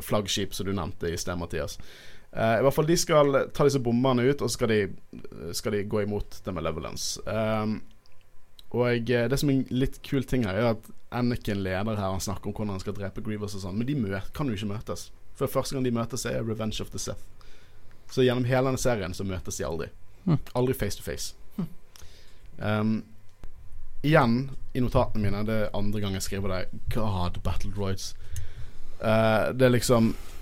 flaggskip, 0.02 0.54
som 0.56 0.66
du 0.66 0.72
nevnte 0.76 1.10
i 1.12 1.18
sted, 1.20 1.36
Mathias. 1.38 1.78
Uh, 2.32 2.56
I 2.56 2.62
hvert 2.64 2.72
fall 2.72 2.86
De 2.88 2.94
skal 2.96 3.36
ta 3.52 3.66
disse 3.68 3.80
bommene 3.84 4.24
ut, 4.24 4.40
og 4.40 4.48
så 4.48 4.56
skal 4.56 4.70
de, 4.72 4.78
skal 5.52 5.76
de 5.76 5.82
gå 5.84 6.00
imot 6.06 6.38
The 6.46 6.54
Malevolence. 6.56 7.20
Um, 7.28 7.82
og 8.72 9.04
det 9.04 9.36
som 9.36 9.50
er 9.52 9.58
en 9.58 9.66
litt 9.68 9.98
kul 10.06 10.24
ting 10.24 10.46
her, 10.48 10.56
er 10.56 10.70
at 10.70 10.88
Anakin 11.12 11.60
leder 11.60 11.92
her. 11.92 12.14
Han 12.14 12.24
snakker 12.24 12.48
om 12.48 12.56
hvordan 12.56 12.72
han 12.78 12.80
skal 12.80 12.96
drepe 12.96 13.20
Grievous 13.24 13.58
og 13.58 13.66
sånn, 13.66 13.76
men 13.76 13.88
de 13.88 13.98
møter, 14.00 14.30
kan 14.32 14.48
jo 14.48 14.56
ikke 14.56 14.70
møtes. 14.72 15.10
For 15.36 15.50
første 15.50 15.76
gang 15.76 15.84
de 15.84 15.92
møtes, 15.92 16.24
er 16.28 16.40
Revenge 16.40 16.80
of 16.80 16.92
the 16.94 17.00
Sith. 17.02 17.28
Så 18.12 18.26
gjennom 18.26 18.44
hele 18.44 18.68
denne 18.68 18.80
serien 18.80 19.14
så 19.16 19.24
møtes 19.24 19.56
de 19.56 19.64
aldri. 19.64 19.88
Hm. 20.26 20.38
Aldri 20.58 20.76
face 20.76 21.00
to 21.00 21.06
face. 21.06 21.32
Um, 22.62 23.02
igjen, 24.02 24.50
i 24.72 24.82
notatene 24.84 25.24
mine, 25.24 25.40
det 25.48 25.56
er 25.64 25.76
andre 25.76 26.02
gang 26.02 26.14
jeg 26.18 26.26
skriver 26.26 26.52
det 26.52 26.82
God, 26.94 27.40
Battle 27.42 27.72
Droids. 27.72 28.12
Uh, 29.00 29.50
det 29.56 29.66
er 29.66 29.74
liksom 29.74 30.12
eh, 30.12 30.41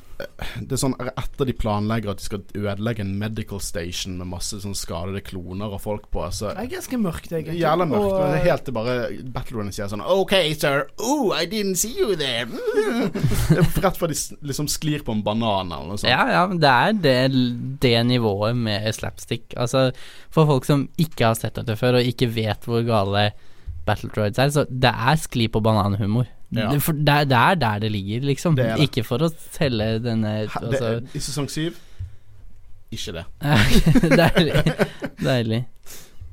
Det 0.61 0.77
er 0.77 0.81
sånn 0.81 0.95
Etter 1.11 1.49
de 1.49 1.55
planlegger 1.57 2.13
at 2.13 2.21
de 2.21 2.27
skal 2.27 2.43
ødelegge 2.57 3.05
en 3.05 3.13
medical 3.21 3.61
station 3.65 4.19
med 4.21 4.31
masse 4.33 4.61
sånn 4.63 4.77
skadede 4.79 5.23
kloner 5.27 5.73
og 5.75 5.83
folk 5.85 6.09
på, 6.13 6.25
så 6.35 6.53
Det 6.55 6.67
er 6.67 6.73
ganske 6.77 7.01
mørkt, 7.01 7.31
egentlig. 7.33 7.59
Jævla 7.61 7.87
mørkt. 7.91 8.09
Og, 8.09 8.17
men 8.21 8.35
det 8.35 8.41
er 8.41 8.49
helt 8.51 8.67
til 8.69 8.77
bare 8.77 8.97
Battleranen 9.35 9.77
sier 9.77 9.91
sånn 9.93 10.05
OK, 10.05 10.35
sir. 10.59 10.87
Oh, 11.03 11.31
I 11.37 11.47
didn't 11.51 11.81
see 11.81 11.93
you 11.99 12.17
there. 12.19 12.49
Det 13.51 13.59
er 13.59 13.69
Rett 13.81 13.99
før 13.99 14.13
de 14.13 14.17
liksom 14.47 14.69
sklir 14.71 15.05
på 15.07 15.15
en 15.17 15.23
banan 15.25 15.71
eller 15.73 15.93
noe 15.93 16.01
sånt. 16.01 16.11
Ja, 16.11 16.25
ja, 16.31 16.43
men 16.51 16.61
det 16.63 16.71
er 16.71 16.99
det, 17.07 17.17
det 17.83 17.95
nivået 18.07 18.59
med 18.59 18.87
slapstick. 18.95 19.55
Altså, 19.57 19.89
for 20.33 20.49
folk 20.51 20.69
som 20.69 20.89
ikke 21.01 21.31
har 21.31 21.39
sett 21.39 21.57
dette 21.59 21.79
før, 21.81 21.99
og 22.01 22.11
ikke 22.11 22.29
vet 22.35 22.69
hvor 22.69 22.85
gale 22.87 23.31
Battle 23.87 24.11
Droids 24.15 24.41
er, 24.41 24.53
så 24.55 24.67
det 24.69 24.93
er 24.93 25.21
skli 25.21 25.49
på 25.51 25.63
bananhumor. 25.65 26.29
Ja. 26.51 26.71
Det, 26.75 26.83
er- 27.15 27.25
det 27.31 27.37
er 27.39 27.55
der 27.63 27.79
det 27.85 27.91
ligger, 27.95 28.25
liksom. 28.27 28.57
Det 28.59 28.65
det. 28.77 28.89
Ikke 28.89 29.05
for 29.07 29.23
å 29.23 29.29
selge 29.55 30.01
denne 30.03 30.33
altså, 30.49 30.97
I 31.15 31.23
sesong 31.23 31.47
syv 31.53 31.77
ikke 32.91 33.13
det. 33.15 33.25
Deilig. 34.19 34.63
Deilig. 35.23 35.61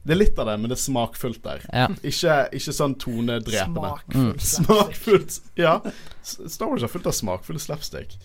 Det 0.08 0.16
er 0.16 0.18
litt 0.18 0.40
av 0.42 0.48
det, 0.50 0.56
men 0.58 0.72
det 0.72 0.78
er 0.78 0.82
smakfullt 0.82 1.42
der. 1.44 1.62
Ja. 1.70 1.84
Ikke, 2.02 2.38
ikke 2.58 2.74
sånn 2.74 2.96
tonedrepende. 2.98 3.92
Smakfullt. 3.92 4.16
Mm. 4.18 4.40
Smakfullt. 4.42 5.38
Ja. 5.60 5.76
Star 6.26 6.72
Wars 6.72 6.82
er 6.88 6.90
fullt 6.90 7.10
av 7.12 7.14
smakfulle 7.14 7.62
slapstick. 7.62 8.16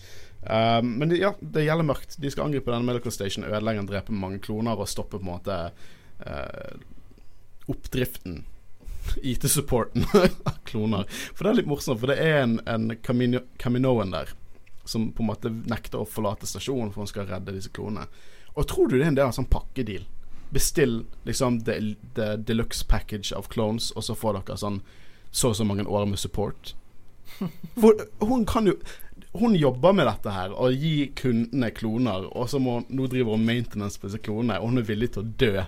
Um, 0.47 0.95
men 0.97 1.11
det- 1.13 1.19
ja, 1.21 1.33
det 1.43 1.67
gjelder 1.67 1.85
mørkt. 1.91 2.17
De 2.23 2.31
skal 2.33 2.47
angripe 2.47 2.71
denne 2.73 2.87
medical 2.89 3.13
station, 3.13 3.45
ødelegge 3.45 3.83
og 3.83 3.91
drepe 3.91 4.15
mange 4.17 4.41
kloner 4.43 4.79
og 4.81 4.89
stoppe 4.89 5.19
på 5.19 5.27
en 5.27 5.29
måte 5.29 5.59
uh, 6.25 6.73
oppdriften. 7.69 8.41
IT-supporten 9.33 10.05
av 10.13 10.61
kloner. 10.67 11.09
For 11.33 11.43
det 11.43 11.51
er 11.51 11.59
litt 11.61 11.71
morsomt, 11.71 12.01
for 12.01 12.11
det 12.11 12.19
er 12.21 12.41
en, 12.43 12.59
en 12.69 12.95
Camino, 13.03 13.43
Caminoen 13.61 14.13
der 14.15 14.33
som 14.85 15.11
på 15.11 15.23
en 15.23 15.29
måte 15.31 15.49
nekter 15.49 16.01
å 16.01 16.09
forlate 16.09 16.47
stasjonen 16.47 16.91
for 16.91 17.03
hun 17.03 17.11
skal 17.11 17.29
redde 17.29 17.55
disse 17.55 17.71
klonene. 17.73 18.09
Og 18.53 18.67
tror 18.69 18.89
du 18.89 18.97
det 18.97 19.05
er 19.05 19.13
en 19.13 19.19
del 19.19 19.29
av 19.29 19.37
sånn 19.37 19.49
pakkedeal? 19.49 20.03
Bestill 20.53 20.99
liksom 21.25 21.63
the, 21.65 21.95
the 22.17 22.35
deluxe 22.37 22.85
package 22.85 23.33
av 23.33 23.47
clones, 23.53 23.91
og 23.95 24.05
så 24.05 24.15
får 24.17 24.41
dere 24.41 24.59
sånn 24.59 24.81
så 25.33 25.49
og 25.49 25.57
så 25.57 25.65
mange 25.65 25.87
år 25.89 26.05
med 26.05 26.21
support. 26.21 26.75
For 27.81 28.03
hun 28.21 28.45
kan 28.45 28.67
jo 28.67 28.75
Hun 29.33 29.55
jobber 29.55 29.95
med 29.97 30.05
dette 30.05 30.29
her 30.29 30.51
og 30.53 30.75
gir 30.77 31.07
kundene 31.17 31.71
kloner, 31.73 32.27
og 32.37 32.51
så 32.51 32.59
må 32.61 32.83
nå 32.85 33.07
driver 33.09 33.33
hun 33.33 33.47
maintenance 33.47 33.97
på 33.97 34.05
disse 34.05 34.21
klonene, 34.21 34.59
og 34.61 34.69
hun 34.69 34.81
er 34.83 34.85
villig 34.85 35.07
til 35.15 35.23
å 35.23 35.31
dø. 35.41 35.63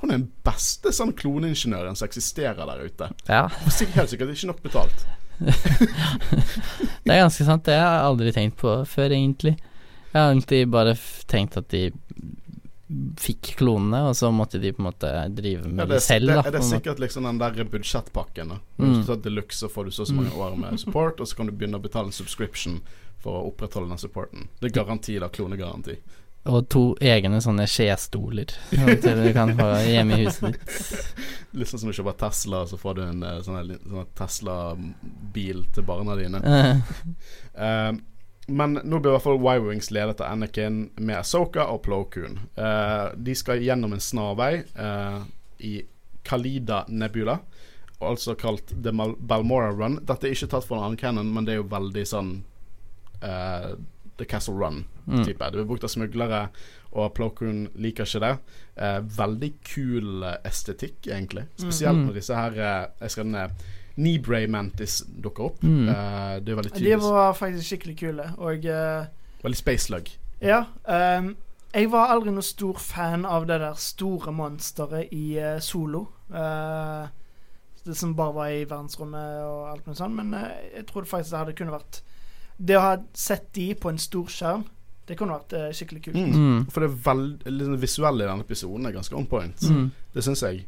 Hun 0.00 0.10
er 0.10 0.18
den 0.18 0.28
beste 0.46 0.92
sånn 0.96 1.12
kloneingeniøren 1.16 1.96
som 1.98 2.06
eksisterer 2.08 2.56
der 2.66 2.84
ute. 2.86 3.10
ja. 3.28 3.42
Og 3.66 3.72
sikkert, 3.72 3.96
helt 4.00 4.10
sikkert 4.14 4.34
ikke 4.36 4.50
nok 4.52 4.62
betalt. 4.64 5.06
Det 7.04 7.12
er 7.14 7.22
ganske 7.24 7.44
sant. 7.46 7.64
Det 7.66 7.76
har 7.76 7.94
jeg 7.98 8.06
aldri 8.10 8.32
tenkt 8.36 8.56
på 8.60 8.74
før, 8.88 9.12
egentlig. 9.16 9.56
Jeg 10.12 10.18
har 10.18 10.32
egentlig 10.32 10.62
bare 10.72 10.94
tenkt 11.30 11.56
at 11.60 11.68
de 11.72 11.84
fikk 13.22 13.52
klonene, 13.60 14.00
og 14.10 14.16
så 14.18 14.32
måtte 14.34 14.58
de 14.58 14.72
på 14.74 14.82
en 14.82 14.88
måte 14.88 15.10
drive 15.36 15.62
Ja, 15.62 15.70
med 15.70 15.84
det, 15.88 16.00
det 16.00 16.02
selv, 16.02 16.26
det, 16.32 16.34
da. 16.40 16.42
det 16.42 16.58
er 16.58 16.64
måte. 16.64 16.70
sikkert 16.72 17.02
liksom 17.04 17.28
den 17.28 17.38
der 17.38 17.60
budsjettpakken. 17.70 18.48
da 18.56 18.58
Mm. 18.80 18.86
Hvis 18.94 19.04
du 19.06 19.12
tar 19.12 19.20
deluxe, 19.22 19.58
så 19.60 19.68
får 19.68 19.84
du 19.84 19.90
så 19.90 20.02
og 20.02 20.08
så 20.08 20.14
mange 20.16 20.32
år 20.34 20.56
med 20.56 20.80
support, 20.80 21.20
og 21.20 21.28
så 21.28 21.36
kan 21.36 21.46
du 21.46 21.52
begynne 21.52 21.76
å 21.78 21.82
betale 21.84 22.06
en 22.10 22.16
subscription 22.16 22.80
for 23.20 23.36
å 23.36 23.46
opprettholde 23.52 23.88
den 23.92 23.98
supporten. 24.00 24.48
Det 24.60 24.70
er 24.70 24.82
garanti, 24.82 25.18
da. 25.20 25.28
Klonegaranti. 25.28 25.98
Og 26.48 26.68
to 26.72 26.82
egne 27.04 27.36
sånne 27.44 27.66
skjestoler 27.68 28.52
til 29.02 29.18
du 29.20 29.30
kan 29.36 29.52
få 29.58 29.66
hjemme 29.84 30.16
i 30.16 30.24
huset 30.24 30.54
ditt. 30.54 30.76
Litt 31.60 31.68
sånn 31.68 31.82
som 31.82 31.90
du 31.90 31.96
kjøper 31.96 32.16
Tesla, 32.22 32.62
så 32.70 32.78
får 32.80 32.96
du 32.96 33.02
en 33.04 33.24
eh, 33.26 33.40
sånn, 33.44 33.74
sånn 33.84 34.12
Tesla-bil 34.16 35.66
til 35.74 35.88
barna 35.88 36.16
dine. 36.20 36.44
Eh, 37.60 37.90
men 38.50 38.78
nå 38.78 38.98
blir 38.98 39.10
i 39.10 39.14
hvert 39.14 39.24
fall 39.24 39.42
Y-Wings 39.42 39.90
ledet 39.92 40.22
av 40.22 40.32
Anakin 40.32 40.78
med 40.96 41.18
Asoka 41.18 41.66
og 41.68 41.82
Plo 41.84 41.98
Koon. 42.10 42.38
Uh, 42.56 43.12
de 43.14 43.34
skal 43.36 43.60
gjennom 43.62 43.92
en 43.92 44.02
snarvei 44.02 44.62
uh, 44.78 45.20
i 45.66 45.74
Kalida 46.26 46.80
Nebula, 46.88 47.36
altså 48.00 48.34
kalt 48.40 48.72
The 48.72 48.94
Balmora 48.94 49.70
Run. 49.74 50.00
Dette 50.08 50.26
er 50.26 50.34
ikke 50.34 50.50
tatt 50.54 50.66
fra 50.66 50.80
en 50.80 50.88
annen 50.88 50.98
cannon, 51.02 51.30
men 51.34 51.46
det 51.46 51.54
er 51.54 51.60
jo 51.60 51.68
veldig 51.70 52.06
sånn 52.08 52.32
The 54.20 54.28
Castle 54.28 54.54
Run-type. 54.60 55.40
mm. 55.40 55.50
Det 55.50 55.56
blir 55.56 55.68
brukt 55.70 55.84
av 55.88 55.90
smuglere, 55.92 56.44
og 56.92 57.12
Plokun 57.16 57.66
liker 57.80 58.04
ikke 58.08 58.20
det. 58.22 58.32
Eh, 58.76 59.00
veldig 59.16 59.50
kul 59.64 60.24
eh, 60.28 60.36
estetikk, 60.44 61.06
egentlig. 61.08 61.46
Spesielt 61.56 61.98
Mm. 61.98 62.06
når 62.06 62.18
disse 62.20 62.34
her 62.36 62.50
eh, 62.58 62.86
Jeg 63.00 63.10
skrev 63.16 63.26
ned 63.26 63.50
Nebray 64.00 64.46
Mantis 64.46 65.00
dukker 65.22 65.44
opp. 65.50 65.62
Mm. 65.62 65.88
Eh, 65.88 66.40
det 66.40 66.52
er 66.52 66.60
veldig 66.60 66.72
De 66.78 66.96
var 67.02 67.32
faktisk 67.34 67.66
skikkelig 67.72 67.96
kule, 67.98 68.28
og 68.38 68.64
eh, 68.64 69.06
Veldig 69.42 69.56
spacelug. 69.56 70.10
Ja. 70.42 70.64
Um, 70.84 71.36
jeg 71.74 71.90
var 71.92 72.10
aldri 72.12 72.32
noe 72.32 72.44
stor 72.44 72.76
fan 72.78 73.24
av 73.24 73.46
det 73.48 73.60
der 73.60 73.74
store 73.78 74.32
monsteret 74.32 75.12
i 75.12 75.38
uh, 75.38 75.58
Solo. 75.60 76.06
Uh, 76.30 77.08
det 77.86 77.96
som 77.96 78.12
bare 78.16 78.34
var 78.34 78.48
i 78.52 78.64
verdensrommet 78.68 79.44
og 79.46 79.70
alt 79.70 79.86
mulig 79.86 79.96
sånt. 79.96 80.14
Men 80.16 80.34
jeg 80.74 80.86
trodde 80.90 81.08
faktisk 81.08 81.30
det 81.32 81.38
hadde 81.38 81.56
kunne 81.56 81.72
vært 81.72 82.02
Det 82.60 82.76
å 82.76 82.82
ha 82.84 82.96
sett 83.16 83.46
de 83.56 83.70
på 83.80 83.88
en 83.92 83.98
stor 84.00 84.28
skjerm, 84.28 84.66
det 85.08 85.16
kunne 85.18 85.38
vært 85.38 85.54
eh, 85.58 85.70
skikkelig 85.74 86.02
kult. 86.04 86.18
Mm. 86.20 86.34
Mm. 86.36 86.66
For 86.70 86.84
det 86.84 86.90
veld, 87.06 87.46
liksom, 87.48 87.78
visuelle 87.82 88.26
i 88.26 88.28
denne 88.28 88.44
episoden 88.46 88.86
er 88.86 88.94
ganske 88.94 89.16
on 89.16 89.24
point. 89.30 89.64
Mm. 89.66 89.88
Det 90.14 90.24
syns 90.26 90.42
jeg. 90.44 90.60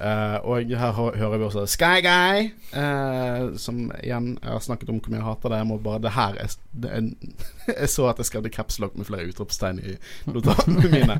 Eh, 0.00 0.36
og 0.48 0.70
her 0.80 0.94
hører 0.96 1.34
vi 1.36 1.44
også 1.44 1.66
Sky 1.68 1.98
Guy, 2.06 2.46
eh, 2.72 3.50
som 3.60 3.82
igjen 3.98 4.30
Jeg 4.40 4.48
har 4.54 4.62
snakket 4.64 4.88
om 4.94 4.96
hvor 5.02 5.12
mye 5.12 5.18
jeg 5.20 5.26
hater 5.26 5.52
det. 5.52 5.58
Jeg 5.60 5.68
må 5.68 5.76
bare 5.84 6.00
Det 6.06 6.12
her 6.16 6.38
er, 6.40 6.54
det 6.72 6.92
er 6.96 7.10
Jeg 7.82 7.90
så 7.92 8.06
at 8.08 8.22
jeg 8.22 8.30
skrev 8.30 8.48
capslock 8.54 8.96
med 8.96 9.10
flere 9.10 9.28
utropstegn 9.28 9.82
i 9.84 9.98
notatene 10.32 10.88
mine. 10.96 11.18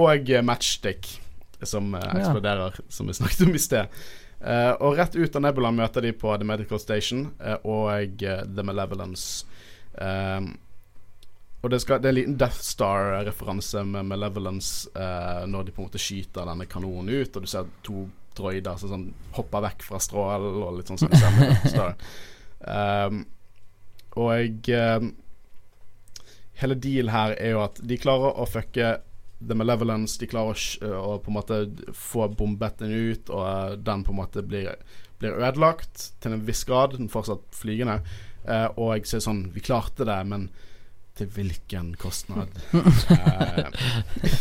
Og 0.00 0.30
eh, 0.32 0.40
Matchstick, 0.46 1.10
som 1.62 1.92
eksploderer, 1.98 2.78
Ja. 2.80 2.88
som 2.88 3.10
vi 3.10 3.18
snakket 3.18 3.44
om 3.44 3.54
i 3.58 3.60
sted. 3.60 4.00
Eh, 4.40 4.72
og 4.80 4.96
rett 4.98 5.14
ut 5.14 5.36
av 5.38 5.44
Nebula 5.44 5.70
møter 5.70 6.02
de 6.02 6.14
på 6.16 6.32
The 6.34 6.46
Medical 6.48 6.80
Station 6.82 7.28
eh, 7.38 7.58
og 7.68 8.24
eh, 8.24 8.46
The 8.48 8.64
Malevolence. 8.66 9.44
Um, 10.00 10.46
og 11.62 11.70
det, 11.70 11.78
skal, 11.84 12.00
det 12.02 12.08
er 12.08 12.14
en 12.14 12.18
liten 12.18 12.38
Death 12.40 12.58
Star-referanse 12.64 13.84
med 13.86 14.08
Malevolence 14.08 14.88
uh, 14.96 15.44
når 15.46 15.68
de 15.68 15.74
på 15.76 15.82
en 15.82 15.88
måte 15.90 16.00
skyter 16.02 16.48
denne 16.48 16.66
kanonen 16.70 17.12
ut, 17.12 17.36
og 17.36 17.44
du 17.44 17.50
ser 17.50 17.68
to 17.86 18.06
droider 18.34 18.80
som 18.80 18.90
sånn 18.90 19.06
hopper 19.36 19.62
vekk 19.68 19.84
fra 19.84 20.00
strålen 20.00 20.62
og 20.64 20.78
litt 20.78 20.88
sånn 20.90 21.02
som 21.02 21.12
du 21.12 21.18
ser 21.20 21.36
med 21.36 21.52
Death 21.52 21.68
Star. 21.74 21.94
Um, 22.62 23.22
og 24.16 24.68
um, 24.72 25.12
hele 26.62 26.76
deal 26.80 27.12
her 27.12 27.36
er 27.36 27.54
jo 27.54 27.62
at 27.64 27.78
de 27.84 28.00
klarer 28.00 28.38
å 28.40 28.48
fucke 28.48 28.90
The 29.42 29.56
Malevolence. 29.58 30.18
De 30.20 30.28
klarer 30.30 30.52
å, 30.52 30.58
sj- 30.58 30.82
å 30.86 31.16
på 31.22 31.32
en 31.32 31.36
måte 31.38 31.60
få 31.96 32.28
bombet 32.38 32.82
den 32.82 32.92
ut, 32.92 33.30
og 33.32 33.42
eh, 33.48 33.72
den 33.82 34.04
på 34.06 34.12
en 34.12 34.20
måte 34.20 34.44
blir, 34.46 34.68
blir 35.18 35.40
ødelagt 35.40 36.12
til 36.22 36.36
en 36.36 36.44
viss 36.46 36.62
grad. 36.68 36.94
Den 36.94 37.10
fortsatt 37.10 37.48
flygende. 37.58 37.96
Eh, 38.48 38.68
og 38.76 38.96
jeg 38.96 39.06
ser 39.06 39.22
sånn 39.22 39.44
Vi 39.54 39.62
klarte 39.62 40.06
det, 40.08 40.18
men 40.26 40.48
til 41.18 41.28
hvilken 41.28 41.94
kostnad? 42.00 42.48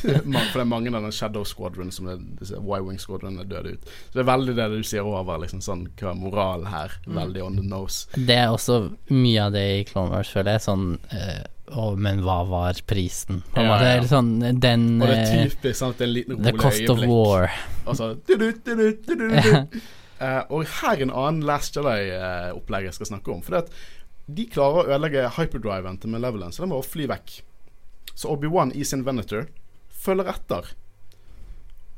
Eh, 0.01 0.47
for 0.51 0.59
det 0.59 0.63
er 0.63 0.67
mange 0.69 0.91
av 0.95 1.03
den 1.03 1.13
Shadow 1.13 1.43
Squadron 1.45 1.91
som 1.93 2.07
er 2.09 2.19
disse 2.39 2.57
Y-Wing 2.57 2.99
Squadron 3.01 3.39
er 3.41 3.47
døde 3.49 3.75
ut. 3.75 3.89
Så 4.09 4.17
det 4.17 4.21
er 4.23 4.29
veldig 4.29 4.55
det 4.57 4.67
du 4.71 4.77
sier 4.87 5.05
over, 5.07 5.41
liksom 5.41 5.61
sånn 5.63 5.83
hva 5.99 6.13
er 6.13 6.19
moralen 6.19 6.69
her? 6.71 6.95
Veldig 7.05 7.43
on 7.45 7.57
the 7.59 7.65
nose. 7.67 8.07
Det 8.15 8.37
er 8.39 8.53
også 8.53 8.77
mye 9.11 9.47
av 9.47 9.55
det 9.55 9.65
i 9.75 9.83
Clone 9.89 10.15
Wars, 10.15 10.31
føler 10.33 10.57
jeg. 10.57 10.63
Sånn 10.65 10.85
uh, 11.11 11.41
oh, 11.75 11.93
men 11.99 12.23
hva 12.25 12.41
var 12.49 12.81
prisen? 12.89 13.43
Ja, 13.55 13.67
Ja, 13.67 13.79
Det 13.81 13.93
er 13.93 14.09
Sånn 14.09 14.33
den 14.41 14.85
Og 15.01 15.07
det 15.11 15.17
er 15.19 15.49
typisk 15.51 15.81
sant, 15.83 15.99
det 15.99 16.07
er 16.07 16.09
en 16.09 16.15
liten 16.17 16.41
The 16.41 16.55
rolig 16.55 16.61
cost 16.63 16.93
of 16.95 17.03
øyeblikk. 17.03 17.15
war. 17.15 17.57
Altså 17.85 18.13
du-du, 18.15 18.47
du-du, 18.65 18.85
du-du, 19.05 19.27
du-du. 19.27 19.81
Eh, 20.21 20.43
Og 20.53 20.65
her 20.65 20.93
er 20.97 21.01
en 21.07 21.11
annen 21.17 21.41
Last 21.47 21.75
Jedi-opplegg 21.77 22.85
jeg 22.89 22.93
skal 22.93 23.09
snakke 23.15 23.33
om. 23.33 23.41
For 23.41 23.55
det 23.55 23.63
at 23.65 23.71
de 24.31 24.45
klarer 24.47 24.83
å 24.83 24.87
ødelegge 24.91 25.29
hyperdriven 25.37 25.97
til 25.99 26.09
Malevolence, 26.13 26.57
så 26.59 26.63
de 26.63 26.69
må 26.71 26.81
fly 26.85 27.07
vekk. 27.09 27.39
Så 28.15 28.29
Obi-Wan 28.29 28.71
i 28.77 28.83
sin 28.85 29.03
Venator 29.05 29.47
følger 30.03 30.29
etter. 30.29 30.69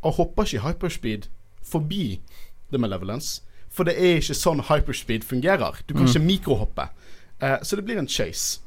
Og 0.03 0.13
hopper 0.17 0.43
ikke 0.47 0.59
i 0.61 0.63
hyperspeed 0.67 1.28
forbi 1.63 2.19
The 2.71 2.80
Malevolence. 2.80 3.41
For 3.74 3.84
det 3.88 3.95
er 3.97 4.19
ikke 4.21 4.36
sånn 4.38 4.61
hyperspeed 4.69 5.24
fungerer. 5.26 5.82
Du 5.88 5.93
kan 5.93 6.03
Mm. 6.03 6.09
ikke 6.09 6.26
mikrohoppe. 6.28 6.88
Uh, 7.41 7.57
så 7.63 7.76
det 7.76 7.86
blir 7.86 7.97
en 7.99 8.07
chase. 8.07 8.59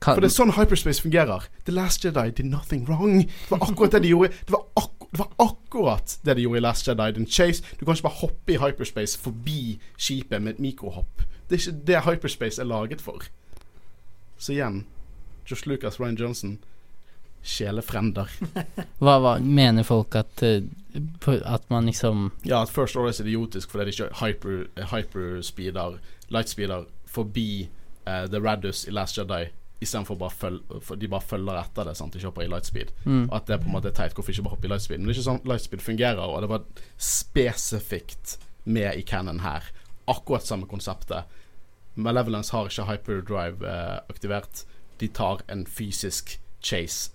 Kan, 0.00 0.16
For 0.16 0.24
det 0.24 0.30
er 0.30 0.32
sånn 0.32 0.54
hyperspace 0.56 1.02
fungerer. 1.04 1.44
The 1.66 1.74
Last 1.76 2.04
Jedi 2.04 2.30
did 2.32 2.46
nothing 2.48 2.86
wrong. 2.88 3.26
Det 3.26 3.50
var 3.50 3.66
akkurat 3.66 3.92
det 3.92 4.02
de 4.06 4.14
gjorde. 4.14 4.32
Det 4.48 4.54
var, 4.54 4.64
ak 4.80 5.10
det 5.10 5.18
var 5.18 5.28
akkurat 5.42 6.14
det 6.24 6.36
de 6.38 6.46
gjorde 6.46 6.60
i 6.62 6.64
Last 6.64 6.88
Jedi. 6.88 7.10
Den 7.12 7.26
chase 7.26 7.62
Du 7.76 7.84
kan 7.84 7.94
ikke 7.94 8.08
bare 8.08 8.20
hoppe 8.22 8.54
i 8.54 8.56
hyperspace 8.62 9.18
forbi 9.18 9.76
skipet 9.98 10.40
med 10.40 10.54
et 10.54 10.64
mikrohopp. 10.64 11.26
Det 11.50 11.58
er 11.58 11.60
ikke 11.60 11.84
det 11.86 12.02
hyperspace 12.06 12.62
er 12.62 12.70
laget 12.70 13.04
for. 13.04 13.26
Så 14.38 14.52
igjen 14.52 14.86
Josh 15.50 15.66
Lucas, 15.68 16.00
Ryan 16.00 16.16
Johnson 16.16 16.58
Sjelefrender. 17.42 18.28
hva, 19.02 19.18
hva 19.20 19.36
mener 19.40 19.84
folk 19.84 20.14
at 20.16 20.42
eh, 20.44 20.62
At 21.44 21.70
man 21.72 21.88
liksom 21.88 22.30
Ja, 22.44 22.62
at 22.62 22.72
First 22.72 22.96
Order 22.96 23.12
er 23.12 23.24
idiotisk 23.24 23.70
fordi 23.70 23.84
de 23.84 23.94
ikke 23.96 24.24
hyper, 24.24 24.64
hyperspeeder, 24.94 25.98
lightspeeder, 26.28 26.84
forbi 27.06 27.68
uh, 28.06 28.26
The 28.28 28.40
Radus 28.40 28.86
i 28.88 28.90
Last 28.90 29.18
Jedi. 29.18 29.48
Istedenfor 29.80 30.18
bare 30.20 30.30
følge 30.36 30.96
de 31.00 31.08
bare 31.08 31.24
følger 31.24 31.56
etter 31.62 31.84
det. 31.88 31.96
Sant? 31.96 32.12
De 32.12 32.20
kjøper 32.20 32.44
i 32.44 32.48
lightspeed. 32.52 32.90
mm, 33.04 33.22
Og 33.30 33.36
at 33.36 33.46
det 33.46 33.54
er 33.54 33.62
på 33.62 33.70
en 33.70 33.72
måte 33.78 33.88
er 33.88 33.96
teit. 33.96 34.12
Hvorfor 34.14 34.30
ikke 34.34 34.42
bare 34.44 34.54
hoppe 34.56 34.68
i 34.68 34.72
lightspeed? 34.72 34.98
Men 35.00 35.08
det 35.08 35.14
er 35.14 35.20
ikke 35.20 35.28
sånn 35.30 35.46
lightspeed 35.48 35.80
fungerer, 35.84 36.20
og 36.20 36.40
det 36.44 36.50
var 36.50 36.66
spesifikt 37.34 38.38
med 38.64 38.98
i 38.98 39.02
Cannon 39.02 39.40
her. 39.40 39.64
Akkurat 40.10 40.44
samme 40.46 40.66
konseptet. 40.68 41.24
Malevolence 42.00 42.52
har 42.54 42.68
ikke 42.68 42.86
hyperdrive 42.90 43.66
eh, 43.66 43.96
aktivert. 44.10 44.64
De 45.00 45.08
tar 45.08 45.42
en 45.48 45.64
fysisk 45.66 46.38
chase 46.60 47.10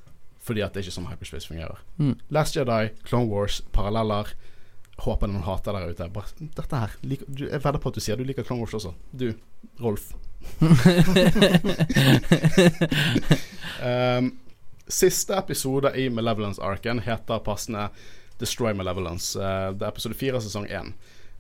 fordi 0.45 0.61
at 0.61 0.76
det 0.76 0.84
er 0.84 0.86
ikke 0.86 0.93
sånn 0.93 1.07
hyperspace 1.09 1.47
fungerer. 1.49 1.80
Mm. 1.97 2.11
Last 2.30 2.53
Jedi, 2.53 2.91
Clone 3.07 3.26
Wars, 3.32 3.63
paralleller. 3.74 4.30
Håper 5.01 5.26
noen 5.32 5.41
hater 5.41 5.74
der 5.74 5.89
ute. 5.89 6.05
Bare, 6.13 6.30
dette 6.53 6.82
her 6.84 6.91
Jeg 7.01 7.26
vedder 7.63 7.80
på 7.82 7.89
at 7.89 7.97
du 7.97 8.03
sier 8.05 8.20
du 8.20 8.22
liker 8.30 8.45
Clone 8.45 8.61
Wars 8.61 8.76
også. 8.78 8.91
Du, 9.09 9.32
Rolf. 9.82 10.11
Um, 13.85 14.31
siste 14.87 15.35
episode 15.35 15.91
i 15.99 16.07
Malevolence-arken 16.09 17.01
heter 17.05 17.41
passende 17.45 17.89
Destroy 18.39 18.73
Malevolence. 18.73 19.39
Uh, 19.39 19.73
det 19.75 19.83
er 19.85 19.91
episode 19.91 20.17
fire 20.17 20.41
sesong 20.41 20.67
én. 20.71 20.93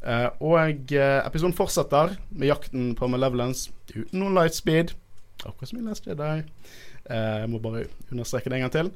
Uh, 0.05 0.29
og 0.53 0.91
uh, 0.93 1.21
episoden 1.25 1.55
fortsetter 1.57 2.15
med 2.29 2.51
jakten 2.51 2.91
på 2.97 3.07
Malevolence 3.11 3.71
uten 3.95 4.19
noen 4.19 4.35
lightspeed. 4.37 4.93
Akkurat 5.45 5.69
som 5.69 5.79
i 5.79 5.85
Last 5.85 6.07
Jedi. 6.07 6.43
Jeg 7.05 7.49
må 7.51 7.59
bare 7.61 7.85
understreke 8.09 8.49
det 8.49 8.57
en 8.57 8.63
gang 8.65 8.73
til. 8.73 8.87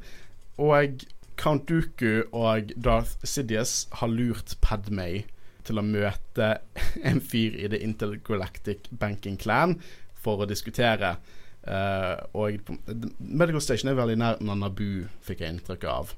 Og 0.57 1.03
Count 1.37 1.69
Dooku 1.69 2.23
og 2.33 2.71
Darth 2.75 3.21
Sidious 3.23 3.87
har 3.99 4.09
lurt 4.09 4.55
Padmay 4.61 5.21
til 5.69 5.81
å 5.81 5.85
møte 5.85 6.51
en 7.09 7.21
fyr 7.21 7.57
i 7.57 7.69
The 7.71 7.81
Intergalactic 7.85 8.89
Banking 8.91 9.37
Clan 9.39 9.77
for 10.19 10.43
å 10.43 10.49
diskutere. 10.49 11.15
Uh, 11.59 12.15
og 12.39 12.71
Medical 13.19 13.61
Station 13.63 13.91
er 13.91 13.99
veldig 13.99 14.17
nær 14.19 14.39
Nanabu, 14.43 15.05
fikk 15.25 15.43
jeg 15.43 15.55
inntrykk 15.55 15.85
av. 15.91 16.15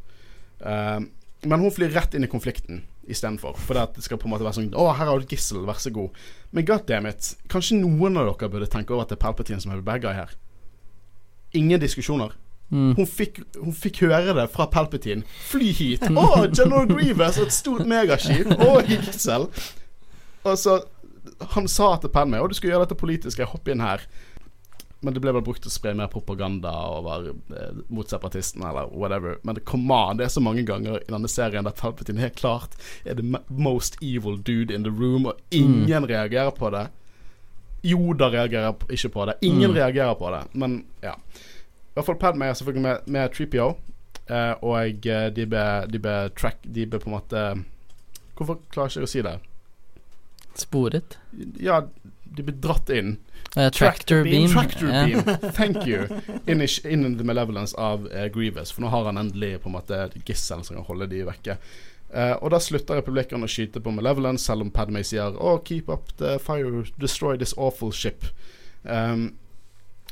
Uh, 0.61 1.01
men 1.49 1.63
hun 1.63 1.73
flyr 1.73 1.93
rett 1.95 2.13
inn 2.15 2.27
i 2.27 2.31
konflikten 2.31 2.83
istedenfor. 3.09 3.57
For 3.57 3.77
det 3.77 4.03
skal 4.05 4.19
på 4.21 4.29
en 4.29 4.35
måte 4.35 4.45
være 4.45 4.59
sånn 4.59 4.75
Å, 4.77 4.91
her 4.93 5.09
har 5.09 5.17
du 5.17 5.25
et 5.25 5.33
gissel, 5.33 5.63
vær 5.65 5.81
så 5.81 5.91
god. 5.93 6.17
Men 6.53 6.67
goddammit, 6.67 7.33
kanskje 7.51 7.79
noen 7.81 8.19
av 8.19 8.29
dere 8.29 8.51
burde 8.53 8.69
tenke 8.71 8.93
over 8.93 9.05
at 9.05 9.13
det 9.13 9.17
er 9.17 9.23
Palpatine 9.25 9.63
som 9.63 9.73
er 9.73 9.81
bad 9.85 10.03
guy 10.05 10.13
her. 10.15 10.35
Ingen 11.57 11.81
diskusjoner. 11.81 12.37
Mm. 12.71 12.93
Hun 12.97 13.07
fikk, 13.07 13.41
hun 13.59 13.75
fikk 13.75 14.01
høre 14.07 14.33
det 14.37 14.47
fra 14.53 14.65
Palpatine. 14.71 15.23
Fly 15.51 15.69
hit! 15.77 16.07
Å, 16.09 16.47
General 16.49 16.87
Grievous, 16.89 17.37
et 17.43 17.53
stort 17.55 17.85
megaskip! 17.89 18.47
Å, 18.57 18.79
gissel! 18.87 19.49
Og 20.43 20.57
så 20.57 20.79
Han 21.53 21.67
sa 21.69 21.95
til 22.01 22.09
Padme 22.09 22.39
Å, 22.41 22.47
du 22.49 22.55
skal 22.57 22.71
gjøre 22.71 22.85
dette 22.87 22.97
politisk, 22.97 23.39
jeg 23.43 23.49
hopper 23.51 23.75
inn 23.75 23.81
her. 23.85 24.01
Men 25.01 25.15
det 25.15 25.21
ble 25.23 25.31
vel 25.33 25.41
brukt 25.41 25.63
til 25.63 25.71
å 25.71 25.73
spre 25.73 25.95
mer 25.97 26.09
propaganda 26.13 26.69
over 26.93 27.31
eh, 27.31 27.77
mot 27.89 28.05
separatistene, 28.09 28.67
eller 28.69 28.89
whatever. 28.93 29.39
Men 29.41 29.57
det 29.57 29.63
come 29.65 29.89
on, 29.95 30.19
det 30.19 30.27
er 30.27 30.33
så 30.33 30.43
mange 30.45 30.61
ganger 30.67 30.99
i 31.01 31.09
denne 31.09 31.29
serien 31.31 31.65
der 31.65 31.73
Palpatine 31.77 32.21
helt 32.21 32.37
klart 32.37 32.75
er 33.05 33.17
the 33.17 33.25
most 33.49 33.97
evil 34.05 34.37
dude 34.37 34.69
in 34.73 34.85
the 34.85 34.93
room, 34.93 35.25
og 35.25 35.41
ingen 35.49 36.05
reagerer 36.09 36.53
på 36.53 36.69
det. 36.75 36.83
Yoda 37.89 38.29
reagerer 38.29 38.75
ikke 38.93 39.09
på 39.15 39.25
det. 39.25 39.39
Ingen 39.41 39.71
Mm. 39.71 39.77
reagerer 39.79 40.13
på 40.21 40.29
det. 40.35 40.43
Men 40.53 40.83
ja. 41.01 41.15
Hvert 41.93 42.07
fall 42.07 42.19
Padme 42.19 42.47
er 42.47 42.53
selvfølgelig 42.57 42.83
med, 42.87 43.09
med 43.11 43.33
3PO, 43.35 43.67
eh, 44.31 44.53
og 44.63 45.07
eh, 45.07 45.27
de 45.35 45.47
ble, 45.49 45.65
de 45.91 45.99
ble 45.99 46.15
track 46.39 46.61
De 46.63 46.85
ble 46.87 47.01
på 47.03 47.09
en 47.09 47.17
måte 47.17 47.41
Hvorfor 48.37 48.61
klarer 48.71 48.93
jeg 48.93 49.03
ikke 49.03 49.09
å 49.09 49.11
si 49.11 49.25
det? 49.25 49.35
Sporet. 50.57 51.17
Ja, 51.61 51.81
de 52.23 52.45
ble 52.47 52.55
dratt 52.63 52.89
inn. 52.91 53.17
Uh, 53.57 53.67
tractor 53.69 54.23
beam. 54.23 54.49
Tractor 54.49 54.87
beam. 54.87 55.21
Yeah. 55.27 55.51
Thank 55.59 55.85
you. 55.85 56.07
Inn 56.47 56.63
in 57.05 57.17
the 57.17 57.23
malevolence 57.27 57.75
av 57.77 58.07
uh, 58.07 58.25
Grievous. 58.33 58.71
For 58.71 58.83
nå 58.83 58.91
har 58.91 59.05
han 59.05 59.19
endelig 59.19 59.59
på 59.61 59.69
en 59.69 59.75
måte 59.75 59.99
gissel 60.25 60.63
som 60.63 60.79
kan 60.79 60.87
holde 60.87 61.09
de 61.11 61.25
vekke. 61.27 61.57
Uh, 62.11 62.35
og 62.41 62.51
da 62.51 62.59
slutter 62.59 62.99
republikkerne 62.99 63.47
å 63.47 63.51
skyte 63.51 63.79
på 63.83 63.93
Malevolence, 63.95 64.43
selv 64.47 64.65
om 64.65 64.71
Padmay 64.73 65.05
sier 65.07 65.37
Oh, 65.39 65.59
keep 65.63 65.91
up 65.91 66.11
the 66.19 66.37
fire, 66.43 66.83
destroy 66.99 67.37
this 67.37 67.53
awful 67.57 67.91
ship. 67.91 68.25
Um, 68.83 69.37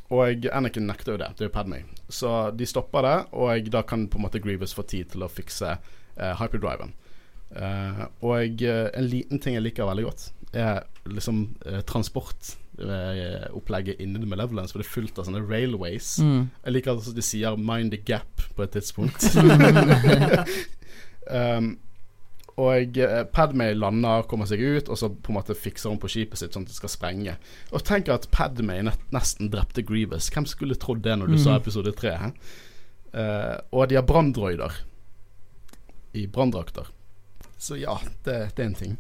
og 0.10 0.46
Anakin 0.54 0.88
nekter 0.90 1.14
jo 1.14 1.22
det. 1.22 1.30
Det 1.38 1.46
er 1.46 1.50
jo 1.50 1.54
Padmay. 1.54 1.84
Så 2.10 2.30
de 2.58 2.66
stopper 2.66 3.06
det, 3.06 3.18
og 3.38 3.70
da 3.74 3.84
kan 3.86 4.08
på 4.10 4.18
en 4.18 4.26
måte 4.26 4.42
Grievous 4.42 4.74
få 4.74 4.86
tid 4.90 5.12
til 5.14 5.26
å 5.26 5.30
fikse 5.30 5.76
eh, 5.76 6.34
hyperdriven. 6.40 6.96
Eh, 7.54 8.02
og 8.26 8.64
eh, 8.66 8.88
en 8.90 9.10
liten 9.10 9.42
ting 9.42 9.58
jeg 9.58 9.68
liker 9.68 9.90
veldig 9.90 10.08
godt, 10.10 10.32
er 10.58 10.82
liksom 11.06 11.44
Transport 11.86 12.56
Opplegget 12.80 14.00
inni 14.00 14.22
med 14.22 14.32
Malevolence, 14.32 14.72
for 14.72 14.82
det 14.82 14.88
er 14.88 14.94
fullt 14.94 15.20
av 15.20 15.28
sånne 15.28 15.44
railways. 15.44 16.14
Mm. 16.24 16.48
Jeg 16.64 16.74
liker 16.74 16.96
at 16.96 17.10
de 17.14 17.26
sier 17.28 17.58
'mind 17.60 17.92
the 17.92 18.00
gap' 18.00 18.48
på 18.56 18.64
et 18.64 18.72
tidspunkt. 18.72 19.28
um, 21.38 21.74
og 22.60 22.98
Padme 23.00 23.30
Padmay 23.36 23.76
lander, 23.78 24.26
kommer 24.28 24.50
seg 24.50 24.62
ut, 24.62 24.90
og 24.92 25.00
så 25.00 25.08
på 25.10 25.32
en 25.32 25.38
måte 25.38 25.56
fikser 25.56 25.94
hun 25.94 26.02
på 26.02 26.10
skipet 26.12 26.42
sitt 26.42 26.56
sånn 26.56 26.66
at 26.68 26.74
det 26.74 26.78
skal 26.78 26.92
sprenge. 26.92 27.38
Og 27.72 27.86
tenk 27.88 28.12
at 28.12 28.28
Padme 28.36 28.82
nesten 29.16 29.52
drepte 29.54 29.86
Grievous. 29.88 30.28
Hvem 30.34 30.48
skulle 30.50 30.78
trodd 30.80 31.06
det 31.06 31.16
når 31.22 31.32
du 31.32 31.38
mm. 31.38 31.44
sa 31.46 31.56
episode 31.56 31.94
tre? 31.98 32.16
Eh, 33.14 33.56
og 33.72 33.88
de 33.90 33.98
har 33.98 34.06
branndroider 34.08 34.82
i 36.20 36.28
branndrakter. 36.28 36.92
Så 37.58 37.80
ja, 37.80 38.00
det, 38.24 38.38
det 38.56 38.64
er 38.64 38.70
en 38.70 38.80
ting. 38.80 38.96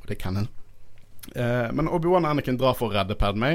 Og 0.00 0.08
det 0.08 0.18
kan 0.20 0.36
en. 0.36 0.50
Uh, 1.36 1.70
men 1.72 1.88
Obi-Wan 1.88 2.26
og 2.26 2.34
Anakin 2.34 2.58
drar 2.58 2.74
for 2.76 2.90
å 2.90 2.96
redde 2.96 3.16
Padme. 3.18 3.54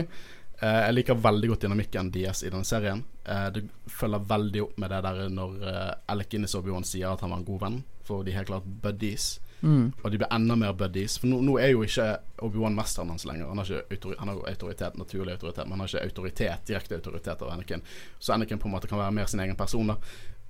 Uh, 0.62 0.80
jeg 0.88 0.96
liker 0.96 1.20
veldig 1.22 1.52
godt 1.52 1.66
dynamikken 1.68 2.10
deres 2.14 2.42
i 2.44 2.52
denne 2.52 2.66
serien. 2.66 3.04
Eh, 3.28 3.48
det 3.54 3.66
følger 3.92 4.24
veldig 4.24 4.62
opp 4.64 4.78
med 4.80 4.94
det 4.94 5.02
der 5.04 5.18
når 5.36 5.56
uh, 5.68 5.92
Alec 6.14 6.32
Guinness 6.32 6.56
Obi-Wan 6.56 6.88
sier 6.88 7.12
at 7.12 7.22
han 7.26 7.34
var 7.34 7.42
en 7.42 7.48
god 7.48 7.64
venn, 7.66 7.82
for 8.08 8.24
de 8.24 8.36
helt 8.36 8.50
klart 8.50 8.66
buddies. 8.84 9.36
Mm. 9.62 9.92
Og 10.04 10.12
de 10.12 10.20
blir 10.22 10.30
enda 10.32 10.56
mer 10.56 10.74
buddies. 10.78 11.18
For 11.20 11.30
nå, 11.30 11.42
nå 11.46 11.58
er 11.62 11.74
jo 11.74 11.84
ikke 11.86 12.08
Obi-Wan 12.46 12.78
mesteren 12.78 13.12
hans 13.14 13.26
lenger. 13.28 13.50
Han 13.50 13.62
har, 13.62 13.70
ikke 13.70 13.98
autoritet, 13.98 14.20
han 14.22 14.32
har 14.32 14.42
autoritet, 14.54 14.98
naturlig 15.02 15.36
autoritet, 15.36 15.66
men 15.66 15.78
han 15.78 15.84
har 15.84 15.94
ikke 15.94 16.10
autoritet, 16.10 16.66
direkte 16.70 16.98
autoritet 17.00 17.46
av 17.46 17.54
Anakin. 17.54 17.86
Så 18.20 18.36
Anakin 18.36 18.62
på 18.62 18.70
en 18.70 18.76
måte 18.78 18.90
kan 18.90 19.02
være 19.02 19.16
mer 19.18 19.30
sin 19.32 19.44
egen 19.44 19.58
person. 19.60 19.94
da 19.94 19.98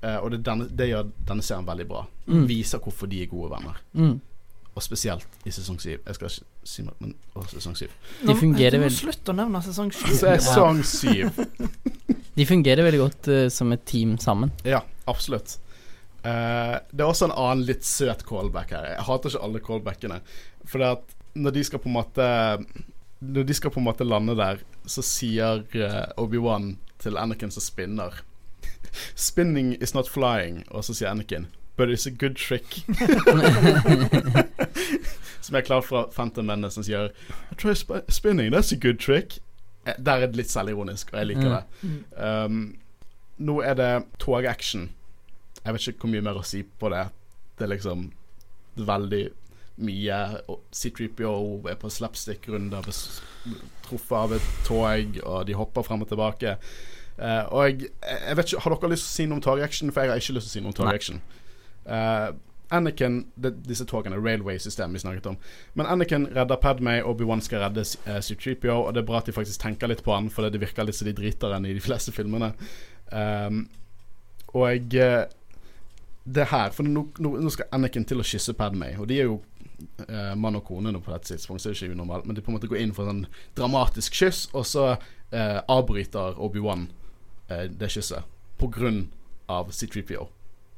uh, 0.04 0.18
og 0.24 0.32
det, 0.32 0.42
denne, 0.46 0.68
det 0.70 0.90
gjør 0.92 1.12
denne 1.30 1.46
serien 1.46 1.68
veldig 1.68 1.88
bra. 1.90 2.06
Mm. 2.28 2.48
Viser 2.50 2.84
hvorfor 2.84 3.10
de 3.12 3.22
er 3.24 3.32
gode 3.32 3.52
venner. 3.56 3.80
Mm. 3.94 4.18
Og 4.78 4.84
spesielt 4.86 5.48
i 5.48 5.52
sesong 5.52 5.80
syv. 5.82 6.04
Jeg 6.06 6.18
skal 6.18 6.30
ikke 6.30 6.68
si 6.70 6.84
noe, 6.86 6.98
men 7.02 7.16
å, 7.34 7.46
sesong 7.50 7.78
syv. 7.80 7.94
De 8.22 8.36
fungerer 8.38 8.78
vel 8.82 8.94
Slutt 8.94 9.32
å 9.32 9.38
nevne 9.38 9.64
sesong 9.66 9.90
sju. 9.96 10.12
Sesong 10.20 10.84
syv. 10.86 11.32
De 12.38 12.46
fungerer 12.46 12.86
veldig 12.86 13.00
godt 13.02 13.32
uh, 13.34 13.46
som 13.50 13.72
et 13.74 13.88
team 13.90 14.18
sammen. 14.22 14.52
Ja, 14.68 14.84
absolutt. 15.10 15.58
Eh, 16.28 16.76
det 16.92 17.04
er 17.04 17.08
også 17.12 17.30
en 17.30 17.36
annen 17.38 17.66
litt 17.70 17.86
søt 17.88 18.26
callback 18.28 18.74
her. 18.76 18.90
Jeg 18.96 19.06
hater 19.08 19.32
ikke 19.34 19.46
alle 19.48 19.62
callbackene. 19.68 20.20
For 20.68 20.82
det 20.84 20.90
at 20.98 21.14
når 21.38 21.54
de 21.56 21.64
skal 21.68 21.80
på 21.84 21.90
en 21.92 21.98
måte 22.00 22.28
Når 23.22 23.46
de 23.50 23.54
skal 23.58 23.72
på 23.74 23.80
en 23.80 23.86
måte 23.88 24.06
lande 24.06 24.34
der, 24.38 24.60
så 24.86 25.02
sier 25.06 25.64
eh, 25.74 26.04
Obi-Wan 26.22 26.76
til 27.02 27.18
Anakin 27.18 27.50
som 27.54 27.64
spinner 27.66 28.20
'Spinning 29.16 29.76
is 29.82 29.94
not 29.94 30.08
flying', 30.10 30.64
og 30.72 30.84
så 30.84 30.94
sier 30.94 31.10
Anakin 31.12 31.48
'But 31.78 31.90
it's 31.90 32.08
a 32.08 32.12
good 32.12 32.36
trick'. 32.38 32.82
som 35.42 35.56
er 35.56 35.62
klar 35.62 35.82
fra 35.82 36.06
Phantom 36.16 36.46
Menace, 36.46 36.74
som 36.76 36.84
sier 36.84 37.10
'Try 37.58 37.74
sp 37.78 37.92
spinning, 38.10 38.54
that's 38.54 38.74
a 38.74 38.78
good 38.80 38.98
trick'. 39.00 39.40
Eh, 39.86 39.94
Der 40.06 40.12
er 40.22 40.28
det 40.28 40.36
litt 40.36 40.52
selvironisk, 40.52 41.10
og 41.14 41.20
jeg 41.20 41.28
liker 41.28 41.62
Mm. 41.82 42.04
det. 42.18 42.46
Um, 42.46 42.78
nå 43.38 43.62
er 43.62 43.74
det 43.74 44.04
togaction. 44.20 44.90
Jeg 45.68 45.76
vet 45.76 45.88
ikke 45.92 46.06
hvor 46.06 46.14
mye 46.14 46.24
mer 46.24 46.40
å 46.40 46.46
si 46.48 46.62
på 46.64 46.90
det. 46.94 47.04
Det 47.60 47.66
er 47.66 47.74
liksom 47.74 48.06
veldig 48.88 49.24
mye 49.84 50.20
C3PO 50.74 51.34
er 51.70 51.76
på 51.82 51.90
slapstick-runder, 51.92 52.88
truffet 53.86 54.16
av 54.18 54.36
et 54.38 54.48
tog, 54.66 55.20
og 55.26 55.42
de 55.50 55.58
hopper 55.60 55.86
frem 55.86 56.06
og 56.06 56.10
tilbake. 56.10 56.56
Uh, 57.18 57.44
og 57.52 57.60
jeg, 57.66 57.92
jeg 58.06 58.38
vet 58.38 58.52
ikke, 58.52 58.62
Har 58.64 58.74
dere 58.76 58.90
lyst 58.94 59.08
til 59.08 59.12
å 59.12 59.16
si 59.18 59.26
noe 59.28 59.40
om 59.40 59.44
togaction? 59.44 59.92
For 59.92 60.06
jeg 60.06 60.14
har 60.14 60.22
ikke 60.22 60.36
lyst 60.38 60.48
til 60.48 60.54
å 60.54 60.56
si 60.56 60.64
noe 60.64 60.72
om 60.72 60.78
togaction. 60.78 61.22
Uh, 61.84 62.30
Anakin 62.78 63.20
det, 63.36 63.52
Disse 63.68 63.88
togene, 63.90 64.20
railway-system 64.22 64.94
vi 64.96 65.02
snakket 65.04 65.32
om. 65.34 65.40
Men 65.74 65.90
Anakin 65.92 66.30
redder 66.36 66.62
Padmay, 66.64 67.02
Obi-Wan 67.04 67.44
skal 67.44 67.66
redde 67.66 67.84
uh, 68.08 68.22
C3PO, 68.24 68.72
og 68.78 68.94
det 68.96 69.04
er 69.04 69.10
bra 69.10 69.20
at 69.20 69.28
de 69.28 69.36
faktisk 69.36 69.66
tenker 69.66 69.92
litt 69.92 70.06
på 70.06 70.16
han, 70.16 70.32
for 70.32 70.48
det 70.48 70.62
virker 70.64 70.88
litt 70.88 71.00
som 71.00 71.10
de 71.10 71.16
driter 71.18 71.58
han 71.58 71.68
i 71.68 71.76
de 71.76 71.84
fleste 71.84 72.16
filmene. 72.16 72.54
Um, 73.12 73.66
og 74.56 74.96
eh, 74.96 75.26
det 76.28 76.50
her 76.52 76.74
For 76.76 76.84
nå, 76.84 77.06
nå, 77.24 77.50
skal 77.54 77.70
Anakin 77.72 78.06
til 78.08 78.20
å 78.20 78.26
kysse 78.28 78.56
Padmay, 78.58 78.98
og 79.00 79.08
de 79.08 79.20
er 79.22 79.30
jo 79.30 79.38
eh, 80.08 80.34
mann 80.36 80.58
og 80.60 80.66
kone 80.68 80.92
nå 80.92 81.00
på 81.04 81.14
dette 81.14 81.32
tidspunktet, 81.32 81.64
så 81.64 81.70
det 81.70 81.78
er 81.78 81.86
ikke 81.88 81.98
unormalt, 81.98 82.28
men 82.28 82.36
de 82.36 82.44
på 82.44 82.52
en 82.52 82.58
måte 82.58 82.70
går 82.72 82.82
inn 82.82 82.96
for 82.96 83.08
en 83.08 83.24
sånn 83.24 83.46
dramatisk 83.56 84.18
kyss, 84.18 84.48
og 84.52 84.68
så 84.68 84.88
eh, 84.92 85.60
avbryter 85.72 86.40
Obi-Wan 86.44 86.90
eh, 87.48 87.68
det 87.72 87.92
kysset 87.96 88.28
på 88.60 88.70
grunn 88.74 89.06
av 89.48 89.72
C3PO. 89.72 90.28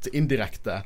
Så 0.03 0.13
indirekte 0.13 0.84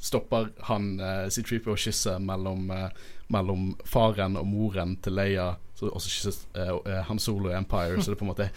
stopper 0.00 0.52
han 0.70 1.00
eh, 1.00 1.28
C3PO 1.34 1.76
kysset 1.76 2.22
mellom, 2.22 2.70
eh, 2.72 2.88
mellom 3.34 3.70
faren 3.84 4.38
og 4.40 4.48
moren 4.48 4.96
til 5.04 5.18
Leia, 5.18 5.52
så 5.76 5.92
også 5.92 6.14
kysses 6.14 6.42
eh, 6.56 7.02
Han 7.10 7.20
Solo 7.22 7.52
i 7.52 7.58
Empire, 7.58 8.00
så 8.00 8.10
det 8.10 8.16
er 8.16 8.22
på 8.22 8.28
en 8.28 8.32
måte 8.32 8.50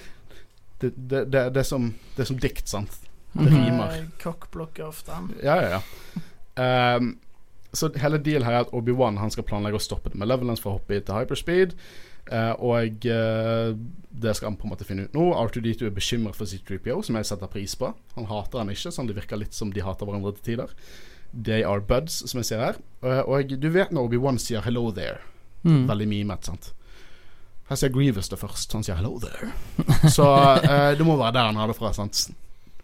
Det, 0.81 0.95
det, 0.95 1.25
det, 1.29 1.41
det, 1.53 1.59
er, 1.61 1.67
som, 1.67 1.91
det 2.15 2.23
er 2.23 2.29
som 2.31 2.39
dikt, 2.41 2.69
sant? 2.69 2.95
Det 3.33 3.47
rimer. 3.47 3.95
Eh, 3.95 4.07
Kokkblokker 4.23 4.87
ofte. 4.87 5.17
Ja, 5.43 5.57
ja, 5.61 5.79
ja. 5.79 5.81
Um, 6.97 7.17
så 7.73 7.87
hele 7.95 8.19
dealen 8.19 8.43
her 8.47 8.57
er 8.57 8.65
at 8.65 8.73
Obi-Wan 8.75 9.19
han 9.21 9.31
skal 9.31 9.45
planlegge 9.47 9.79
å 9.79 9.83
stoppe 9.83 10.11
det 10.11 10.19
med 10.19 10.27
Levelance 10.27 10.63
for 10.63 10.73
å 10.73 10.79
hoppe 10.79 10.99
til 10.99 11.15
hyperspeed. 11.15 11.75
Uh, 12.31 12.53
og 12.61 13.07
uh, 13.07 13.71
det 14.11 14.35
skal 14.37 14.51
han 14.51 14.57
på 14.59 14.67
en 14.67 14.73
måte 14.73 14.87
finne 14.87 15.07
ut 15.07 15.15
nå. 15.15 15.29
R2D2 15.45 15.87
er 15.87 15.95
bekymret 15.95 16.37
for 16.37 16.49
C3PO, 16.49 16.99
som 17.07 17.17
jeg 17.17 17.29
setter 17.31 17.51
pris 17.51 17.77
på. 17.79 17.93
Han 18.17 18.27
hater 18.29 18.61
han 18.61 18.73
ikke, 18.73 18.91
sånn 18.93 19.09
det 19.09 19.17
virker 19.17 19.39
litt 19.39 19.55
som 19.57 19.71
de 19.73 19.83
hater 19.85 20.07
hverandre 20.07 20.35
til 20.37 20.51
tider. 20.51 20.75
They 21.31 21.63
are 21.63 21.79
buds, 21.79 22.19
som 22.27 22.41
jeg 22.41 22.51
ser 22.51 22.65
her. 22.65 22.83
Uh, 23.03 23.23
og 23.23 23.55
du 23.55 23.69
vet 23.71 23.95
når 23.95 24.11
Obi-Wan 24.11 24.39
sier 24.41 24.61
'hello 24.61 24.91
there'. 24.91 25.23
Mm. 25.63 25.87
Veldig 25.87 26.07
mimet, 26.09 26.45
sant. 26.45 26.73
Her 27.71 27.79
sier 27.79 27.91
Grievous 27.93 28.27
det 28.27 28.39
først. 28.41 28.73
Han 28.75 28.83
sier 28.83 28.99
'hello 28.99 29.15
there'. 29.23 29.53
Så 30.17 30.27
eh, 30.59 30.97
det 30.97 31.05
må 31.07 31.15
være 31.15 31.37
der 31.39 31.51
han 31.53 31.55
har 31.55 31.71
det 31.71 31.77
fra. 31.79 31.93
sant 31.95 32.27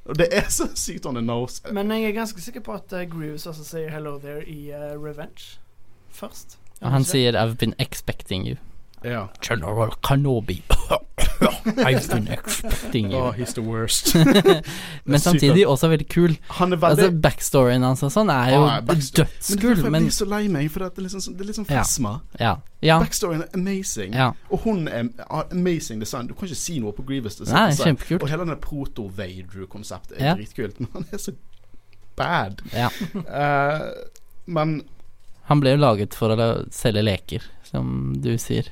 Og 0.07 0.15
det 0.19 0.27
er 0.31 0.47
så 0.49 0.69
sykt 0.75 1.05
on 1.05 1.15
the 1.15 1.25
nose. 1.25 1.61
Men 1.73 1.91
jeg 1.91 2.09
er 2.09 2.15
ganske 2.15 2.41
sikker 2.41 2.63
på 2.63 2.77
at 2.77 2.93
uh, 2.95 3.03
Grooves 3.11 3.45
også 3.45 3.63
sier 3.67 3.89
'hello 3.91 4.17
there' 4.23 4.47
i 4.47 4.71
uh, 4.71 4.95
Revenge 5.03 5.59
først. 6.09 6.57
Og 6.81 6.91
han 6.91 7.03
sier 7.03 7.35
'I've 7.35 7.55
been 7.55 7.73
expecting 7.79 8.47
you'. 8.47 8.57
Ja. 9.03 9.28
General 9.41 9.91
Kanobi. 10.03 10.64
I've 11.78 12.07
been 12.10 12.28
expecting 12.30 13.14
Oh, 13.14 13.28
you. 13.28 13.32
he's 13.34 13.53
the 13.53 13.61
worst. 13.61 14.15
Men 15.06 15.19
samtidig 15.19 15.68
også 15.68 15.88
veldig 15.91 16.07
kul. 16.10 16.38
Han 16.57 16.74
er 16.74 16.80
veldig 16.82 17.03
Altså 17.06 17.19
Backstoryen 17.22 17.84
hans 17.86 18.02
og 18.07 18.11
sånn 18.14 18.32
er 18.34 18.53
jo 18.56 18.61
Ah. 18.65 18.80
Men 18.88 18.98
dødskul, 19.02 19.76
derfor 19.76 19.84
jeg 19.91 20.02
blir 20.07 20.15
så 20.15 20.26
lei 20.32 20.48
meg, 20.48 20.69
for 20.72 20.80
det 20.86 20.98
er 20.98 21.06
litt 21.06 21.11
sånn, 21.14 21.36
det 21.38 21.41
er 21.45 21.49
litt 21.52 21.60
sånn 21.60 21.69
Ja. 21.69 21.84
fesma. 21.84 22.14
ja. 22.40 22.56
Ja. 22.82 22.98
Backstoryen 23.03 23.44
er 23.44 23.49
amazing. 23.53 24.14
ja. 24.14 24.32
Og 24.52 24.60
hun 24.65 24.88
er 24.88 25.10
amazing 25.52 25.99
design. 25.99 26.28
Du 26.28 26.34
kan 26.34 26.48
ikke 26.48 26.56
si 26.56 26.80
noe 26.80 26.91
på 26.94 27.06
Grievous 27.06 27.36
design. 27.36 27.56
Nei, 27.56 27.76
kjempekult. 27.76 28.24
Og 28.24 28.30
hele 28.30 28.45
det 28.45 28.60
proto-Vadrew-konseptet 28.61 30.18
er 30.22 30.36
dritkult, 30.36 30.80
men 30.80 30.90
han 30.94 31.06
er 31.11 31.18
så 31.22 31.34
bad. 32.15 32.61
Ja. 32.74 32.90
Eh, 33.28 33.91
men 34.48 34.82
Han 35.49 35.60
ble 35.61 35.72
jo 35.76 35.78
laget 35.80 36.14
for 36.15 36.30
å 36.34 36.65
selge 36.72 37.03
leker, 37.03 37.44
som 37.64 38.15
du 38.19 38.34
sier. 38.38 38.68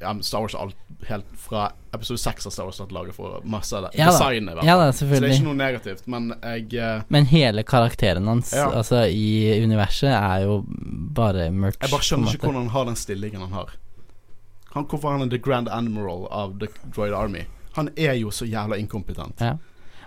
Ja, 0.00 0.12
Star 0.22 0.44
Wars 0.44 0.54
alt 0.54 0.76
helt 1.08 1.26
fra 1.36 1.68
episode 1.92 2.18
6 2.18 2.46
av 2.46 2.54
Star 2.54 2.64
Wars 2.68 2.80
vært 2.80 2.92
laget 2.92 3.16
for 3.16 3.40
masse 3.46 3.76
av 3.76 3.86
det. 3.86 3.90
Ja. 3.98 4.10
Designet, 4.10 4.52
i 4.52 4.56
hvert 4.58 4.64
fall. 4.64 4.84
Ja, 4.86 4.92
Så 4.92 5.08
det 5.08 5.20
er 5.20 5.34
ikke 5.36 5.46
noe 5.46 5.58
negativt, 5.58 6.06
men 6.10 6.32
jeg 6.42 6.80
uh, 6.80 7.04
Men 7.08 7.28
hele 7.30 7.62
karakteren 7.62 8.28
hans 8.28 8.52
Ja. 8.56 8.70
altså 8.80 9.04
i 9.06 9.62
universet 9.62 10.10
er 10.10 10.46
jo 10.46 10.62
bare 11.14 11.50
merch. 11.50 11.78
Jeg 11.82 11.94
bare 11.94 12.08
skjønner 12.10 12.34
ikke 12.34 12.50
hvordan 12.50 12.66
han 12.66 12.74
har 12.74 12.90
den 12.90 12.98
stillingen 12.98 13.46
han 13.46 13.56
har. 13.60 13.72
Han, 14.74 14.84
hvorfor 14.84 15.14
han 15.14 15.24
er 15.24 15.32
the 15.32 15.40
grand 15.40 15.68
admiral 15.72 16.26
av 16.30 16.58
The 16.60 16.68
Droid 16.94 17.14
Army. 17.16 17.46
Han 17.78 17.90
er 17.96 18.18
jo 18.18 18.30
så 18.34 18.46
jævla 18.48 18.76
inkompetent. 18.76 19.40
Ja. 19.40 19.56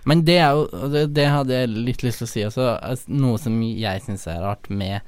Men 0.04 0.24
det 0.26 0.38
er 0.42 0.56
jo 0.58 0.90
det, 0.90 1.08
det 1.16 1.28
hadde 1.30 1.54
jeg 1.54 1.74
litt 1.74 2.04
lyst 2.06 2.22
til 2.22 2.28
å 2.28 2.32
si 2.32 2.46
også. 2.46 2.70
Altså, 2.82 3.12
noe 3.14 3.42
som 3.42 3.58
jeg 3.62 4.02
syns 4.06 4.26
er 4.30 4.42
rart 4.44 4.70
med 4.70 5.02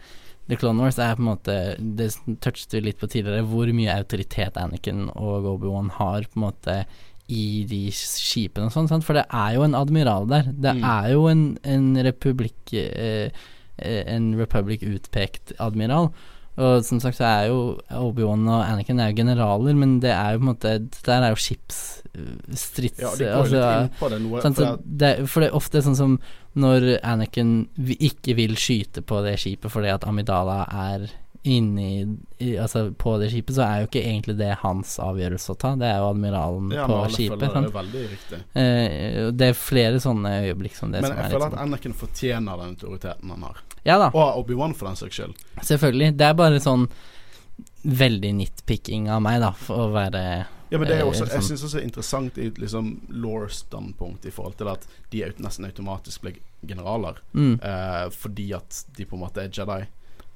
The 0.49 0.57
Clone 0.59 0.81
Wars, 0.83 0.97
er 0.99 1.15
på 1.15 1.23
en 1.23 1.29
måte 1.31 1.53
Det 1.79 2.09
touchet 2.43 2.73
vi 2.75 2.81
litt 2.89 2.99
på 2.99 3.07
tidligere, 3.07 3.45
hvor 3.47 3.69
mye 3.71 3.93
autoritet 3.95 4.57
Anakin 4.59 5.05
og 5.15 5.45
Obi-Wan 5.53 5.89
har 5.99 6.25
på 6.27 6.39
en 6.39 6.45
måte 6.49 6.77
i 7.31 7.63
de 7.69 7.85
skipene 7.95 8.67
og 8.67 8.73
sånn, 8.75 9.01
for 9.01 9.15
det 9.15 9.23
er 9.31 9.53
jo 9.55 9.63
en 9.63 9.77
admiral 9.79 10.27
der. 10.27 10.49
Det 10.51 10.73
Mm. 10.75 10.83
er 10.83 11.07
jo 11.13 11.27
en, 11.31 11.43
en 11.63 11.85
republikk 12.03 12.73
eh, 12.73 13.29
eh, 13.79 14.03
En 14.15 14.33
republic 14.37 14.83
utpekt 14.83 15.53
admiral. 15.59 16.11
Og 16.61 16.83
som 16.85 16.99
sagt 17.01 17.17
så 17.17 17.25
er 17.25 17.47
jo 17.49 17.61
Obi-Wan 17.97 18.45
og 18.45 18.59
Anakin 18.61 18.99
er 19.01 19.09
jo 19.09 19.17
generaler, 19.23 19.73
men 19.77 19.95
det 20.03 20.11
er 20.13 20.35
jo 20.35 20.41
på 20.41 20.45
en 20.45 20.51
måte 20.51 20.73
Det 20.83 21.01
der 21.07 21.25
er 21.25 21.33
jo 21.33 21.39
skipsstrids... 21.41 23.01
Ja, 23.01 23.13
de 23.17 23.31
går 23.31 23.49
jo 23.49 23.55
litt 23.55 23.79
inn 23.79 23.97
på 23.97 24.09
det 24.13 24.19
noe. 24.21 24.43
Sånn, 24.43 24.57
for 24.59 24.83
det, 24.85 25.11
for 25.25 25.41
det 25.41 25.49
er 25.49 25.57
ofte 25.57 25.81
sånn 25.85 25.97
som 25.97 26.15
når 26.53 26.85
Anakin 27.01 27.55
ikke 27.97 28.35
vil 28.37 28.53
skyte 28.61 29.01
på 29.01 29.23
det 29.25 29.39
skipet 29.41 29.73
fordi 29.73 29.89
at 29.89 30.05
Amidala 30.05 30.59
er 30.69 31.07
inni 31.43 32.17
Altså 32.59 32.93
på 32.95 33.17
det 33.19 33.29
skipet, 33.31 33.55
så 33.55 33.63
er 33.65 33.81
jo 33.81 33.87
ikke 33.89 34.03
egentlig 34.03 34.37
det 34.39 34.49
hans 34.61 34.97
avgjørelse 35.03 35.51
å 35.53 35.57
ta, 35.59 35.73
det 35.79 35.87
er 35.89 35.97
jo 35.99 36.09
admiralen 36.13 36.71
ja, 36.71 36.85
på 36.87 36.97
skipet. 37.11 37.39
følger 37.39 37.47
det 37.47 37.53
Sant? 37.53 37.67
er 37.67 37.77
veldig 37.77 38.03
riktig. 38.13 38.39
Eh, 38.55 39.31
det 39.31 39.47
er 39.49 39.53
flere 39.59 39.99
sånne 40.03 40.31
øyeblikk 40.47 40.75
som 40.75 40.91
det 40.91 41.01
Men 41.03 41.11
som 41.11 41.17
jeg 41.19 41.25
er 41.25 41.33
føler 41.35 41.45
at 41.45 41.51
sånn 41.57 41.63
Anakin 41.67 41.93
fortjener 41.93 42.57
den 42.63 42.75
autoriteten 42.77 43.29
han 43.35 43.43
har. 43.49 43.57
Ja 43.83 43.97
da, 43.99 44.07
Og 44.13 44.43
Obi-Wan, 44.45 44.73
for 44.75 44.87
den 44.87 44.95
saks 44.95 45.15
skyld. 45.19 45.35
selvfølgelig. 45.61 46.17
Det 46.17 46.25
er 46.29 46.33
bare 46.33 46.59
sånn 46.63 46.87
veldig 47.83 48.33
nitpicking 48.39 49.09
av 49.11 49.21
meg, 49.21 49.41
da, 49.43 49.51
for 49.51 49.87
å 49.87 49.91
være 49.93 50.45
Ja, 50.71 50.79
men 50.79 50.87
det 50.87 50.95
er 50.97 51.01
Eh, 51.03 51.09
også, 51.11 51.27
jeg 51.27 51.37
liksom- 51.41 51.49
syns 51.57 51.63
også 51.63 51.73
det 51.77 51.81
er 51.83 51.87
interessant 51.87 52.37
i 52.37 52.49
liksom 52.49 53.01
law-standpunkt 53.09 54.25
i 54.25 54.31
forhold 54.31 54.55
til 54.57 54.67
at 54.69 54.87
de 55.11 55.19
nesten 55.39 55.65
automatisk 55.65 56.21
blir 56.21 56.37
generaler. 56.65 57.15
mm, 57.33 57.59
Eh, 57.61 58.09
fordi 58.09 58.53
at 58.55 58.85
de 58.95 59.05
på 59.05 59.13
en 59.13 59.19
måte 59.19 59.37
er 59.43 59.49
Jedi. 59.49 59.85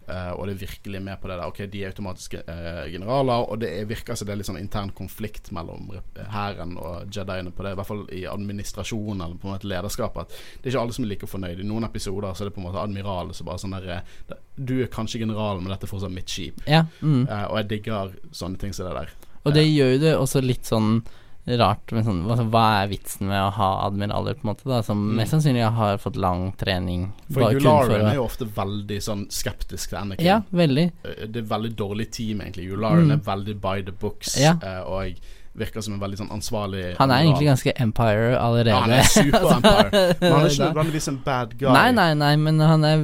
Eh, 0.08 0.32
og 0.32 0.48
det 0.48 0.54
er 0.56 0.62
virkelig 0.62 1.02
med 1.04 1.20
på 1.22 1.28
det 1.28 1.36
der. 1.36 1.48
Ok, 1.48 1.58
de 1.72 1.82
er 1.84 1.92
automatiske 1.92 2.40
uh, 2.48 2.86
generaler, 2.92 3.44
og 3.52 3.60
det 3.60 3.72
er, 3.76 3.90
virker 3.90 4.16
som 4.16 4.30
det 4.30 4.34
er 4.36 4.40
litt 4.40 4.48
sånn 4.48 4.60
intern 4.62 4.94
konflikt 4.96 5.52
mellom 5.56 5.90
hæren 6.32 6.78
og 6.80 7.12
Jediene 7.12 7.52
på 7.52 7.66
det, 7.66 7.74
i 7.76 7.80
hvert 7.80 7.90
fall 7.90 8.06
i 8.16 8.24
administrasjonen 8.30 9.26
eller 9.26 9.36
på 9.42 9.50
en 9.50 9.58
måte 9.58 9.68
lederskapet. 9.68 10.24
At 10.24 10.64
det 10.64 10.70
er 10.70 10.76
ikke 10.76 10.86
alle 10.86 10.96
som 10.96 11.08
er 11.08 11.12
like 11.12 11.30
fornøyd. 11.30 11.60
I 11.60 11.68
noen 11.68 11.90
episoder 11.90 12.32
så 12.32 12.46
er 12.46 12.52
det 12.52 12.56
på 12.56 12.64
en 12.64 12.70
måte 12.70 12.82
admiral 12.82 13.34
som 13.36 13.50
bare 13.50 13.64
sånn 13.64 13.76
der 13.76 13.90
eh, 13.98 14.42
Du 14.56 14.78
er 14.80 14.92
kanskje 14.94 15.22
general, 15.26 15.60
men 15.60 15.74
dette 15.74 15.90
er 15.90 15.92
fortsatt 15.92 16.16
mitt 16.16 16.32
skip. 16.32 16.64
Ja. 16.70 16.86
Mm. 17.02 17.26
Uh, 17.28 17.46
og 17.52 17.62
jeg 17.62 17.72
digger 17.76 18.16
sånne 18.32 18.62
ting 18.62 18.76
som 18.76 18.88
det 18.88 18.96
der. 19.02 19.16
Og 19.44 19.56
det 19.56 19.68
gjør 19.68 19.96
jo 19.96 20.04
det 20.04 20.18
også 20.18 20.44
litt 20.44 20.68
sånn 20.68 21.02
rart 21.48 21.92
med 21.96 22.04
sånn 22.04 22.26
altså, 22.28 22.44
Hva 22.52 22.84
er 22.84 22.90
vitsen 22.92 23.28
med 23.30 23.40
å 23.40 23.52
ha 23.56 23.70
admiraler, 23.88 24.36
på 24.36 24.44
en 24.44 24.50
måte, 24.54 24.66
da, 24.68 24.82
som 24.84 24.98
Mm. 24.98 25.16
mest 25.16 25.32
sannsynlig 25.32 25.72
har 25.72 25.98
fått 25.98 26.18
lang 26.18 26.52
trening 26.60 27.12
For 27.32 27.54
Yularen 27.54 28.06
er 28.10 28.16
jo 28.16 28.26
ofte 28.26 28.46
veldig 28.46 28.98
sånn 29.02 29.28
skeptisk 29.32 29.90
til 29.90 29.98
Anakin. 30.00 30.26
Ja, 30.26 30.42
veldig. 30.52 30.92
Eh, 31.06 31.26
Det 31.28 31.38
er 31.38 31.48
veldig 31.56 31.76
dårlig 31.76 32.12
team, 32.12 32.42
egentlig. 32.42 32.68
Yularen 32.70 33.08
Mm. 33.08 33.12
er 33.14 33.18
veldig 33.24 33.62
by 33.62 33.82
the 33.82 33.92
books, 33.92 34.38
Ja. 34.38 34.56
eh, 34.62 34.82
og 34.84 35.14
virker 35.58 35.82
som 35.82 35.96
en 35.96 36.02
veldig 36.02 36.20
sånn 36.20 36.30
ansvarlig 36.34 36.84
Han 37.00 37.12
er 37.14 37.24
egentlig 37.24 37.50
ganske 37.50 37.74
Empire 37.82 38.38
allerede. 38.40 38.74
Ja, 38.74 38.82
han 38.84 38.94
er 38.94 39.10
super-empire. 39.10 40.04
Men 40.22 40.36
han 40.36 40.46
er 40.46 40.52
ikke 40.52 40.68
nødvendigvis 40.72 41.10
en 41.12 41.20
bad 41.26 41.56
guy. 41.58 41.72
Nei, 41.74 41.88
nei, 41.98 42.12
nei, 42.20 42.32
men 42.42 42.62
han 42.62 42.86
er 42.86 43.04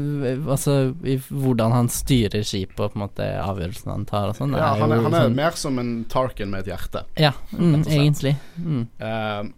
Altså, 0.54 0.78
i 1.08 1.18
hvordan 1.18 1.74
han 1.74 1.90
styrer 1.92 2.46
skipet 2.46 2.78
og 2.80 2.94
på 2.94 3.00
en 3.00 3.06
måte 3.06 3.28
avgjørelsene 3.42 3.96
han 3.96 4.08
tar 4.10 4.30
og 4.32 4.38
sånn, 4.38 4.56
Ja, 4.58 4.74
han 4.78 4.94
er, 4.94 5.04
han 5.08 5.18
er 5.18 5.28
sånn 5.28 5.38
mer 5.38 5.60
som 5.60 5.82
en 5.82 5.92
Tarkin 6.12 6.52
med 6.54 6.66
et 6.66 6.74
hjerte. 6.74 7.04
Ja, 7.20 7.34
mm, 7.52 7.84
egentlig. 7.88 8.36
Mm. 8.58 8.88
Uh, 9.02 9.52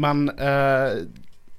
men 0.00 0.28
uh, 0.38 1.02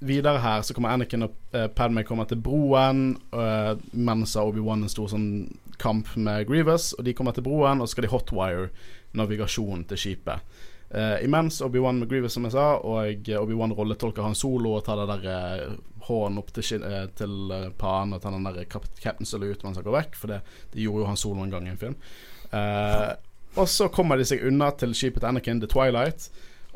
videre 0.01 0.41
her 0.43 0.63
så 0.65 0.75
kommer 0.75 0.95
Anakin 0.95 1.27
og 1.27 1.35
uh, 1.55 1.67
Padme 1.75 2.03
kommer 2.07 2.27
til 2.29 2.41
broen, 2.43 3.13
uh, 3.35 3.75
mens 3.93 4.35
Obi-Wan 4.39 4.85
en 4.85 4.91
stor 4.91 5.11
sånn 5.11 5.29
kamp 5.81 6.09
med 6.15 6.47
Grievous, 6.49 6.91
og 6.97 7.05
de 7.07 7.15
kommer 7.17 7.35
til 7.35 7.45
broen, 7.45 7.81
og 7.81 7.89
så 7.89 7.95
skal 7.95 8.07
de 8.07 8.13
hotwire 8.13 8.69
navigasjonen 9.17 9.85
til 9.89 9.99
skipet. 9.99 10.59
Uh, 10.91 11.23
imens 11.23 11.61
Obi-Wan 11.63 12.01
McGreever, 12.01 12.27
som 12.27 12.43
jeg 12.43 12.51
sa, 12.51 12.65
og 12.83 13.29
Obi-Wan 13.39 13.71
rolletolker 13.77 14.25
han 14.27 14.35
solo 14.35 14.75
og 14.75 14.83
tar 14.83 14.99
det 14.99 15.07
der 15.13 15.27
uh, 15.71 15.77
hånden 16.01 16.41
opp 16.41 16.49
til, 16.51 16.83
eh, 16.83 17.05
til 17.15 17.35
uh, 17.53 17.69
panen 17.77 18.17
og 18.17 18.23
tar 18.23 18.33
den 18.33 18.47
der 18.47 18.65
kap 18.67 18.87
Solo 18.97 19.27
salute 19.29 19.63
mens 19.63 19.77
han 19.79 19.85
går 19.85 19.95
vekk, 19.95 20.17
for 20.19 20.33
det, 20.33 20.39
det 20.73 20.81
gjorde 20.83 21.05
jo 21.05 21.11
han 21.11 21.19
solo 21.21 21.45
en 21.45 21.53
gang 21.53 21.67
i 21.67 21.71
en 21.71 21.79
film. 21.79 21.95
Og 23.61 23.67
så 23.69 23.87
kommer 23.91 24.17
de 24.17 24.25
seg 24.27 24.43
unna 24.47 24.71
til 24.75 24.95
skipet 24.95 25.21
til 25.21 25.29
Anakin, 25.29 25.61
The 25.61 25.69
Twilight. 25.71 26.27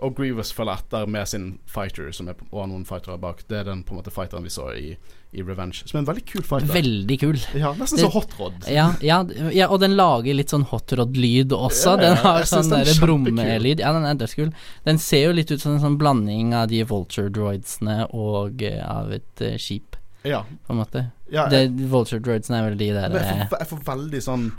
Og 0.03 0.11
Grievous 0.17 0.49
følger 0.51 0.75
etter 0.81 1.05
med 1.07 1.27
sin 1.31 1.43
fighter, 1.71 2.09
som 2.11 2.27
er, 2.27 2.35
og 2.51 2.65
noen 2.67 2.83
fightere 2.85 3.15
bak. 3.21 3.45
Det 3.47 3.61
er 3.61 3.63
den 3.69 3.83
på 3.87 3.93
en 3.95 4.01
måte 4.01 4.11
fighteren 4.11 4.43
vi 4.43 4.49
så 4.51 4.65
i, 4.75 4.89
i 5.31 5.41
Revenge, 5.47 5.85
som 5.87 5.95
er 5.97 6.01
en 6.03 6.09
veldig 6.09 6.23
kul 6.27 6.43
fighter. 6.43 6.73
Veldig 6.75 7.17
kul. 7.21 7.37
ja, 7.55 7.71
Nesten 7.79 8.01
Det- 8.01 8.03
så 8.03 8.11
hot 8.11 8.35
rod. 8.39 8.57
Ja, 8.67 8.89
ja, 9.01 9.21
ja, 9.55 9.69
og 9.71 9.79
den 9.79 9.95
lager 9.95 10.35
litt 10.35 10.51
sånn 10.51 10.65
hotrod-lyd 10.67 11.55
også. 11.55 11.95
Den 12.01 12.17
har 12.25 12.43
sånn 12.43 12.73
er 12.75 12.83
der 12.89 12.99
brummelyd. 12.99 13.79
Ja, 13.79 13.93
den 13.95 14.03
er 14.09 14.19
dødskul. 14.19 14.51
Den 14.83 14.99
ser 14.99 15.29
jo 15.29 15.31
litt 15.39 15.51
ut 15.55 15.61
som 15.63 15.77
en 15.77 15.83
sånn 15.85 15.97
blanding 16.01 16.51
av 16.53 16.67
de 16.67 16.83
vulture 16.83 17.31
droidsene 17.31 18.09
og 18.11 18.61
uh, 18.67 18.81
av 18.99 19.13
et 19.15 19.41
uh, 19.47 19.55
skip, 19.57 19.95
Ja, 20.27 20.43
på 20.67 20.73
en 20.75 20.81
måte. 20.83 21.05
ja 21.31 21.47
Det, 21.47 21.69
vulture 21.87 22.19
droidsene 22.19 22.59
er 22.59 22.69
vel 22.69 22.77
de 22.77 22.91
der 22.99 23.15
jeg, 23.15 23.21
eh, 23.21 23.47
får, 23.47 23.59
jeg 23.63 23.67
får 23.71 23.83
veldig 23.95 24.21
sånn 24.27 24.51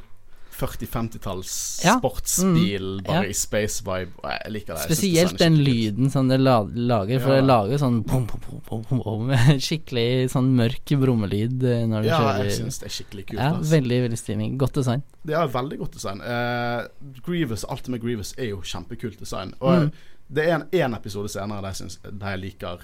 40-50-talls 0.56 1.80
Ja. 1.84 1.98
sportsbil, 1.98 2.86
Mm, 3.00 3.02
bare 3.04 3.24
ja. 3.24 3.30
i 3.30 3.32
space 3.36 3.82
vibe. 3.84 4.12
Jeg 4.24 4.52
liker 4.52 4.74
det. 4.74 4.86
Jeg 4.88 4.96
Spesielt 4.96 5.38
den 5.38 5.56
lyden 5.64 6.10
som 6.10 6.28
det 6.28 6.38
la, 6.40 6.62
lager, 6.64 7.20
for 7.20 7.34
Ja. 7.34 7.40
det 7.40 7.46
lager 7.46 7.78
sånn 7.78 8.02
bom, 8.06 8.26
bom, 8.26 8.40
bom, 8.48 8.60
bom, 8.68 8.82
bom, 8.88 9.02
bom, 9.28 9.30
Skikkelig 9.60 10.30
sånn 10.32 10.50
mørk 10.56 10.84
brummelyd 10.98 11.62
eh, 11.64 11.86
når 11.86 12.02
du 12.02 12.08
Ja, 12.08 12.18
kjører. 12.20 12.44
jeg 12.44 12.52
syns 12.60 12.78
det 12.80 12.86
er 12.86 12.94
skikkelig 12.96 13.26
kult. 13.26 13.38
ja, 13.40 13.50
altså. 13.54 13.70
veldig, 13.76 14.00
veldig 14.08 14.18
stimmig. 14.18 14.56
Godt 14.58 14.72
design. 14.74 15.02
Det 15.26 15.34
er 15.34 15.46
veldig 15.48 15.78
godt 15.78 15.92
design. 15.92 16.20
Uh, 16.20 16.86
Grievous, 17.26 17.64
alt 17.68 17.88
med 17.88 18.00
Grievous 18.00 18.34
er 18.38 18.50
jo 18.50 18.60
kjempekult 18.62 19.18
design. 19.18 19.54
Og 19.60 19.82
Mm. 19.86 19.92
det 20.32 20.44
er 20.48 20.54
en, 20.54 20.64
en 20.72 20.94
episode 20.94 21.28
senere 21.28 21.60
der 21.62 21.68
jeg, 21.68 21.76
synes, 21.76 21.98
der 22.02 22.28
jeg 22.30 22.40
liker 22.40 22.78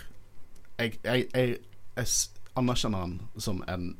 Jeg, 0.78 0.98
jeg, 1.04 1.26
jeg, 1.34 1.58
anerkjenner 2.56 2.98
han 2.98 3.20
som 3.38 3.62
en 3.68 3.96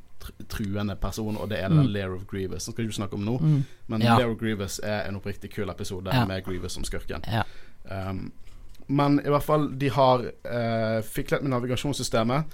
truende 0.48 0.96
person, 0.96 1.36
og 1.36 1.48
det 1.50 1.58
er 1.62 1.68
den 1.68 1.78
Mm. 1.86 1.92
Lair 1.92 2.14
of 2.14 2.26
Grievous. 2.26 2.62
Som 2.62 2.72
skal 2.74 2.84
vi 2.84 2.88
ikke 2.88 2.96
snakke 2.96 3.14
om 3.14 3.24
nå, 3.24 3.38
Mm. 3.40 3.64
men 3.88 4.00
Ja. 4.02 4.16
Lair 4.18 4.30
of 4.30 4.38
Grievous 4.38 4.80
er 4.82 5.08
en 5.08 5.16
oppriktig 5.16 5.50
kul 5.54 5.68
episode 5.70 6.10
Ja. 6.12 6.24
med 6.26 6.44
Grievous 6.44 6.72
som 6.72 6.84
skurken. 6.84 7.22
Ja. 7.26 7.42
Um, 8.10 8.32
men 8.88 9.18
i 9.24 9.28
hvert 9.28 9.42
fall, 9.42 9.68
de 9.78 9.88
har 9.90 10.18
uh, 10.20 11.02
fiklet 11.02 11.42
med 11.42 11.50
navigasjonssystemet, 11.50 12.44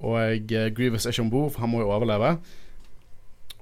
og 0.00 0.52
uh, 0.52 0.68
Grievous 0.76 1.06
er 1.06 1.10
ikke 1.10 1.22
om 1.22 1.30
bord, 1.30 1.52
for 1.52 1.60
han 1.60 1.70
må 1.70 1.78
jo 1.80 1.90
overleve. 1.90 2.38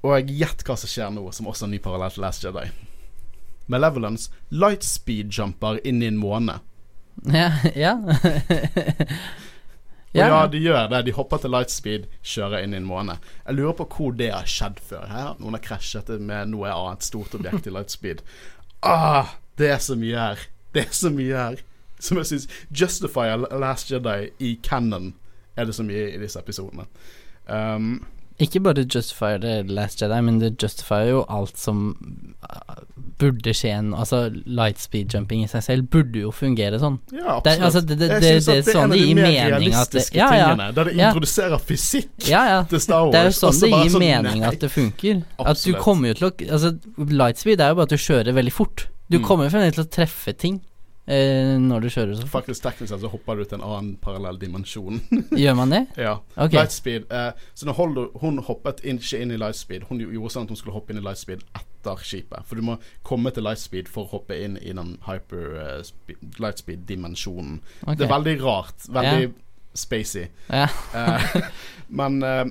Og 0.03 0.27
gjett 0.27 0.63
hva 0.65 0.77
som 0.77 0.89
skjer 0.89 1.11
nå, 1.13 1.31
som 1.33 1.47
også 1.47 1.63
er 1.63 1.67
en 1.67 1.71
ny 1.71 1.79
parallell 1.79 2.11
til 2.11 2.23
Last 2.23 2.45
Jedi. 2.45 2.71
Malevolence 3.69 4.31
lightspeed-jumper 4.51 5.79
inn 5.85 6.03
i 6.03 6.07
en 6.07 6.17
måne. 6.17 6.61
Ja. 7.33 7.51
ja. 7.77 7.99
Og 10.11 10.19
ja, 10.19 10.47
de 10.51 10.59
gjør 10.59 10.89
det. 10.91 11.05
De 11.07 11.15
hopper 11.15 11.39
til 11.39 11.53
lightspeed, 11.55 12.07
kjører 12.27 12.65
inn 12.65 12.75
i 12.75 12.81
en 12.81 12.89
måne. 12.89 13.21
Jeg 13.45 13.59
lurer 13.61 13.77
på 13.79 13.87
hvor 13.95 14.17
det 14.19 14.33
har 14.35 14.49
skjedd 14.51 14.81
før. 14.83 15.05
Her. 15.07 15.29
Noen 15.39 15.55
har 15.55 15.63
krasjet 15.63 16.11
med 16.19 16.51
noe 16.51 16.73
annet 16.75 17.07
stort 17.07 17.37
objekt 17.39 17.69
i 17.71 17.75
lightspeed. 17.75 18.25
Ah, 18.83 19.37
det 19.61 19.71
er 19.71 19.83
så 19.85 19.95
mye 20.01 20.19
her. 20.19 20.47
Det 20.75 20.87
er 20.89 20.95
så 20.97 21.13
mye 21.15 21.37
her. 21.37 21.63
Som 22.01 22.19
jeg 22.19 22.31
syns 22.31 22.49
Justify 22.73 23.37
Last 23.61 23.91
Jedi 23.93 24.31
i 24.41 24.55
canon, 24.65 25.13
er 25.55 25.69
det 25.69 25.77
så 25.77 25.85
mye 25.87 26.09
i 26.15 26.19
disse 26.19 26.41
episodene. 26.41 26.87
Um, 27.47 28.07
Ikke 28.41 28.61
bare 28.65 28.85
justifier 28.89 29.39
The 29.43 29.63
Last 29.69 30.01
Jedi, 30.01 30.21
men 30.25 30.39
det 30.41 30.55
justifier 30.63 31.11
jo 31.11 31.25
alt 31.29 31.59
som 31.61 31.91
uh, 32.43 32.79
burde 33.21 33.53
skje 33.53 33.73
en 33.77 33.91
Altså, 33.95 34.23
lightspeed 34.47 35.13
jumping 35.13 35.43
i 35.45 35.49
seg 35.51 35.63
selv 35.67 35.91
burde 35.93 36.23
jo 36.23 36.31
fungere 36.33 36.79
sånn. 36.81 36.97
ja, 37.13 37.37
Det, 37.45 37.53
absolutt. 37.59 37.65
altså, 37.69 37.81
det, 37.85 37.99
det, 38.01 38.09
det, 38.09 38.21
det, 38.21 38.31
er 38.57 38.71
sånn 38.73 38.95
det 38.95 38.99
de 38.99 39.05
gir 39.05 39.21
mening 39.21 39.75
at 39.77 39.93
det 39.93 40.07
Ja, 40.17 40.31
ja. 40.35 40.47
tingene, 40.55 40.71
Der 40.79 40.85
det 40.89 40.95
Ja. 40.97 41.11
introduserer 41.11 41.59
fysikk 41.61 42.29
Ja, 42.31 42.45
ja. 42.49 42.63
til 42.65 42.81
Star 42.81 43.05
Wars. 43.05 43.13
Det 43.13 43.21
er 43.21 43.29
jo 43.29 43.37
sånn 43.41 43.61
det 43.61 43.71
gir 43.75 43.91
sånn, 43.91 44.07
mening 44.07 44.45
at 44.49 44.59
det 44.61 44.71
funker. 44.73 45.23
At 45.39 45.63
du 45.65 45.73
kommer 45.75 46.09
jo 46.09 46.15
til 46.15 46.31
å 46.31 46.33
Altså, 46.51 46.73
lightspeed 46.97 47.61
er 47.61 47.69
jo 47.75 47.75
bare 47.83 47.83
at 47.91 47.95
du 47.95 47.97
kjører 48.01 48.33
veldig 48.41 48.53
fort. 48.57 48.87
Du 49.11 49.19
Mm. 49.19 49.25
kommer 49.27 49.45
jo 49.45 49.51
fremdeles 49.51 49.75
til 49.75 49.85
å 49.85 49.91
treffe 49.91 50.33
ting 50.39 50.61
eh, 51.07 51.57
når 51.61 51.81
du 51.81 51.89
kjører 51.91 52.15
så 52.17 52.23
fort. 52.27 52.33
Faktisk 52.45 52.63
teknisk 52.67 52.93
sett 52.93 53.01
så 53.05 53.11
hopper 53.13 53.37
du 53.41 53.45
til 53.45 53.59
en 53.61 53.65
annen 53.67 53.97
parallell 54.03 54.39
dimensjon. 54.41 55.01
Gjør 55.43 55.57
man 55.59 55.71
det? 55.75 55.83
ja. 55.97 56.17
Ok. 56.37 56.53
Lightspeed. 56.59 57.07
Eh, 57.11 57.33
så 57.55 57.67
når 57.69 57.79
Holdo, 57.81 58.07
hun 58.23 58.39
hoppet 58.47 58.85
inn, 58.85 59.01
ikke 59.03 59.21
inn 59.25 59.35
i 59.35 59.41
lightspeed, 59.41 59.89
hun 59.91 60.01
gjorde 60.05 60.33
sånn 60.37 60.49
at 60.49 60.55
hun 60.55 60.61
skulle 60.61 60.77
hoppe 60.77 60.93
inn 60.95 61.01
i 61.03 61.05
lightspeed 61.07 61.45
etter 61.59 62.03
skipet. 62.05 62.45
For 62.47 62.61
du 62.61 62.63
må 62.67 62.79
komme 63.07 63.33
til 63.35 63.47
lightspeed 63.49 63.89
for 63.89 64.05
å 64.07 64.13
hoppe 64.19 64.37
inn 64.45 64.59
i 64.61 64.73
den 64.77 64.97
hyper 65.09 65.55
eh, 65.65 65.77
spe- 65.89 66.19
lightspeed-dimensjonen. 66.41 67.61
Okay. 67.85 67.97
Det 68.01 68.07
er 68.09 68.15
veldig 68.17 68.35
rart. 68.45 68.89
Veldig 68.93 69.31
spacey. 69.75 70.27
Ja. 70.51 70.67
Eh, 70.95 71.41
men 72.01 72.23
eh, 72.27 72.45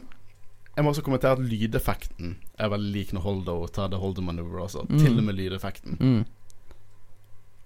jeg 0.75 0.85
må 0.85 0.93
også 0.93 1.03
kommentere 1.03 1.35
at 1.35 1.41
lydeffekten 1.43 2.37
er 2.59 2.69
veldig 2.71 2.91
lik 2.95 3.09
når 3.15 3.23
Holdo 3.25 3.55
tar 3.75 3.89
det 3.91 3.99
Holdo 3.99 4.23
manøver 4.23 4.61
også. 4.63 4.85
Mm. 4.87 4.99
Til 5.01 5.17
og 5.19 5.25
med 5.27 5.35
lydeffekten. 5.35 5.97
Mm. 5.99 6.21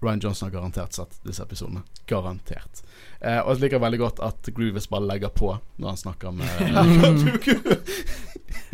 Ryan 0.04 0.20
Johnson 0.22 0.46
har 0.46 0.54
garantert 0.58 0.92
sett 0.96 1.16
disse 1.24 1.42
episodene. 1.42 1.82
Garantert. 2.10 2.82
Eh, 3.20 3.40
og 3.40 3.54
jeg 3.54 3.64
liker 3.64 3.82
veldig 3.82 4.00
godt 4.02 4.22
at 4.24 4.50
Grievous 4.54 4.88
bare 4.92 5.08
legger 5.08 5.32
på 5.32 5.54
når 5.80 5.88
han 5.88 6.00
snakker 6.00 6.34
med 6.36 6.48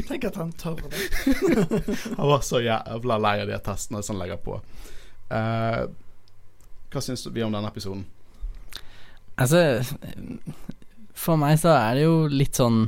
Tenk 0.09 0.25
at 0.27 0.37
han 0.37 0.53
tør 0.59 0.81
det. 0.83 0.91
Han 2.19 2.29
var 2.29 2.41
så 2.45 2.61
jævla 2.61 3.19
lei 3.23 3.37
av 3.43 3.51
de 3.51 3.59
testene 3.65 4.03
som 4.03 4.17
han 4.17 4.25
legger 4.25 4.41
på. 4.43 4.57
Eh, 5.31 5.83
hva 6.91 7.03
syns 7.05 7.27
vi 7.31 7.45
om 7.47 7.53
denne 7.55 7.71
episoden? 7.71 8.03
Altså 9.41 9.61
For 11.17 11.39
meg 11.41 11.61
så 11.63 11.73
er 11.77 11.97
det 11.97 12.05
jo 12.09 12.17
litt 12.33 12.59
sånn 12.59 12.83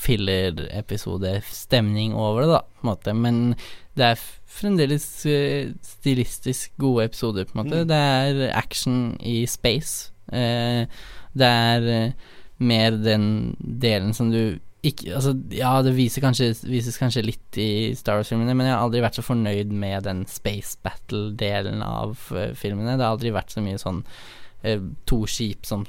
filler-episode-stemning 0.00 2.14
over 2.16 2.40
det, 2.42 2.48
da, 2.54 2.60
på 2.64 2.80
en 2.84 2.90
måte. 2.90 3.10
Men 3.16 3.36
det 3.98 4.04
er 4.12 4.18
fremdeles 4.50 5.26
eh, 5.28 5.64
stilistisk 5.84 6.66
gode 6.80 7.04
episoder, 7.10 7.42
på 7.44 7.52
en 7.54 7.60
måte. 7.64 7.78
Mm. 7.82 7.88
Det 7.90 8.00
er 8.16 8.32
action 8.56 8.96
i 9.20 9.46
space. 9.50 10.12
Eh, 10.32 10.82
det 11.36 11.46
er 11.46 11.80
eh, 11.94 12.12
mer 12.60 12.90
den 13.00 13.56
delen 13.60 14.14
som 14.16 14.30
du 14.32 14.58
ikke 14.80 15.12
Altså, 15.12 15.34
ja, 15.52 15.82
det 15.84 15.92
viser 15.92 16.22
kanskje, 16.24 16.54
vises 16.64 16.96
kanskje 16.96 17.26
litt 17.26 17.56
i 17.60 17.92
Star 17.98 18.16
Wars-filmene, 18.16 18.54
men 18.56 18.64
jeg 18.64 18.72
har 18.72 18.80
aldri 18.86 19.02
vært 19.04 19.18
så 19.18 19.24
fornøyd 19.26 19.68
med 19.76 20.06
den 20.08 20.22
space 20.30 20.78
battle-delen 20.84 21.82
av 21.84 22.16
eh, 22.32 22.54
filmene. 22.56 22.96
Det 22.96 23.04
har 23.04 23.12
aldri 23.12 23.30
vært 23.34 23.52
så 23.52 23.60
mye 23.64 23.78
sånn 23.80 24.00
eh, 24.64 24.80
to 25.04 25.26
skip 25.28 25.66
som 25.68 25.84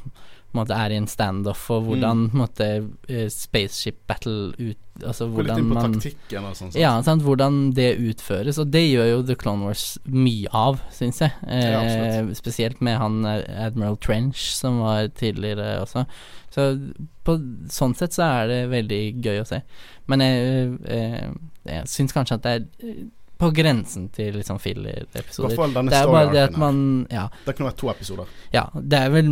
måte, 0.57 0.77
er 0.77 0.93
i 0.93 0.99
en 0.99 1.09
standoff, 1.09 1.65
og 1.73 1.89
hvordan 1.89 2.27
mm. 2.27 2.37
måte, 2.37 2.69
eh, 3.09 3.27
spaceship 3.31 4.01
battle 4.09 4.53
ut 4.59 4.79
Altså 5.01 5.25
Gå 5.31 5.41
litt 5.47 5.57
inn 5.57 5.69
på 5.71 5.75
man 5.77 5.93
taktikken 5.95 6.43
og 6.45 6.57
sånn. 6.59 6.73
ja, 6.77 6.91
sant? 7.01 7.23
hvordan 7.25 7.71
det 7.73 7.95
utføres, 7.97 8.59
og 8.61 8.67
det 8.73 8.83
gjør 8.83 9.07
jo 9.07 9.21
The 9.25 9.37
Clone 9.39 9.65
Wars 9.65 9.85
mye 10.05 10.51
av, 10.53 10.81
syns 10.93 11.23
jeg. 11.23 11.31
Ja, 11.47 11.79
Eh, 11.79 11.79
absolutt. 11.79 12.37
spesielt 12.37 12.83
med 12.85 12.99
han 12.99 13.25
eh, 13.25 13.65
Admiral 13.65 13.97
Trench, 13.97 14.51
som 14.59 14.81
var 14.83 15.07
tidligere 15.17 15.79
også. 15.81 16.03
Så 16.53 16.67
på 17.25 17.37
sånn 17.71 17.95
sett 17.97 18.13
så 18.13 18.27
er 18.27 18.51
det 18.51 18.59
veldig 18.75 19.01
gøy 19.23 19.41
å 19.41 19.47
se. 19.47 19.61
Men 20.11 20.25
jeg, 20.25 20.77
eh, 20.91 21.27
jeg 21.71 21.89
syns 21.89 22.13
kanskje 22.13 22.37
at 22.37 22.45
det 22.45 22.53
er 22.53 22.67
eh, 22.83 23.01
på 23.41 23.49
grensen 23.57 24.07
til 24.13 24.35
liksom 24.38 24.59
filler-episoder. 24.61 25.55
Det 25.89 25.97
er 25.97 26.11
bare 26.11 26.31
det 26.34 26.43
at 26.49 26.57
man 26.61 27.07
Ja. 27.09 27.27
Det 27.45 27.55
kunne 27.57 27.72
vært 27.72 27.80
to 27.81 27.89
episoder. 27.89 28.30
Ja, 28.53 28.68
det 28.76 28.99
er 28.99 29.09
vel 29.09 29.30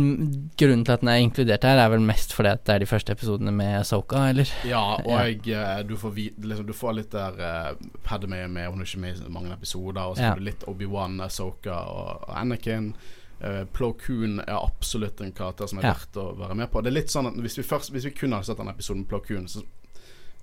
Grunnen 0.58 0.84
til 0.84 0.92
at 0.96 1.00
den 1.04 1.08
er 1.12 1.20
inkludert 1.22 1.64
her, 1.66 1.78
er 1.78 1.92
vel 1.92 2.02
mest 2.04 2.34
fordi 2.34 2.50
at 2.52 2.64
det 2.66 2.74
er 2.74 2.82
de 2.84 2.90
første 2.90 3.14
episodene 3.14 3.52
med 3.54 3.86
Soka, 3.86 4.24
eller? 4.32 4.50
Ja, 4.66 4.82
og 4.98 5.46
Ja. 5.46 5.78
eh, 5.78 5.82
du, 5.86 5.96
får 5.96 6.14
liksom, 6.16 6.66
du 6.66 6.72
får 6.72 6.94
litt 6.98 7.10
der 7.14 7.38
uh, 7.38 7.74
Padme 8.04 8.48
med, 8.48 8.68
hun 8.70 8.80
er 8.80 8.84
ikke 8.88 9.00
med 9.00 9.22
i 9.26 9.30
mange 9.32 9.52
episoder, 9.52 10.02
og 10.02 10.16
så 10.16 10.22
Ja. 10.22 10.34
får 10.34 10.38
du 10.38 10.44
litt 10.44 10.64
Obi-Wan, 10.66 11.20
Soka 11.30 11.70
og, 11.72 12.28
og 12.28 12.36
Anakin. 12.36 12.94
Uh, 13.40 13.64
Plo 13.72 13.92
Koon 13.96 14.40
er 14.40 14.58
absolutt 14.58 15.20
en 15.24 15.32
karakter 15.32 15.66
som 15.66 15.78
er 15.78 15.82
verdt 15.94 16.16
å 16.20 16.36
være 16.36 16.54
med 16.58 16.70
på. 16.70 16.82
Det 16.82 16.90
er 16.90 16.98
litt 16.98 17.08
sånn 17.08 17.26
at 17.30 17.34
Hvis 17.40 17.56
vi, 17.56 17.62
først, 17.62 17.90
hvis 17.90 18.04
vi 18.04 18.10
kun 18.10 18.32
hadde 18.32 18.44
sett 18.50 18.58
den 18.60 18.68
episoden 18.68 19.00
med 19.00 19.08
Plo 19.08 19.20
Koon, 19.24 19.46
så 19.48 19.62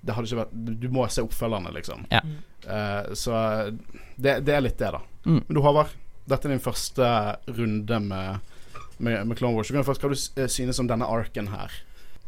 det 0.00 0.14
hadde 0.14 0.28
ikke 0.30 0.40
vært 0.42 0.52
Du, 0.52 0.72
du 0.74 0.88
må 0.94 1.06
se 1.10 1.22
oppfølgerne, 1.24 1.72
liksom. 1.74 2.04
Ja. 2.12 2.20
Uh, 2.68 3.14
så 3.18 3.32
det, 4.16 4.40
det 4.46 4.54
er 4.54 4.62
litt 4.64 4.78
det, 4.78 4.92
da. 4.94 5.00
Mm. 5.24 5.40
Men 5.46 5.54
du, 5.56 5.60
Håvard, 5.64 5.92
dette 6.28 6.48
er 6.48 6.54
din 6.54 6.62
første 6.62 7.10
runde 7.56 8.00
med, 8.04 8.54
med, 8.98 9.26
med 9.26 9.38
Clone 9.38 9.56
Wars. 9.56 9.68
Så 9.68 9.74
kan 9.76 9.82
du 9.84 9.88
først 9.88 10.04
Hva 10.04 10.10
du 10.12 10.42
eh, 10.42 10.48
synes 10.52 10.78
om 10.82 10.88
denne 10.90 11.08
arken 11.08 11.48
her? 11.52 11.72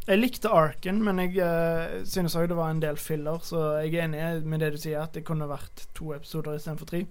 Jeg 0.07 0.17
likte 0.17 0.49
arken, 0.49 1.03
men 1.05 1.19
jeg 1.21 1.35
uh, 1.45 2.01
synes 2.09 2.33
òg 2.35 2.47
det 2.49 2.57
var 2.57 2.71
en 2.73 2.81
del 2.81 2.97
filler, 2.97 3.37
så 3.45 3.83
jeg 3.83 3.93
er 3.99 4.07
enig 4.07 4.47
med 4.49 4.63
det 4.63 4.71
du 4.73 4.79
sier, 4.81 5.03
at 5.03 5.13
det 5.13 5.21
kunne 5.27 5.45
vært 5.49 5.83
to 5.93 6.09
episoder 6.15 6.57
istedenfor 6.57 6.89
tre. 6.89 7.03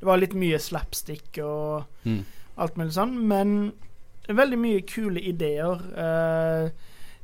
Det 0.00 0.08
var 0.08 0.18
litt 0.18 0.32
mye 0.34 0.58
slapstick 0.58 1.36
og 1.44 1.84
Mm. 2.08 2.22
alt 2.56 2.76
mulig 2.80 2.94
sånn, 2.96 3.12
men 3.28 3.52
veldig 4.28 4.58
mye 4.58 4.80
kule 4.88 5.20
ideer. 5.20 5.84
Eh, 6.06 6.70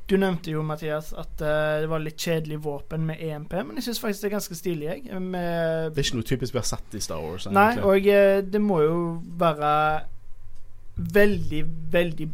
du 0.09 0.17
nevnte 0.17 0.51
jo, 0.51 0.63
Mathias, 0.65 1.11
at 1.13 1.41
uh, 1.45 1.79
det 1.83 1.89
var 1.91 2.01
litt 2.01 2.17
kjedelig 2.19 2.59
våpen 2.65 3.05
med 3.05 3.21
EMP, 3.21 3.53
men 3.67 3.77
jeg 3.77 3.89
syns 3.89 4.01
faktisk 4.01 4.25
det 4.25 4.29
er 4.31 4.35
ganske 4.37 4.57
stilig, 4.57 4.87
jeg. 4.89 5.21
Med 5.21 5.93
Det 5.93 6.01
er 6.01 6.07
ikke 6.07 6.19
noe 6.21 6.29
typisk 6.31 6.55
vi 6.55 6.61
har 6.63 6.69
sett 6.69 6.97
i 6.97 7.01
Star 7.03 7.21
Wars. 7.21 7.45
Nei, 7.49 7.67
egentlig. 7.75 7.85
og 7.85 8.09
uh, 8.09 8.51
det 8.55 8.61
må 8.65 8.81
jo 8.85 8.99
være 9.39 9.71
veldig, 11.19 11.63
veldig 11.93 12.29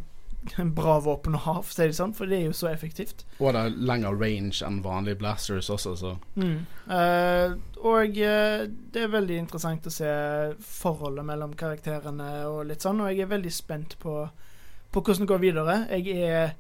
bra 0.78 1.00
våpen 1.02 1.36
å 1.36 1.42
ha, 1.42 1.54
for 1.66 1.74
å 1.74 1.76
si 1.76 1.88
det 1.90 1.98
sånn, 1.98 2.14
for 2.16 2.30
det 2.30 2.38
er 2.40 2.44
jo 2.48 2.56
så 2.56 2.70
effektivt. 2.72 3.26
Og 3.40 3.52
det 3.56 3.64
er 3.66 3.78
lengre 3.92 4.14
range 4.14 4.62
enn 4.66 4.82
vanlige 4.86 5.20
blasters 5.22 5.72
også, 5.74 5.96
så 6.00 6.16
Mm. 6.38 6.66
uh, 6.88 7.56
og 7.86 8.16
det 8.16 9.02
er 9.02 9.12
veldig 9.12 9.38
interessant 9.38 9.86
å 9.86 9.94
se 9.94 10.12
forholdet 10.62 11.26
mellom 11.26 11.54
karakterene 11.58 12.46
og 12.48 12.68
litt 12.70 12.86
sånn, 12.86 13.02
og 13.02 13.12
jeg 13.12 13.26
er 13.26 13.34
veldig 13.36 13.52
spent 13.54 13.98
på, 14.00 14.22
på 14.92 15.02
hvordan 15.02 15.26
det 15.26 15.34
går 15.34 15.44
videre. 15.44 15.76
Jeg 15.92 16.30
er 16.30 16.56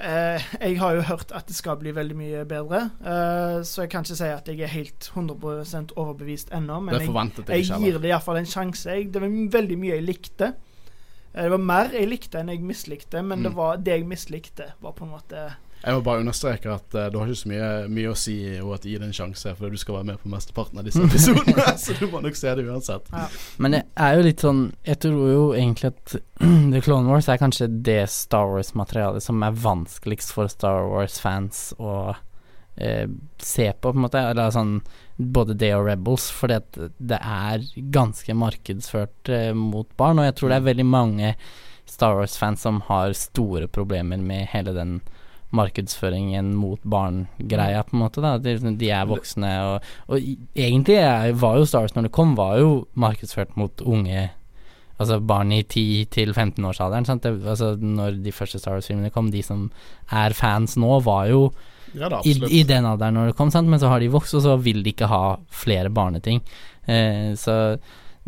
eh, 0.00 0.42
Jeg 0.60 0.78
har 0.80 0.94
jo 0.94 1.00
hørt 1.02 1.32
at 1.32 1.46
det 1.46 1.56
skal 1.56 1.76
bli 1.80 1.92
veldig 1.96 2.16
mye 2.16 2.44
bedre, 2.48 2.80
eh, 3.00 3.60
så 3.62 3.82
jeg 3.84 3.90
kan 3.90 4.04
ikke 4.04 4.16
si 4.16 4.24
at 4.32 4.48
jeg 4.48 4.60
er 4.60 4.72
helt 4.72 5.10
100% 5.14 5.92
overbevist 5.96 6.50
ennå, 6.52 6.80
men 6.82 6.94
jeg, 6.94 7.08
jeg 7.48 7.66
jeg 7.70 7.80
gir 7.84 7.98
det 8.00 8.10
iallfall 8.10 8.36
en 8.40 8.46
sjanse. 8.46 8.90
Jeg, 8.90 9.12
det 9.14 9.22
var 9.22 9.28
veldig 9.60 9.78
mye 9.78 9.94
jeg 9.98 10.06
likte. 10.06 10.52
Eh, 11.34 11.42
Det 11.44 11.50
var 11.50 11.58
mer 11.58 11.90
jeg 11.92 12.08
likte 12.08 12.40
enn 12.40 12.48
jeg 12.48 12.60
mislikte, 12.62 13.22
men 13.22 13.42
det, 13.42 13.50
Mm. 13.52 13.56
var, 13.56 13.76
det 13.76 13.92
jeg 13.98 14.06
mislikte, 14.06 14.72
var 14.80 14.92
på 14.92 15.04
en 15.04 15.10
måte 15.10 15.44
Jeg 15.80 15.96
må 15.96 16.02
bare 16.04 16.20
understreke 16.20 16.68
at 16.72 16.96
uh, 16.96 17.06
du 17.08 17.18
har 17.20 17.30
ikke 17.30 17.40
så 17.40 17.50
mye, 17.50 17.68
mye 17.88 18.12
å 18.12 18.16
si 18.18 18.36
og 18.60 18.74
at 18.76 18.86
gi 18.88 18.98
det 19.00 19.06
en 19.08 19.16
sjanse, 19.16 19.54
for 19.56 19.72
du 19.72 19.80
skal 19.80 19.98
være 19.98 20.10
med 20.10 20.22
på 20.22 20.32
mesteparten 20.32 20.80
av 20.80 20.88
disse 20.88 21.02
episodene, 21.08 21.66
så 21.82 21.96
du 21.96 22.06
må 22.12 22.22
nok 22.24 22.36
se 22.36 22.54
det 22.56 22.66
uansett. 22.68 23.12
Men 23.62 23.76
det 23.76 23.84
er 23.96 24.16
jo 24.16 24.26
litt 24.26 24.44
sånn 24.44 24.62
Jeg 24.86 25.00
tror 25.06 25.30
jo 25.30 25.44
egentlig 25.56 25.92
at 25.92 26.16
The 26.74 26.82
Clone 26.84 27.08
Wars 27.08 27.30
er 27.32 27.40
kanskje 27.40 27.70
det 27.86 28.02
Star 28.12 28.50
Wars-materialet 28.52 29.24
som 29.24 29.40
er 29.46 29.56
vanskeligst 29.56 30.34
for 30.36 30.50
Star 30.52 30.84
Wars-fans 30.90 31.70
å 31.80 31.94
eh, 32.76 33.06
se 33.38 33.70
på, 33.72 33.90
på 33.90 33.96
en 33.96 34.04
måte. 34.04 34.20
Eller 34.32 34.52
sånn 34.54 34.78
både 35.20 35.56
det 35.60 35.72
og 35.76 35.86
Rebels, 35.88 36.30
fordi 36.32 36.56
at 36.60 36.78
det 36.96 37.18
er 37.20 37.64
ganske 37.92 38.36
markedsført 38.36 39.32
eh, 39.32 39.50
mot 39.56 39.88
barn. 40.00 40.20
Og 40.20 40.28
jeg 40.28 40.36
tror 40.38 40.52
det 40.52 40.60
er 40.60 40.68
veldig 40.70 40.88
mange 40.88 41.34
Star 41.90 42.16
Wars-fans 42.16 42.62
som 42.64 42.80
har 42.88 43.16
store 43.18 43.68
problemer 43.68 44.20
med 44.22 44.48
hele 44.52 44.76
den 44.76 45.00
markedsføringen 45.56 46.52
mot 46.54 46.82
barn-greia, 46.86 47.82
på 47.86 47.96
en 47.96 48.02
måte. 48.04 48.22
da 48.22 48.36
De, 48.38 48.56
de 48.78 48.90
er 48.94 49.08
voksne, 49.10 49.50
og, 49.66 49.88
og 50.08 50.28
egentlig 50.54 51.00
er, 51.00 51.32
var 51.38 51.58
jo 51.58 51.66
Star 51.66 51.86
Wars 51.86 51.96
når 51.96 52.08
det 52.08 52.14
kom, 52.14 52.36
var 52.38 52.60
jo 52.60 52.84
markedsført 52.94 53.56
mot 53.60 53.82
unge 53.82 54.28
Altså 55.00 55.16
barn 55.24 55.48
i 55.56 55.62
10-15-årsalderen. 55.64 57.06
sant? 57.08 57.24
Altså 57.24 57.70
Når 57.80 58.18
de 58.20 58.32
første 58.36 58.58
Star 58.60 58.76
Wars-filmene 58.76 59.08
kom, 59.14 59.30
de 59.32 59.40
som 59.40 59.70
er 60.12 60.36
fans 60.36 60.76
nå, 60.76 60.98
var 61.06 61.30
jo 61.30 61.46
Ja 61.96 62.10
i, 62.20 62.34
i 62.52 62.60
den 62.68 62.84
alderen 62.84 63.16
når 63.16 63.30
det 63.30 63.36
kom, 63.38 63.48
sant? 63.50 63.70
men 63.72 63.80
så 63.80 63.88
har 63.88 64.04
de 64.04 64.10
vokst, 64.12 64.36
og 64.36 64.44
så 64.44 64.58
vil 64.60 64.84
de 64.84 64.92
ikke 64.92 65.08
ha 65.08 65.38
flere 65.48 65.88
barneting. 65.88 66.42
Eh, 66.84 67.32
så 67.40 67.78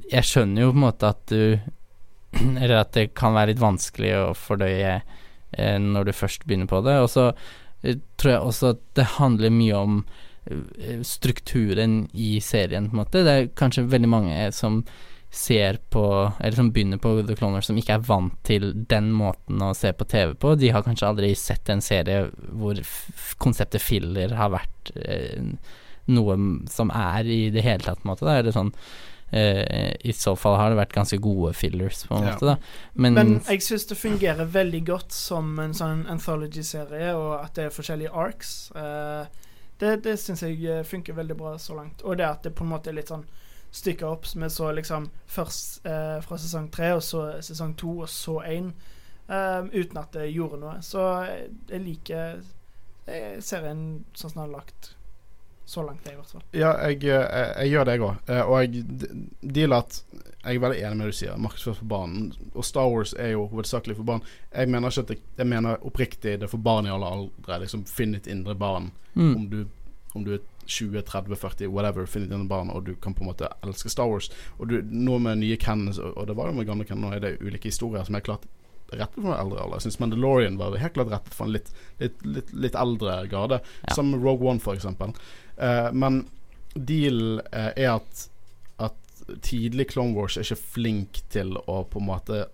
jeg 0.08 0.24
skjønner 0.24 0.64
jo 0.64 0.72
på 0.72 0.80
en 0.80 0.86
måte 0.86 1.12
at 1.12 1.22
du 1.28 1.58
Eller 2.62 2.78
at 2.78 2.94
det 2.96 3.10
kan 3.12 3.34
være 3.36 3.50
litt 3.52 3.60
vanskelig 3.60 4.14
å 4.16 4.28
fordøye 4.32 4.94
eh, 4.96 5.18
når 5.58 6.08
du 6.08 6.12
først 6.16 6.46
begynner 6.46 6.70
på 6.70 6.82
det. 6.86 6.98
Og 7.02 7.10
så 7.12 7.30
eh, 7.82 8.00
tror 8.16 8.34
jeg 8.34 8.50
også 8.50 8.74
at 8.74 8.82
det 8.98 9.08
handler 9.18 9.54
mye 9.54 9.78
om 9.78 10.02
eh, 10.50 11.00
strukturen 11.06 12.06
i 12.12 12.34
serien, 12.40 12.90
på 12.90 12.96
en 12.96 13.02
måte. 13.04 13.24
Det 13.26 13.34
er 13.38 13.50
kanskje 13.58 13.88
veldig 13.92 14.12
mange 14.12 14.36
som 14.56 14.82
ser 15.32 15.78
på, 15.90 16.04
eller 16.40 16.56
som 16.56 16.72
begynner 16.72 17.00
på 17.00 17.14
The 17.24 17.34
Clone 17.38 17.56
Wars, 17.56 17.70
som 17.70 17.78
ikke 17.80 17.96
er 17.96 18.04
vant 18.04 18.34
til 18.44 18.66
den 18.88 19.08
måten 19.16 19.62
å 19.64 19.70
se 19.76 19.94
på 19.96 20.04
TV 20.04 20.34
på. 20.36 20.52
De 20.60 20.68
har 20.74 20.84
kanskje 20.84 21.08
aldri 21.08 21.30
sett 21.38 21.70
en 21.72 21.80
serie 21.80 22.26
hvor 22.52 22.76
konseptet 23.40 23.80
filler 23.80 24.34
har 24.36 24.52
vært 24.52 24.92
eh, 25.00 25.40
noe 26.12 26.36
som 26.68 26.92
er 26.92 27.30
i 27.30 27.40
det 27.54 27.64
hele 27.64 27.80
tatt, 27.80 28.02
på 28.02 28.08
en 28.08 28.12
måte. 28.12 28.28
Da. 28.28 28.36
Eller 28.42 28.52
sånn 28.52 28.74
eh, 29.32 29.94
I 30.04 30.12
så 30.12 30.34
fall 30.36 30.56
har 30.56 30.70
det 30.70 30.76
vært 30.78 30.92
ganske 30.94 31.18
gode 31.20 31.52
fillers, 31.54 32.04
på 32.06 32.16
en 32.16 32.24
Ja. 32.26 32.32
måte, 32.34 32.46
da. 32.46 32.56
Men, 32.94 33.14
Men 33.14 33.32
jeg 33.48 33.62
syns 33.62 33.86
det 33.88 33.96
fungerer 33.98 34.44
veldig 34.46 34.84
godt 34.86 35.12
som 35.12 35.58
en 35.58 35.72
sånn 35.74 36.06
anthology-serie, 36.08 37.14
og 37.16 37.44
at 37.44 37.54
det 37.54 37.64
er 37.64 37.70
forskjellige 37.70 38.12
arcs. 38.12 38.70
Eh, 38.76 39.26
det 39.80 40.02
det 40.04 40.18
syns 40.20 40.42
jeg 40.42 40.64
eh, 40.64 40.82
funker 40.84 41.12
veldig 41.16 41.36
bra 41.36 41.56
så 41.58 41.74
langt. 41.74 42.02
Og 42.04 42.16
det 42.18 42.26
at 42.28 42.42
det 42.44 42.54
på 42.54 42.64
en 42.64 42.70
måte 42.70 42.90
er 42.90 42.94
litt 43.00 43.08
sånn 43.08 43.24
stykka 43.72 44.06
opp, 44.06 44.26
som 44.26 44.42
er 44.42 44.48
så 44.52 44.70
liksom 44.76 45.06
først 45.26 45.86
eh, 45.86 46.20
fra 46.20 46.36
sesong 46.38 46.70
tre, 46.70 46.92
og 46.92 47.02
så 47.02 47.40
sesong 47.42 47.74
to, 47.76 47.98
og 48.04 48.08
så 48.08 48.42
én. 48.44 48.72
eh, 49.28 49.62
uten 49.72 49.96
at 49.96 50.12
det 50.12 50.26
gjorde 50.34 50.58
noe. 50.60 50.74
Så 50.82 50.98
jeg, 51.24 51.48
jeg 51.70 51.80
liker 51.80 52.42
eh, 53.06 53.40
serien 53.40 54.04
sånn 54.14 54.30
som 54.30 54.42
den 54.42 54.50
er 54.50 54.58
lagt 54.58 54.90
så 55.72 55.82
langt, 55.86 56.04
jeg, 56.04 56.14
i 56.14 56.20
hvert 56.20 56.32
fall. 56.34 56.42
Ja, 56.52 56.70
jeg, 56.86 56.98
jeg, 57.06 57.22
jeg 57.62 57.72
gjør 57.72 57.88
det, 57.88 57.94
jeg 57.96 58.04
òg. 58.06 58.30
Og 58.44 58.54
jeg 58.60 58.84
dealer 59.56 59.82
at 59.86 60.02
Jeg 60.42 60.56
er 60.58 60.62
veldig 60.64 60.78
enig 60.82 60.96
med 60.98 61.06
det 61.06 61.12
du 61.14 61.18
sier. 61.20 61.36
Markedsført 61.38 61.78
for 61.78 61.88
barn. 61.92 62.14
Og 62.58 62.64
Star 62.66 62.88
Wars 62.90 63.12
er 63.14 63.28
jo 63.36 63.44
hovedsakelig 63.52 63.94
for 64.00 64.08
barn. 64.08 64.24
Jeg 64.50 64.68
mener 64.72 64.90
ikke 64.90 65.04
at 65.06 65.12
jeg, 65.14 65.20
Jeg 65.38 65.46
mener 65.52 65.84
oppriktig 65.86 66.32
det 66.40 66.48
er 66.48 66.50
for 66.50 66.58
barn 66.66 66.88
i 66.88 66.90
alle 66.90 67.06
aldre. 67.14 67.60
Liksom 67.62 67.84
Finn 67.86 68.16
ditt 68.16 68.26
indre 68.26 68.56
barn. 68.58 68.90
mm, 69.14 69.36
Om, 69.36 69.44
du, 69.52 69.60
om 70.18 70.24
du 70.26 70.32
er 70.34 70.40
20, 70.66 71.02
30, 71.02 71.36
40, 71.36 71.68
whatever. 71.70 72.06
Finn 72.10 72.26
ditt 72.26 72.34
indre 72.34 72.48
barn, 72.50 72.70
og 72.74 72.84
du 72.86 72.94
kan 72.98 73.14
på 73.14 73.22
en 73.22 73.30
måte 73.30 73.48
elske 73.62 73.90
Star 73.94 74.10
Wars. 74.10 74.28
Og 74.58 74.66
du, 74.70 74.80
noe 74.82 75.18
med 75.22 75.38
nye 75.44 75.56
Cannons, 75.62 75.98
og 76.02 76.26
det 76.26 76.34
var 76.38 76.50
jo 76.50 76.58
med 76.58 76.66
gamle 76.68 76.84
Ken, 76.90 77.00
nå 77.02 77.14
er 77.14 77.22
det 77.22 77.36
ulike 77.40 77.70
historier 77.70 78.02
som 78.04 78.18
er 78.18 78.26
klart 78.26 78.44
rettet 78.92 79.22
for 79.24 79.32
eldre 79.32 79.56
alder. 79.62 79.78
Jeg 79.78 79.86
syns 79.86 80.00
Mandalorian 80.02 80.58
var 80.60 80.74
helt 80.76 80.92
klart 80.98 81.08
rettet 81.14 81.32
for 81.38 81.46
en 81.48 81.54
litt, 81.54 81.70
litt, 82.02 82.18
litt, 82.28 82.50
litt 82.52 82.74
eldre 82.76 83.22
garde. 83.30 83.62
Ja. 83.86 83.94
Som 83.96 84.10
Rogue 84.18 84.44
One, 84.50 84.60
for 84.60 84.76
eksempel. 84.76 85.14
Eh, 85.62 85.90
men 85.94 86.22
dealen 86.74 87.40
eh, 87.52 87.70
er 87.84 87.90
at, 87.96 88.24
at 88.82 89.22
tidlig 89.44 89.90
Clone 89.92 90.16
Wars 90.16 90.36
er 90.40 90.46
ikke 90.46 90.62
flink 90.78 91.22
til 91.32 91.54
å 91.60 91.82
på 91.86 92.00
en 92.02 92.08
måte 92.08 92.44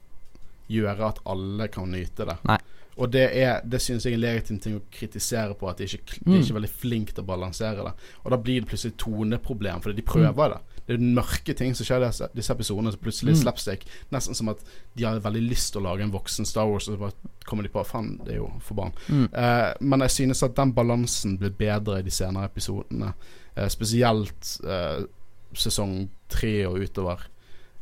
gjøre 0.69 1.07
at 1.15 1.23
alle 1.25 1.69
kan 1.73 1.89
nyte 1.95 2.27
det. 2.29 2.37
Nei. 2.51 2.59
Og 2.99 3.13
det, 3.15 3.29
er, 3.39 3.61
det 3.63 3.79
synes 3.81 4.05
jeg 4.05 4.17
er 4.17 4.19
en 4.19 4.25
legitim 4.25 4.59
ting 4.59 4.75
å 4.77 4.83
kritisere 4.93 5.55
på, 5.55 5.69
at 5.71 5.79
de 5.79 5.87
ikke, 5.87 6.19
de 6.19 6.25
Mm. 6.27 6.35
er 6.35 6.43
ikke 6.43 6.57
veldig 6.57 6.71
flinke 6.83 7.15
til 7.15 7.23
å 7.23 7.29
balansere 7.29 7.85
det. 7.87 7.93
Og 8.25 8.33
da 8.35 8.39
blir 8.43 8.61
det 8.61 8.69
plutselig 8.73 8.97
toneproblem, 8.99 9.81
fordi 9.85 10.01
de 10.01 10.03
prøver 10.09 10.57
det. 10.57 10.78
Det 10.89 10.97
er 10.97 11.05
mørke 11.05 11.55
ting 11.55 11.75
som 11.77 11.85
skjer 11.85 12.01
i 12.03 12.07
disse, 12.09 12.29
disse 12.35 12.55
episodene, 12.57 12.91
så 12.95 12.99
plutselig 12.99 13.35
Mm. 13.37 13.43
slapstick. 13.43 13.85
Nesten 14.11 14.35
som 14.35 14.49
at 14.49 14.63
de 14.97 15.05
har 15.05 15.21
veldig 15.21 15.43
lyst 15.51 15.73
til 15.75 15.83
å 15.83 15.85
lage 15.85 16.03
en 16.03 16.11
voksen 16.15 16.47
Star 16.49 16.65
Wars, 16.67 16.89
og 16.89 16.97
så 16.97 17.01
bare 17.03 17.13
kommer 17.45 17.63
de 17.63 17.69
på 17.69 17.85
faen, 17.87 18.19
det 18.25 18.33
er 18.35 18.41
jo 18.41 18.49
for 18.65 18.75
barn. 18.75 18.93
mm. 19.09 19.29
Eh, 19.35 19.75
men 19.81 20.01
jeg 20.01 20.11
synes 20.11 20.43
at 20.43 20.57
den 20.57 20.73
balansen 20.73 21.37
blir 21.39 21.51
bedre 21.51 21.99
i 22.01 22.03
de 22.03 22.11
senere 22.11 22.49
episodene. 22.49 23.13
Eh, 23.57 23.69
spesielt 23.69 24.61
eh, 24.65 25.05
sesong 25.55 26.09
tre 26.29 26.67
og 26.67 26.79
utover. 26.81 27.19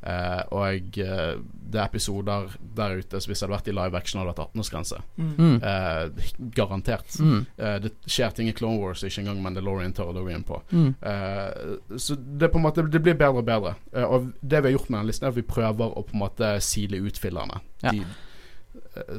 Eh, 0.06 0.42
og 0.54 0.98
uh, 1.02 1.40
det 1.66 1.80
er 1.80 1.88
episoder 1.88 2.52
der 2.76 3.00
ute 3.00 3.20
Så 3.20 3.30
hvis 3.30 3.40
det 3.40 3.46
hadde 3.46 3.56
vært 3.56 3.70
i 3.70 3.74
live 3.74 3.98
action, 3.98 4.20
hadde 4.20 4.30
det 4.30 4.38
vært 4.38 4.52
18-årsgrense. 4.54 5.00
Mm. 5.16 5.56
Eh, 5.70 6.28
garantert. 6.56 7.16
Mm. 7.20 7.40
Eh, 7.56 7.76
det 7.84 7.92
skjer 8.06 8.36
ting 8.36 8.50
i 8.50 8.54
Clone 8.56 8.78
Wars 8.82 9.02
ikke 9.06 9.24
engang 9.24 9.42
Mandalorian 9.44 9.94
tør 9.96 10.12
å 10.12 10.22
gå 10.22 10.30
inn 10.34 10.46
på. 10.46 10.60
Mm. 10.70 10.92
Eh, 11.10 11.98
så 11.98 12.16
det 12.16 12.52
på 12.52 12.60
en 12.60 12.66
måte 12.68 12.86
Det 12.86 13.02
blir 13.02 13.18
bedre 13.18 13.42
og 13.42 13.48
bedre. 13.48 13.74
Og 14.06 14.30
det 14.40 14.62
vi 14.62 14.70
har 14.70 14.76
gjort 14.78 14.90
med 14.90 15.00
den 15.00 15.10
listen, 15.10 15.26
er 15.26 15.34
at 15.34 15.40
vi 15.40 15.46
prøver 15.46 15.90
å 15.90 16.06
på 16.06 16.16
en 16.16 16.22
måte 16.22 16.54
sile 16.64 17.02
ut 17.02 17.18
fillerne. 17.18 17.60
Ja. 17.82 17.92
De, 17.92 18.06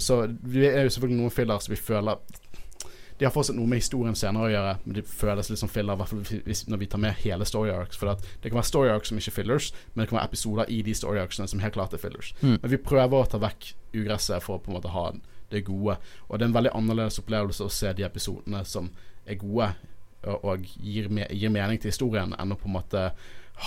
så 0.01 0.23
vi 0.41 0.65
er 0.69 0.85
jo 0.85 0.93
selvfølgelig 0.93 1.21
noen 1.21 1.33
fillers 1.33 1.69
vi 1.69 1.77
føler 1.79 2.21
De 3.17 3.25
har 3.25 3.31
fortsatt 3.33 3.55
noe 3.57 3.65
med 3.69 3.79
historien 3.81 4.13
senere 4.15 4.45
å 4.45 4.51
gjøre, 4.51 4.73
men 4.85 4.93
de 4.99 5.03
føles 5.09 5.47
litt 5.49 5.57
som 5.59 5.69
filler, 5.71 5.93
i 5.97 6.01
hvert 6.01 6.11
fall 6.11 6.21
når 6.69 6.77
vi 6.83 6.87
tar 6.91 7.01
med 7.01 7.13
hele 7.23 7.45
story 7.49 7.71
arcs. 7.73 7.97
For 7.97 8.05
det 8.13 8.51
kan 8.51 8.59
være 8.59 8.67
story 8.69 8.89
arcs 8.93 9.07
som 9.09 9.17
ikke 9.17 9.31
er 9.33 9.37
fillers, 9.39 9.71
men 9.93 9.99
det 10.03 10.09
kan 10.11 10.19
være 10.19 10.29
episoder 10.29 10.65
i 10.69 10.77
de 10.85 10.93
story 10.93 11.17
arcsene 11.23 11.47
som 11.49 11.59
helt 11.63 11.73
klart 11.73 11.93
er 11.97 12.01
fillers. 12.03 12.29
Mm. 12.43 12.57
Men 12.61 12.69
vi 12.75 12.77
prøver 12.77 13.17
å 13.17 13.25
ta 13.31 13.37
vekk 13.41 13.61
ugresset 13.97 14.43
for 14.45 14.53
å 14.57 14.61
på 14.61 14.69
en 14.71 14.77
måte 14.77 14.93
ha 14.93 15.05
det 15.49 15.63
gode. 15.65 15.93
Og 16.27 16.33
det 16.37 16.43
er 16.45 16.49
en 16.51 16.57
veldig 16.59 16.75
annerledes 16.77 17.17
opplevelse 17.23 17.63
å 17.65 17.69
se 17.73 17.89
de 17.97 18.03
episodene 18.05 18.61
som 18.67 18.91
er 19.25 19.35
gode 19.41 19.71
og, 20.27 20.37
og 20.43 20.59
gir, 20.81 21.09
me 21.13 21.25
gir 21.31 21.49
mening 21.53 21.79
til 21.81 21.89
historien, 21.93 22.33
enn 22.37 22.51
å 22.53 22.57
på 22.59 22.67
en 22.69 22.75
måte 22.77 23.01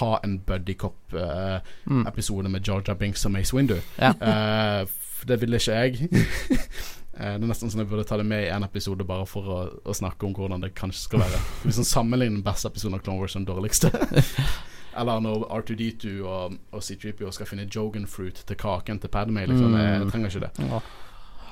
ha 0.00 0.10
en 0.22 0.38
buddycop-episode 0.46 2.46
uh, 2.46 2.46
Mm. 2.46 2.52
med 2.52 2.62
Georgia 2.62 2.94
Binks 2.94 3.24
og 3.26 3.32
Mace 3.32 3.56
Windu. 3.56 3.74
Ja. 3.98 4.12
Uh, 4.14 4.86
det 5.26 5.40
ville 5.40 5.56
ikke 5.58 5.72
jeg. 5.72 6.08
Eh, 7.20 7.34
det 7.36 7.44
er 7.44 7.50
nesten 7.50 7.68
sånn 7.70 7.82
jeg 7.84 7.90
burde 7.90 8.06
ta 8.08 8.16
det 8.16 8.24
med 8.26 8.46
i 8.46 8.50
en 8.54 8.64
episode 8.64 9.04
bare 9.04 9.26
for 9.28 9.44
å, 9.52 9.58
å 9.84 9.94
snakke 9.96 10.24
om 10.26 10.32
hvordan 10.36 10.62
det 10.64 10.72
kanskje 10.78 11.02
skal 11.04 11.22
være. 11.26 11.40
Hvis 11.66 11.80
man 11.82 11.88
sammenligner 11.92 12.38
den 12.40 12.46
beste 12.46 12.70
episoden 12.72 12.96
av 12.98 13.04
Clone 13.04 13.20
Wars 13.20 13.36
som 13.36 13.44
den 13.44 13.50
dårligste. 13.52 13.90
Eller 15.00 15.20
når 15.22 15.44
R2D2 15.60 16.14
og, 16.26 16.56
og 16.74 16.82
C3PO 16.82 17.30
skal 17.36 17.46
finne 17.46 17.68
Jogan 17.70 18.08
fruit 18.10 18.40
til 18.48 18.58
kaken 18.58 18.98
til 19.04 19.12
Padme. 19.12 19.44
Liksom. 19.46 19.76
Jeg, 19.78 19.92
jeg 19.92 20.00
Mm. 20.02 20.10
trenger 20.10 20.32
ikke 20.34 20.48
det. 20.48 20.80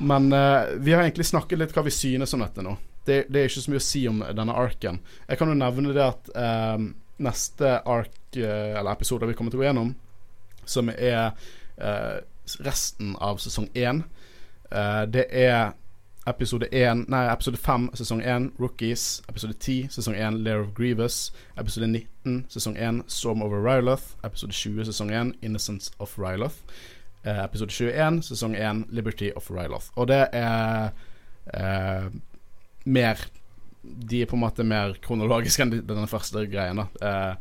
Men 0.01 0.27
uh, 0.33 0.73
vi 0.83 0.93
har 0.95 1.03
egentlig 1.05 1.27
snakket 1.27 1.59
litt 1.59 1.73
hva 1.75 1.83
vi 1.87 1.93
synes 1.95 2.35
om 2.35 2.43
dette 2.43 2.63
nå. 2.67 2.73
Det, 3.07 3.21
det 3.31 3.41
er 3.41 3.49
ikke 3.49 3.63
så 3.65 3.71
mye 3.73 3.81
å 3.81 3.87
si 3.87 4.03
om 4.11 4.19
denne 4.37 4.55
arken. 4.59 4.99
Jeg 5.31 5.39
kan 5.41 5.51
jo 5.53 5.57
nevne 5.59 5.95
det 5.97 6.03
at 6.05 6.29
uh, 6.35 6.83
neste 7.25 7.73
ark, 7.89 8.19
uh, 8.37 8.75
eller 8.79 8.91
episode 8.93 9.27
vi 9.31 9.35
kommer 9.39 9.55
til 9.55 9.59
å 9.61 9.63
gå 9.65 9.69
gjennom, 9.71 9.95
som 10.69 10.91
er 10.93 11.31
resten 12.59 13.15
av 13.23 13.39
sesong 13.43 13.69
én, 13.79 14.03
det 15.13 15.27
er 15.31 15.71
episode 16.27 16.67
1, 16.73 17.07
nei, 17.09 17.23
episode 17.33 17.57
5 17.57 17.91
sesong 17.97 18.21
1, 18.23 18.51
Rookies. 18.61 19.23
Episode 19.29 19.53
10 19.55 19.89
sesong 19.91 20.17
1, 20.17 20.43
Lair 20.45 20.61
of 20.61 20.75
Grievous. 20.75 21.33
Episode 21.59 21.87
19 21.87 22.47
sesong 22.53 22.77
1, 22.77 23.03
Storm 23.09 23.43
over 23.43 23.63
Ryloth. 23.65 24.03
Episode 24.25 24.53
20 24.53 24.85
sesong 24.85 25.11
1, 25.13 25.33
Innocence 25.43 25.91
of 25.99 26.19
Ryloth. 26.19 26.55
Eh, 27.25 27.45
episode 27.45 27.71
21 27.71 28.23
sesong 28.23 28.55
1, 28.57 28.85
Liberty 28.91 29.31
of 29.37 29.51
Ryloth. 29.51 29.87
Og 29.97 30.09
det 30.09 30.27
er 30.33 30.91
eh, 31.55 32.11
mer 32.85 33.25
De 34.09 34.21
er 34.23 34.27
på 34.27 34.37
en 34.37 34.43
måte 34.43 34.65
mer 34.67 34.93
kronologiske 35.01 35.63
enn 35.65 35.71
de- 35.73 35.83
denne 35.87 36.07
første 36.11 36.43
greien. 36.51 36.77
da 36.77 36.87
eh, 37.31 37.35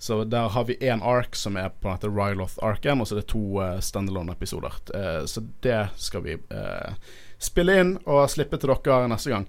så 0.00 0.22
der 0.24 0.48
har 0.48 0.64
vi 0.64 0.78
én 0.80 1.02
ark 1.04 1.36
som 1.36 1.58
er 1.60 1.68
på 1.76 1.88
en 1.88 1.98
måte 1.98 2.08
Ryloth-arken, 2.08 3.02
og 3.02 3.08
så 3.08 3.18
er 3.18 3.20
det 3.20 3.28
to 3.28 3.42
uh, 3.60 3.74
standalone-episoder. 3.84 4.78
Uh, 4.94 5.26
så 5.28 5.42
det 5.60 5.90
skal 6.00 6.24
vi 6.24 6.38
uh, 6.40 6.94
spille 7.36 7.76
inn 7.82 7.90
og 8.06 8.24
slippe 8.32 8.56
til 8.56 8.72
dere 8.72 9.10
neste 9.12 9.34
gang. 9.34 9.44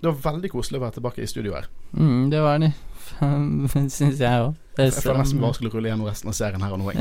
Det 0.00 0.10
var 0.10 0.20
veldig 0.34 0.50
koselig 0.52 0.82
å 0.82 0.84
være 0.84 0.98
tilbake 0.98 1.24
i 1.24 1.30
studio 1.32 1.56
her. 1.56 1.70
Mm, 1.96 2.28
det 2.32 2.44
var 2.44 2.60
det. 2.60 2.74
Syns 3.96 4.20
jeg 4.20 4.44
òg. 4.44 4.54
Jeg 4.76 4.92
føler 4.96 5.22
nesten 5.22 5.40
bare 5.40 5.56
skulle 5.56 5.72
rulle 5.72 5.90
gjennom 5.90 6.08
resten 6.08 6.28
av 6.28 6.36
serien 6.36 6.62
her 6.64 6.76
og 6.76 6.80
nå. 6.80 6.92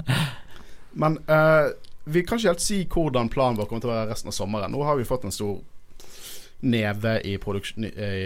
Men 1.02 1.18
eh, 1.26 1.74
vi 2.06 2.22
kan 2.26 2.38
ikke 2.38 2.54
helt 2.54 2.64
si 2.64 2.80
hvordan 2.90 3.30
planen 3.34 3.58
vår 3.58 3.68
kommer 3.70 3.82
til 3.84 3.90
å 3.90 3.96
være 3.96 4.10
resten 4.10 4.30
av 4.30 4.38
sommeren. 4.38 4.74
Nå 4.74 4.82
har 4.86 4.98
vi 4.98 5.06
fått 5.06 5.26
en 5.26 5.34
stor 5.34 5.58
neve 6.66 7.20
i 7.24 7.36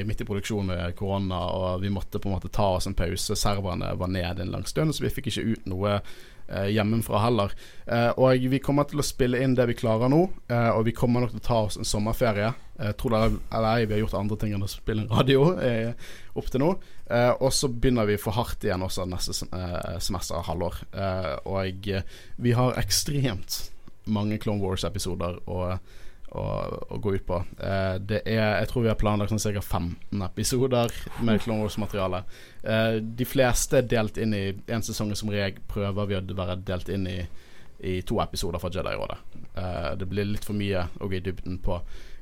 midt 0.07 0.21
i 0.21 0.27
produksjonen 0.27 0.73
med 0.73 0.97
korona, 0.99 1.39
og 1.55 1.85
vi 1.85 1.93
måtte 1.93 2.19
på 2.19 2.31
en 2.31 2.37
måte 2.37 2.51
ta 2.53 2.73
oss 2.77 2.89
en 2.89 2.97
pause. 2.99 3.37
Serverne 3.37 3.95
var 3.99 4.11
nede 4.11 4.43
en 4.43 4.53
lang 4.55 4.67
stund, 4.67 4.95
så 4.95 5.05
vi 5.05 5.13
fikk 5.13 5.31
ikke 5.31 5.47
ut 5.53 5.69
noe 5.71 5.99
eh, 5.99 6.71
hjemmefra 6.75 7.23
heller. 7.25 7.55
Eh, 7.87 8.11
og 8.17 8.47
vi 8.53 8.63
kommer 8.63 8.89
til 8.91 9.03
å 9.03 9.07
spille 9.07 9.41
inn 9.43 9.57
det 9.59 9.69
vi 9.71 9.79
klarer 9.79 10.11
nå, 10.13 10.25
eh, 10.51 10.71
og 10.75 10.87
vi 10.89 10.97
kommer 10.97 11.25
nok 11.25 11.35
til 11.35 11.43
å 11.43 11.47
ta 11.49 11.59
oss 11.69 11.79
en 11.81 11.89
sommerferie. 11.89 12.53
Eh, 12.81 12.93
tror 12.99 13.17
det 13.17 13.23
eller 13.29 13.69
ei, 13.73 13.87
vi 13.87 13.97
har 13.97 14.05
gjort 14.05 14.19
andre 14.21 14.41
ting 14.41 14.55
enn 14.57 14.67
å 14.67 14.71
spille 14.71 15.09
radio 15.11 15.53
opp 16.35 16.49
til 16.51 16.65
nå. 16.65 16.73
Og 17.11 17.51
så 17.51 17.67
begynner 17.67 18.07
vi 18.07 18.15
for 18.23 18.37
hardt 18.37 18.63
igjen 18.63 18.85
også 18.87 19.03
neste 19.11 19.35
sem 19.35 19.49
semester 19.99 20.39
og 20.39 20.45
halvår. 20.47 20.77
Og 21.51 21.89
vi 22.39 22.53
har 22.55 22.79
ekstremt 22.79 23.57
mange 24.07 24.39
Clone 24.39 24.63
Wars-episoder 24.63 25.41
å, 25.51 25.65
å, 26.31 26.45
å 26.95 26.99
gå 27.03 27.15
ut 27.17 27.27
på. 27.27 27.41
Eh, 27.59 27.97
det 28.07 28.23
er, 28.23 28.61
jeg 28.61 28.71
tror 28.71 28.85
vi 28.85 28.91
har 28.93 28.99
planlagt 29.01 29.33
sånn 29.33 29.43
ca. 29.43 29.63
15 29.63 30.25
episoder 30.27 30.95
med 31.27 31.43
Clone 31.43 31.65
Wars-materiale. 31.65 32.23
Eh, 32.63 32.99
de 33.03 33.27
fleste 33.27 33.81
er 33.81 33.89
delt 33.91 34.21
inn 34.21 34.37
i 34.37 34.45
en 34.71 34.85
sesong 34.87 35.13
som 35.19 35.33
regel 35.33 35.63
prøver 35.71 36.11
vi 36.11 36.19
å 36.19 36.23
være 36.43 36.61
delt 36.67 36.93
inn 36.93 37.09
i, 37.11 37.19
i 37.87 37.99
to 38.07 38.21
episoder 38.23 38.63
fra 38.63 38.71
Jedi-rådet. 38.71 39.19
Eh, 39.57 39.91
det 39.99 40.11
blir 40.11 40.31
litt 40.31 40.47
for 40.47 40.59
mye 40.59 40.87
å 41.01 41.11
gå 41.11 41.19
i 41.19 41.25
dybden 41.25 41.59
på 41.65 41.81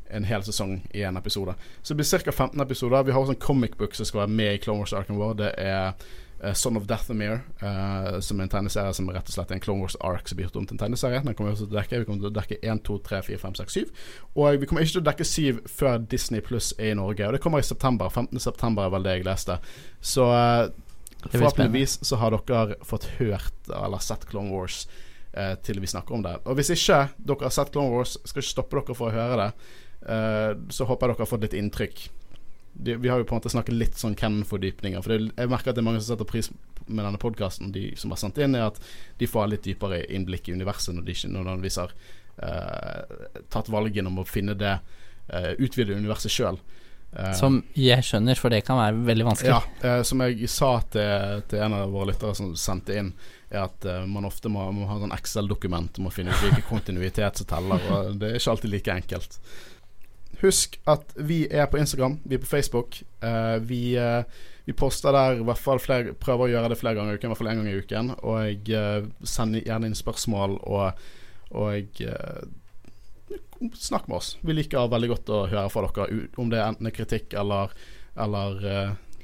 en 0.08 0.24
hel 0.24 0.44
sesong 0.46 0.78
i 0.96 1.02
en 1.04 1.20
episode. 1.20 1.52
Så 1.82 1.92
det 1.92 2.00
blir 2.00 2.24
ca. 2.24 2.32
15 2.32 2.64
episoder. 2.64 3.04
Vi 3.04 3.12
har 3.12 3.20
også 3.20 3.36
en 3.36 3.44
comic 3.44 3.76
book 3.76 3.94
som 3.94 4.08
skal 4.08 4.24
være 4.24 4.36
med 4.40 4.54
i 4.54 4.62
Clone 4.64 4.80
Wars 4.80 4.96
Arkham 4.96 5.20
War. 5.20 5.36
Det 5.36 5.52
er 5.60 5.92
eh, 6.42 6.54
Son 6.54 6.76
of 6.76 6.86
Dathamir, 6.88 7.40
uh, 7.62 8.18
som 8.24 8.38
er 8.38 8.46
en 8.46 8.52
tegneserie 8.52 8.94
som 8.96 9.10
rett 9.12 9.28
og 9.28 9.34
slett 9.34 9.52
er 9.52 9.58
en 9.58 9.64
Clone 9.64 9.84
Wars 9.84 9.96
ark 10.04 10.28
som 10.28 10.38
blir 10.38 10.48
gjort 10.48 10.58
om 10.60 10.68
til 10.68 10.76
en 10.76 10.82
tegneserie. 10.84 11.22
Den 11.24 11.36
kommer 11.38 11.54
vi 11.54 11.60
til 11.62 11.68
å 11.70 11.76
dekke. 11.76 12.02
Vi 12.02 12.08
kommer 12.08 12.24
til 12.24 12.30
å 12.32 12.36
dekke 12.38 12.60
1, 12.62 12.82
2, 12.88 12.98
3, 13.08 13.22
4, 13.30 13.42
5, 13.44 13.56
6, 13.60 13.78
7. 13.78 14.04
Og 14.34 14.60
vi 14.60 14.70
kommer 14.70 14.86
ikke 14.86 14.96
til 14.96 15.04
å 15.04 15.08
dekke 15.10 15.28
7 15.32 15.62
før 15.78 15.98
Disney 16.14 16.44
Pluss 16.44 16.72
er 16.78 16.92
i 16.92 16.98
Norge. 16.98 17.26
Og 17.26 17.36
det 17.36 17.42
kommer 17.44 17.62
i 17.62 17.68
september. 17.68 18.12
15. 18.12 18.40
september 18.42 18.86
er 18.86 18.94
vel 18.94 19.08
det 19.08 19.18
jeg 19.18 19.28
leste. 19.28 19.58
Så 20.00 20.28
uh, 20.30 20.70
forhåpentligvis 21.26 21.98
så 22.06 22.20
har 22.22 22.36
dere 22.36 22.78
fått 22.86 23.10
hørt 23.18 23.72
eller 23.74 24.02
sett 24.02 24.26
Clone 24.30 24.54
Wars 24.54 24.86
eh, 25.32 25.54
til 25.64 25.80
vi 25.80 25.90
snakker 25.90 26.14
om 26.14 26.24
det. 26.24 26.36
Og 26.46 26.58
hvis 26.58 26.72
ikke 26.74 27.00
dere 27.18 27.48
har 27.48 27.54
sett 27.54 27.72
Clone 27.74 27.94
Wars, 27.94 28.16
skal 28.24 28.42
ikke 28.42 28.54
stoppe 28.54 28.80
dere 28.80 28.98
for 28.98 29.10
å 29.10 29.16
høre 29.16 29.40
det. 29.42 29.50
Eh, 30.08 30.52
så 30.74 30.86
håper 30.88 31.08
jeg 31.08 31.16
dere 31.16 31.26
har 31.26 31.32
fått 31.32 31.46
litt 31.46 31.58
inntrykk. 31.58 32.04
De, 32.78 32.94
vi 33.02 33.10
har 33.10 33.18
jo 33.18 33.26
på 33.26 33.34
en 33.34 33.40
måte 33.40 33.50
snakket 33.50 33.74
litt 33.74 33.98
sånn 33.98 34.14
Ken-fordypninger. 34.18 35.02
For 35.02 35.14
det, 35.14 35.32
jeg 35.34 35.50
merker 35.50 35.72
at 35.72 35.78
det 35.78 35.82
er 35.82 35.88
mange 35.88 36.02
som 36.02 36.12
setter 36.12 36.28
pris 36.28 36.50
med 36.86 37.04
denne 37.04 37.20
podkasten, 37.20 37.72
de 37.74 37.90
som 37.98 38.14
har 38.14 38.20
sendt 38.20 38.38
inn, 38.40 38.54
er 38.56 38.68
at 38.70 38.78
de 39.18 39.28
får 39.28 39.50
litt 39.52 39.66
dypere 39.66 40.04
innblikk 40.14 40.48
i 40.48 40.56
universet 40.56 40.94
når 40.96 41.06
de 41.06 41.16
ikke 41.16 41.32
nødvendigvis 41.34 41.80
har 41.82 41.94
uh, 42.40 43.16
tatt 43.52 43.70
valgen 43.72 44.08
om 44.08 44.22
å 44.22 44.28
finne 44.28 44.56
det 44.58 44.78
uh, 44.78 45.52
utvidede 45.58 45.98
universet 45.98 46.32
sjøl. 46.32 46.60
Som 47.34 47.62
jeg 47.72 48.04
skjønner, 48.04 48.36
for 48.36 48.52
det 48.52 48.60
kan 48.66 48.76
være 48.76 48.98
veldig 49.06 49.24
vanskelig. 49.30 49.54
Ja, 49.54 49.62
uh, 49.84 50.02
som 50.04 50.20
jeg 50.26 50.48
sa 50.52 50.74
til, 50.92 51.42
til 51.48 51.64
en 51.64 51.76
av 51.78 51.92
våre 51.92 52.10
lyttere 52.10 52.36
som 52.36 52.52
sendte 52.58 52.98
inn, 53.00 53.14
er 53.48 53.64
at 53.64 53.86
uh, 53.88 54.02
man 54.08 54.28
ofte 54.28 54.52
må, 54.52 54.66
må 54.76 54.88
ha 54.90 54.98
sånn 55.00 55.14
Excel-dokument 55.16 56.00
om 56.00 56.10
å 56.10 56.12
finne 56.12 56.34
ut 56.34 56.44
hvilken 56.44 56.66
kontinuitet 56.72 57.40
som 57.40 57.48
teller, 57.48 57.84
og 57.88 58.20
det 58.20 58.32
er 58.32 58.40
ikke 58.40 58.54
alltid 58.54 58.74
like 58.74 58.98
enkelt. 59.00 59.40
Husk 60.38 60.78
at 60.86 61.16
vi 61.16 61.42
er 61.50 61.66
på 61.66 61.80
Instagram, 61.80 62.20
vi 62.24 62.36
er 62.36 62.42
på 62.42 62.50
Facebook. 62.50 63.00
Uh, 63.22 63.58
vi, 63.66 63.98
uh, 63.98 64.22
vi 64.68 64.74
poster 64.78 65.14
der 65.14 65.40
i 65.40 65.46
hvert 65.46 65.58
fall 65.58 65.80
flere, 65.82 66.14
prøver 66.14 66.46
å 66.46 66.52
gjøre 66.52 66.70
det 66.70 66.78
flere 66.78 66.98
ganger 66.98 67.16
i 67.16 67.18
uken, 67.18 67.26
i 67.26 67.32
hvert 67.32 67.40
fall 67.40 67.50
én 67.50 67.60
gang 67.62 67.70
i 67.70 67.78
uken. 67.82 68.12
Og 68.20 68.38
jeg 68.44 68.76
eh, 68.76 69.06
sender 69.24 69.64
gjerne 69.64 69.88
inn 69.88 69.96
spørsmål 69.96 70.58
og, 70.68 71.00
og 71.56 72.02
snakk 73.80 74.10
med 74.10 74.18
oss. 74.18 74.34
Vi 74.44 74.52
liker 74.52 74.90
veldig 74.92 75.08
godt 75.14 75.32
å 75.32 75.38
høre 75.48 75.70
fra 75.72 75.88
dere, 75.88 76.26
om 76.36 76.52
det 76.52 76.60
er 76.60 76.66
enten 76.66 76.92
kritikk 76.92 77.32
eller, 77.40 77.72
eller 78.20 78.60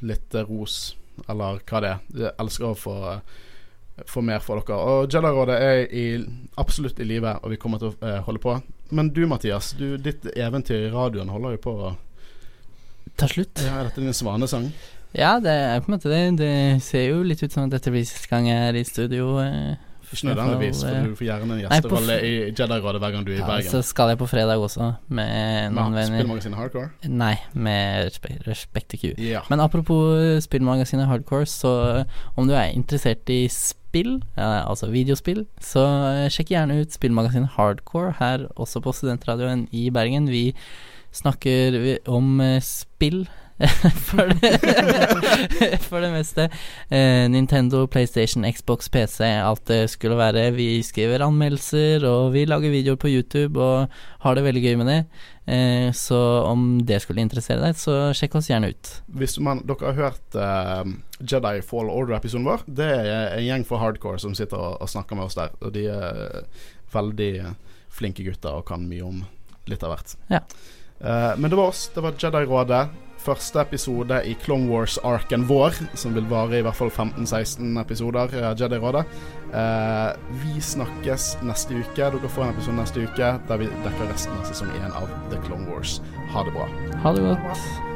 litt 0.01 0.39
ros, 0.49 0.95
eller 1.29 1.61
hva 1.61 1.83
det 1.85 1.91
er. 1.93 2.09
Jeg 2.23 2.35
elsker 2.41 2.71
å 2.71 2.79
få, 2.79 2.97
få 4.09 4.25
mer 4.25 4.41
fra 4.41 4.57
dere. 4.63 4.81
Og 4.81 5.13
Jedi-rådet 5.13 5.61
er 5.61 5.85
i, 5.93 6.07
absolutt 6.57 7.05
i 7.05 7.11
live, 7.13 7.37
og 7.45 7.53
vi 7.53 7.61
kommer 7.61 7.85
til 7.85 7.93
å 7.93 8.17
holde 8.31 8.43
på. 8.49 8.57
Men 8.95 9.09
du, 9.15 9.25
Mathias, 9.31 9.73
du, 9.79 9.97
ditt 9.99 10.25
eventyr 10.37 10.87
i 10.89 10.91
radioen 10.95 11.29
holder 11.35 11.57
jo 11.59 11.63
på 11.65 11.73
å 11.89 11.95
Ta 13.19 13.29
slutt. 13.31 13.61
ja, 13.63 13.81
Er 13.81 13.89
dette 13.91 14.03
din 14.03 14.15
svanesang? 14.17 14.71
Ja, 15.15 15.37
det 15.39 15.53
er 15.55 15.81
på 15.85 15.91
en 15.93 15.95
måte 15.99 16.11
det. 16.11 16.23
Det 16.41 16.53
ser 16.83 17.05
jo 17.13 17.21
litt 17.23 17.43
ut 17.45 17.53
som 17.55 17.67
at 17.69 17.75
dette 17.77 17.93
blir 17.95 18.03
siste 18.07 18.27
gang 18.33 18.49
jeg 18.49 18.69
er 18.73 18.79
i 18.81 18.83
studio. 18.89 19.37
eh, 19.39 19.77
Ikke 20.15 20.27
nødvendigvis, 20.33 20.81
i 20.83 20.89
for 20.89 21.07
du 21.11 21.15
får 21.21 21.27
gjerne 21.29 21.55
en 21.55 21.61
gjesterolle 21.63 22.17
i 22.23 22.33
Jedi-rådet 22.55 23.01
hver 23.03 23.13
gang 23.15 23.25
du 23.27 23.31
er 23.33 23.37
i 23.37 23.39
Ja, 23.41 23.47
Bergen. 23.47 23.71
så 23.71 23.83
skal 23.83 24.09
jeg 24.13 24.19
på 24.19 24.27
fredag 24.31 24.59
også, 24.63 24.89
med 25.09 25.73
noen 25.75 25.95
venner. 25.95 26.19
Spillmagasinet 26.21 26.59
Hardcore? 26.59 26.91
Nei, 27.09 27.37
med 27.55 28.05
respekt, 28.09 28.43
respekt 28.49 28.89
til 28.95 28.99
Q. 29.01 29.15
Ja. 29.23 29.41
Men 29.51 29.61
apropos 29.61 30.19
eh, 30.19 30.41
spillmagasinet 30.45 31.07
Hardcore, 31.07 31.47
så 31.47 31.73
eh, 32.01 32.05
om 32.37 32.47
du 32.51 32.55
er 32.55 32.71
interessert 32.75 33.31
i 33.31 33.47
spill, 33.49 33.81
eh, 33.95 34.63
altså 34.65 34.91
videospill, 34.93 35.45
så 35.63 35.85
eh, 36.11 36.27
sjekk 36.33 36.51
gjerne 36.55 36.81
ut 36.83 36.95
spillmagasinet 36.95 37.55
Hardcore 37.55 38.17
her 38.19 38.49
også 38.57 38.83
på 38.85 38.93
Studentradioen 38.97 39.69
i 39.73 39.87
Bergen. 39.95 40.27
Vi 40.33 40.53
snakker 41.15 41.79
om 42.11 42.41
eh, 42.43 42.61
spill 42.65 43.25
for, 44.09 44.33
det, 44.35 45.79
for 45.89 46.03
det 46.03 46.11
meste. 46.11 46.49
Eh, 46.89 47.31
Nintendo, 47.31 47.87
PlayStation, 47.87 48.43
Xbox, 48.53 48.89
PC, 48.89 49.23
alt 49.25 49.63
det 49.71 49.93
skulle 49.93 50.19
være. 50.19 50.49
Vi 50.57 50.83
skriver 50.83 51.23
anmeldelser, 51.23 52.03
og 52.09 52.33
vi 52.35 52.43
lager 52.51 52.75
videoer 52.75 52.99
på 52.99 53.13
YouTube 53.13 53.63
og 53.63 53.95
har 54.25 54.35
det 54.35 54.45
veldig 54.49 54.65
gøy 54.65 54.75
med 54.81 54.91
det. 54.91 54.99
Eh, 55.47 55.93
så 55.95 56.19
om 56.49 56.81
det 56.83 56.99
skulle 57.05 57.23
interessere 57.23 57.63
deg, 57.63 57.79
så 57.79 58.11
sjekk 58.17 58.41
oss 58.41 58.51
gjerne 58.51 58.73
ut. 58.75 58.93
Hvis 59.21 59.39
man, 59.39 59.63
dere 59.69 59.93
har 59.93 60.01
hørt 60.01 60.39
uh, 60.41 60.83
Jedi 61.23 61.63
Fall 61.63 61.93
Order-episoden 61.95 62.51
vår, 62.51 62.67
det 62.67 62.91
er 62.91 63.37
en 63.37 63.47
gjeng 63.47 63.69
for 63.69 63.83
hardcore 63.85 64.19
som 64.23 64.35
sitter 64.35 64.59
og, 64.59 64.81
og 64.83 64.91
snakker 64.91 65.21
med 65.21 65.29
oss 65.29 65.39
der. 65.39 65.55
Og 65.63 65.77
de 65.77 65.87
er 65.95 66.43
veldig 66.95 67.33
flinke 67.95 68.27
gutter 68.27 68.59
og 68.59 68.67
kan 68.67 68.83
mye 68.91 69.07
om 69.07 69.23
litt 69.71 69.87
av 69.87 69.95
hvert. 69.95 70.19
Ja. 70.33 70.43
Uh, 70.99 71.33
men 71.39 71.53
det 71.53 71.61
var 71.61 71.71
oss. 71.71 71.87
Det 71.95 72.03
var 72.03 72.19
Jedi-rådet. 72.19 72.85
Første 73.25 73.63
episode 73.63 74.19
i 74.29 74.35
Clone 74.43 74.69
Wars-arken 74.69 75.47
vår, 75.49 75.79
som 75.97 76.13
vil 76.17 76.27
vare 76.29 76.59
i 76.59 76.65
hvert 76.65 76.77
fall 76.77 76.93
15-16 76.93 77.81
episoder. 77.81 78.35
Uh, 78.37 78.51
Jedi-rådet. 78.53 79.07
Eh, 79.55 80.13
vi 80.43 80.61
snakkes 80.61 81.37
neste 81.47 81.79
uke. 81.79 82.11
Dere 82.11 82.33
får 82.37 82.49
en 82.49 82.55
episode 82.57 82.77
neste 82.81 83.07
uke 83.07 83.33
der 83.49 83.63
vi 83.63 83.71
dekker 83.87 84.11
resten 84.11 84.35
av 84.35 84.47
sesong 84.51 84.75
én 84.83 84.91
av 84.91 85.09
The 85.31 85.41
Clone 85.47 85.71
Wars. 85.71 86.01
Ha 86.35 86.45
det 86.45 86.57
bra. 86.59 86.69
Ha 87.07 87.15
det 87.15 87.27
godt. 87.31 87.94